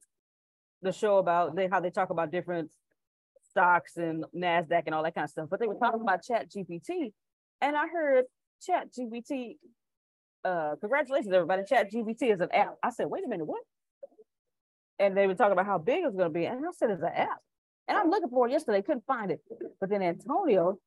the 0.82 0.92
show 0.92 1.18
about 1.18 1.56
they 1.56 1.68
how 1.68 1.80
they 1.80 1.90
talk 1.90 2.10
about 2.10 2.32
different 2.32 2.72
stocks 3.50 3.98
and 3.98 4.26
Nasdaq 4.36 4.84
and 4.86 4.96
all 4.96 5.04
that 5.04 5.16
kind 5.16 5.26
of 5.26 5.32
stuff. 5.32 5.48
But 5.50 5.60
they 5.60 5.68
were 5.68 5.76
talking 5.76 6.02
about 6.02 6.24
Chat 6.24 6.50
GPT, 6.52 7.14
and 7.62 7.76
I 7.76 7.88
heard 7.88 8.26
Chat 8.62 8.90
GPT. 8.94 9.58
Uh, 10.46 10.76
congratulations, 10.80 11.34
everybody! 11.34 11.64
Chat 11.68 11.92
GPT 11.92 12.34
is 12.34 12.42
an 12.42 12.52
app. 12.54 12.76
I 12.84 12.92
said, 12.92 13.08
wait 13.08 13.26
a 13.26 13.28
minute, 13.28 13.46
what? 13.46 13.62
and 15.00 15.16
they 15.16 15.28
were 15.28 15.34
talking 15.34 15.54
about 15.54 15.66
how 15.66 15.78
big 15.78 16.04
it's 16.04 16.16
going 16.16 16.32
to 16.32 16.34
be. 16.34 16.46
And 16.46 16.60
I 16.60 16.72
said, 16.76 16.92
it's 16.92 17.02
an 17.02 17.10
app. 17.16 17.40
And 17.88 17.98
I'm 17.98 18.10
looking 18.10 18.30
for 18.30 18.48
it 18.48 18.52
yesterday, 18.52 18.82
couldn't 18.82 19.06
find 19.08 19.32
it. 19.32 19.40
But 19.80 19.90
then 19.90 20.04
Antonio 20.04 20.78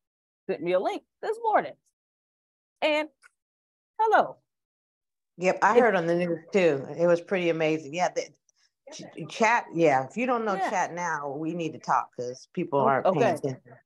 sent 0.48 0.62
me 0.62 0.72
a 0.72 0.80
link 0.80 1.02
this 1.22 1.36
morning. 1.42 1.72
And 2.82 3.08
hello. 3.98 4.36
Yep, 5.38 5.58
I 5.62 5.78
heard 5.78 5.96
on 5.96 6.06
the 6.06 6.14
news 6.14 6.40
too. 6.52 6.86
It 6.96 7.06
was 7.06 7.20
pretty 7.20 7.48
amazing. 7.48 7.94
Yeah, 7.94 8.10
chat. 9.28 9.66
Yeah, 9.74 10.06
if 10.08 10.16
you 10.16 10.26
don't 10.26 10.44
know 10.44 10.54
yeah. 10.54 10.70
chat 10.70 10.94
now, 10.94 11.34
we 11.36 11.54
need 11.54 11.72
to 11.72 11.78
talk 11.78 12.08
because 12.16 12.48
people 12.54 12.80
aren't 12.80 13.06
okay. 13.06 13.36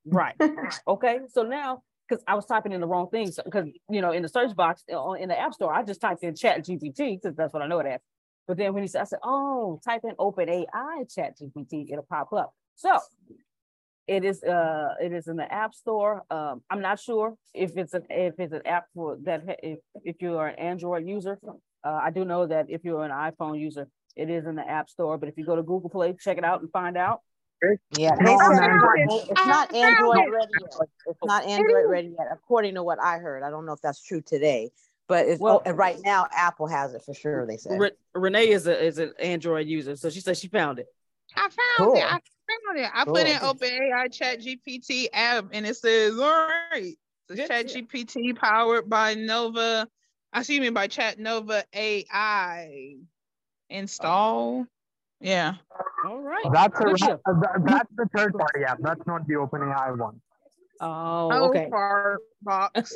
Right. 0.04 0.34
okay. 0.88 1.20
So 1.28 1.42
now, 1.42 1.82
because 2.08 2.22
I 2.26 2.34
was 2.34 2.46
typing 2.46 2.72
in 2.72 2.80
the 2.80 2.86
wrong 2.86 3.08
things, 3.10 3.38
because 3.44 3.66
you 3.90 4.00
know, 4.00 4.12
in 4.12 4.22
the 4.22 4.28
search 4.28 4.54
box 4.54 4.82
uh, 4.92 5.12
in 5.12 5.28
the 5.28 5.38
app 5.38 5.54
store, 5.54 5.72
I 5.72 5.82
just 5.82 6.00
typed 6.00 6.22
in 6.22 6.34
Chat 6.34 6.64
GPT 6.64 7.20
because 7.20 7.36
that's 7.36 7.52
what 7.52 7.62
I 7.62 7.66
know 7.66 7.80
it 7.80 7.86
as. 7.86 8.00
But 8.46 8.58
then 8.58 8.74
when 8.74 8.82
he 8.82 8.88
said, 8.88 9.02
I 9.02 9.04
said, 9.04 9.18
oh, 9.24 9.80
type 9.84 10.02
in 10.04 10.12
open 10.18 10.48
AI 10.48 11.04
chat 11.12 11.36
GPT, 11.38 11.90
it'll 11.90 12.06
pop 12.08 12.32
up. 12.32 12.54
So 12.76 12.98
it 14.06 14.24
is 14.24 14.42
uh 14.44 14.94
it 15.02 15.12
is 15.12 15.26
in 15.26 15.36
the 15.36 15.52
app 15.52 15.74
store. 15.74 16.22
Um, 16.30 16.62
I'm 16.70 16.80
not 16.80 17.00
sure 17.00 17.34
if 17.54 17.76
it's 17.76 17.94
an 17.94 18.02
if 18.08 18.34
it's 18.38 18.52
an 18.52 18.62
app 18.64 18.86
for 18.94 19.18
that 19.24 19.42
if, 19.62 19.78
if 20.04 20.16
you 20.20 20.36
are 20.36 20.48
an 20.48 20.58
Android 20.58 21.06
user. 21.06 21.38
Uh, 21.84 22.00
I 22.02 22.10
do 22.10 22.24
know 22.24 22.46
that 22.46 22.66
if 22.68 22.84
you're 22.84 23.04
an 23.04 23.10
iPhone 23.10 23.60
user, 23.60 23.88
it 24.16 24.30
is 24.30 24.46
in 24.46 24.56
the 24.56 24.68
app 24.68 24.90
store. 24.90 25.18
But 25.18 25.28
if 25.28 25.36
you 25.36 25.44
go 25.44 25.56
to 25.56 25.62
Google 25.62 25.90
Play, 25.90 26.14
check 26.18 26.38
it 26.38 26.44
out 26.44 26.60
and 26.62 26.70
find 26.70 26.96
out. 26.96 27.20
Yeah, 27.90 28.14
it's 28.18 29.40
not 29.40 29.74
Android 29.74 30.32
ready 30.32 30.52
yet. 30.54 30.88
It's 31.06 31.24
not 31.24 31.44
Android 31.46 31.86
ready 31.88 32.14
yet, 32.18 32.28
according 32.30 32.74
to 32.74 32.82
what 32.82 32.98
I 33.00 33.18
heard. 33.18 33.42
I 33.42 33.50
don't 33.50 33.66
know 33.66 33.72
if 33.72 33.80
that's 33.80 34.02
true 34.02 34.20
today 34.20 34.70
but 35.08 35.26
it's 35.26 35.40
well, 35.40 35.62
oh, 35.64 35.72
right 35.72 35.98
now 36.04 36.26
Apple 36.32 36.66
has 36.66 36.94
it 36.94 37.02
for 37.02 37.14
sure. 37.14 37.46
They 37.46 37.56
said 37.56 37.78
Re- 37.78 37.90
Renee 38.14 38.50
is 38.50 38.66
a 38.66 38.84
is 38.84 38.98
an 38.98 39.12
Android 39.18 39.66
user, 39.66 39.96
so 39.96 40.10
she 40.10 40.20
said 40.20 40.36
she 40.36 40.48
found 40.48 40.78
it. 40.78 40.86
I 41.34 41.40
found 41.40 41.52
cool. 41.76 41.96
it. 41.96 42.02
I 42.02 42.10
found 42.10 42.78
it. 42.78 42.90
I 42.92 43.04
cool. 43.04 43.14
put 43.14 43.26
in 43.26 43.38
Open 43.42 43.68
AI 43.68 44.08
Chat 44.08 44.40
GPT 44.40 45.08
app, 45.12 45.46
and 45.52 45.66
it 45.66 45.76
says, 45.76 46.18
"All 46.18 46.48
right, 46.72 46.96
the 47.28 47.36
Chat 47.36 47.66
GPT 47.68 48.36
powered 48.36 48.88
by 48.88 49.14
Nova." 49.14 49.88
I 50.32 50.42
see 50.42 50.58
me 50.60 50.70
by 50.70 50.88
Chat 50.88 51.18
Nova 51.18 51.64
AI. 51.72 52.96
Install. 53.70 54.66
Yeah. 55.20 55.54
All 56.04 56.20
right. 56.20 56.44
That's 56.52 56.78
a, 56.80 57.18
that's 57.64 57.90
the 57.96 58.08
third 58.14 58.34
party 58.34 58.64
app. 58.66 58.78
That's 58.80 59.06
not 59.06 59.26
the 59.26 59.36
Open 59.36 59.62
AI 59.62 59.92
one. 59.92 60.20
Oh, 60.80 61.46
okay. 61.46 61.70
box. 62.42 62.94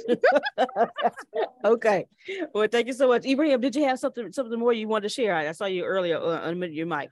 okay. 1.64 2.06
Well, 2.52 2.68
thank 2.70 2.86
you 2.88 2.92
so 2.92 3.08
much, 3.08 3.24
Ibrahim. 3.24 3.60
Did 3.60 3.74
you 3.74 3.84
have 3.84 3.98
something 3.98 4.32
something 4.32 4.58
more 4.58 4.72
you 4.72 4.86
wanted 4.86 5.08
to 5.08 5.08
share? 5.08 5.34
I, 5.34 5.48
I 5.48 5.52
saw 5.52 5.64
you 5.64 5.84
earlier 5.84 6.18
uh, 6.18 6.42
unmute 6.42 6.74
your 6.74 6.86
mic. 6.86 7.08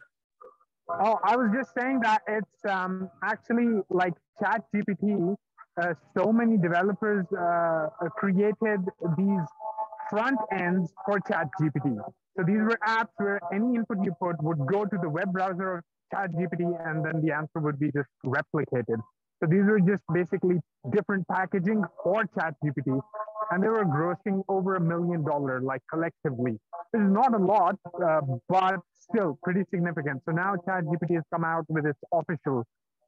Oh, 0.90 1.18
I 1.24 1.36
was 1.36 1.50
just 1.54 1.70
saying 1.78 2.00
that 2.02 2.22
it's 2.28 2.64
um, 2.68 3.10
actually 3.22 3.80
like 3.90 4.14
Chat 4.40 4.64
GPT. 4.74 5.36
Uh, 5.80 5.94
so 6.16 6.32
many 6.32 6.56
developers 6.56 7.24
uh, 7.32 7.88
created 8.16 8.80
these 9.16 9.46
front 10.10 10.38
ends 10.52 10.92
for 11.06 11.20
Chat 11.20 11.48
GPT. 11.60 11.98
So 12.38 12.44
these 12.46 12.60
were 12.60 12.78
apps 12.86 13.10
where 13.16 13.40
any 13.52 13.74
input 13.74 13.98
you 14.04 14.14
put 14.20 14.40
would 14.44 14.64
go 14.66 14.84
to 14.84 14.98
the 15.02 15.08
web 15.08 15.32
browser 15.32 15.78
of 15.78 15.84
ChatGPT 16.14 16.70
and 16.88 17.04
then 17.04 17.20
the 17.20 17.34
answer 17.34 17.58
would 17.58 17.80
be 17.80 17.90
just 17.90 18.08
replicated. 18.24 18.98
So 19.40 19.48
these 19.48 19.64
were 19.64 19.80
just 19.80 20.04
basically 20.12 20.60
different 20.92 21.26
packaging 21.28 21.82
for 22.02 22.24
ChatGPT, 22.36 23.00
and 23.50 23.62
they 23.62 23.68
were 23.68 23.84
grossing 23.84 24.42
over 24.48 24.76
a 24.76 24.80
million 24.80 25.24
dollar, 25.24 25.60
like 25.60 25.82
collectively. 25.92 26.58
This 26.92 27.02
is 27.02 27.10
not 27.10 27.34
a 27.34 27.38
lot, 27.38 27.76
uh, 28.02 28.20
but 28.48 28.80
still 29.00 29.38
pretty 29.42 29.64
significant. 29.70 30.22
So 30.24 30.32
now 30.32 30.54
ChatGPT 30.56 31.16
has 31.16 31.24
come 31.32 31.44
out 31.44 31.64
with 31.68 31.86
its 31.86 31.98
official 32.12 32.64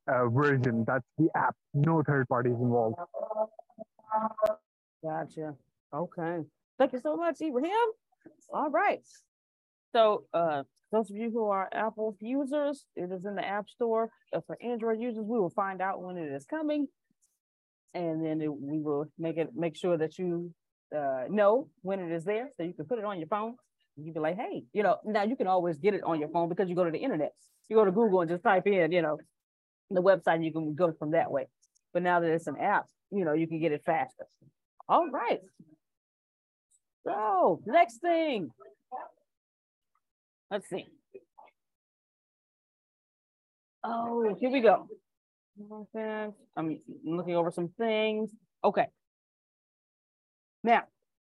uh, 0.08 0.28
version. 0.28 0.84
That's 0.86 1.06
the 1.18 1.28
app. 1.36 1.54
No 1.74 2.02
third 2.02 2.28
parties 2.28 2.56
involved. 2.60 2.96
Gotcha. 5.04 5.54
Okay. 5.94 6.38
Thank 6.78 6.92
you 6.92 7.00
so 7.00 7.16
much, 7.16 7.40
Ibrahim. 7.40 7.88
All 8.52 8.70
right. 8.70 9.00
So 9.92 10.24
uh, 10.34 10.62
those 10.92 11.10
of 11.10 11.16
you 11.16 11.30
who 11.30 11.46
are 11.46 11.68
Apple 11.72 12.16
users, 12.20 12.84
it 12.96 13.10
is 13.12 13.24
in 13.24 13.34
the 13.34 13.46
App 13.46 13.68
Store. 13.68 14.10
for 14.46 14.56
Android 14.62 15.00
users, 15.00 15.24
we 15.24 15.38
will 15.38 15.50
find 15.50 15.80
out 15.80 16.02
when 16.02 16.16
it 16.16 16.32
is 16.32 16.44
coming, 16.44 16.88
and 17.94 18.24
then 18.24 18.40
it, 18.40 18.52
we 18.52 18.80
will 18.80 19.06
make 19.18 19.36
it 19.36 19.50
make 19.54 19.76
sure 19.76 19.96
that 19.96 20.18
you 20.18 20.52
uh, 20.96 21.24
know 21.28 21.68
when 21.82 22.00
it 22.00 22.12
is 22.12 22.24
there, 22.24 22.50
so 22.56 22.62
you 22.62 22.72
can 22.72 22.86
put 22.86 22.98
it 22.98 23.04
on 23.04 23.18
your 23.18 23.28
phone. 23.28 23.54
You 23.96 24.04
can 24.04 24.12
be 24.14 24.20
like, 24.20 24.36
hey, 24.36 24.64
you 24.72 24.82
know, 24.82 24.96
now 25.04 25.24
you 25.24 25.36
can 25.36 25.46
always 25.46 25.78
get 25.78 25.94
it 25.94 26.02
on 26.04 26.20
your 26.20 26.28
phone 26.30 26.48
because 26.48 26.68
you 26.68 26.74
go 26.74 26.84
to 26.84 26.90
the 26.90 26.98
internet. 26.98 27.32
You 27.68 27.76
go 27.76 27.84
to 27.84 27.92
Google 27.92 28.20
and 28.22 28.30
just 28.30 28.42
type 28.42 28.66
in, 28.66 28.92
you 28.92 29.02
know, 29.02 29.18
the 29.90 30.02
website. 30.02 30.36
And 30.36 30.44
You 30.44 30.52
can 30.52 30.74
go 30.74 30.92
from 30.98 31.12
that 31.12 31.30
way. 31.30 31.46
But 31.92 32.02
now 32.02 32.20
that 32.20 32.30
it's 32.30 32.46
an 32.46 32.56
app, 32.56 32.86
you 33.10 33.24
know, 33.24 33.32
you 33.32 33.46
can 33.46 33.60
get 33.60 33.72
it 33.72 33.82
faster. 33.84 34.26
All 34.88 35.08
right. 35.10 35.40
So 37.04 37.62
next 37.66 37.98
thing, 37.98 38.50
Let's 40.50 40.68
see. 40.68 40.84
Oh, 43.84 44.36
here 44.40 44.50
we 44.50 44.60
go. 44.60 44.88
I'm 46.56 46.80
looking 47.04 47.36
over 47.36 47.52
some 47.52 47.68
things. 47.78 48.32
Okay. 48.64 48.86
Now, 50.64 50.82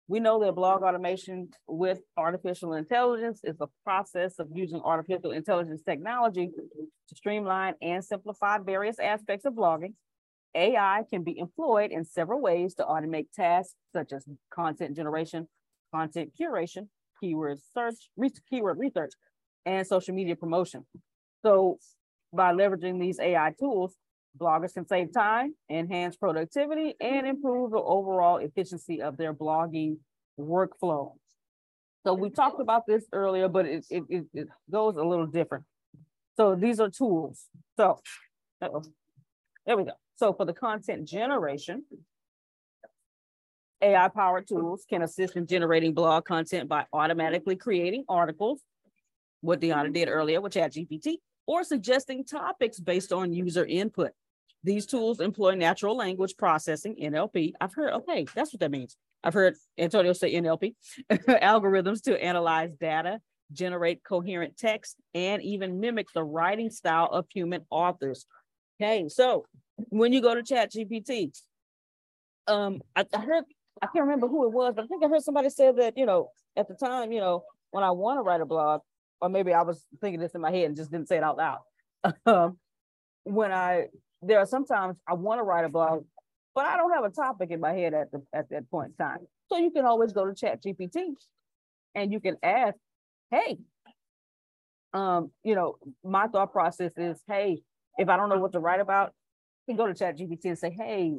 we 0.10 0.20
know 0.20 0.44
that 0.44 0.56
blog 0.56 0.84
automation 0.84 1.50
with 1.68 2.02
artificial 2.18 2.74
intelligence 2.74 3.40
is 3.45 3.56
a 3.62 3.68
process 3.86 4.40
of 4.40 4.50
using 4.54 4.82
artificial 4.84 5.32
intelligence 5.32 5.82
technology 5.88 6.50
to 7.10 7.16
streamline 7.16 7.76
and 7.82 8.04
simplify 8.04 8.58
various 8.58 9.00
aspects 9.00 9.45
of 9.45 9.54
blogging. 9.54 9.94
AI 10.54 11.04
can 11.10 11.24
be 11.24 11.40
employed 11.40 11.91
in 11.91 12.04
several 12.04 12.41
ways 12.41 12.76
to 12.76 12.84
automate 12.84 13.28
tasks 13.34 13.76
such 13.94 14.12
as 14.12 14.28
content 14.54 14.95
generation, 14.95 15.48
content 15.94 16.34
curation, 16.40 16.88
keyword 17.20 17.60
search, 17.74 18.10
keyword 18.49 18.80
research, 18.80 19.11
and 19.65 19.86
social 19.86 20.14
media 20.14 20.36
promotion. 20.36 20.86
So 21.44 21.78
by 22.32 22.53
leveraging 22.53 22.99
these 22.99 23.20
AI 23.20 23.53
tools, 23.60 23.95
bloggers 24.38 24.74
can 24.74 24.88
save 24.88 25.14
time, 25.14 25.56
enhance 25.70 26.15
productivity, 26.15 26.95
and 26.99 27.28
improve 27.28 27.72
the 27.72 27.78
overall 27.78 28.38
efficiency 28.38 29.02
of 29.02 29.18
their 29.18 29.34
blogging 29.34 29.98
workflow. 30.40 31.14
So 32.06 32.14
we 32.14 32.30
talked 32.30 32.60
about 32.60 32.86
this 32.86 33.06
earlier, 33.14 33.48
but 33.48 33.65
it, 33.65 33.86
it, 33.90 34.26
it 34.34 34.48
goes 34.72 34.98
a 34.98 35.03
little 35.03 35.28
different. 35.28 35.64
So 36.36 36.56
these 36.56 36.80
are 36.80 36.90
tools. 36.90 37.45
So 37.78 37.99
uh 38.61 38.70
-oh. 38.70 38.84
there 39.65 39.78
we 39.78 39.84
go. 39.84 39.95
So 40.15 40.34
for 40.34 40.45
the 40.45 40.53
content 40.53 41.07
generation, 41.07 41.86
AI 43.84 44.08
powered 44.08 44.48
tools 44.48 44.86
can 44.90 45.02
assist 45.02 45.36
in 45.36 45.46
generating 45.46 45.94
blog 45.94 46.26
content 46.26 46.70
by 46.70 46.86
automatically 46.94 47.56
creating 47.56 48.06
articles, 48.08 48.62
what 49.42 49.60
Deanna 49.60 49.94
did 49.94 50.08
earlier 50.08 50.40
with 50.40 50.54
ChatGPT, 50.54 51.18
or 51.46 51.64
suggesting 51.64 52.24
topics 52.24 52.80
based 52.80 53.12
on 53.12 53.34
user 53.34 53.66
input. 53.66 54.12
These 54.64 54.86
tools 54.86 55.20
employ 55.20 55.56
natural 55.56 55.98
language 55.98 56.36
processing, 56.38 56.96
NLP. 56.96 57.52
I've 57.60 57.74
heard, 57.74 57.94
okay, 57.94 58.26
that's 58.34 58.54
what 58.54 58.62
that 58.62 58.72
means. 58.72 58.96
I've 59.22 59.34
heard 59.34 59.56
Antonio 59.78 60.14
say 60.14 60.34
NLP, 60.34 60.76
algorithms 61.12 62.04
to 62.04 62.22
analyze 62.22 62.72
data, 62.80 63.20
generate 63.52 64.04
coherent 64.04 64.58
text, 64.58 64.96
and 65.14 65.42
even 65.42 65.82
mimic 65.82 66.08
the 66.14 66.24
writing 66.24 66.70
style 66.70 67.10
of 67.12 67.26
human 67.34 67.66
authors. 67.70 68.26
Okay, 68.82 69.10
so 69.10 69.46
when 69.90 70.14
you 70.14 70.22
go 70.22 70.34
to 70.34 70.42
ChatGPT, 70.42 71.38
um, 72.48 72.82
I, 72.96 73.06
I 73.14 73.20
heard, 73.20 73.44
I 73.84 73.88
can't 73.88 74.06
remember 74.06 74.30
who 74.30 74.46
it 74.46 74.54
was, 74.54 74.74
but 74.76 74.86
I 74.86 74.88
think 74.88 75.04
I 75.04 75.10
heard 75.10 75.24
somebody 75.24 75.50
say 75.50 75.70
that, 75.74 75.98
you 75.98 76.06
know, 76.06 76.30
at 76.56 76.70
the 76.70 76.74
time, 76.74 77.12
you 77.12 77.20
know, 77.20 77.44
when 77.72 77.84
I 77.84 77.92
want 77.92 78.18
to 78.18 78.22
write 78.22 78.40
a 78.40 78.46
blog, 78.46 78.80
or 79.20 79.28
maybe 79.28 79.54
I 79.54 79.62
was 79.64 79.86
thinking 80.00 80.22
this 80.22 80.36
in 80.36 80.40
my 80.40 80.52
head 80.52 80.66
and 80.68 80.76
just 80.78 80.90
didn't 80.90 81.10
say 81.10 81.18
it 81.18 81.24
out 81.24 81.38
loud. 81.38 81.60
Um, 82.26 82.58
when 83.24 83.52
I 83.52 83.88
there 84.22 84.40
are 84.40 84.46
sometimes 84.46 84.98
I 85.08 85.14
want 85.14 85.40
to 85.40 85.44
write 85.44 85.66
a 85.66 85.70
blog, 85.70 86.06
but 86.56 86.66
I 86.66 86.78
don't 86.78 86.94
have 86.94 87.04
a 87.04 87.10
topic 87.10 87.52
in 87.52 87.60
my 87.60 87.74
head 87.74 87.94
at 87.94 88.12
the 88.12 88.22
at 88.34 88.50
that 88.50 88.70
point 88.70 88.94
in 88.98 89.06
time. 89.06 89.20
So 89.50 89.58
you 89.58 89.72
can 89.72 89.86
always 89.86 90.14
go 90.14 90.26
to 90.26 90.34
Chat 90.34 90.64
GPT 90.64 91.14
and 91.96 92.12
you 92.12 92.20
can 92.20 92.38
ask, 92.42 92.76
hey, 93.32 93.58
um, 94.94 95.32
you 95.44 95.56
know, 95.56 95.76
my 96.04 96.28
thought 96.28 96.52
process 96.52 96.92
is, 96.98 97.22
hey, 97.28 97.62
if 97.98 98.10
I 98.10 98.18
don't 98.18 98.30
know 98.30 98.40
what 98.40 98.54
to 98.54 98.60
write 98.60 98.80
about, 98.80 99.14
you 99.68 99.76
can 99.76 99.78
go 99.78 99.88
to 99.88 99.94
Chat 99.94 100.18
GPT 100.18 100.46
and 100.46 100.60
say, 100.60 100.72
hey, 100.78 101.16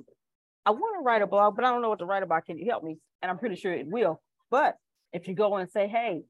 I 0.67 0.71
want 0.71 0.97
to 0.99 1.03
write 1.03 1.23
a 1.23 1.27
blog, 1.27 1.57
but 1.57 1.65
I 1.65 1.71
don't 1.71 1.83
know 1.83 1.91
what 1.91 1.99
to 1.99 2.07
write 2.07 2.23
about. 2.23 2.47
Can 2.47 2.59
you 2.59 2.71
help 2.71 2.83
me? 2.83 2.99
And 3.23 3.31
I'm 3.31 3.39
pretty 3.39 3.57
sure 3.57 3.73
it 3.73 3.87
will. 3.87 4.23
But 4.51 4.77
if 5.13 5.29
you 5.29 5.35
go 5.35 5.57
and 5.57 5.71
say, 5.71 5.89
hey, 5.89 6.23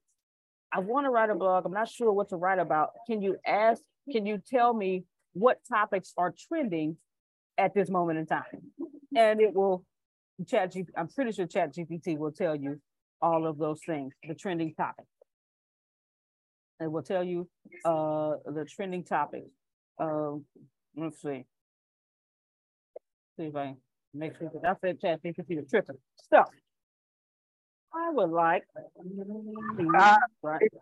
I 0.74 0.80
want 0.80 1.06
to 1.06 1.10
write 1.10 1.30
a 1.30 1.36
blog. 1.36 1.64
I'm 1.64 1.72
not 1.72 1.88
sure 1.88 2.12
what 2.12 2.30
to 2.30 2.36
write 2.36 2.58
about. 2.58 2.90
Can 3.06 3.22
you 3.22 3.36
ask, 3.46 3.80
can 4.10 4.26
you 4.26 4.42
tell 4.44 4.74
me 4.74 5.04
what 5.32 5.58
topics 5.68 6.12
are 6.16 6.34
trending 6.48 6.96
at 7.56 7.74
this 7.74 7.88
moment 7.88 8.18
in 8.18 8.26
time? 8.26 8.42
And 9.16 9.40
it 9.40 9.54
will 9.54 9.84
chat 10.48 10.72
G, 10.72 10.84
I'm 10.96 11.06
pretty 11.06 11.30
sure 11.30 11.46
chat 11.46 11.72
GPT 11.72 12.18
will 12.18 12.32
tell 12.32 12.56
you 12.56 12.80
all 13.22 13.46
of 13.46 13.58
those 13.58 13.80
things, 13.86 14.12
the 14.26 14.34
trending 14.34 14.74
topics. 14.74 15.06
It 16.80 16.90
will 16.90 17.04
tell 17.04 17.22
you 17.22 17.48
uh, 17.84 18.32
the 18.44 18.66
trending 18.68 19.04
topics. 19.04 19.50
Uh, 19.96 20.32
let's 20.96 21.22
see. 21.22 21.44
See 23.36 23.44
if 23.44 23.54
I 23.54 23.76
make 24.14 24.36
sure 24.38 24.50
that 24.54 24.68
I 24.68 24.74
said 24.80 25.00
chat 25.00 25.20
GPT 25.22 25.48
the 25.48 25.66
tripping. 25.68 25.96
So 26.30 26.42
I 27.94 28.10
would 28.10 28.30
like. 28.30 28.64
Uh, 28.76 30.16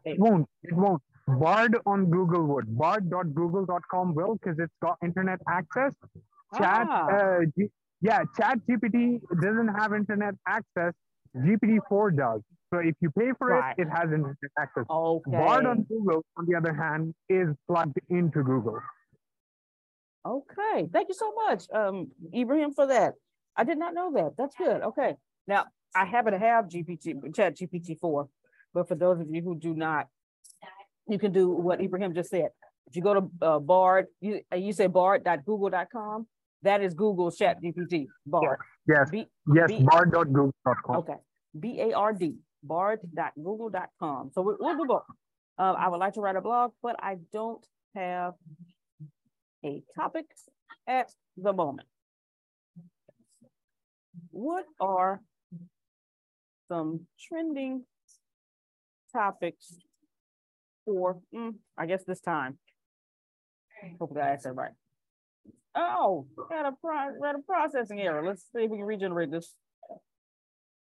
it 0.04 0.18
won't. 0.18 0.48
It 0.62 0.74
won't. 0.74 1.02
Bard 1.26 1.76
on 1.86 2.10
Google 2.10 2.44
would. 2.46 2.76
Bard.google.com 2.76 4.14
will 4.14 4.34
because 4.34 4.58
it's 4.58 4.72
got 4.82 4.96
internet 5.02 5.40
access. 5.48 5.94
Chat, 6.56 6.86
ah. 6.90 7.06
uh, 7.06 7.40
G, 7.56 7.68
yeah, 8.00 8.24
Chat 8.36 8.58
GPT 8.68 9.20
doesn't 9.40 9.68
have 9.68 9.92
internet 9.92 10.34
access. 10.46 10.92
GPT-4 11.36 12.16
does. 12.16 12.40
So 12.72 12.80
if 12.80 12.94
you 13.00 13.10
pay 13.10 13.30
for 13.38 13.48
right. 13.48 13.74
it, 13.78 13.82
it 13.82 13.88
has 13.88 14.04
internet 14.04 14.36
access. 14.58 14.84
Okay. 14.90 15.30
Bard 15.30 15.66
on 15.66 15.82
Google, 15.82 16.24
on 16.36 16.46
the 16.46 16.56
other 16.56 16.74
hand, 16.74 17.14
is 17.28 17.48
plugged 17.68 17.98
into 18.10 18.42
Google. 18.42 18.80
Okay, 20.24 20.88
thank 20.92 21.08
you 21.08 21.14
so 21.14 21.32
much, 21.34 21.64
um, 21.74 22.10
Ibrahim, 22.34 22.72
for 22.72 22.86
that. 22.86 23.14
I 23.56 23.64
did 23.64 23.78
not 23.78 23.92
know 23.92 24.12
that. 24.14 24.32
That's 24.38 24.54
good. 24.54 24.80
Okay, 24.82 25.16
now 25.48 25.64
I 25.94 26.04
happen 26.04 26.32
to 26.32 26.38
have 26.38 26.66
GPT, 26.66 27.34
Chat 27.34 27.56
GPT 27.56 27.98
4, 27.98 28.28
but 28.72 28.88
for 28.88 28.94
those 28.94 29.20
of 29.20 29.28
you 29.28 29.42
who 29.42 29.56
do 29.56 29.74
not, 29.74 30.06
you 31.08 31.18
can 31.18 31.32
do 31.32 31.50
what 31.50 31.80
Ibrahim 31.80 32.14
just 32.14 32.30
said. 32.30 32.50
If 32.86 32.96
you 32.96 33.02
go 33.02 33.14
to 33.14 33.30
uh, 33.40 33.58
Bard, 33.58 34.06
you, 34.20 34.40
uh, 34.52 34.56
you 34.56 34.72
say 34.72 34.86
bard.google.com, 34.86 36.26
that 36.62 36.82
is 36.82 36.94
Google's 36.94 37.36
Chat 37.36 37.60
GPT, 37.62 38.06
Bard. 38.24 38.58
Yes, 38.86 39.10
B, 39.10 39.26
yes, 39.52 39.68
B, 39.68 39.82
bard.google.com. 39.82 40.96
Okay, 40.96 41.16
B 41.58 41.80
A 41.80 41.92
R 41.94 42.12
D, 42.12 42.36
bard.google.com. 42.62 44.30
So 44.34 44.42
we, 44.42 44.54
we'll 44.58 44.76
do 44.76 44.84
both. 44.86 45.02
Uh, 45.58 45.74
I 45.76 45.88
would 45.88 45.98
like 45.98 46.14
to 46.14 46.20
write 46.20 46.36
a 46.36 46.40
blog, 46.40 46.72
but 46.82 46.96
I 47.00 47.16
don't 47.32 47.64
have 47.94 48.34
a 49.64 49.82
topic 49.94 50.26
at 50.86 51.10
the 51.36 51.52
moment. 51.52 51.88
What 54.30 54.64
are 54.80 55.20
some 56.68 57.06
trending 57.28 57.84
topics 59.12 59.76
for, 60.84 61.20
mm, 61.34 61.54
I 61.76 61.86
guess 61.86 62.04
this 62.04 62.20
time. 62.20 62.58
Hopefully 63.98 64.20
I 64.20 64.30
asked 64.30 64.44
that 64.44 64.52
right. 64.52 64.72
Oh, 65.74 66.26
got 66.48 66.66
a, 66.66 66.72
pro- 66.80 67.18
got 67.20 67.34
a 67.34 67.42
processing 67.46 68.00
error. 68.00 68.26
Let's 68.26 68.42
see 68.54 68.64
if 68.64 68.70
we 68.70 68.78
can 68.78 68.86
regenerate 68.86 69.30
this. 69.30 69.54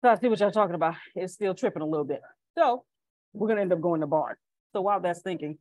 So 0.03 0.11
I 0.11 0.17
see 0.17 0.29
what 0.29 0.39
y'all 0.41 0.51
talking 0.51 0.75
about. 0.75 0.95
It's 1.15 1.35
still 1.35 1.55
tripping 1.55 1.83
a 1.83 1.87
little 1.87 2.05
bit. 2.05 2.21
So 2.57 2.85
we're 3.33 3.49
gonna 3.49 3.63
end 3.63 3.73
up 3.73 3.81
going 3.81 4.01
to 4.01 4.07
Bard. 4.07 4.37
So 4.73 4.81
while 4.81 5.01
that's 5.01 5.21
thinking, 5.23 5.59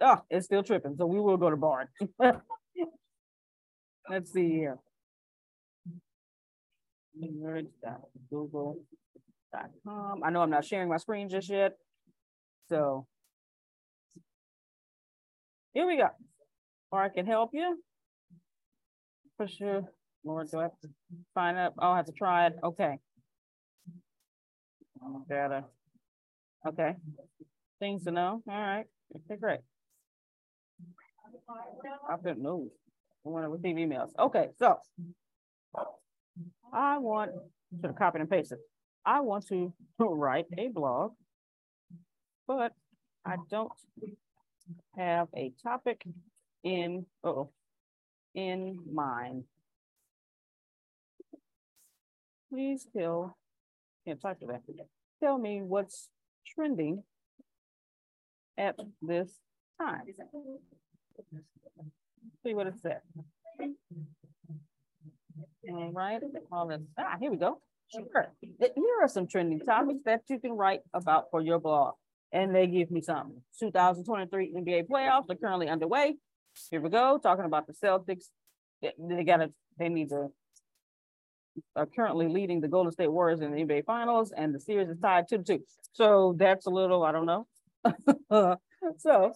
oh, 0.00 0.22
it's 0.30 0.46
still 0.46 0.62
tripping. 0.62 0.96
So 0.96 1.06
we 1.06 1.20
will 1.20 1.36
go 1.36 1.50
to 1.50 1.56
Bard. 1.56 1.88
Let's 4.10 4.32
see 4.32 4.48
here. 4.48 4.78
Google 8.30 8.78
com. 9.84 10.22
I 10.24 10.30
know 10.30 10.42
I'm 10.42 10.50
not 10.50 10.64
sharing 10.64 10.88
my 10.88 10.96
screen 10.96 11.28
just 11.28 11.50
yet. 11.50 11.76
So 12.68 13.06
here 15.72 15.86
we 15.86 15.96
go. 15.96 16.08
Or 16.90 17.02
I 17.02 17.08
can 17.08 17.26
help 17.26 17.50
you. 17.52 17.78
For 19.36 19.46
sure. 19.46 19.84
Lord, 20.24 20.50
do 20.50 20.58
I 20.58 20.62
have 20.64 20.80
to 20.82 20.88
sign 21.34 21.56
up? 21.56 21.74
Oh, 21.78 21.90
I 21.90 21.96
have 21.96 22.06
to 22.06 22.12
try 22.12 22.46
it. 22.46 22.54
Okay. 22.62 22.98
Data. 25.28 25.64
Okay. 26.66 26.96
Things 27.78 28.04
to 28.04 28.10
know. 28.10 28.42
All 28.48 28.60
right. 28.60 28.84
Okay, 29.14 29.38
great. 29.40 29.60
I 31.48 32.16
don't 32.22 32.42
know. 32.42 32.68
I 33.24 33.28
want 33.28 33.44
to 33.44 33.48
receive 33.48 33.76
emails. 33.76 34.10
Okay, 34.18 34.48
so 34.58 34.78
I 36.72 36.98
want 36.98 37.32
to 37.82 37.92
copy 37.92 38.20
and 38.20 38.30
paste 38.30 38.52
it. 38.52 38.58
I 39.04 39.20
want 39.20 39.46
to 39.48 39.72
write 39.98 40.46
a 40.56 40.68
blog, 40.68 41.12
but 42.46 42.72
I 43.24 43.36
don't 43.50 43.72
have 44.96 45.28
a 45.36 45.52
topic 45.62 46.04
in 46.64 47.06
oh 47.24 47.50
in 48.34 48.78
mind. 48.92 49.44
Please 52.50 52.86
tell 52.96 53.36
can't 54.06 54.20
talk 54.20 54.40
to 54.40 54.46
that. 54.46 54.62
Tell 55.22 55.38
me 55.38 55.62
what's 55.62 56.08
trending 56.54 57.02
at 58.56 58.76
this 59.02 59.30
time. 59.80 60.02
See 62.44 62.54
what 62.54 62.66
it 62.66 62.74
says. 62.82 63.00
All 65.70 65.92
right, 65.92 66.20
all 66.50 66.66
this. 66.66 66.80
Ah, 66.98 67.16
here 67.20 67.30
we 67.30 67.36
go. 67.36 67.60
Sure. 67.90 68.32
Here 68.40 68.96
are 69.02 69.08
some 69.08 69.26
trending 69.26 69.60
topics 69.60 70.00
that 70.04 70.22
you 70.28 70.38
can 70.38 70.52
write 70.52 70.80
about 70.92 71.26
for 71.30 71.40
your 71.40 71.58
blog. 71.58 71.94
And 72.32 72.54
they 72.54 72.66
give 72.66 72.90
me 72.90 73.00
some 73.00 73.42
2023 73.60 74.54
NBA 74.54 74.88
playoffs 74.88 75.30
are 75.30 75.34
currently 75.34 75.68
underway. 75.68 76.16
Here 76.70 76.80
we 76.80 76.90
go, 76.90 77.18
talking 77.22 77.46
about 77.46 77.66
the 77.66 77.72
Celtics. 77.72 78.26
They 78.82 79.24
got 79.24 79.38
to, 79.38 79.52
they 79.78 79.88
need 79.88 80.10
to, 80.10 80.28
are 81.74 81.86
currently 81.86 82.28
leading 82.28 82.60
the 82.60 82.68
Golden 82.68 82.92
State 82.92 83.10
Warriors 83.10 83.40
in 83.40 83.52
the 83.52 83.64
NBA 83.64 83.86
Finals, 83.86 84.32
and 84.36 84.54
the 84.54 84.60
series 84.60 84.88
is 84.88 84.98
tied 85.00 85.28
2 85.28 85.38
to 85.38 85.58
2. 85.58 85.64
So 85.92 86.34
that's 86.36 86.66
a 86.66 86.70
little, 86.70 87.02
I 87.02 87.12
don't 87.12 87.26
know. 87.26 87.46
so, 88.98 89.32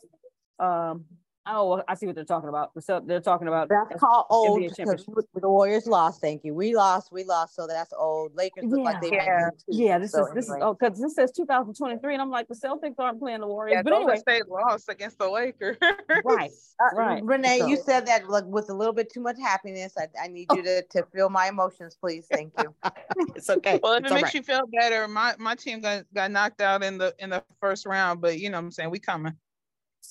um, 0.58 1.04
Oh, 1.44 1.82
I 1.88 1.94
see 1.94 2.06
what 2.06 2.14
they're 2.14 2.24
talking 2.24 2.48
about. 2.48 2.70
So 2.84 3.02
they're 3.04 3.20
talking 3.20 3.48
about 3.48 3.68
that's 3.68 4.00
called 4.00 4.26
old 4.30 4.60
because 4.60 5.04
the 5.34 5.48
Warriors 5.48 5.86
lost. 5.86 6.20
Thank 6.20 6.44
you. 6.44 6.54
We 6.54 6.76
lost. 6.76 7.10
We 7.10 7.24
lost. 7.24 7.56
So 7.56 7.66
that's 7.66 7.92
old. 7.98 8.36
Lakers 8.36 8.64
look 8.64 8.78
yeah, 8.78 8.84
like 8.84 9.00
they 9.00 9.10
yeah. 9.10 9.50
Yeah, 9.66 9.98
this 9.98 10.12
so 10.12 10.26
is 10.26 10.34
this 10.34 10.48
anyway. 10.48 10.58
is 10.60 10.64
oh 10.64 10.76
because 10.78 11.00
this 11.00 11.16
says 11.16 11.32
2023, 11.32 12.14
and 12.14 12.22
I'm 12.22 12.30
like 12.30 12.46
the 12.46 12.54
Celtics 12.54 12.94
aren't 12.98 13.18
playing 13.18 13.40
the 13.40 13.48
Warriors. 13.48 13.74
Yeah, 13.74 13.82
but 13.82 13.92
anyway, 13.92 14.18
State 14.18 14.48
lost 14.48 14.88
against 14.88 15.18
the 15.18 15.28
Lakers. 15.28 15.78
right, 16.24 16.50
uh, 16.80 16.96
right. 16.96 17.24
Renee, 17.24 17.58
so. 17.58 17.66
you 17.66 17.76
said 17.76 18.06
that 18.06 18.28
like 18.28 18.44
with 18.44 18.70
a 18.70 18.74
little 18.74 18.94
bit 18.94 19.12
too 19.12 19.20
much 19.20 19.36
happiness. 19.40 19.94
I, 19.98 20.06
I 20.22 20.28
need 20.28 20.46
you 20.54 20.62
to 20.62 20.82
to 20.82 21.02
feel 21.12 21.28
my 21.28 21.48
emotions, 21.48 21.96
please. 22.00 22.26
Thank 22.30 22.52
you. 22.58 22.72
it's 23.34 23.50
okay. 23.50 23.80
Well, 23.82 23.94
if 23.94 24.04
it's 24.04 24.12
it 24.12 24.14
makes 24.14 24.24
right. 24.26 24.34
you 24.34 24.42
feel 24.44 24.62
better, 24.72 25.08
my 25.08 25.34
my 25.38 25.56
team 25.56 25.80
got 25.80 26.04
got 26.14 26.30
knocked 26.30 26.60
out 26.60 26.84
in 26.84 26.98
the 26.98 27.12
in 27.18 27.30
the 27.30 27.42
first 27.60 27.84
round, 27.84 28.20
but 28.20 28.38
you 28.38 28.48
know 28.48 28.58
what 28.58 28.66
I'm 28.66 28.70
saying 28.70 28.90
we 28.90 29.00
coming. 29.00 29.34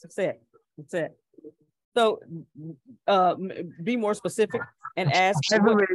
That's 0.03 0.17
it. 0.17 0.41
That's 0.77 0.93
it. 0.93 1.17
So, 1.95 2.19
uh, 3.07 3.35
be 3.83 3.97
more 3.97 4.13
specific 4.13 4.61
and 4.95 5.11
ask. 5.11 5.39
By 5.49 5.59
the 5.59 5.75
way, 5.75 5.85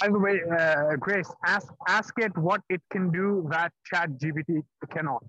by 0.00 0.08
the 0.08 0.18
way, 0.18 0.40
uh, 0.50 0.96
Grace, 0.96 1.30
ask 1.44 1.68
ask 1.86 2.14
it 2.18 2.36
what 2.38 2.62
it 2.70 2.80
can 2.90 3.10
do 3.10 3.46
that 3.50 3.72
Chat 3.84 4.10
GPT 4.18 4.62
cannot. 4.90 5.22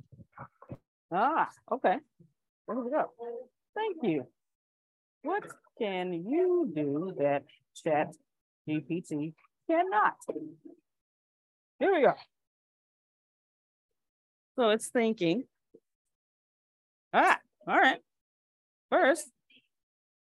Ah, 1.11 1.49
okay. 1.71 1.97
We 2.67 2.75
go. 2.91 3.11
Thank 3.75 3.97
you. 4.03 4.27
What 5.23 5.43
can 5.79 6.13
you 6.13 6.71
do 6.73 7.13
that 7.17 7.43
chat 7.75 8.13
GPT 8.67 9.33
cannot? 9.69 10.15
Here 11.79 11.93
we 11.93 12.01
go. 12.01 12.13
So 14.57 14.69
it's 14.69 14.87
thinking. 14.87 15.45
Ah, 17.13 17.39
all 17.67 17.77
right. 17.77 17.99
First, 18.89 19.29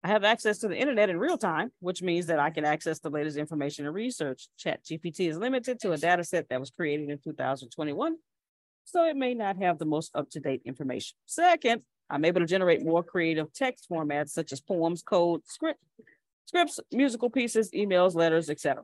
I 0.04 0.08
have 0.08 0.24
access 0.24 0.60
to 0.60 0.70
the 0.70 0.78
internet 0.78 1.10
in 1.10 1.20
real 1.20 1.38
time, 1.38 1.72
which 1.80 2.02
means 2.02 2.28
that 2.28 2.40
I 2.40 2.52
can 2.52 2.64
access 2.64 3.00
the 3.00 3.10
latest 3.10 3.38
information 3.38 3.86
and 3.86 3.94
research. 3.94 4.48
Chat 4.58 4.84
GPT 4.86 5.30
is 5.30 5.38
limited 5.38 5.80
to 5.82 5.92
a 5.92 5.98
data 5.98 6.24
set 6.24 6.48
that 6.50 6.60
was 6.60 6.70
created 6.70 7.10
in 7.10 7.20
2021, 7.22 8.16
so 8.86 9.06
it 9.06 9.18
may 9.18 9.34
not 9.34 9.58
have 9.58 9.78
the 9.78 9.86
most 9.86 10.16
up-to-date 10.16 10.62
information. 10.64 11.18
Second, 11.26 11.82
I'm 12.10 12.24
able 12.24 12.40
to 12.40 12.48
generate 12.48 12.84
more 12.84 13.04
creative 13.04 13.54
text 13.54 13.88
formats 13.92 14.30
such 14.30 14.54
as 14.54 14.62
poems, 14.62 15.04
code, 15.04 15.42
script, 15.46 15.82
scripts, 16.46 16.80
musical 16.94 17.30
pieces, 17.30 17.70
emails, 17.72 18.16
letters, 18.16 18.50
etc. 18.50 18.84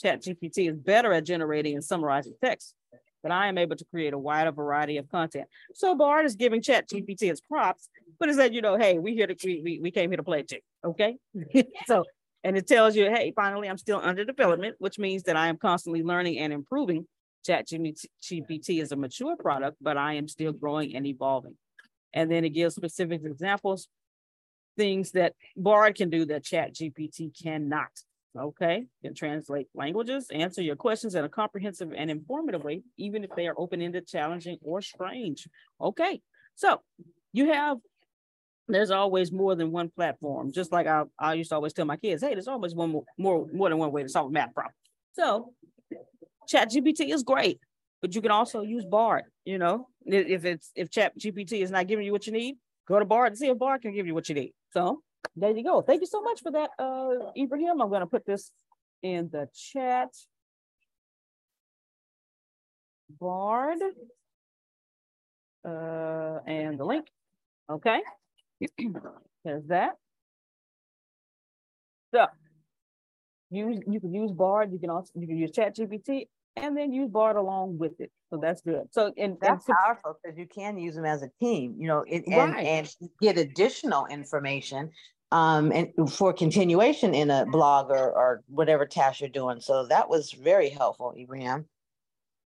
Chat 0.00 0.22
GPT 0.22 0.70
is 0.70 0.76
better 0.76 1.12
at 1.12 1.24
generating 1.24 1.74
and 1.74 1.84
summarizing 1.84 2.34
text, 2.42 2.74
but 3.22 3.32
I 3.32 3.48
am 3.48 3.58
able 3.58 3.76
to 3.76 3.84
create 3.86 4.12
a 4.12 4.18
wider 4.18 4.52
variety 4.52 4.96
of 4.96 5.08
content. 5.08 5.46
So 5.74 5.94
Bard 5.94 6.26
is 6.26 6.36
giving 6.36 6.62
Chat 6.62 6.88
GPT 6.88 7.22
its 7.22 7.40
props, 7.40 7.88
but 8.18 8.28
it 8.28 8.36
said, 8.36 8.54
you 8.54 8.62
know, 8.62 8.76
hey, 8.76 8.98
we 8.98 9.14
here 9.14 9.26
to 9.26 9.36
we, 9.44 9.80
we 9.82 9.90
came 9.90 10.10
here 10.10 10.16
to 10.16 10.22
play 10.22 10.42
too. 10.42 10.58
Okay. 10.84 11.16
so 11.86 12.04
and 12.44 12.56
it 12.56 12.66
tells 12.66 12.94
you, 12.94 13.06
hey, 13.10 13.32
finally, 13.34 13.68
I'm 13.68 13.78
still 13.78 14.00
under 14.02 14.24
development, 14.24 14.76
which 14.78 14.98
means 14.98 15.24
that 15.24 15.36
I 15.36 15.48
am 15.48 15.56
constantly 15.56 16.02
learning 16.02 16.38
and 16.38 16.52
improving. 16.52 17.06
Chat 17.44 17.66
GPT 17.68 18.82
is 18.82 18.92
a 18.92 18.96
mature 18.96 19.36
product, 19.36 19.76
but 19.80 19.96
I 19.96 20.14
am 20.14 20.28
still 20.28 20.52
growing 20.52 20.94
and 20.94 21.06
evolving. 21.06 21.56
And 22.12 22.30
then 22.30 22.44
it 22.44 22.50
gives 22.50 22.74
specific 22.74 23.22
examples, 23.24 23.88
things 24.76 25.12
that 25.12 25.34
Bard 25.56 25.94
can 25.94 26.10
do 26.10 26.24
that 26.26 26.44
Chat 26.44 26.74
GPT 26.74 27.30
cannot. 27.42 27.90
Okay, 28.38 28.86
can 29.02 29.14
translate 29.14 29.68
languages, 29.74 30.28
answer 30.32 30.62
your 30.62 30.76
questions 30.76 31.14
in 31.14 31.24
a 31.24 31.28
comprehensive 31.28 31.92
and 31.96 32.10
informative 32.10 32.62
way, 32.62 32.82
even 32.96 33.24
if 33.24 33.30
they 33.36 33.46
are 33.48 33.54
open-ended, 33.58 34.06
challenging, 34.06 34.58
or 34.62 34.80
strange. 34.80 35.48
Okay, 35.80 36.20
so 36.54 36.80
you 37.32 37.52
have 37.52 37.78
there's 38.68 38.90
always 38.90 39.32
more 39.32 39.54
than 39.54 39.72
one 39.72 39.88
platform. 39.88 40.52
Just 40.52 40.72
like 40.72 40.86
I, 40.86 41.04
I 41.18 41.34
used 41.34 41.50
to 41.50 41.56
always 41.56 41.72
tell 41.72 41.86
my 41.86 41.96
kids, 41.96 42.22
hey, 42.22 42.34
there's 42.34 42.48
always 42.48 42.74
one 42.74 42.90
more, 42.90 43.04
more, 43.16 43.46
more 43.52 43.70
than 43.70 43.78
one 43.78 43.90
way 43.92 44.02
to 44.02 44.08
solve 44.08 44.28
a 44.28 44.30
math 44.30 44.54
problem. 44.54 44.74
So 45.12 45.52
Chat 46.46 46.70
GPT 46.70 47.12
is 47.12 47.22
great, 47.22 47.60
but 48.00 48.14
you 48.14 48.22
can 48.22 48.30
also 48.30 48.62
use 48.62 48.84
Bard. 48.84 49.24
You 49.44 49.58
know, 49.58 49.88
if 50.04 50.44
it's 50.44 50.70
if 50.76 50.90
Chat 50.90 51.18
GPT 51.18 51.62
is 51.62 51.70
not 51.70 51.86
giving 51.86 52.04
you 52.04 52.12
what 52.12 52.26
you 52.26 52.32
need, 52.32 52.56
go 52.86 52.98
to 52.98 53.04
Bard 53.04 53.28
and 53.28 53.38
see 53.38 53.48
if 53.48 53.58
Bard 53.58 53.82
can 53.82 53.94
give 53.94 54.06
you 54.06 54.14
what 54.14 54.28
you 54.28 54.34
need. 54.34 54.54
So 54.72 55.02
there 55.40 55.56
you 55.56 55.64
go. 55.64 55.82
Thank 55.82 56.00
you 56.00 56.06
so 56.06 56.22
much 56.22 56.42
for 56.42 56.52
that, 56.52 56.70
uh, 56.78 57.30
Ibrahim. 57.36 57.80
I'm 57.80 57.88
going 57.88 58.00
to 58.00 58.06
put 58.06 58.26
this 58.26 58.50
in 59.02 59.28
the 59.30 59.48
chat. 59.54 60.10
Bard 63.20 63.78
uh, 65.64 66.38
and 66.46 66.78
the 66.78 66.84
link. 66.84 67.06
Okay. 67.70 68.00
There's 69.44 69.64
that. 69.68 69.92
So 72.14 72.26
use 73.50 73.80
you 73.86 74.00
can 74.00 74.12
use 74.12 74.32
Bard. 74.32 74.72
You 74.72 74.78
can 74.78 74.90
also 74.90 75.10
you 75.14 75.26
can 75.26 75.36
use 75.36 75.50
Chat 75.52 75.76
GPT 75.76 76.26
and 76.56 76.76
then 76.76 76.92
use 76.92 77.08
Bard 77.08 77.36
along 77.36 77.78
with 77.78 78.00
it. 78.00 78.10
So 78.30 78.38
that's 78.40 78.60
good. 78.62 78.88
So 78.90 79.12
and 79.16 79.36
that's 79.40 79.68
and, 79.68 79.76
powerful 79.76 80.18
because 80.22 80.38
you 80.38 80.46
can 80.46 80.78
use 80.78 80.94
them 80.94 81.04
as 81.04 81.22
a 81.22 81.30
team, 81.40 81.76
you 81.78 81.86
know, 81.86 82.04
it, 82.06 82.24
and 82.26 82.52
right. 82.52 82.66
and 82.66 82.94
get 83.20 83.38
additional 83.38 84.06
information 84.06 84.90
um 85.30 85.72
and 85.72 85.92
for 86.10 86.32
continuation 86.32 87.14
in 87.14 87.30
a 87.30 87.44
blog 87.44 87.90
or, 87.90 88.12
or 88.12 88.42
whatever 88.48 88.86
task 88.86 89.20
you're 89.20 89.28
doing. 89.28 89.60
So 89.60 89.86
that 89.86 90.08
was 90.08 90.32
very 90.32 90.70
helpful, 90.70 91.14
Ibrahim. 91.18 91.66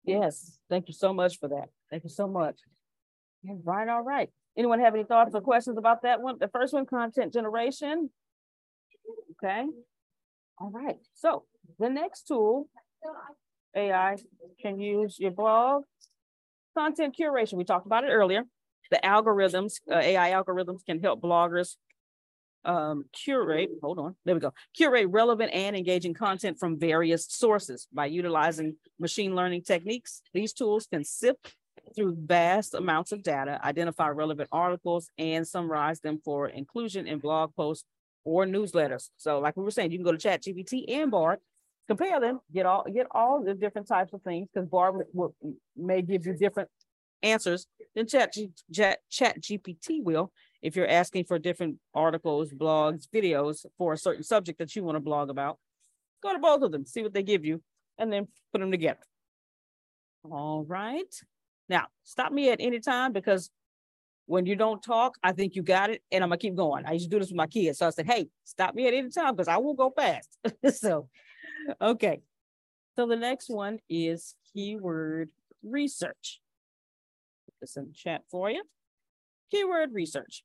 Yes, 0.04 0.58
thank 0.68 0.88
you 0.88 0.94
so 0.94 1.12
much 1.12 1.38
for 1.38 1.48
that. 1.48 1.68
Thank 1.90 2.04
you 2.04 2.10
so 2.10 2.26
much. 2.26 2.60
All 3.48 3.60
right, 3.64 3.88
all 3.88 4.02
right. 4.02 4.30
Anyone 4.56 4.80
have 4.80 4.94
any 4.94 5.04
thoughts 5.04 5.34
or 5.34 5.40
questions 5.40 5.78
about 5.78 6.02
that 6.02 6.20
one? 6.20 6.36
The 6.38 6.48
first 6.48 6.72
one, 6.72 6.86
content 6.86 7.32
generation. 7.32 8.10
Okay. 9.32 9.64
All 10.58 10.70
right. 10.70 10.98
So 11.14 11.44
the 11.78 11.88
next 11.88 12.28
tool 12.28 12.68
AI 13.74 14.16
can 14.60 14.78
use 14.78 15.18
your 15.18 15.30
blog. 15.30 15.84
Content 16.76 17.16
curation, 17.18 17.54
we 17.54 17.64
talked 17.64 17.86
about 17.86 18.04
it 18.04 18.08
earlier. 18.08 18.44
The 18.90 19.00
algorithms, 19.04 19.80
uh, 19.90 19.98
AI 19.98 20.30
algorithms 20.32 20.84
can 20.84 21.00
help 21.00 21.20
bloggers 21.20 21.76
um, 22.64 23.04
curate, 23.12 23.70
hold 23.82 23.98
on, 23.98 24.16
there 24.24 24.34
we 24.34 24.40
go, 24.40 24.52
curate 24.74 25.08
relevant 25.08 25.52
and 25.52 25.76
engaging 25.76 26.14
content 26.14 26.58
from 26.58 26.78
various 26.78 27.26
sources 27.28 27.88
by 27.92 28.06
utilizing 28.06 28.76
machine 28.98 29.34
learning 29.34 29.62
techniques. 29.62 30.22
These 30.32 30.52
tools 30.52 30.86
can 30.86 31.04
sift 31.04 31.54
through 31.96 32.16
vast 32.18 32.74
amounts 32.74 33.12
of 33.12 33.22
data, 33.22 33.60
identify 33.64 34.08
relevant 34.08 34.48
articles, 34.52 35.10
and 35.18 35.46
summarize 35.46 36.00
them 36.00 36.20
for 36.24 36.48
inclusion 36.48 37.06
in 37.06 37.18
blog 37.18 37.54
posts 37.56 37.84
or 38.24 38.44
newsletters. 38.44 39.10
So 39.16 39.40
like 39.40 39.56
we 39.56 39.64
were 39.64 39.70
saying, 39.70 39.92
you 39.92 39.98
can 39.98 40.04
go 40.04 40.12
to 40.12 40.18
Chat 40.18 40.42
GPT 40.42 40.84
and 40.88 41.10
Bard 41.10 41.38
compare 41.90 42.20
them, 42.20 42.38
get 42.54 42.66
all 42.66 42.84
get 42.84 43.08
all 43.10 43.42
the 43.42 43.52
different 43.52 43.88
types 43.88 44.12
of 44.12 44.22
things 44.22 44.48
because 44.52 44.68
Bard 44.68 44.94
will, 45.12 45.34
may 45.76 46.02
give 46.02 46.24
you 46.24 46.34
different 46.34 46.68
answers 47.20 47.66
than 47.96 48.06
Chat, 48.06 48.32
Chat 48.72 48.98
Chat 49.10 49.40
GPT 49.40 50.00
will 50.00 50.30
if 50.62 50.76
you're 50.76 50.88
asking 50.88 51.24
for 51.24 51.38
different 51.38 51.76
articles, 51.94 52.52
blogs, 52.52 53.08
videos 53.08 53.64
for 53.78 53.92
a 53.92 53.98
certain 53.98 54.22
subject 54.22 54.58
that 54.58 54.76
you 54.76 54.84
want 54.84 54.96
to 54.96 55.00
blog 55.00 55.30
about. 55.30 55.58
Go 56.22 56.32
to 56.32 56.38
both 56.38 56.62
of 56.62 56.72
them, 56.72 56.84
see 56.84 57.02
what 57.02 57.14
they 57.14 57.22
give 57.22 57.44
you, 57.44 57.62
and 57.98 58.12
then 58.12 58.28
put 58.52 58.60
them 58.60 58.70
together. 58.70 59.00
All 60.24 60.64
right. 60.66 61.14
Now, 61.68 61.86
stop 62.04 62.32
me 62.32 62.50
at 62.50 62.60
any 62.60 62.80
time 62.80 63.12
because 63.12 63.50
when 64.26 64.46
you 64.46 64.54
don't 64.54 64.82
talk, 64.82 65.16
I 65.22 65.32
think 65.32 65.56
you 65.56 65.62
got 65.62 65.90
it, 65.90 66.02
and 66.12 66.22
I'm 66.22 66.30
gonna 66.30 66.38
keep 66.38 66.54
going. 66.54 66.84
I 66.84 66.92
used 66.92 67.06
to 67.06 67.10
do 67.10 67.18
this 67.18 67.30
with 67.30 67.36
my 67.36 67.46
kids, 67.46 67.78
so 67.78 67.86
I 67.86 67.90
said, 67.90 68.06
"Hey, 68.06 68.28
stop 68.44 68.74
me 68.74 68.86
at 68.86 68.94
any 68.94 69.08
time 69.08 69.34
because 69.34 69.48
I 69.48 69.56
will 69.56 69.74
go 69.74 69.90
fast." 69.90 70.36
so 70.74 71.08
okay. 71.80 72.20
So 72.96 73.06
the 73.06 73.16
next 73.16 73.48
one 73.48 73.78
is 73.88 74.34
keyword 74.52 75.30
research. 75.62 76.40
Put 77.46 77.54
this 77.60 77.76
in 77.76 77.92
chat 77.92 78.22
for 78.30 78.50
you. 78.50 78.62
Keyword 79.50 79.92
research. 79.92 80.44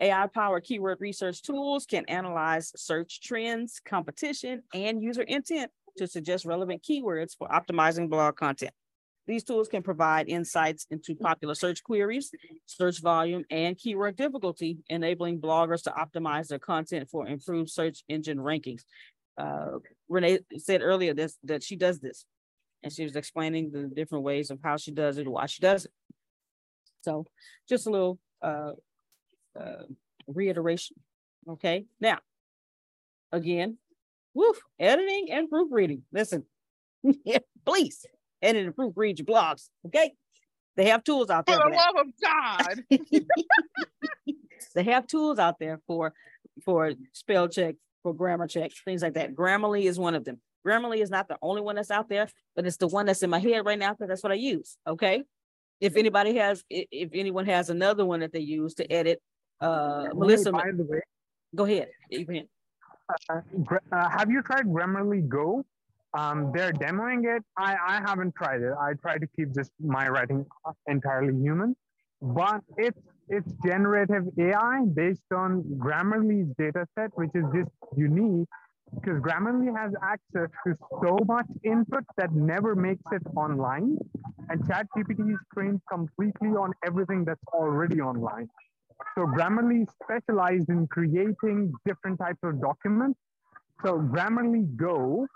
AI 0.00 0.26
powered 0.26 0.64
keyword 0.64 1.00
research 1.00 1.42
tools 1.42 1.86
can 1.86 2.04
analyze 2.06 2.72
search 2.76 3.20
trends, 3.20 3.80
competition, 3.84 4.62
and 4.74 5.02
user 5.02 5.22
intent 5.22 5.70
to 5.96 6.06
suggest 6.06 6.44
relevant 6.44 6.82
keywords 6.82 7.36
for 7.36 7.48
optimizing 7.48 8.10
blog 8.10 8.36
content. 8.36 8.72
These 9.26 9.44
tools 9.44 9.68
can 9.68 9.82
provide 9.82 10.28
insights 10.28 10.86
into 10.90 11.14
popular 11.14 11.54
search 11.54 11.82
queries, 11.82 12.30
search 12.66 13.00
volume, 13.00 13.44
and 13.50 13.78
keyword 13.78 14.16
difficulty, 14.16 14.78
enabling 14.90 15.40
bloggers 15.40 15.82
to 15.84 15.90
optimize 15.90 16.48
their 16.48 16.58
content 16.58 17.08
for 17.08 17.26
improved 17.26 17.70
search 17.70 18.04
engine 18.08 18.38
rankings 18.38 18.82
uh, 19.36 19.78
Renee 20.08 20.40
said 20.58 20.82
earlier 20.82 21.14
this, 21.14 21.36
that 21.44 21.62
she 21.62 21.76
does 21.76 22.00
this. 22.00 22.24
And 22.82 22.92
she 22.92 23.04
was 23.04 23.16
explaining 23.16 23.70
the 23.70 23.84
different 23.84 24.24
ways 24.24 24.50
of 24.50 24.58
how 24.62 24.76
she 24.76 24.90
does 24.90 25.18
it, 25.18 25.26
why 25.26 25.46
she 25.46 25.60
does 25.60 25.86
it. 25.86 25.92
So 27.02 27.26
just 27.68 27.86
a 27.86 27.90
little 27.90 28.18
uh, 28.42 28.72
uh, 29.58 29.84
reiteration. 30.26 30.96
Okay. 31.48 31.86
Now, 32.00 32.18
again, 33.32 33.78
woof, 34.34 34.60
editing 34.78 35.30
and 35.30 35.48
proofreading. 35.48 36.02
Listen, 36.12 36.44
please 37.66 38.06
edit 38.42 38.66
and 38.66 38.76
proofread 38.76 39.18
your 39.18 39.26
blogs. 39.26 39.68
Okay. 39.86 40.12
They 40.76 40.88
have 40.88 41.04
tools 41.04 41.30
out 41.30 41.46
there. 41.46 41.56
For 41.56 41.70
the 41.70 41.76
love 41.76 42.06
of 42.06 42.12
God. 42.20 42.84
they 44.74 44.82
have 44.84 45.06
tools 45.06 45.38
out 45.38 45.58
there 45.58 45.80
for 45.86 46.12
for 46.64 46.92
spell 47.12 47.48
check, 47.48 47.76
for 48.02 48.14
grammar 48.14 48.46
checks, 48.46 48.80
things 48.84 49.02
like 49.02 49.14
that. 49.14 49.34
Grammarly 49.34 49.84
is 49.84 49.98
one 49.98 50.14
of 50.14 50.24
them. 50.24 50.40
Grammarly 50.66 51.00
is 51.00 51.10
not 51.10 51.28
the 51.28 51.36
only 51.42 51.60
one 51.60 51.76
that's 51.76 51.90
out 51.90 52.08
there, 52.08 52.28
but 52.56 52.66
it's 52.66 52.76
the 52.76 52.86
one 52.86 53.06
that's 53.06 53.22
in 53.22 53.30
my 53.30 53.38
head 53.38 53.66
right 53.66 53.78
now 53.78 53.92
because 53.92 54.08
that's 54.08 54.22
what 54.22 54.32
I 54.32 54.36
use. 54.36 54.76
Okay. 54.86 55.22
If 55.80 55.96
anybody 55.96 56.36
has, 56.36 56.64
if 56.70 57.10
anyone 57.12 57.46
has 57.46 57.68
another 57.68 58.06
one 58.06 58.20
that 58.20 58.32
they 58.32 58.40
use 58.40 58.74
to 58.74 58.90
edit, 58.90 59.20
uh, 59.60 60.08
Melissa, 60.14 60.52
by 60.52 60.70
the 60.76 60.84
way, 60.84 61.00
go 61.54 61.64
ahead. 61.64 61.88
Uh, 63.28 63.40
uh, 63.92 64.08
have 64.08 64.30
you 64.30 64.42
tried 64.42 64.66
Grammarly 64.66 65.28
Go? 65.28 65.64
Um, 66.14 66.52
they're 66.54 66.72
demoing 66.72 67.36
it. 67.36 67.42
I, 67.56 67.76
I 67.86 68.00
haven't 68.06 68.34
tried 68.36 68.62
it. 68.62 68.72
I 68.80 68.92
try 68.94 69.18
to 69.18 69.26
keep 69.36 69.52
just 69.52 69.72
my 69.80 70.08
writing 70.08 70.46
entirely 70.86 71.34
human, 71.40 71.74
but 72.22 72.60
it's 72.76 73.00
it's 73.28 73.50
generative 73.64 74.24
AI 74.38 74.84
based 74.92 75.32
on 75.34 75.62
Grammarly's 75.78 76.54
data 76.58 76.86
set, 76.96 77.10
which 77.14 77.30
is 77.34 77.44
just 77.54 77.70
unique 77.96 78.48
because 78.94 79.20
Grammarly 79.20 79.74
has 79.76 79.92
access 80.02 80.50
to 80.66 80.76
so 81.02 81.18
much 81.26 81.46
input 81.64 82.04
that 82.16 82.32
never 82.32 82.74
makes 82.74 83.02
it 83.12 83.22
online. 83.34 83.96
And 84.48 84.60
ChatGPT 84.64 85.32
is 85.32 85.38
trained 85.52 85.80
completely 85.90 86.50
on 86.50 86.72
everything 86.84 87.24
that's 87.24 87.40
already 87.52 88.00
online. 88.00 88.48
So 89.14 89.26
Grammarly 89.26 89.86
specialized 90.02 90.68
in 90.68 90.86
creating 90.88 91.72
different 91.86 92.18
types 92.18 92.38
of 92.42 92.60
documents. 92.60 93.18
So 93.84 93.98
Grammarly 93.98 94.74
Go 94.76 95.26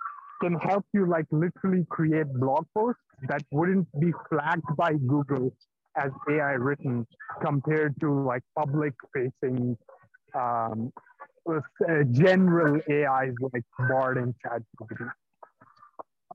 can 0.40 0.54
help 0.54 0.84
you 0.92 1.06
like 1.06 1.26
literally 1.30 1.84
create 1.90 2.26
blog 2.34 2.66
posts 2.76 3.02
that 3.28 3.42
wouldn't 3.50 3.88
be 4.00 4.12
flagged 4.28 4.76
by 4.76 4.94
Google 4.94 5.52
as 5.96 6.10
AI 6.30 6.52
written 6.52 7.06
compared 7.42 7.98
to 8.00 8.12
like 8.12 8.42
public 8.56 8.94
facing 9.12 9.76
um, 10.34 10.92
uh, 11.48 11.60
general 12.10 12.80
AIs 12.90 13.34
like 13.52 13.64
Bard 13.88 14.18
and 14.18 14.34
ChatGPT. 14.44 15.10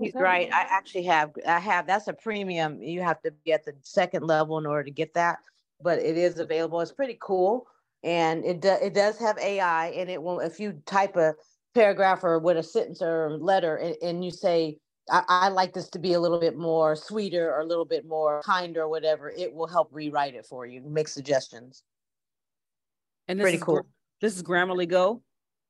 He's 0.01 0.13
right. 0.15 0.51
I 0.51 0.61
actually 0.69 1.03
have, 1.03 1.31
I 1.47 1.59
have, 1.59 1.85
that's 1.85 2.07
a 2.07 2.13
premium. 2.13 2.81
You 2.81 3.01
have 3.01 3.21
to 3.21 3.31
be 3.31 3.53
at 3.53 3.63
the 3.63 3.73
second 3.81 4.23
level 4.25 4.57
in 4.57 4.65
order 4.65 4.83
to 4.83 4.91
get 4.91 5.13
that, 5.13 5.37
but 5.83 5.99
it 5.99 6.17
is 6.17 6.39
available. 6.39 6.81
It's 6.81 6.91
pretty 6.91 7.17
cool. 7.21 7.67
And 8.03 8.43
it, 8.43 8.61
do, 8.61 8.75
it 8.81 8.93
does 8.93 9.17
have 9.19 9.37
AI 9.37 9.87
and 9.89 10.09
it 10.09 10.21
will, 10.21 10.39
if 10.39 10.59
you 10.59 10.81
type 10.85 11.15
a 11.15 11.35
paragraph 11.75 12.23
or 12.23 12.39
with 12.39 12.57
a 12.57 12.63
sentence 12.63 13.01
or 13.01 13.37
letter 13.37 13.77
and, 13.77 13.95
and 14.01 14.25
you 14.25 14.31
say, 14.31 14.77
I, 15.09 15.23
I, 15.27 15.49
like 15.49 15.73
this 15.73 15.89
to 15.89 15.99
be 15.99 16.13
a 16.13 16.19
little 16.19 16.39
bit 16.39 16.57
more 16.57 16.95
sweeter 16.95 17.53
or 17.53 17.59
a 17.59 17.65
little 17.65 17.85
bit 17.85 18.05
more 18.05 18.41
kinder 18.43 18.83
or 18.83 18.89
whatever, 18.89 19.29
it 19.29 19.53
will 19.53 19.67
help 19.67 19.89
rewrite 19.91 20.35
it 20.35 20.45
for 20.45 20.65
you, 20.65 20.81
make 20.81 21.07
suggestions. 21.07 21.83
And 23.27 23.39
this 23.39 23.43
pretty 23.43 23.57
is, 23.57 23.63
cool. 23.63 23.85
This 24.21 24.35
is 24.35 24.43
Grammarly 24.43 24.87
Go. 24.87 25.21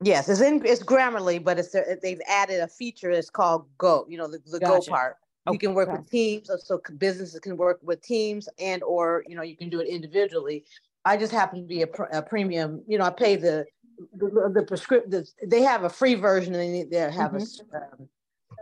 Yes, 0.03 0.27
it's 0.27 0.41
in 0.41 0.64
it's 0.65 0.84
Grammarly, 0.84 1.44
but 1.44 1.60
it's 1.60 1.76
they've 2.02 2.22
added 2.27 2.60
a 2.60 2.68
feature 2.68 3.14
that's 3.14 3.30
called 3.30 3.68
Go. 3.77 4.06
You 4.10 4.18
know, 4.18 4.27
the, 4.27 4.40
the 4.45 4.60
gotcha. 4.60 4.90
Go 4.90 4.95
part. 4.95 5.18
You 5.51 5.59
can 5.59 5.73
work 5.73 5.91
with 5.91 6.09
teams, 6.09 6.47
so, 6.47 6.55
so 6.57 6.81
businesses 6.97 7.39
can 7.41 7.57
work 7.57 7.79
with 7.83 8.01
teams, 8.01 8.47
and 8.59 8.81
or 8.81 9.25
you 9.27 9.35
know 9.35 9.41
you 9.41 9.57
can 9.57 9.69
do 9.69 9.81
it 9.81 9.87
individually. 9.87 10.63
I 11.03 11.17
just 11.17 11.33
happen 11.33 11.61
to 11.61 11.67
be 11.67 11.81
a, 11.81 11.87
pr- 11.87 12.03
a 12.03 12.21
premium. 12.21 12.81
You 12.87 12.97
know, 12.97 13.03
I 13.03 13.09
pay 13.09 13.35
the 13.35 13.65
the, 14.15 14.51
the 14.53 14.63
prescription. 14.63 15.25
They 15.45 15.61
have 15.63 15.83
a 15.83 15.89
free 15.89 16.15
version, 16.15 16.55
and 16.55 16.73
they, 16.73 16.83
they 16.83 16.97
have 16.97 17.31
mm-hmm. 17.31 17.75
a 17.75 17.77
um, 17.77 18.09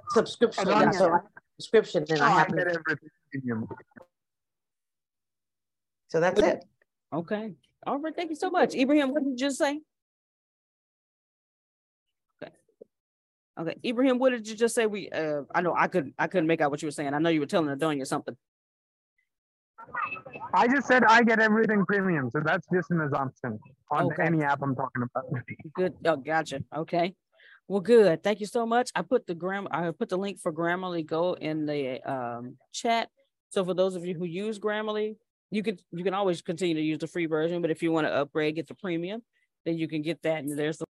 subscription. 0.09 0.69
And 0.69 0.95
so 0.95 1.13
I 1.13 1.19
subscription, 1.59 2.05
and 2.09 2.19
oh, 2.19 2.25
I 2.25 2.29
have 2.29 2.47
to. 2.47 2.81
So 6.07 6.19
that's 6.19 6.41
it. 6.41 6.65
Okay. 7.13 7.53
All 7.85 7.99
right. 7.99 8.15
Thank 8.15 8.31
you 8.31 8.35
so 8.35 8.49
much, 8.49 8.73
Ibrahim. 8.73 9.11
What 9.11 9.23
did 9.23 9.29
you 9.31 9.37
just 9.37 9.57
say? 9.57 9.81
Okay, 13.59 13.75
Ibrahim, 13.85 14.17
what 14.17 14.31
did 14.31 14.47
you 14.47 14.55
just 14.55 14.73
say? 14.73 14.85
We, 14.85 15.09
uh, 15.09 15.41
I 15.53 15.61
know 15.61 15.73
I 15.77 15.87
couldn't, 15.87 16.15
I 16.17 16.27
couldn't 16.27 16.47
make 16.47 16.61
out 16.61 16.71
what 16.71 16.81
you 16.81 16.87
were 16.87 16.91
saying. 16.91 17.13
I 17.13 17.19
know 17.19 17.29
you 17.29 17.41
were 17.41 17.45
telling 17.45 17.75
Adonia 17.75 18.07
something. 18.07 18.35
I 20.53 20.67
just 20.67 20.87
said 20.87 21.03
I 21.03 21.23
get 21.23 21.39
everything 21.39 21.85
premium, 21.85 22.29
so 22.31 22.41
that's 22.43 22.65
just 22.73 22.91
an 22.91 23.01
assumption 23.01 23.59
on 23.89 24.05
okay. 24.05 24.23
any 24.23 24.43
app 24.43 24.61
I'm 24.61 24.75
talking 24.75 25.03
about. 25.03 25.25
Good. 25.75 25.93
Oh, 26.05 26.17
gotcha. 26.17 26.63
Okay. 26.75 27.13
Well, 27.67 27.79
good. 27.79 28.21
Thank 28.21 28.41
you 28.41 28.45
so 28.47 28.65
much. 28.65 28.91
I 28.95 29.01
put 29.01 29.25
the 29.25 29.35
gram. 29.35 29.67
I 29.71 29.91
put 29.91 30.09
the 30.09 30.17
link 30.17 30.39
for 30.41 30.51
Grammarly 30.51 31.05
Go 31.05 31.33
in 31.33 31.65
the 31.65 32.01
um, 32.01 32.57
chat. 32.73 33.07
So 33.49 33.63
for 33.63 33.73
those 33.73 33.95
of 33.95 34.05
you 34.05 34.13
who 34.13 34.25
use 34.25 34.59
Grammarly, 34.59 35.15
you 35.51 35.63
can 35.63 35.77
you 35.91 36.03
can 36.03 36.13
always 36.13 36.41
continue 36.41 36.75
to 36.75 36.81
use 36.81 36.99
the 36.99 37.07
free 37.07 37.27
version. 37.27 37.61
But 37.61 37.71
if 37.71 37.81
you 37.81 37.93
want 37.93 38.07
to 38.07 38.13
upgrade, 38.13 38.55
get 38.55 38.67
the 38.67 38.75
premium, 38.75 39.21
then 39.65 39.77
you 39.77 39.87
can 39.87 40.01
get 40.01 40.21
that. 40.23 40.39
And 40.43 40.59
there's 40.59 40.79
the 40.79 40.85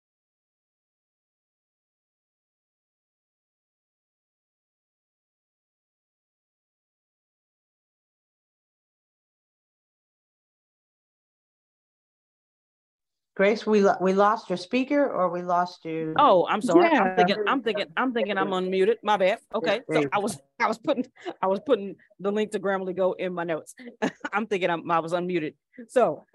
Grace, 13.40 13.66
we 13.66 13.80
lo- 13.80 13.96
we 14.02 14.12
lost 14.12 14.50
your 14.50 14.58
speaker 14.58 15.10
or 15.10 15.30
we 15.30 15.42
lost 15.42 15.86
you. 15.86 16.14
Oh, 16.20 16.46
I'm 16.50 16.62
sorry. 16.62 16.90
Yeah. 16.92 17.04
I'm 17.04 17.16
thinking. 17.16 17.38
I'm 17.48 17.62
thinking. 17.64 17.86
I'm 17.96 18.14
thinking. 18.14 18.38
I'm 18.38 18.50
unmuted. 18.50 18.96
My 19.02 19.16
bad. 19.16 19.40
Okay. 19.56 19.80
So 19.90 20.04
I 20.12 20.20
was. 20.20 20.38
I 20.60 20.68
was 20.68 20.78
putting. 20.78 21.06
I 21.42 21.48
was 21.48 21.62
putting 21.66 21.96
the 22.20 22.34
link 22.34 22.52
to 22.52 22.60
Grammarly 22.60 22.94
Go 22.94 23.14
in 23.14 23.34
my 23.34 23.46
notes. 23.46 23.76
I'm 24.34 24.46
thinking. 24.46 24.70
I'm, 24.70 24.92
I 24.92 25.00
was 25.00 25.14
unmuted. 25.14 25.54
So 25.88 26.26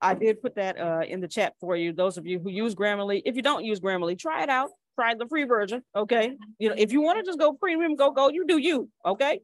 I 0.00 0.14
did 0.14 0.40
put 0.40 0.54
that 0.54 0.78
uh, 0.78 1.00
in 1.00 1.20
the 1.20 1.26
chat 1.26 1.54
for 1.60 1.74
you. 1.74 1.92
Those 1.92 2.16
of 2.16 2.28
you 2.28 2.38
who 2.38 2.48
use 2.48 2.76
Grammarly, 2.76 3.22
if 3.24 3.34
you 3.34 3.42
don't 3.42 3.64
use 3.64 3.80
Grammarly, 3.80 4.16
try 4.16 4.44
it 4.44 4.48
out. 4.48 4.70
Try 4.94 5.16
the 5.16 5.26
free 5.26 5.42
version. 5.42 5.82
Okay. 5.96 6.36
You 6.60 6.68
know, 6.68 6.76
if 6.78 6.92
you 6.92 7.02
want 7.02 7.18
to 7.18 7.24
just 7.24 7.40
go 7.40 7.54
premium, 7.54 7.96
go 7.96 8.12
go. 8.12 8.28
You 8.28 8.46
do 8.46 8.58
you. 8.58 8.88
Okay. 9.04 9.40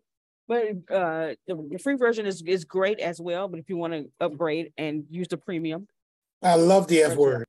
But 0.47 0.69
uh, 0.89 1.35
the, 1.49 1.69
the 1.73 1.79
free 1.83 1.97
version 1.97 2.27
is 2.27 2.45
is 2.47 2.65
great 2.65 3.01
as 3.01 3.21
well. 3.21 3.49
But 3.49 3.59
if 3.59 3.69
you 3.69 3.77
want 3.77 3.95
to 3.95 4.05
upgrade 4.21 4.73
and 4.79 5.03
use 5.11 5.27
the 5.27 5.37
premium, 5.37 5.89
I 6.43 6.55
love 6.55 6.87
the 6.87 7.03
F 7.03 7.17
word. 7.17 7.47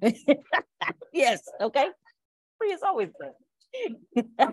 yes. 1.12 1.42
Okay. 1.60 1.86
Free 2.58 2.72
is 2.72 2.82
always 2.82 3.10
good. 3.20 3.32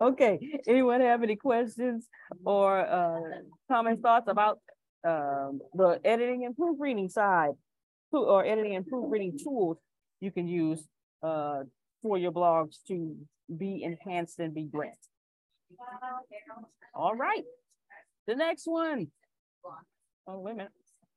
okay. 0.00 0.38
Anyone 0.66 1.00
have 1.00 1.22
any 1.22 1.36
questions 1.36 2.06
or 2.44 2.78
uh, 2.78 3.20
comments, 3.70 4.02
thoughts 4.02 4.28
about 4.28 4.60
um, 5.06 5.60
the 5.74 6.00
editing 6.04 6.44
and 6.44 6.56
proofreading 6.56 7.08
side, 7.08 7.52
or 8.12 8.44
editing 8.44 8.76
and 8.76 8.86
proofreading 8.86 9.38
tools 9.42 9.78
you 10.20 10.30
can 10.30 10.46
use 10.46 10.86
uh, 11.22 11.62
for 12.02 12.16
your 12.18 12.32
blogs 12.32 12.76
to 12.88 13.16
be 13.58 13.82
enhanced 13.82 14.38
and 14.38 14.54
be 14.54 14.64
great. 14.64 14.92
All 16.94 17.14
right. 17.14 17.44
The 18.26 18.36
next 18.36 18.66
one. 18.66 19.08
Oh, 20.26 20.38
wait 20.38 20.52
a 20.52 20.56
minute. 20.56 20.72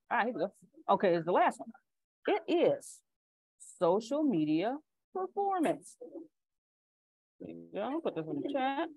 All 0.09 0.17
right, 0.17 0.25
here 0.25 0.33
we 0.33 0.39
go. 0.39 0.53
Okay, 0.89 1.15
is 1.15 1.25
the 1.25 1.31
last 1.31 1.59
one. 1.59 1.69
It 2.27 2.43
is 2.51 2.99
social 3.79 4.23
media 4.23 4.77
performance. 5.13 5.97
There 7.39 7.49
you 7.49 7.67
go. 7.73 7.99
Put 8.03 8.15
this 8.15 8.25
in 8.27 8.41
the 8.41 8.53
chat. 8.53 8.89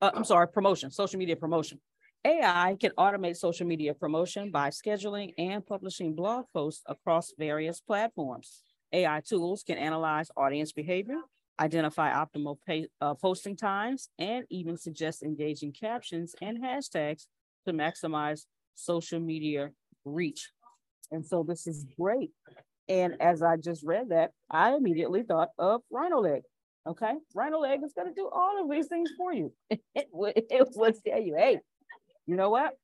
Uh, 0.00 0.10
I'm 0.14 0.24
sorry, 0.24 0.48
promotion, 0.48 0.90
social 0.90 1.18
media 1.18 1.36
promotion. 1.36 1.80
AI 2.26 2.76
can 2.80 2.90
automate 2.98 3.36
social 3.36 3.66
media 3.66 3.94
promotion 3.94 4.50
by 4.50 4.70
scheduling 4.70 5.34
and 5.38 5.64
publishing 5.64 6.14
blog 6.14 6.46
posts 6.54 6.82
across 6.86 7.32
various 7.38 7.80
platforms. 7.80 8.62
AI 8.92 9.20
tools 9.26 9.62
can 9.62 9.76
analyze 9.76 10.30
audience 10.36 10.72
behavior, 10.72 11.20
identify 11.60 12.12
optimal 12.12 12.56
pay, 12.66 12.86
uh, 13.00 13.14
posting 13.14 13.56
times, 13.56 14.08
and 14.18 14.44
even 14.50 14.76
suggest 14.76 15.22
engaging 15.22 15.72
captions 15.72 16.34
and 16.40 16.62
hashtags 16.62 17.26
to 17.66 17.72
maximize 17.72 18.46
social 18.74 19.20
media 19.20 19.70
reach. 20.04 20.50
And 21.10 21.24
so 21.24 21.44
this 21.46 21.66
is 21.66 21.86
great. 21.98 22.30
And 22.88 23.14
as 23.20 23.42
I 23.42 23.56
just 23.56 23.82
read 23.84 24.10
that, 24.10 24.32
I 24.50 24.74
immediately 24.74 25.22
thought 25.22 25.50
of 25.58 25.80
Rhino 25.90 26.20
Leg. 26.20 26.42
Okay, 26.86 27.12
Rhino 27.34 27.60
Leg 27.60 27.80
is 27.82 27.94
going 27.94 28.08
to 28.08 28.14
do 28.14 28.28
all 28.30 28.62
of 28.62 28.70
these 28.70 28.88
things 28.88 29.10
for 29.16 29.32
you. 29.32 29.52
it, 29.70 30.08
would, 30.12 30.34
it 30.36 30.68
would 30.74 30.94
tell 31.06 31.20
you, 31.20 31.34
hey, 31.34 31.60
you 32.26 32.36
know 32.36 32.50
what? 32.50 32.74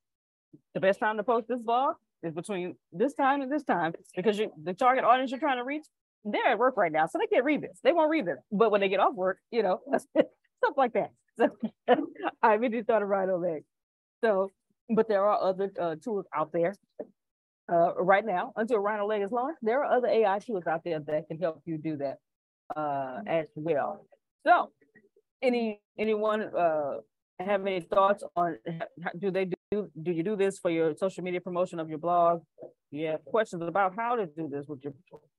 The 0.75 0.81
best 0.81 1.01
time 1.01 1.19
to 1.19 1.23
post 1.23 1.49
this 1.49 1.61
blog 1.61 1.97
is 2.23 2.33
between 2.33 2.77
this 2.93 3.15
time 3.15 3.43
and 3.43 3.53
this 3.53 3.63
time 3.63 3.93
because 4.17 4.39
you, 4.39 4.53
the 4.63 4.73
target 4.73 5.05
audience 5.05 5.31
you're 5.31 5.41
trying 5.41 5.59
to 5.59 5.65
reach, 5.65 5.85
they're 6.25 6.47
at 6.49 6.59
work 6.59 6.77
right 6.77 6.93
now, 6.93 7.07
so 7.07 7.19
they 7.19 7.27
can't 7.27 7.45
read 7.45 7.63
this. 7.63 7.79
They 7.83 7.93
won't 7.93 8.11
read 8.11 8.27
this. 8.27 8.39
But 8.51 8.71
when 8.71 8.81
they 8.81 8.89
get 8.89 9.01
off 9.01 9.15
work, 9.15 9.39
you 9.51 9.63
know, 9.63 9.81
stuff 9.97 10.75
like 10.77 10.95
that. 10.95 11.11
So 11.39 11.51
I 12.43 12.55
immediately 12.55 12.85
thought 12.85 13.03
of 13.03 13.09
Rhino 13.09 13.39
Leg. 13.39 13.65
So 14.23 14.51
but 14.95 15.09
there 15.09 15.25
are 15.27 15.41
other 15.41 15.73
uh, 15.81 15.95
tools 16.03 16.27
out 16.35 16.51
there 16.53 16.75
uh, 17.73 17.95
right 17.95 18.25
now 18.25 18.53
until 18.57 18.79
Rhino 18.79 19.07
Leg 19.07 19.23
is 19.23 19.31
launched. 19.31 19.59
There 19.63 19.85
are 19.85 19.97
other 19.97 20.09
AI 20.09 20.39
tools 20.39 20.67
out 20.67 20.83
there 20.85 21.01
that 21.01 21.29
can 21.29 21.39
help 21.39 21.63
you 21.65 21.79
do 21.79 21.97
that 21.99 22.19
uh, 22.77 23.21
as 23.27 23.47
well. 23.55 24.07
So, 24.47 24.71
any 25.43 25.81
anyone 25.99 26.43
uh, 26.43 26.99
have 27.39 27.67
any 27.67 27.81
thoughts 27.81 28.25
on 28.37 28.59
do 29.19 29.31
they 29.31 29.47
do 29.71 29.89
do 30.03 30.13
you 30.13 30.23
do 30.23 30.37
this 30.37 30.59
for 30.59 30.71
your 30.71 30.95
social 30.97 31.25
media 31.25 31.41
promotion 31.41 31.79
of 31.81 31.89
your 31.89 31.99
blog? 31.99 32.43
You 32.91 33.07
have 33.09 33.25
questions 33.25 33.63
about 33.63 33.95
how 33.97 34.17
to 34.17 34.27
do 34.27 34.49
this 34.49 34.67
with 34.67 34.81
your 34.83 34.95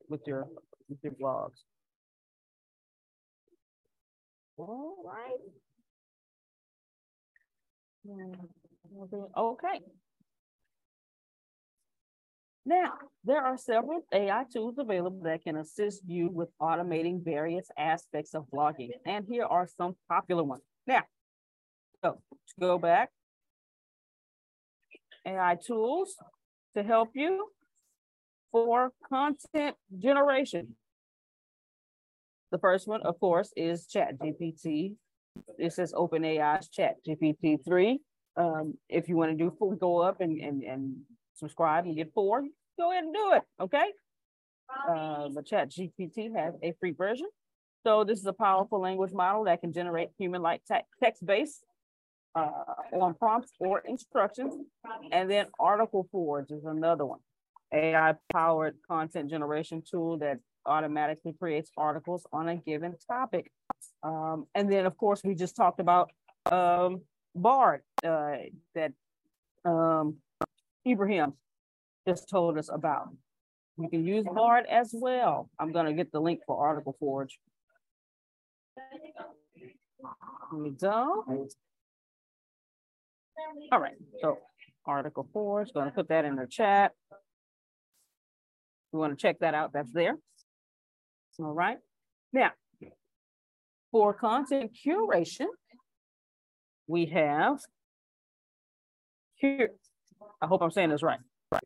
with 0.07 0.21
your 0.25 0.47
with 0.89 0.99
your 1.03 1.13
blogs. 1.13 1.63
All 4.57 4.95
right. 5.05 5.39
Okay. 8.93 9.79
Now, 12.65 12.93
there 13.23 13.43
are 13.43 13.57
several 13.57 14.01
AI 14.13 14.43
tools 14.53 14.75
available 14.77 15.21
that 15.23 15.43
can 15.43 15.57
assist 15.57 16.03
you 16.05 16.29
with 16.31 16.49
automating 16.61 17.23
various 17.23 17.67
aspects 17.77 18.35
of 18.35 18.45
blogging. 18.53 18.91
And 19.05 19.25
here 19.27 19.45
are 19.45 19.67
some 19.67 19.95
popular 20.07 20.43
ones. 20.43 20.61
Now, 20.85 21.01
so 22.03 22.21
to 22.29 22.53
go 22.59 22.77
back, 22.77 23.09
AI 25.25 25.57
tools 25.65 26.15
to 26.75 26.83
help 26.83 27.09
you 27.15 27.47
for 28.51 28.91
content 29.09 29.75
generation. 29.97 30.75
The 32.51 32.59
first 32.59 32.87
one, 32.87 33.01
of 33.01 33.19
course, 33.19 33.51
is 33.55 33.87
ChatGPT. 33.87 34.95
It 35.57 35.73
says 35.73 35.93
OpenAI's 35.93 36.69
ChatGPT 36.69 37.63
3 37.65 37.99
um, 38.37 38.77
if 38.89 39.09
you 39.09 39.17
want 39.17 39.31
to 39.31 39.37
do 39.37 39.53
full 39.57 39.75
go 39.75 39.97
up 39.97 40.21
and, 40.21 40.39
and, 40.39 40.63
and 40.63 40.95
subscribe 41.35 41.85
and 41.85 41.95
get 41.95 42.13
four, 42.13 42.43
go 42.79 42.91
ahead 42.91 43.03
and 43.03 43.13
do 43.13 43.33
it. 43.33 43.43
Okay. 43.59 43.91
Uh, 44.89 45.27
the 45.29 45.41
ChatGPT 45.41 46.35
has 46.35 46.53
a 46.63 46.73
free 46.79 46.91
version. 46.91 47.27
So 47.85 48.03
this 48.03 48.19
is 48.19 48.25
a 48.25 48.33
powerful 48.33 48.79
language 48.79 49.11
model 49.11 49.45
that 49.45 49.61
can 49.61 49.73
generate 49.73 50.09
human-like 50.17 50.61
te 50.65 50.75
text-based 51.03 51.63
uh, 52.35 52.49
on 52.93 53.15
prompts 53.15 53.51
or 53.59 53.79
instructions. 53.79 54.53
And 55.11 55.29
then 55.29 55.47
Article 55.59 56.07
Forge 56.11 56.51
is 56.51 56.63
another 56.63 57.05
one. 57.05 57.19
AI-powered 57.73 58.75
content 58.87 59.29
generation 59.29 59.81
tool 59.89 60.17
that 60.19 60.39
automatically 60.65 61.33
creates 61.33 61.71
articles 61.75 62.25
on 62.31 62.49
a 62.49 62.55
given 62.55 62.95
topic. 63.09 63.51
Um, 64.03 64.45
and 64.53 64.71
then, 64.71 64.85
of 64.85 64.95
course, 64.97 65.21
we 65.23 65.33
just 65.35 65.55
talked 65.55 65.79
about 65.79 66.11
um, 66.51 67.01
Bard 67.35 67.81
uh, 68.05 68.35
that 68.75 68.91
um, 69.65 70.17
Ibrahim 70.87 71.33
just 72.07 72.29
told 72.29 72.57
us 72.57 72.69
about. 72.71 73.09
You 73.77 73.89
can 73.89 74.05
use 74.05 74.25
Bard 74.25 74.65
as 74.69 74.91
well. 74.93 75.49
I'm 75.59 75.71
going 75.71 75.85
to 75.85 75.93
get 75.93 76.11
the 76.11 76.19
link 76.19 76.41
for 76.45 76.65
Article 76.65 76.95
Forge. 76.99 77.39
We 80.53 80.71
go. 80.71 81.25
All 83.71 83.79
right, 83.79 83.95
so 84.21 84.37
Article 84.85 85.27
Forge, 85.31 85.73
going 85.73 85.87
to 85.87 85.91
put 85.91 86.09
that 86.09 86.25
in 86.25 86.35
the 86.35 86.47
chat. 86.47 86.91
You 88.91 88.99
want 88.99 89.17
to 89.17 89.21
check 89.21 89.39
that 89.39 89.53
out, 89.53 89.71
that's 89.73 89.91
there. 89.93 90.17
All 91.39 91.53
right. 91.53 91.77
Now, 92.33 92.51
for 93.91 94.13
content 94.13 94.71
curation, 94.85 95.47
we 96.87 97.05
have 97.07 97.59
here. 99.35 99.71
I 100.41 100.47
hope 100.47 100.61
I'm 100.61 100.71
saying 100.71 100.89
this 100.89 101.03
right. 101.03 101.19
Right. 101.51 101.63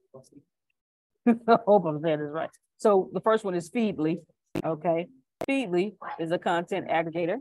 I 1.48 1.58
hope 1.66 1.86
I'm 1.86 2.02
saying 2.02 2.20
this 2.20 2.32
right. 2.32 2.50
So 2.78 3.10
the 3.14 3.22
first 3.22 3.44
one 3.44 3.56
is 3.56 3.70
Feedly. 3.70 4.20
Okay. 4.64 5.08
Feedly 5.50 5.94
is 6.20 6.32
a 6.32 6.38
content 6.38 6.88
aggregator 6.88 7.38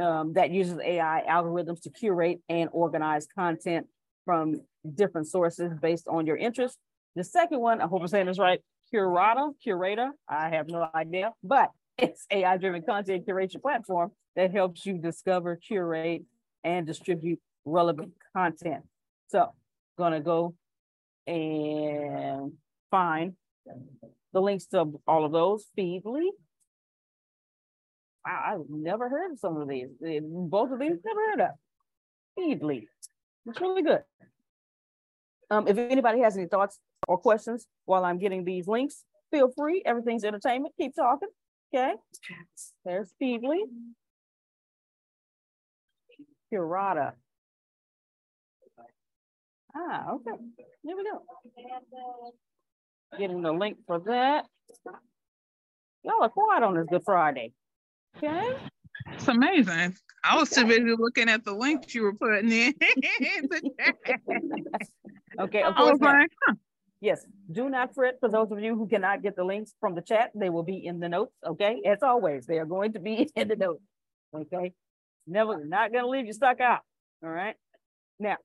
um, 0.00 0.34
that 0.34 0.50
uses 0.50 0.78
AI 0.84 1.22
algorithms 1.28 1.80
to 1.82 1.90
curate 1.90 2.40
and 2.48 2.68
organize 2.72 3.26
content 3.26 3.86
from 4.24 4.60
different 4.94 5.28
sources 5.28 5.72
based 5.80 6.06
on 6.08 6.26
your 6.26 6.36
interest. 6.36 6.78
The 7.16 7.24
second 7.24 7.60
one, 7.60 7.80
I 7.80 7.86
hope 7.86 8.02
I'm 8.02 8.08
saying 8.08 8.26
this 8.26 8.38
right, 8.38 8.60
Curata, 8.92 9.52
Curator, 9.62 10.10
I 10.28 10.50
have 10.50 10.68
no 10.68 10.88
idea, 10.94 11.32
but 11.42 11.70
it's 11.98 12.26
AI-driven 12.30 12.82
content 12.82 13.26
curation 13.26 13.62
platform 13.62 14.10
that 14.36 14.50
helps 14.50 14.84
you 14.84 14.98
discover, 14.98 15.56
curate, 15.56 16.22
and 16.64 16.86
distribute 16.86 17.40
relevant 17.64 18.12
content. 18.34 18.84
So 19.28 19.52
gonna 19.96 20.20
go 20.20 20.54
and 21.26 22.52
find 22.90 23.34
the 24.32 24.40
links 24.40 24.66
to 24.66 25.00
all 25.06 25.24
of 25.24 25.32
those, 25.32 25.66
Feedly. 25.78 26.28
Wow, 28.26 28.42
I've 28.46 28.70
never 28.70 29.08
heard 29.08 29.32
of 29.32 29.38
some 29.38 29.56
of 29.58 29.68
these. 29.68 29.88
Both 30.00 30.72
of 30.72 30.78
these, 30.78 30.92
never 31.04 31.20
heard 31.30 31.40
of. 31.40 31.50
Feedly. 32.38 32.86
It's 33.46 33.60
really 33.60 33.82
good. 33.82 34.02
Um, 35.50 35.68
if 35.68 35.76
anybody 35.76 36.20
has 36.20 36.36
any 36.36 36.46
thoughts 36.46 36.78
or 37.06 37.18
questions 37.18 37.66
while 37.84 38.04
I'm 38.04 38.18
getting 38.18 38.44
these 38.44 38.66
links, 38.66 39.04
feel 39.30 39.52
free. 39.54 39.82
Everything's 39.84 40.24
entertainment. 40.24 40.74
Keep 40.80 40.96
talking. 40.96 41.28
Okay. 41.74 41.94
There's 42.84 43.12
Feedly. 43.22 43.60
Curata. 46.54 47.12
Ah, 49.76 50.12
okay. 50.12 50.30
Here 50.84 50.96
we 50.96 51.04
go. 51.04 51.22
Getting 53.18 53.42
the 53.42 53.52
link 53.52 53.78
for 53.86 53.98
that. 54.00 54.46
Y'all 56.04 56.22
are 56.22 56.28
quiet 56.28 56.62
on 56.62 56.76
this 56.76 56.86
Good 56.88 57.02
Friday. 57.04 57.52
Okay. 58.16 58.54
It's 59.12 59.26
amazing. 59.26 59.96
I 60.22 60.36
was 60.36 60.50
too 60.50 60.64
busy 60.64 60.94
looking 60.96 61.28
at 61.28 61.44
the 61.44 61.52
links 61.52 61.94
you 61.94 62.02
were 62.02 62.14
putting 62.14 62.52
in. 62.52 62.74
okay. 65.40 65.62
Of 65.62 65.74
course, 65.74 66.00
like, 66.00 66.30
huh. 66.46 66.54
Yes. 67.00 67.26
Do 67.50 67.68
not 67.68 67.94
fret 67.94 68.18
for 68.20 68.28
those 68.28 68.52
of 68.52 68.60
you 68.60 68.76
who 68.76 68.86
cannot 68.86 69.22
get 69.22 69.34
the 69.34 69.44
links 69.44 69.74
from 69.80 69.94
the 69.94 70.02
chat. 70.02 70.30
They 70.34 70.50
will 70.50 70.62
be 70.62 70.86
in 70.86 71.00
the 71.00 71.08
notes. 71.08 71.34
Okay. 71.44 71.82
As 71.84 71.98
always, 72.02 72.46
they 72.46 72.58
are 72.58 72.64
going 72.64 72.92
to 72.92 73.00
be 73.00 73.28
in 73.36 73.48
the 73.48 73.56
notes. 73.56 73.82
Okay. 74.34 74.72
Never, 75.26 75.64
not 75.64 75.92
going 75.92 76.04
to 76.04 76.10
leave 76.10 76.26
you 76.26 76.32
stuck 76.32 76.60
out. 76.60 76.80
All 77.22 77.30
right. 77.30 77.54
Now, 78.18 78.36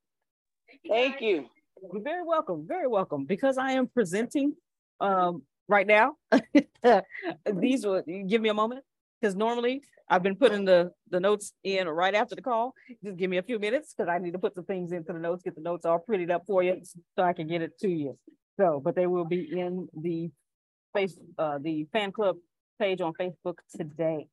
thank 0.88 1.22
you. 1.22 1.46
You're 1.94 2.02
very 2.02 2.24
welcome. 2.24 2.66
Very 2.68 2.88
welcome. 2.88 3.26
Because 3.26 3.58
I 3.58 3.72
am 3.72 3.88
presenting 3.88 4.54
um, 5.00 5.44
right 5.68 5.88
now, 5.88 6.16
these 7.54 7.86
will 7.86 8.02
give 8.28 8.42
me 8.42 8.50
a 8.50 8.54
moment 8.54 8.84
because 9.20 9.36
normally 9.36 9.82
I've 10.10 10.24
been 10.24 10.36
putting 10.36 10.66
the, 10.66 10.92
the 11.10 11.20
notes 11.20 11.54
in 11.64 11.88
right 11.88 12.16
after 12.16 12.36
the 12.36 12.42
call. 12.42 12.74
Just 13.04 13.18
give 13.18 13.30
me 13.30 13.38
a 13.38 13.44
few 13.44 13.60
minutes 13.60 13.94
because 13.96 14.10
I 14.10 14.18
need 14.18 14.32
to 14.32 14.40
put 14.40 14.56
some 14.56 14.66
things 14.66 14.92
into 14.92 15.14
the 15.14 15.20
notes, 15.20 15.44
get 15.44 15.56
the 15.56 15.62
notes 15.62 15.86
all 15.86 16.04
prettied 16.08 16.32
up 16.32 16.44
for 16.48 16.64
you 16.64 16.82
so 17.16 17.24
I 17.24 17.34
can 17.34 17.48
get 17.48 17.62
it 17.62 17.78
to 17.80 17.90
you. 17.90 18.18
So, 18.58 18.82
but 18.84 18.96
they 18.96 19.08
will 19.08 19.26
be 19.26 19.48
in 19.58 19.88
the 19.96 20.32
face, 20.96 21.18
uh, 21.38 21.60
the 21.62 21.88
fan 21.94 22.12
club 22.12 22.38
page 22.80 23.02
on 23.02 23.14
Facebook 23.14 23.58
today. 23.76 24.28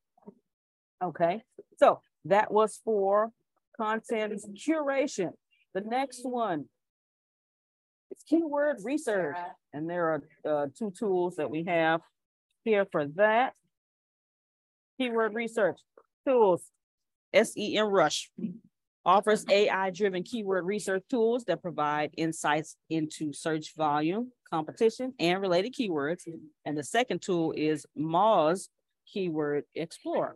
Okay, 1.04 1.42
so 1.78 2.00
that 2.30 2.52
was 2.52 2.80
for 2.84 3.30
content 3.76 4.40
curation. 4.54 5.32
The 5.74 5.82
next 5.82 6.20
one 6.24 6.66
is 8.10 8.22
keyword 8.28 8.78
research. 8.82 9.36
And 9.72 9.88
there 9.88 10.06
are 10.14 10.22
uh, 10.48 10.66
two 10.78 10.90
tools 10.90 11.36
that 11.36 11.50
we 11.50 11.64
have 11.64 12.00
here 12.64 12.86
for 12.90 13.06
that. 13.16 13.52
Keyword 14.98 15.34
research 15.34 15.78
tools, 16.26 16.62
SEMrush 17.34 18.28
offers 19.04 19.44
AI-driven 19.48 20.22
keyword 20.22 20.64
research 20.64 21.04
tools 21.10 21.44
that 21.44 21.62
provide 21.62 22.10
insights 22.16 22.76
into 22.88 23.32
search 23.32 23.74
volume, 23.76 24.32
competition, 24.50 25.12
and 25.20 25.40
related 25.40 25.74
keywords. 25.74 26.22
And 26.64 26.76
the 26.76 26.82
second 26.82 27.20
tool 27.22 27.52
is 27.52 27.86
Moz 27.96 28.68
Keyword 29.12 29.64
Explorer 29.74 30.34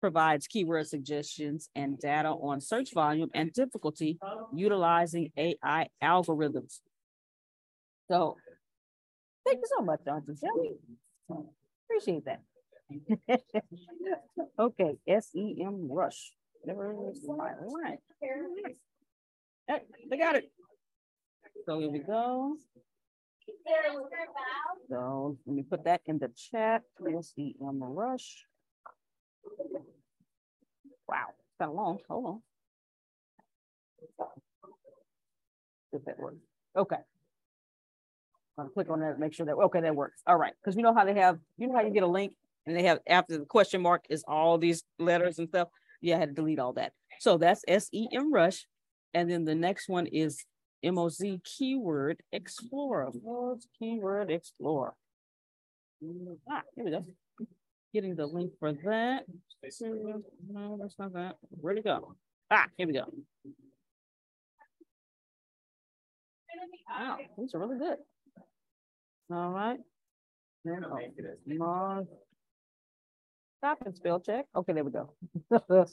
provides 0.00 0.46
keyword 0.46 0.86
suggestions 0.86 1.68
and 1.74 1.98
data 1.98 2.28
on 2.28 2.60
search 2.60 2.92
volume 2.94 3.30
and 3.34 3.52
difficulty 3.52 4.18
utilizing 4.54 5.30
AI 5.36 5.88
algorithms. 6.02 6.80
So 8.10 8.36
thank 9.46 9.58
you 9.58 9.68
so 9.76 9.84
much, 9.84 10.00
Dr. 10.04 10.34
Shelley. 10.40 10.76
Appreciate 11.88 12.24
that. 12.24 12.40
okay, 14.58 14.96
SEMrush. 15.08 16.30
Never. 16.64 16.94
Hey, 19.68 19.80
they 20.10 20.16
got 20.16 20.36
it. 20.36 20.50
So 21.66 21.78
here 21.78 21.90
we 21.90 22.00
go. 22.00 22.56
So 24.88 25.36
let 25.46 25.54
me 25.54 25.62
put 25.62 25.84
that 25.84 26.00
in 26.06 26.18
the 26.18 26.30
chat. 26.36 26.82
SEMrush. 27.00 28.49
Wow, 31.08 31.26
it's 31.30 31.68
of 31.68 31.74
long. 31.74 31.98
Hold 32.08 32.26
on. 32.26 32.42
If 35.92 36.04
that 36.04 36.18
works. 36.18 36.36
Okay. 36.76 36.96
I'll 38.58 38.68
click 38.68 38.90
on 38.90 39.00
that, 39.00 39.18
make 39.18 39.34
sure 39.34 39.46
that, 39.46 39.54
okay, 39.54 39.80
that 39.80 39.94
works. 39.94 40.20
All 40.26 40.36
right. 40.36 40.52
Because 40.62 40.76
you 40.76 40.82
know 40.82 40.94
how 40.94 41.04
they 41.04 41.14
have, 41.14 41.38
you 41.58 41.66
know 41.66 41.74
how 41.74 41.82
you 41.82 41.90
get 41.90 42.02
a 42.02 42.06
link 42.06 42.32
and 42.66 42.76
they 42.76 42.84
have 42.84 43.00
after 43.08 43.38
the 43.38 43.44
question 43.44 43.80
mark 43.80 44.04
is 44.08 44.22
all 44.28 44.58
these 44.58 44.84
letters 44.98 45.38
and 45.38 45.48
stuff. 45.48 45.68
Yeah, 46.00 46.16
I 46.16 46.20
had 46.20 46.28
to 46.30 46.34
delete 46.34 46.58
all 46.58 46.74
that. 46.74 46.92
So 47.18 47.38
that's 47.38 47.64
SEMrush. 47.68 48.64
And 49.12 49.30
then 49.30 49.44
the 49.44 49.54
next 49.54 49.88
one 49.88 50.06
is 50.06 50.44
MOZ 50.84 51.40
Keyword 51.44 52.22
Explorer. 52.32 53.10
MOZ 53.24 53.66
Keyword 53.78 54.30
Explorer. 54.30 54.94
Ah, 56.48 56.62
here 56.76 56.84
we 56.84 56.90
go 56.92 57.04
getting 57.92 58.14
the 58.14 58.26
link 58.26 58.52
for 58.58 58.72
that. 58.72 59.24
No, 60.50 60.78
that's 60.80 60.98
not 60.98 61.12
that. 61.14 61.36
Where'd 61.50 61.78
it 61.78 61.84
go? 61.84 62.14
Ah, 62.50 62.66
here 62.76 62.86
we 62.86 62.92
go. 62.92 63.04
Wow, 66.88 67.18
these 67.38 67.54
are 67.54 67.60
really 67.60 67.78
good. 67.78 67.96
All 69.32 69.50
right. 69.50 69.78
Oh, 70.68 72.06
Stop 73.58 73.82
and 73.84 73.94
spell 73.94 74.20
check. 74.20 74.46
Okay, 74.56 74.72
there 74.72 74.84
we 74.84 74.90
go. 74.90 75.12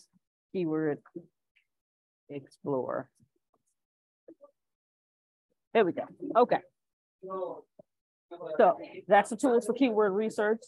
Keyword 0.54 1.00
explore. 2.30 3.10
There 5.74 5.86
we 5.86 5.92
go. 5.92 6.04
Okay. 6.36 6.60
So 8.58 8.78
that's 9.08 9.30
the 9.30 9.36
tools 9.38 9.66
for 9.66 9.74
keyword 9.74 10.14
research 10.14 10.62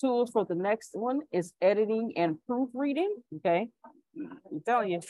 tools 0.00 0.30
for 0.30 0.44
the 0.44 0.54
next 0.54 0.90
one 0.94 1.20
is 1.32 1.52
editing 1.60 2.12
and 2.16 2.36
proofreading. 2.46 3.16
Okay. 3.36 3.68
I'm 4.16 4.60
telling 4.64 4.90
you, 4.90 5.00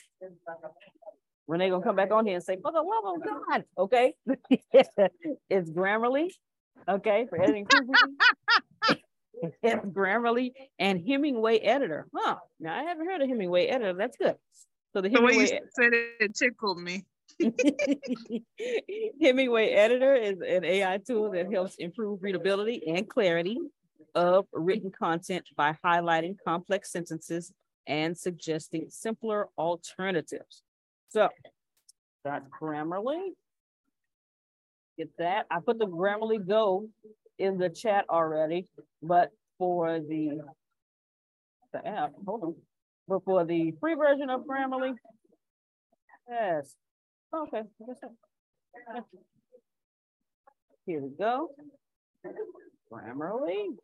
Renee 1.46 1.70
gonna 1.70 1.82
come 1.82 1.96
back 1.96 2.12
on 2.12 2.26
here 2.26 2.36
and 2.36 2.44
say, 2.44 2.56
for 2.62 2.72
the 2.72 2.82
love 2.82 3.14
of 3.14 3.22
God, 3.24 3.64
okay? 3.78 4.14
it's 5.50 5.70
Grammarly, 5.70 6.30
okay, 6.88 7.26
for 7.28 7.40
editing. 7.40 7.66
it's 9.62 9.86
Grammarly 9.86 10.52
and 10.78 11.00
Hemingway 11.06 11.58
editor. 11.58 12.06
Huh. 12.14 12.36
Now 12.58 12.78
I 12.78 12.82
haven't 12.82 13.06
heard 13.06 13.22
of 13.22 13.28
Hemingway 13.28 13.66
editor. 13.66 13.94
That's 13.94 14.16
good. 14.16 14.36
So 14.92 15.00
the 15.00 15.08
Hemingway 15.08 15.36
way 15.36 15.42
you 15.42 15.60
said 15.74 15.92
it, 15.92 16.06
it 16.20 16.34
tickled 16.34 16.80
me. 16.80 17.04
Hemingway 19.20 19.70
Editor 19.70 20.14
is 20.14 20.40
an 20.40 20.64
AI 20.64 20.98
tool 20.98 21.30
that 21.30 21.50
helps 21.50 21.76
improve 21.76 22.22
readability 22.22 22.82
and 22.86 23.08
clarity 23.08 23.58
of 24.14 24.46
written 24.52 24.90
content 24.90 25.44
by 25.56 25.76
highlighting 25.84 26.36
complex 26.44 26.92
sentences 26.92 27.52
and 27.86 28.16
suggesting 28.16 28.86
simpler 28.88 29.48
alternatives. 29.58 30.62
So 31.08 31.28
that's 32.24 32.46
Grammarly. 32.60 33.30
Get 34.98 35.08
that. 35.18 35.46
I 35.50 35.58
put 35.60 35.78
the 35.78 35.86
Grammarly 35.86 36.46
Go 36.46 36.88
in 37.38 37.58
the 37.58 37.70
chat 37.70 38.04
already, 38.10 38.68
but 39.02 39.30
for 39.58 39.98
the, 40.00 40.40
the 41.72 41.86
app, 41.86 42.12
hold 42.26 42.42
on. 42.42 42.54
But 43.08 43.24
for 43.24 43.44
the 43.44 43.72
free 43.80 43.94
version 43.94 44.30
of 44.30 44.42
Grammarly, 44.42 44.94
yes, 46.28 46.76
Okay. 47.32 47.62
Here 50.86 51.00
we 51.00 51.10
go. 51.16 51.50
Grammarly. 52.92 53.76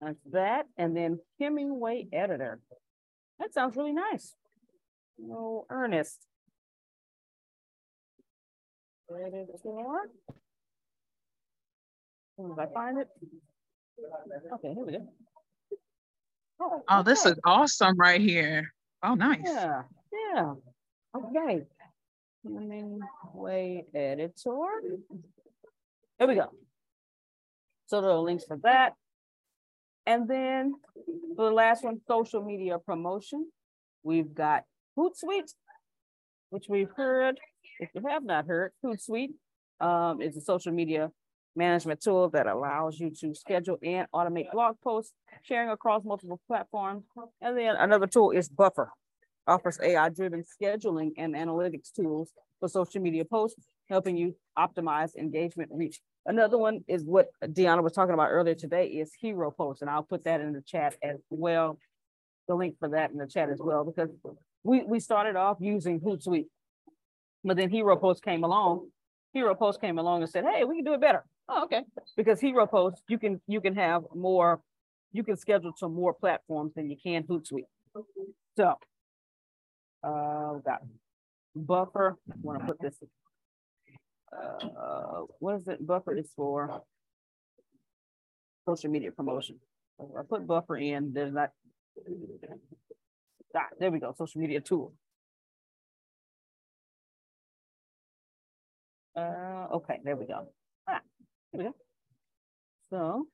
That's 0.00 0.18
that. 0.32 0.66
And 0.76 0.96
then 0.96 1.18
Hemingway 1.38 2.06
editor. 2.12 2.60
That 3.38 3.52
sounds 3.52 3.76
really 3.76 3.92
nice. 3.92 4.34
Oh, 5.22 5.66
Ernest. 5.70 6.26
Editor. 9.10 9.46
As 12.38 12.58
I 12.58 12.66
find 12.72 12.98
it. 12.98 13.08
Okay, 14.54 14.74
here 14.74 14.84
we 14.84 14.92
go. 14.92 15.08
Oh, 16.60 16.82
oh 16.88 17.02
this 17.02 17.26
is 17.26 17.38
awesome 17.44 17.96
right 17.96 18.20
here. 18.20 18.72
Oh, 19.02 19.14
nice. 19.14 19.40
Yeah, 19.44 19.82
yeah. 20.34 20.54
Okay. 21.16 21.62
Hemingway 22.44 23.84
editor. 23.94 24.32
There 26.18 26.28
we 26.28 26.34
go. 26.34 26.50
So 27.90 28.00
there 28.00 28.12
are 28.12 28.18
links 28.18 28.44
for 28.44 28.56
that. 28.62 28.92
And 30.06 30.28
then 30.28 30.74
for 31.36 31.46
the 31.46 31.50
last 31.50 31.82
one, 31.82 32.00
social 32.06 32.40
media 32.40 32.78
promotion. 32.78 33.50
We've 34.04 34.32
got 34.32 34.62
Hootsuite, 34.96 35.52
which 36.50 36.66
we've 36.68 36.90
heard. 36.96 37.40
If 37.80 37.90
you 37.92 38.02
have 38.08 38.22
not 38.22 38.46
heard, 38.46 38.70
Hootsuite 38.84 39.32
um, 39.80 40.22
is 40.22 40.36
a 40.36 40.40
social 40.40 40.70
media 40.72 41.10
management 41.56 42.00
tool 42.00 42.30
that 42.30 42.46
allows 42.46 43.00
you 43.00 43.10
to 43.22 43.34
schedule 43.34 43.76
and 43.82 44.06
automate 44.14 44.52
blog 44.52 44.76
posts, 44.84 45.12
sharing 45.42 45.70
across 45.70 46.04
multiple 46.04 46.40
platforms. 46.46 47.02
And 47.40 47.58
then 47.58 47.74
another 47.74 48.06
tool 48.06 48.30
is 48.30 48.48
Buffer 48.48 48.92
offers 49.48 49.80
AI-driven 49.82 50.44
scheduling 50.44 51.10
and 51.16 51.34
analytics 51.34 51.90
tools 51.92 52.30
for 52.60 52.68
social 52.68 53.00
media 53.00 53.24
posts, 53.24 53.66
helping 53.88 54.16
you 54.16 54.36
optimize 54.56 55.16
engagement 55.16 55.70
reach. 55.72 56.00
Another 56.26 56.58
one 56.58 56.84
is 56.86 57.02
what 57.04 57.28
Deanna 57.42 57.82
was 57.82 57.92
talking 57.92 58.14
about 58.14 58.30
earlier 58.30 58.54
today 58.54 58.86
is 58.86 59.12
Heroposts, 59.22 59.80
and 59.80 59.90
I'll 59.90 60.02
put 60.02 60.24
that 60.24 60.40
in 60.40 60.52
the 60.52 60.60
chat 60.60 60.96
as 61.02 61.16
well, 61.30 61.78
the 62.46 62.54
link 62.54 62.76
for 62.78 62.90
that 62.90 63.10
in 63.10 63.18
the 63.18 63.26
chat 63.26 63.48
as 63.48 63.58
well, 63.58 63.84
because 63.84 64.10
we, 64.62 64.82
we 64.82 65.00
started 65.00 65.36
off 65.36 65.56
using 65.60 65.98
Hootsuite, 66.00 66.46
but 67.42 67.56
then 67.56 67.70
Heroposts 67.70 68.22
came 68.22 68.44
along. 68.44 68.88
Heroposts 69.34 69.80
came 69.80 69.98
along 69.98 70.22
and 70.22 70.30
said, 70.30 70.44
hey, 70.44 70.64
we 70.64 70.76
can 70.76 70.84
do 70.84 70.92
it 70.92 71.00
better. 71.00 71.24
Oh, 71.48 71.64
okay. 71.64 71.82
Because 72.16 72.40
Heroposts, 72.40 72.98
you 73.08 73.18
can 73.18 73.40
you 73.48 73.60
can 73.60 73.74
have 73.74 74.02
more, 74.14 74.60
you 75.12 75.24
can 75.24 75.36
schedule 75.36 75.72
to 75.80 75.88
more 75.88 76.12
platforms 76.12 76.74
than 76.74 76.90
you 76.90 76.96
can 77.02 77.22
Hootsuite. 77.24 77.64
So 78.56 78.74
uh, 80.04 80.54
got 80.64 80.82
buffer. 81.56 82.16
I 82.30 82.34
want 82.42 82.60
to 82.60 82.66
put 82.66 82.80
this. 82.80 82.94
Uh, 84.32 85.22
what 85.38 85.56
is 85.56 85.68
it? 85.68 85.84
Buffer 85.86 86.16
is 86.16 86.30
for 86.36 86.82
social 88.66 88.90
media 88.90 89.10
promotion. 89.10 89.58
I 90.00 90.22
put 90.28 90.46
buffer 90.46 90.76
in. 90.76 91.12
There's 91.12 91.32
not. 91.32 91.50
Ah, 93.54 93.66
there 93.78 93.90
we 93.90 93.98
go. 93.98 94.14
Social 94.16 94.40
media 94.40 94.60
tool. 94.60 94.94
Uh, 99.16 99.66
okay, 99.74 99.98
there 100.04 100.16
we 100.16 100.26
go. 100.26 100.46
Ah, 100.88 101.00
there 101.52 101.58
we 101.58 101.64
go. 101.64 101.74
So 102.90 103.26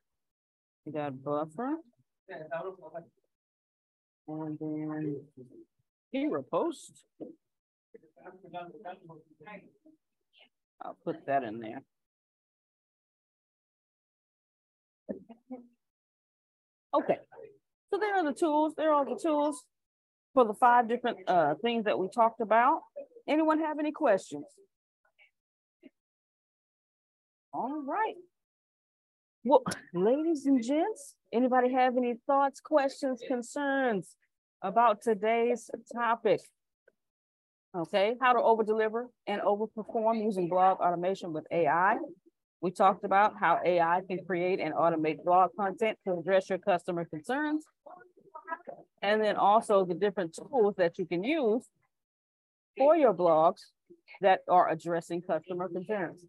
we 0.85 0.93
got 0.93 1.23
buffer. 1.23 1.77
And 4.29 4.59
then 4.59 5.21
Heropost. 6.13 7.05
I'll 10.83 10.97
put 11.05 11.27
that 11.27 11.43
in 11.43 11.61
there. 11.61 11.83
Okay, 16.95 17.19
so 17.91 17.99
there 17.99 18.17
are 18.17 18.25
the 18.25 18.33
tools. 18.33 18.75
There 18.77 18.93
are 18.93 19.05
the 19.05 19.19
tools 19.21 19.63
for 20.33 20.47
the 20.47 20.55
five 20.55 20.89
different 20.89 21.19
uh, 21.27 21.55
things 21.63 21.85
that 21.85 21.99
we 21.99 22.09
talked 22.09 22.41
about. 22.41 22.81
Anyone 23.29 23.61
have 23.61 23.79
any 23.79 23.93
questions? 23.93 24.47
All 27.53 27.83
right. 27.87 28.15
Well, 29.45 29.63
ladies 29.93 30.47
and 30.47 30.63
gents, 30.63 31.15
anybody 31.33 31.73
have 31.73 31.97
any 31.97 32.15
thoughts, 32.27 32.61
questions, 32.61 33.21
concerns? 33.29 34.17
about 34.63 35.03
today's 35.03 35.71
topic. 35.95 36.41
Okay, 37.77 38.15
how 38.23 38.33
to 38.33 38.41
over 38.41 38.63
deliver 38.65 39.09
and 39.27 39.43
overperform 39.43 40.23
using 40.23 40.49
blog 40.49 40.81
automation 40.81 41.35
with 41.35 41.47
AI. 41.51 41.97
We 42.63 42.71
talked 42.71 43.05
about 43.05 43.35
how 43.39 43.61
AI 43.65 44.01
can 44.09 44.25
create 44.25 44.61
and 44.61 44.73
automate 44.73 45.23
blog 45.23 45.51
content 45.59 45.99
to 46.07 46.19
address 46.19 46.49
your 46.49 46.59
customer 46.59 47.05
concerns. 47.05 47.67
And 49.03 49.23
then 49.23 49.37
also 49.37 49.85
the 49.85 49.95
different 49.95 50.35
tools 50.35 50.77
that 50.77 50.99
you 50.99 51.05
can 51.05 51.23
use 51.23 51.69
for 52.79 52.97
your 52.97 53.13
blogs 53.13 53.61
that 54.23 54.41
are 54.49 54.71
addressing 54.71 55.21
customer 55.21 55.69
concerns. 55.69 56.25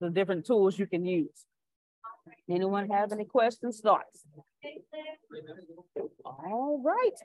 The 0.00 0.10
different 0.10 0.46
tools 0.46 0.78
you 0.78 0.86
can 0.86 1.04
use. 1.04 1.44
Anyone 2.48 2.88
have 2.90 3.10
any 3.10 3.24
questions, 3.24 3.80
thoughts? 3.80 4.24
All 6.24 6.80
right. 6.84 7.18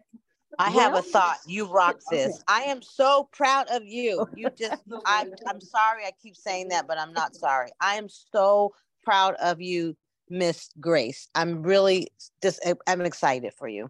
I 0.57 0.71
have 0.71 0.95
a 0.95 1.01
thought. 1.01 1.37
You 1.45 1.65
rock 1.65 1.99
this. 2.09 2.41
I 2.47 2.61
am 2.63 2.81
so 2.81 3.29
proud 3.31 3.67
of 3.69 3.85
you. 3.85 4.25
You 4.35 4.49
just 4.57 4.81
I'm 5.05 5.33
I'm 5.47 5.59
sorry 5.59 6.05
I 6.05 6.11
keep 6.21 6.35
saying 6.35 6.69
that, 6.69 6.87
but 6.87 6.97
I'm 6.97 7.13
not 7.13 7.35
sorry. 7.35 7.71
I 7.81 7.95
am 7.95 8.07
so 8.07 8.73
proud 9.03 9.35
of 9.35 9.59
you, 9.59 9.97
Miss 10.29 10.69
Grace. 10.79 11.27
I'm 11.35 11.61
really 11.61 12.07
just 12.41 12.65
I'm 12.87 13.01
excited 13.01 13.53
for 13.57 13.67
you. 13.67 13.89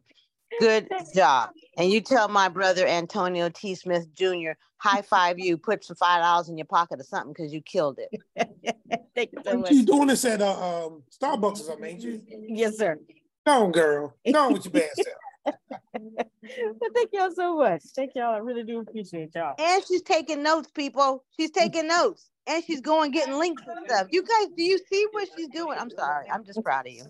Good 0.60 0.90
job. 1.14 1.52
And 1.78 1.92
you 1.92 2.02
tell 2.02 2.28
my 2.28 2.50
brother 2.50 2.88
Antonio 2.88 3.50
T. 3.50 3.76
Smith 3.76 4.08
Jr. 4.16 4.52
high 4.78 5.04
five 5.04 5.38
you, 5.38 5.58
put 5.58 5.84
some 5.84 5.96
five 5.96 6.22
dollars 6.22 6.50
in 6.50 6.58
your 6.58 6.66
pocket 6.66 7.00
or 7.00 7.04
something 7.04 7.34
because 7.34 7.54
you 7.54 7.62
killed 7.62 8.00
it. 8.00 8.22
Thank 9.16 9.34
you 9.34 9.40
so 9.46 9.60
much. 9.60 9.72
You 9.72 9.86
doing 9.86 10.08
this 10.08 10.26
at 10.26 10.42
uh, 10.42 10.88
um, 10.88 11.04
Starbucks 11.22 11.60
or 11.60 11.64
something, 11.64 11.92
ain't 11.92 12.02
you? 12.02 12.22
Yes, 12.48 12.78
sir. 12.78 13.00
Go 13.46 13.66
on, 13.66 13.72
girl. 13.72 14.16
Go 14.32 14.40
on 14.40 14.54
with 14.54 14.66
your 14.66 14.72
bad 14.74 14.96
self. 14.96 15.18
but 15.46 16.90
thank 16.94 17.10
y'all 17.14 17.32
so 17.32 17.58
much. 17.58 17.84
Thank 17.96 18.12
y'all. 18.16 18.34
I 18.34 18.38
really 18.38 18.64
do 18.64 18.80
appreciate 18.80 19.32
y'all. 19.36 19.56
And 19.58 19.84
she's 19.88 20.02
taking 20.02 20.44
notes, 20.44 20.70
people. 20.72 21.24
She's 21.38 21.52
taking 21.52 21.88
notes. 21.88 22.30
And 22.48 22.64
she's 22.64 22.82
going 22.82 23.12
getting 23.12 23.38
links 23.38 23.62
and 23.68 23.88
stuff. 23.88 24.08
You 24.12 24.24
guys, 24.24 24.48
do 24.58 24.64
you 24.64 24.80
see 24.92 25.06
what 25.12 25.28
she's 25.38 25.50
doing? 25.50 25.78
I'm 25.78 25.92
sorry. 25.92 26.30
I'm 26.32 26.44
just 26.44 26.64
proud 26.64 26.88
of 26.88 26.94
you. 26.94 27.06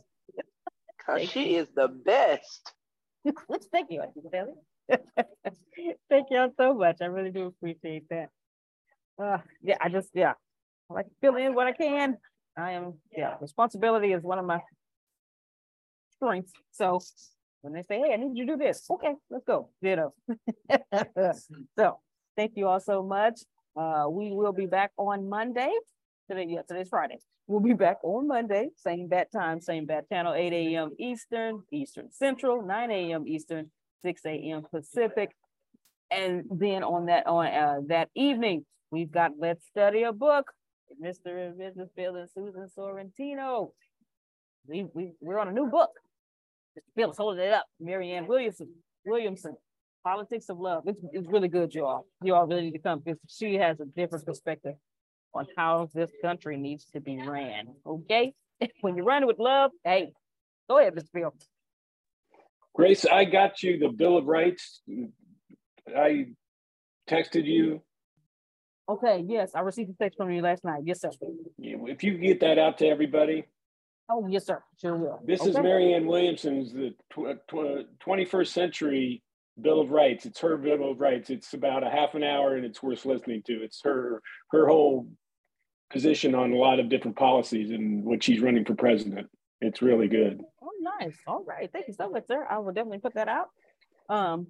Cause 1.06 1.30
she 1.30 1.56
is 1.56 1.68
the 1.76 1.88
best. 1.88 2.74
thank 3.72 3.90
you, 3.90 4.04
thank 6.10 6.28
y'all 6.30 6.52
so 6.58 6.74
much. 6.74 6.98
I 7.02 7.06
really 7.06 7.32
do 7.32 7.48
appreciate 7.48 8.08
that. 8.10 8.30
Uh, 9.22 9.38
yeah, 9.62 9.78
I 9.82 9.90
just 9.90 10.10
yeah, 10.14 10.34
I 10.90 10.94
like 10.94 11.06
to 11.06 11.12
fill 11.22 11.36
in 11.36 11.54
what 11.54 11.68
I 11.68 11.74
can. 11.74 12.18
I 12.58 12.72
am 12.72 12.94
yeah, 13.16 13.36
responsibility 13.42 14.14
is 14.14 14.24
one 14.24 14.40
of 14.40 14.46
my 14.46 14.62
strengths. 16.16 16.52
So 16.72 17.00
when 17.62 17.74
they 17.74 17.82
say, 17.84 18.00
hey, 18.00 18.14
I 18.14 18.18
need 18.18 18.38
you 18.38 18.46
to 18.46 18.54
do 18.54 18.58
this. 18.58 18.86
Okay, 18.90 19.14
let's 19.30 19.46
go. 19.46 19.70
Ditto. 19.82 20.14
so 21.78 22.00
thank 22.36 22.54
you 22.56 22.68
all 22.68 22.80
so 22.80 23.04
much. 23.04 23.42
Uh, 23.76 24.06
we 24.10 24.32
will 24.32 24.54
be 24.54 24.66
back 24.66 24.92
on 24.98 25.30
Monday. 25.30 25.72
Today, 26.30 26.46
yeah, 26.48 26.62
today's 26.68 26.90
Friday. 26.90 27.18
We'll 27.48 27.60
be 27.62 27.74
back 27.74 27.98
on 28.04 28.28
Monday, 28.28 28.70
same 28.76 29.08
bat 29.08 29.32
time, 29.32 29.60
same 29.60 29.86
bat 29.88 30.08
channel, 30.08 30.34
8 30.34 30.54
a.m. 30.54 30.92
Eastern, 31.00 31.64
Eastern 31.72 32.12
Central, 32.12 32.62
9 32.62 32.92
a.m. 32.92 33.28
Eastern, 33.28 33.72
6 34.04 34.22
a.m. 34.26 34.62
Pacific. 34.72 35.32
And 36.12 36.44
then 36.52 36.84
on 36.84 37.08
that 37.08 37.26
on 37.26 37.48
uh, 37.48 37.80
that 37.88 38.10
evening, 38.16 38.66
we've 38.92 39.12
got 39.12 39.32
Let's 39.40 39.66
Study 39.66 40.04
a 40.04 40.14
Book. 40.14 40.52
Mr. 41.04 41.48
and 41.48 41.60
Mrs. 41.60 41.90
Bill 41.96 42.16
and 42.16 42.30
Susan 42.30 42.68
Sorrentino. 42.76 43.72
We, 44.68 44.86
we, 44.94 45.12
we're 45.22 45.40
on 45.40 45.48
a 45.48 45.52
new 45.52 45.68
book. 45.68 45.92
Mr. 46.80 46.96
Bill's 46.96 47.18
holding 47.18 47.46
it 47.46 47.54
up. 47.54 47.66
Marianne 47.80 48.28
Williamson, 48.28 48.70
Williamson, 49.06 49.56
Politics 50.04 50.50
of 50.50 50.60
Love. 50.60 50.84
It's, 50.88 51.00
it's 51.12 51.28
really 51.28 51.48
good, 51.48 51.74
y'all. 51.74 52.06
You 52.24 52.36
all 52.36 52.48
really 52.48 52.62
need 52.62 52.74
to 52.74 52.80
come 52.80 53.00
because 53.00 53.20
she 53.28 53.56
has 53.56 53.80
a 53.80 53.86
different 53.86 54.26
perspective 54.26 54.76
on 55.34 55.48
how 55.58 55.90
this 55.94 56.12
country 56.22 56.58
needs 56.58 56.86
to 56.94 57.00
be 57.00 57.22
ran. 57.22 57.68
Okay? 57.86 58.34
when 58.82 58.96
you're 58.96 59.06
running 59.06 59.28
with 59.28 59.40
love, 59.40 59.72
hey, 59.84 60.12
go 60.70 60.80
ahead, 60.80 60.96
Mr. 60.96 61.12
Bill. 61.14 61.34
Grace, 62.74 63.06
I 63.06 63.26
got 63.26 63.62
you 63.62 63.80
the 63.80 63.90
Bill 63.90 64.18
of 64.18 64.26
Rights. 64.26 64.82
I 65.96 66.28
texted 67.10 67.46
you. 67.46 67.82
Okay, 68.88 69.24
yes, 69.28 69.52
I 69.54 69.60
received 69.60 69.92
a 69.92 69.94
text 69.94 70.18
from 70.18 70.32
you 70.32 70.42
last 70.42 70.64
night. 70.64 70.82
Yes, 70.84 71.02
sir. 71.02 71.12
If 71.60 72.04
you 72.04 72.18
get 72.18 72.40
that 72.40 72.58
out 72.58 72.80
to 72.80 72.88
everybody. 72.88 73.46
Oh, 74.10 74.28
yes, 74.28 74.46
sir. 74.46 74.64
Sure 74.82 74.96
will. 74.96 75.20
This 75.24 75.42
okay. 75.42 75.52
is 75.52 75.56
Marianne 75.58 76.08
Williamson's 76.08 76.74
the 76.74 76.96
tw- 77.12 77.40
tw- 77.48 77.88
21st 78.04 78.48
century 78.48 79.24
Bill 79.62 79.80
of 79.80 79.92
Rights. 79.92 80.26
It's 80.26 80.40
her 80.40 80.58
Bill 80.58 80.92
of 80.92 81.00
Rights. 81.00 81.30
It's 81.30 81.54
about 81.54 81.86
a 81.86 81.90
half 81.90 82.16
an 82.16 82.24
hour 82.24 82.56
and 82.56 82.66
it's 82.66 82.82
worth 82.82 83.06
listening 83.06 83.44
to. 83.46 83.64
It's 83.64 83.82
her 83.84 84.22
her 84.52 84.68
whole 84.68 85.08
position 85.92 86.34
on 86.34 86.52
a 86.52 86.56
lot 86.56 86.80
of 86.80 86.90
different 86.90 87.18
policies 87.18 87.72
and 87.72 88.04
what 88.04 88.24
she's 88.24 88.42
running 88.42 88.66
for 88.66 88.76
president. 88.76 89.28
It's 89.62 89.82
really 89.82 90.08
good. 90.08 90.42
Oh, 90.64 90.96
nice. 91.00 91.18
All 91.28 91.44
right. 91.44 91.70
Thank 91.72 91.88
you 91.88 91.94
so 91.94 92.10
much, 92.10 92.28
sir. 92.28 92.46
I 92.50 92.60
will 92.60 92.74
definitely 92.74 93.00
put 93.00 93.16
that 93.16 93.28
out. 93.28 93.48
Um, 94.08 94.48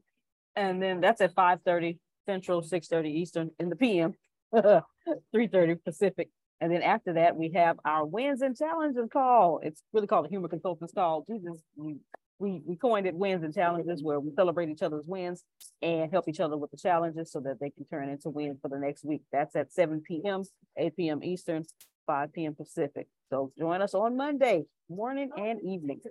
and 0.56 0.82
then 0.82 1.02
that's 1.02 1.22
at 1.22 1.36
5:30 1.36 1.98
Central, 2.26 2.62
6:30 2.62 3.08
Eastern 3.08 3.52
in 3.60 3.70
the 3.70 3.76
PM, 3.76 4.14
3:30 4.54 5.84
Pacific. 5.86 6.30
And 6.62 6.72
then 6.72 6.82
after 6.82 7.14
that, 7.14 7.36
we 7.36 7.52
have 7.56 7.78
our 7.86 8.06
wins 8.06 8.42
and 8.42 8.58
challenges 8.58 9.08
call. 9.12 9.60
It's 9.64 9.82
really 9.94 10.08
called 10.08 10.26
the 10.26 10.30
Humor 10.30 10.50
Consultants 10.50 10.94
Call. 10.94 11.26
Jesus, 11.30 11.62
we, 11.78 11.96
we, 12.38 12.62
we 12.66 12.76
coined 12.76 13.08
it 13.08 13.16
wins 13.16 13.44
and 13.44 13.54
challenges 13.54 14.04
where 14.04 14.20
we 14.20 14.32
celebrate 14.36 14.70
each 14.70 14.82
other's 14.82 15.06
wins 15.08 15.44
and 15.82 16.12
help 16.12 16.28
each 16.28 16.42
other 16.42 16.58
with 16.58 16.72
the 16.72 16.78
challenges 16.78 17.32
so 17.32 17.40
that 17.42 17.60
they 17.62 17.70
can 17.70 17.86
turn 17.86 18.10
into 18.10 18.30
wins 18.30 18.60
for 18.62 18.68
the 18.68 18.78
next 18.78 19.06
week. 19.06 19.22
That's 19.32 19.56
at 19.56 19.72
7 19.72 20.02
p.m., 20.02 20.44
8 20.78 20.98
p.m. 20.98 21.24
Eastern, 21.24 21.64
5 22.08 22.34
p.m. 22.34 22.56
Pacific. 22.56 23.08
So 23.30 23.52
join 23.58 23.82
us 23.82 23.94
on 23.94 24.18
Monday 24.18 24.64
morning 24.90 25.30
and 25.38 25.62
evening. 25.62 26.02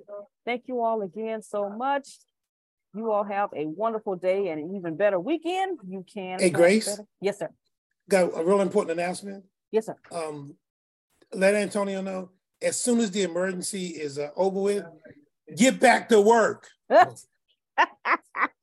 Thank 0.46 0.64
you 0.66 0.82
all 0.82 1.02
again 1.02 1.42
so 1.42 1.68
much. 1.68 2.08
You 2.94 3.12
all 3.12 3.24
have 3.24 3.50
a 3.54 3.66
wonderful 3.66 4.16
day 4.16 4.48
and 4.48 4.60
an 4.60 4.76
even 4.76 4.96
better 4.96 5.20
weekend. 5.20 5.78
You 5.86 6.06
can. 6.10 6.40
Hey, 6.40 6.48
Grace. 6.48 6.98
Yes, 7.20 7.38
sir. 7.38 7.50
Got 8.08 8.30
a 8.34 8.42
real 8.42 8.62
important 8.62 8.98
announcement. 8.98 9.44
Yes, 9.70 9.86
sir. 9.86 9.96
Um, 10.10 10.56
let 11.32 11.54
Antonio 11.54 12.00
know 12.00 12.30
as 12.62 12.80
soon 12.80 13.00
as 13.00 13.10
the 13.10 13.22
emergency 13.22 13.88
is 13.88 14.18
uh, 14.18 14.30
over 14.36 14.60
with, 14.60 14.84
get 15.56 15.80
back 15.80 16.08
to 16.08 16.20
work. 16.20 16.68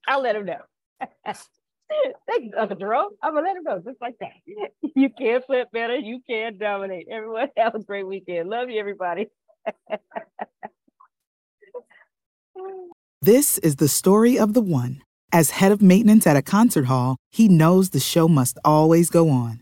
I'll 0.08 0.22
let 0.22 0.36
him 0.36 0.46
know. 0.46 0.62
Thank 2.28 2.46
you, 2.46 2.52
Uncle 2.58 2.78
Jerome. 2.78 3.12
I'm 3.22 3.34
gonna 3.34 3.48
let 3.48 3.58
him 3.58 3.64
know 3.64 3.80
just 3.80 4.02
like 4.02 4.16
that. 4.20 4.32
You 4.96 5.10
can't 5.10 5.46
flip 5.46 5.68
better. 5.74 5.98
You 5.98 6.22
can't 6.28 6.58
dominate. 6.58 7.08
Everyone 7.12 7.50
have 7.58 7.76
a 7.76 7.80
great 7.80 8.08
weekend. 8.08 8.50
Love 8.50 8.70
you, 8.70 8.80
everybody. 8.80 9.28
this 13.22 13.58
is 13.58 13.76
the 13.76 13.90
story 13.90 14.40
of 14.40 14.54
the 14.54 14.62
one. 14.62 15.02
As 15.34 15.50
head 15.52 15.74
of 15.74 15.82
maintenance 15.82 16.26
at 16.26 16.38
a 16.38 16.42
concert 16.42 16.86
hall, 16.86 17.18
he 17.30 17.50
knows 17.50 17.90
the 17.90 18.00
show 18.00 18.30
must 18.30 18.58
always 18.64 19.10
go 19.10 19.30
on. 19.30 19.62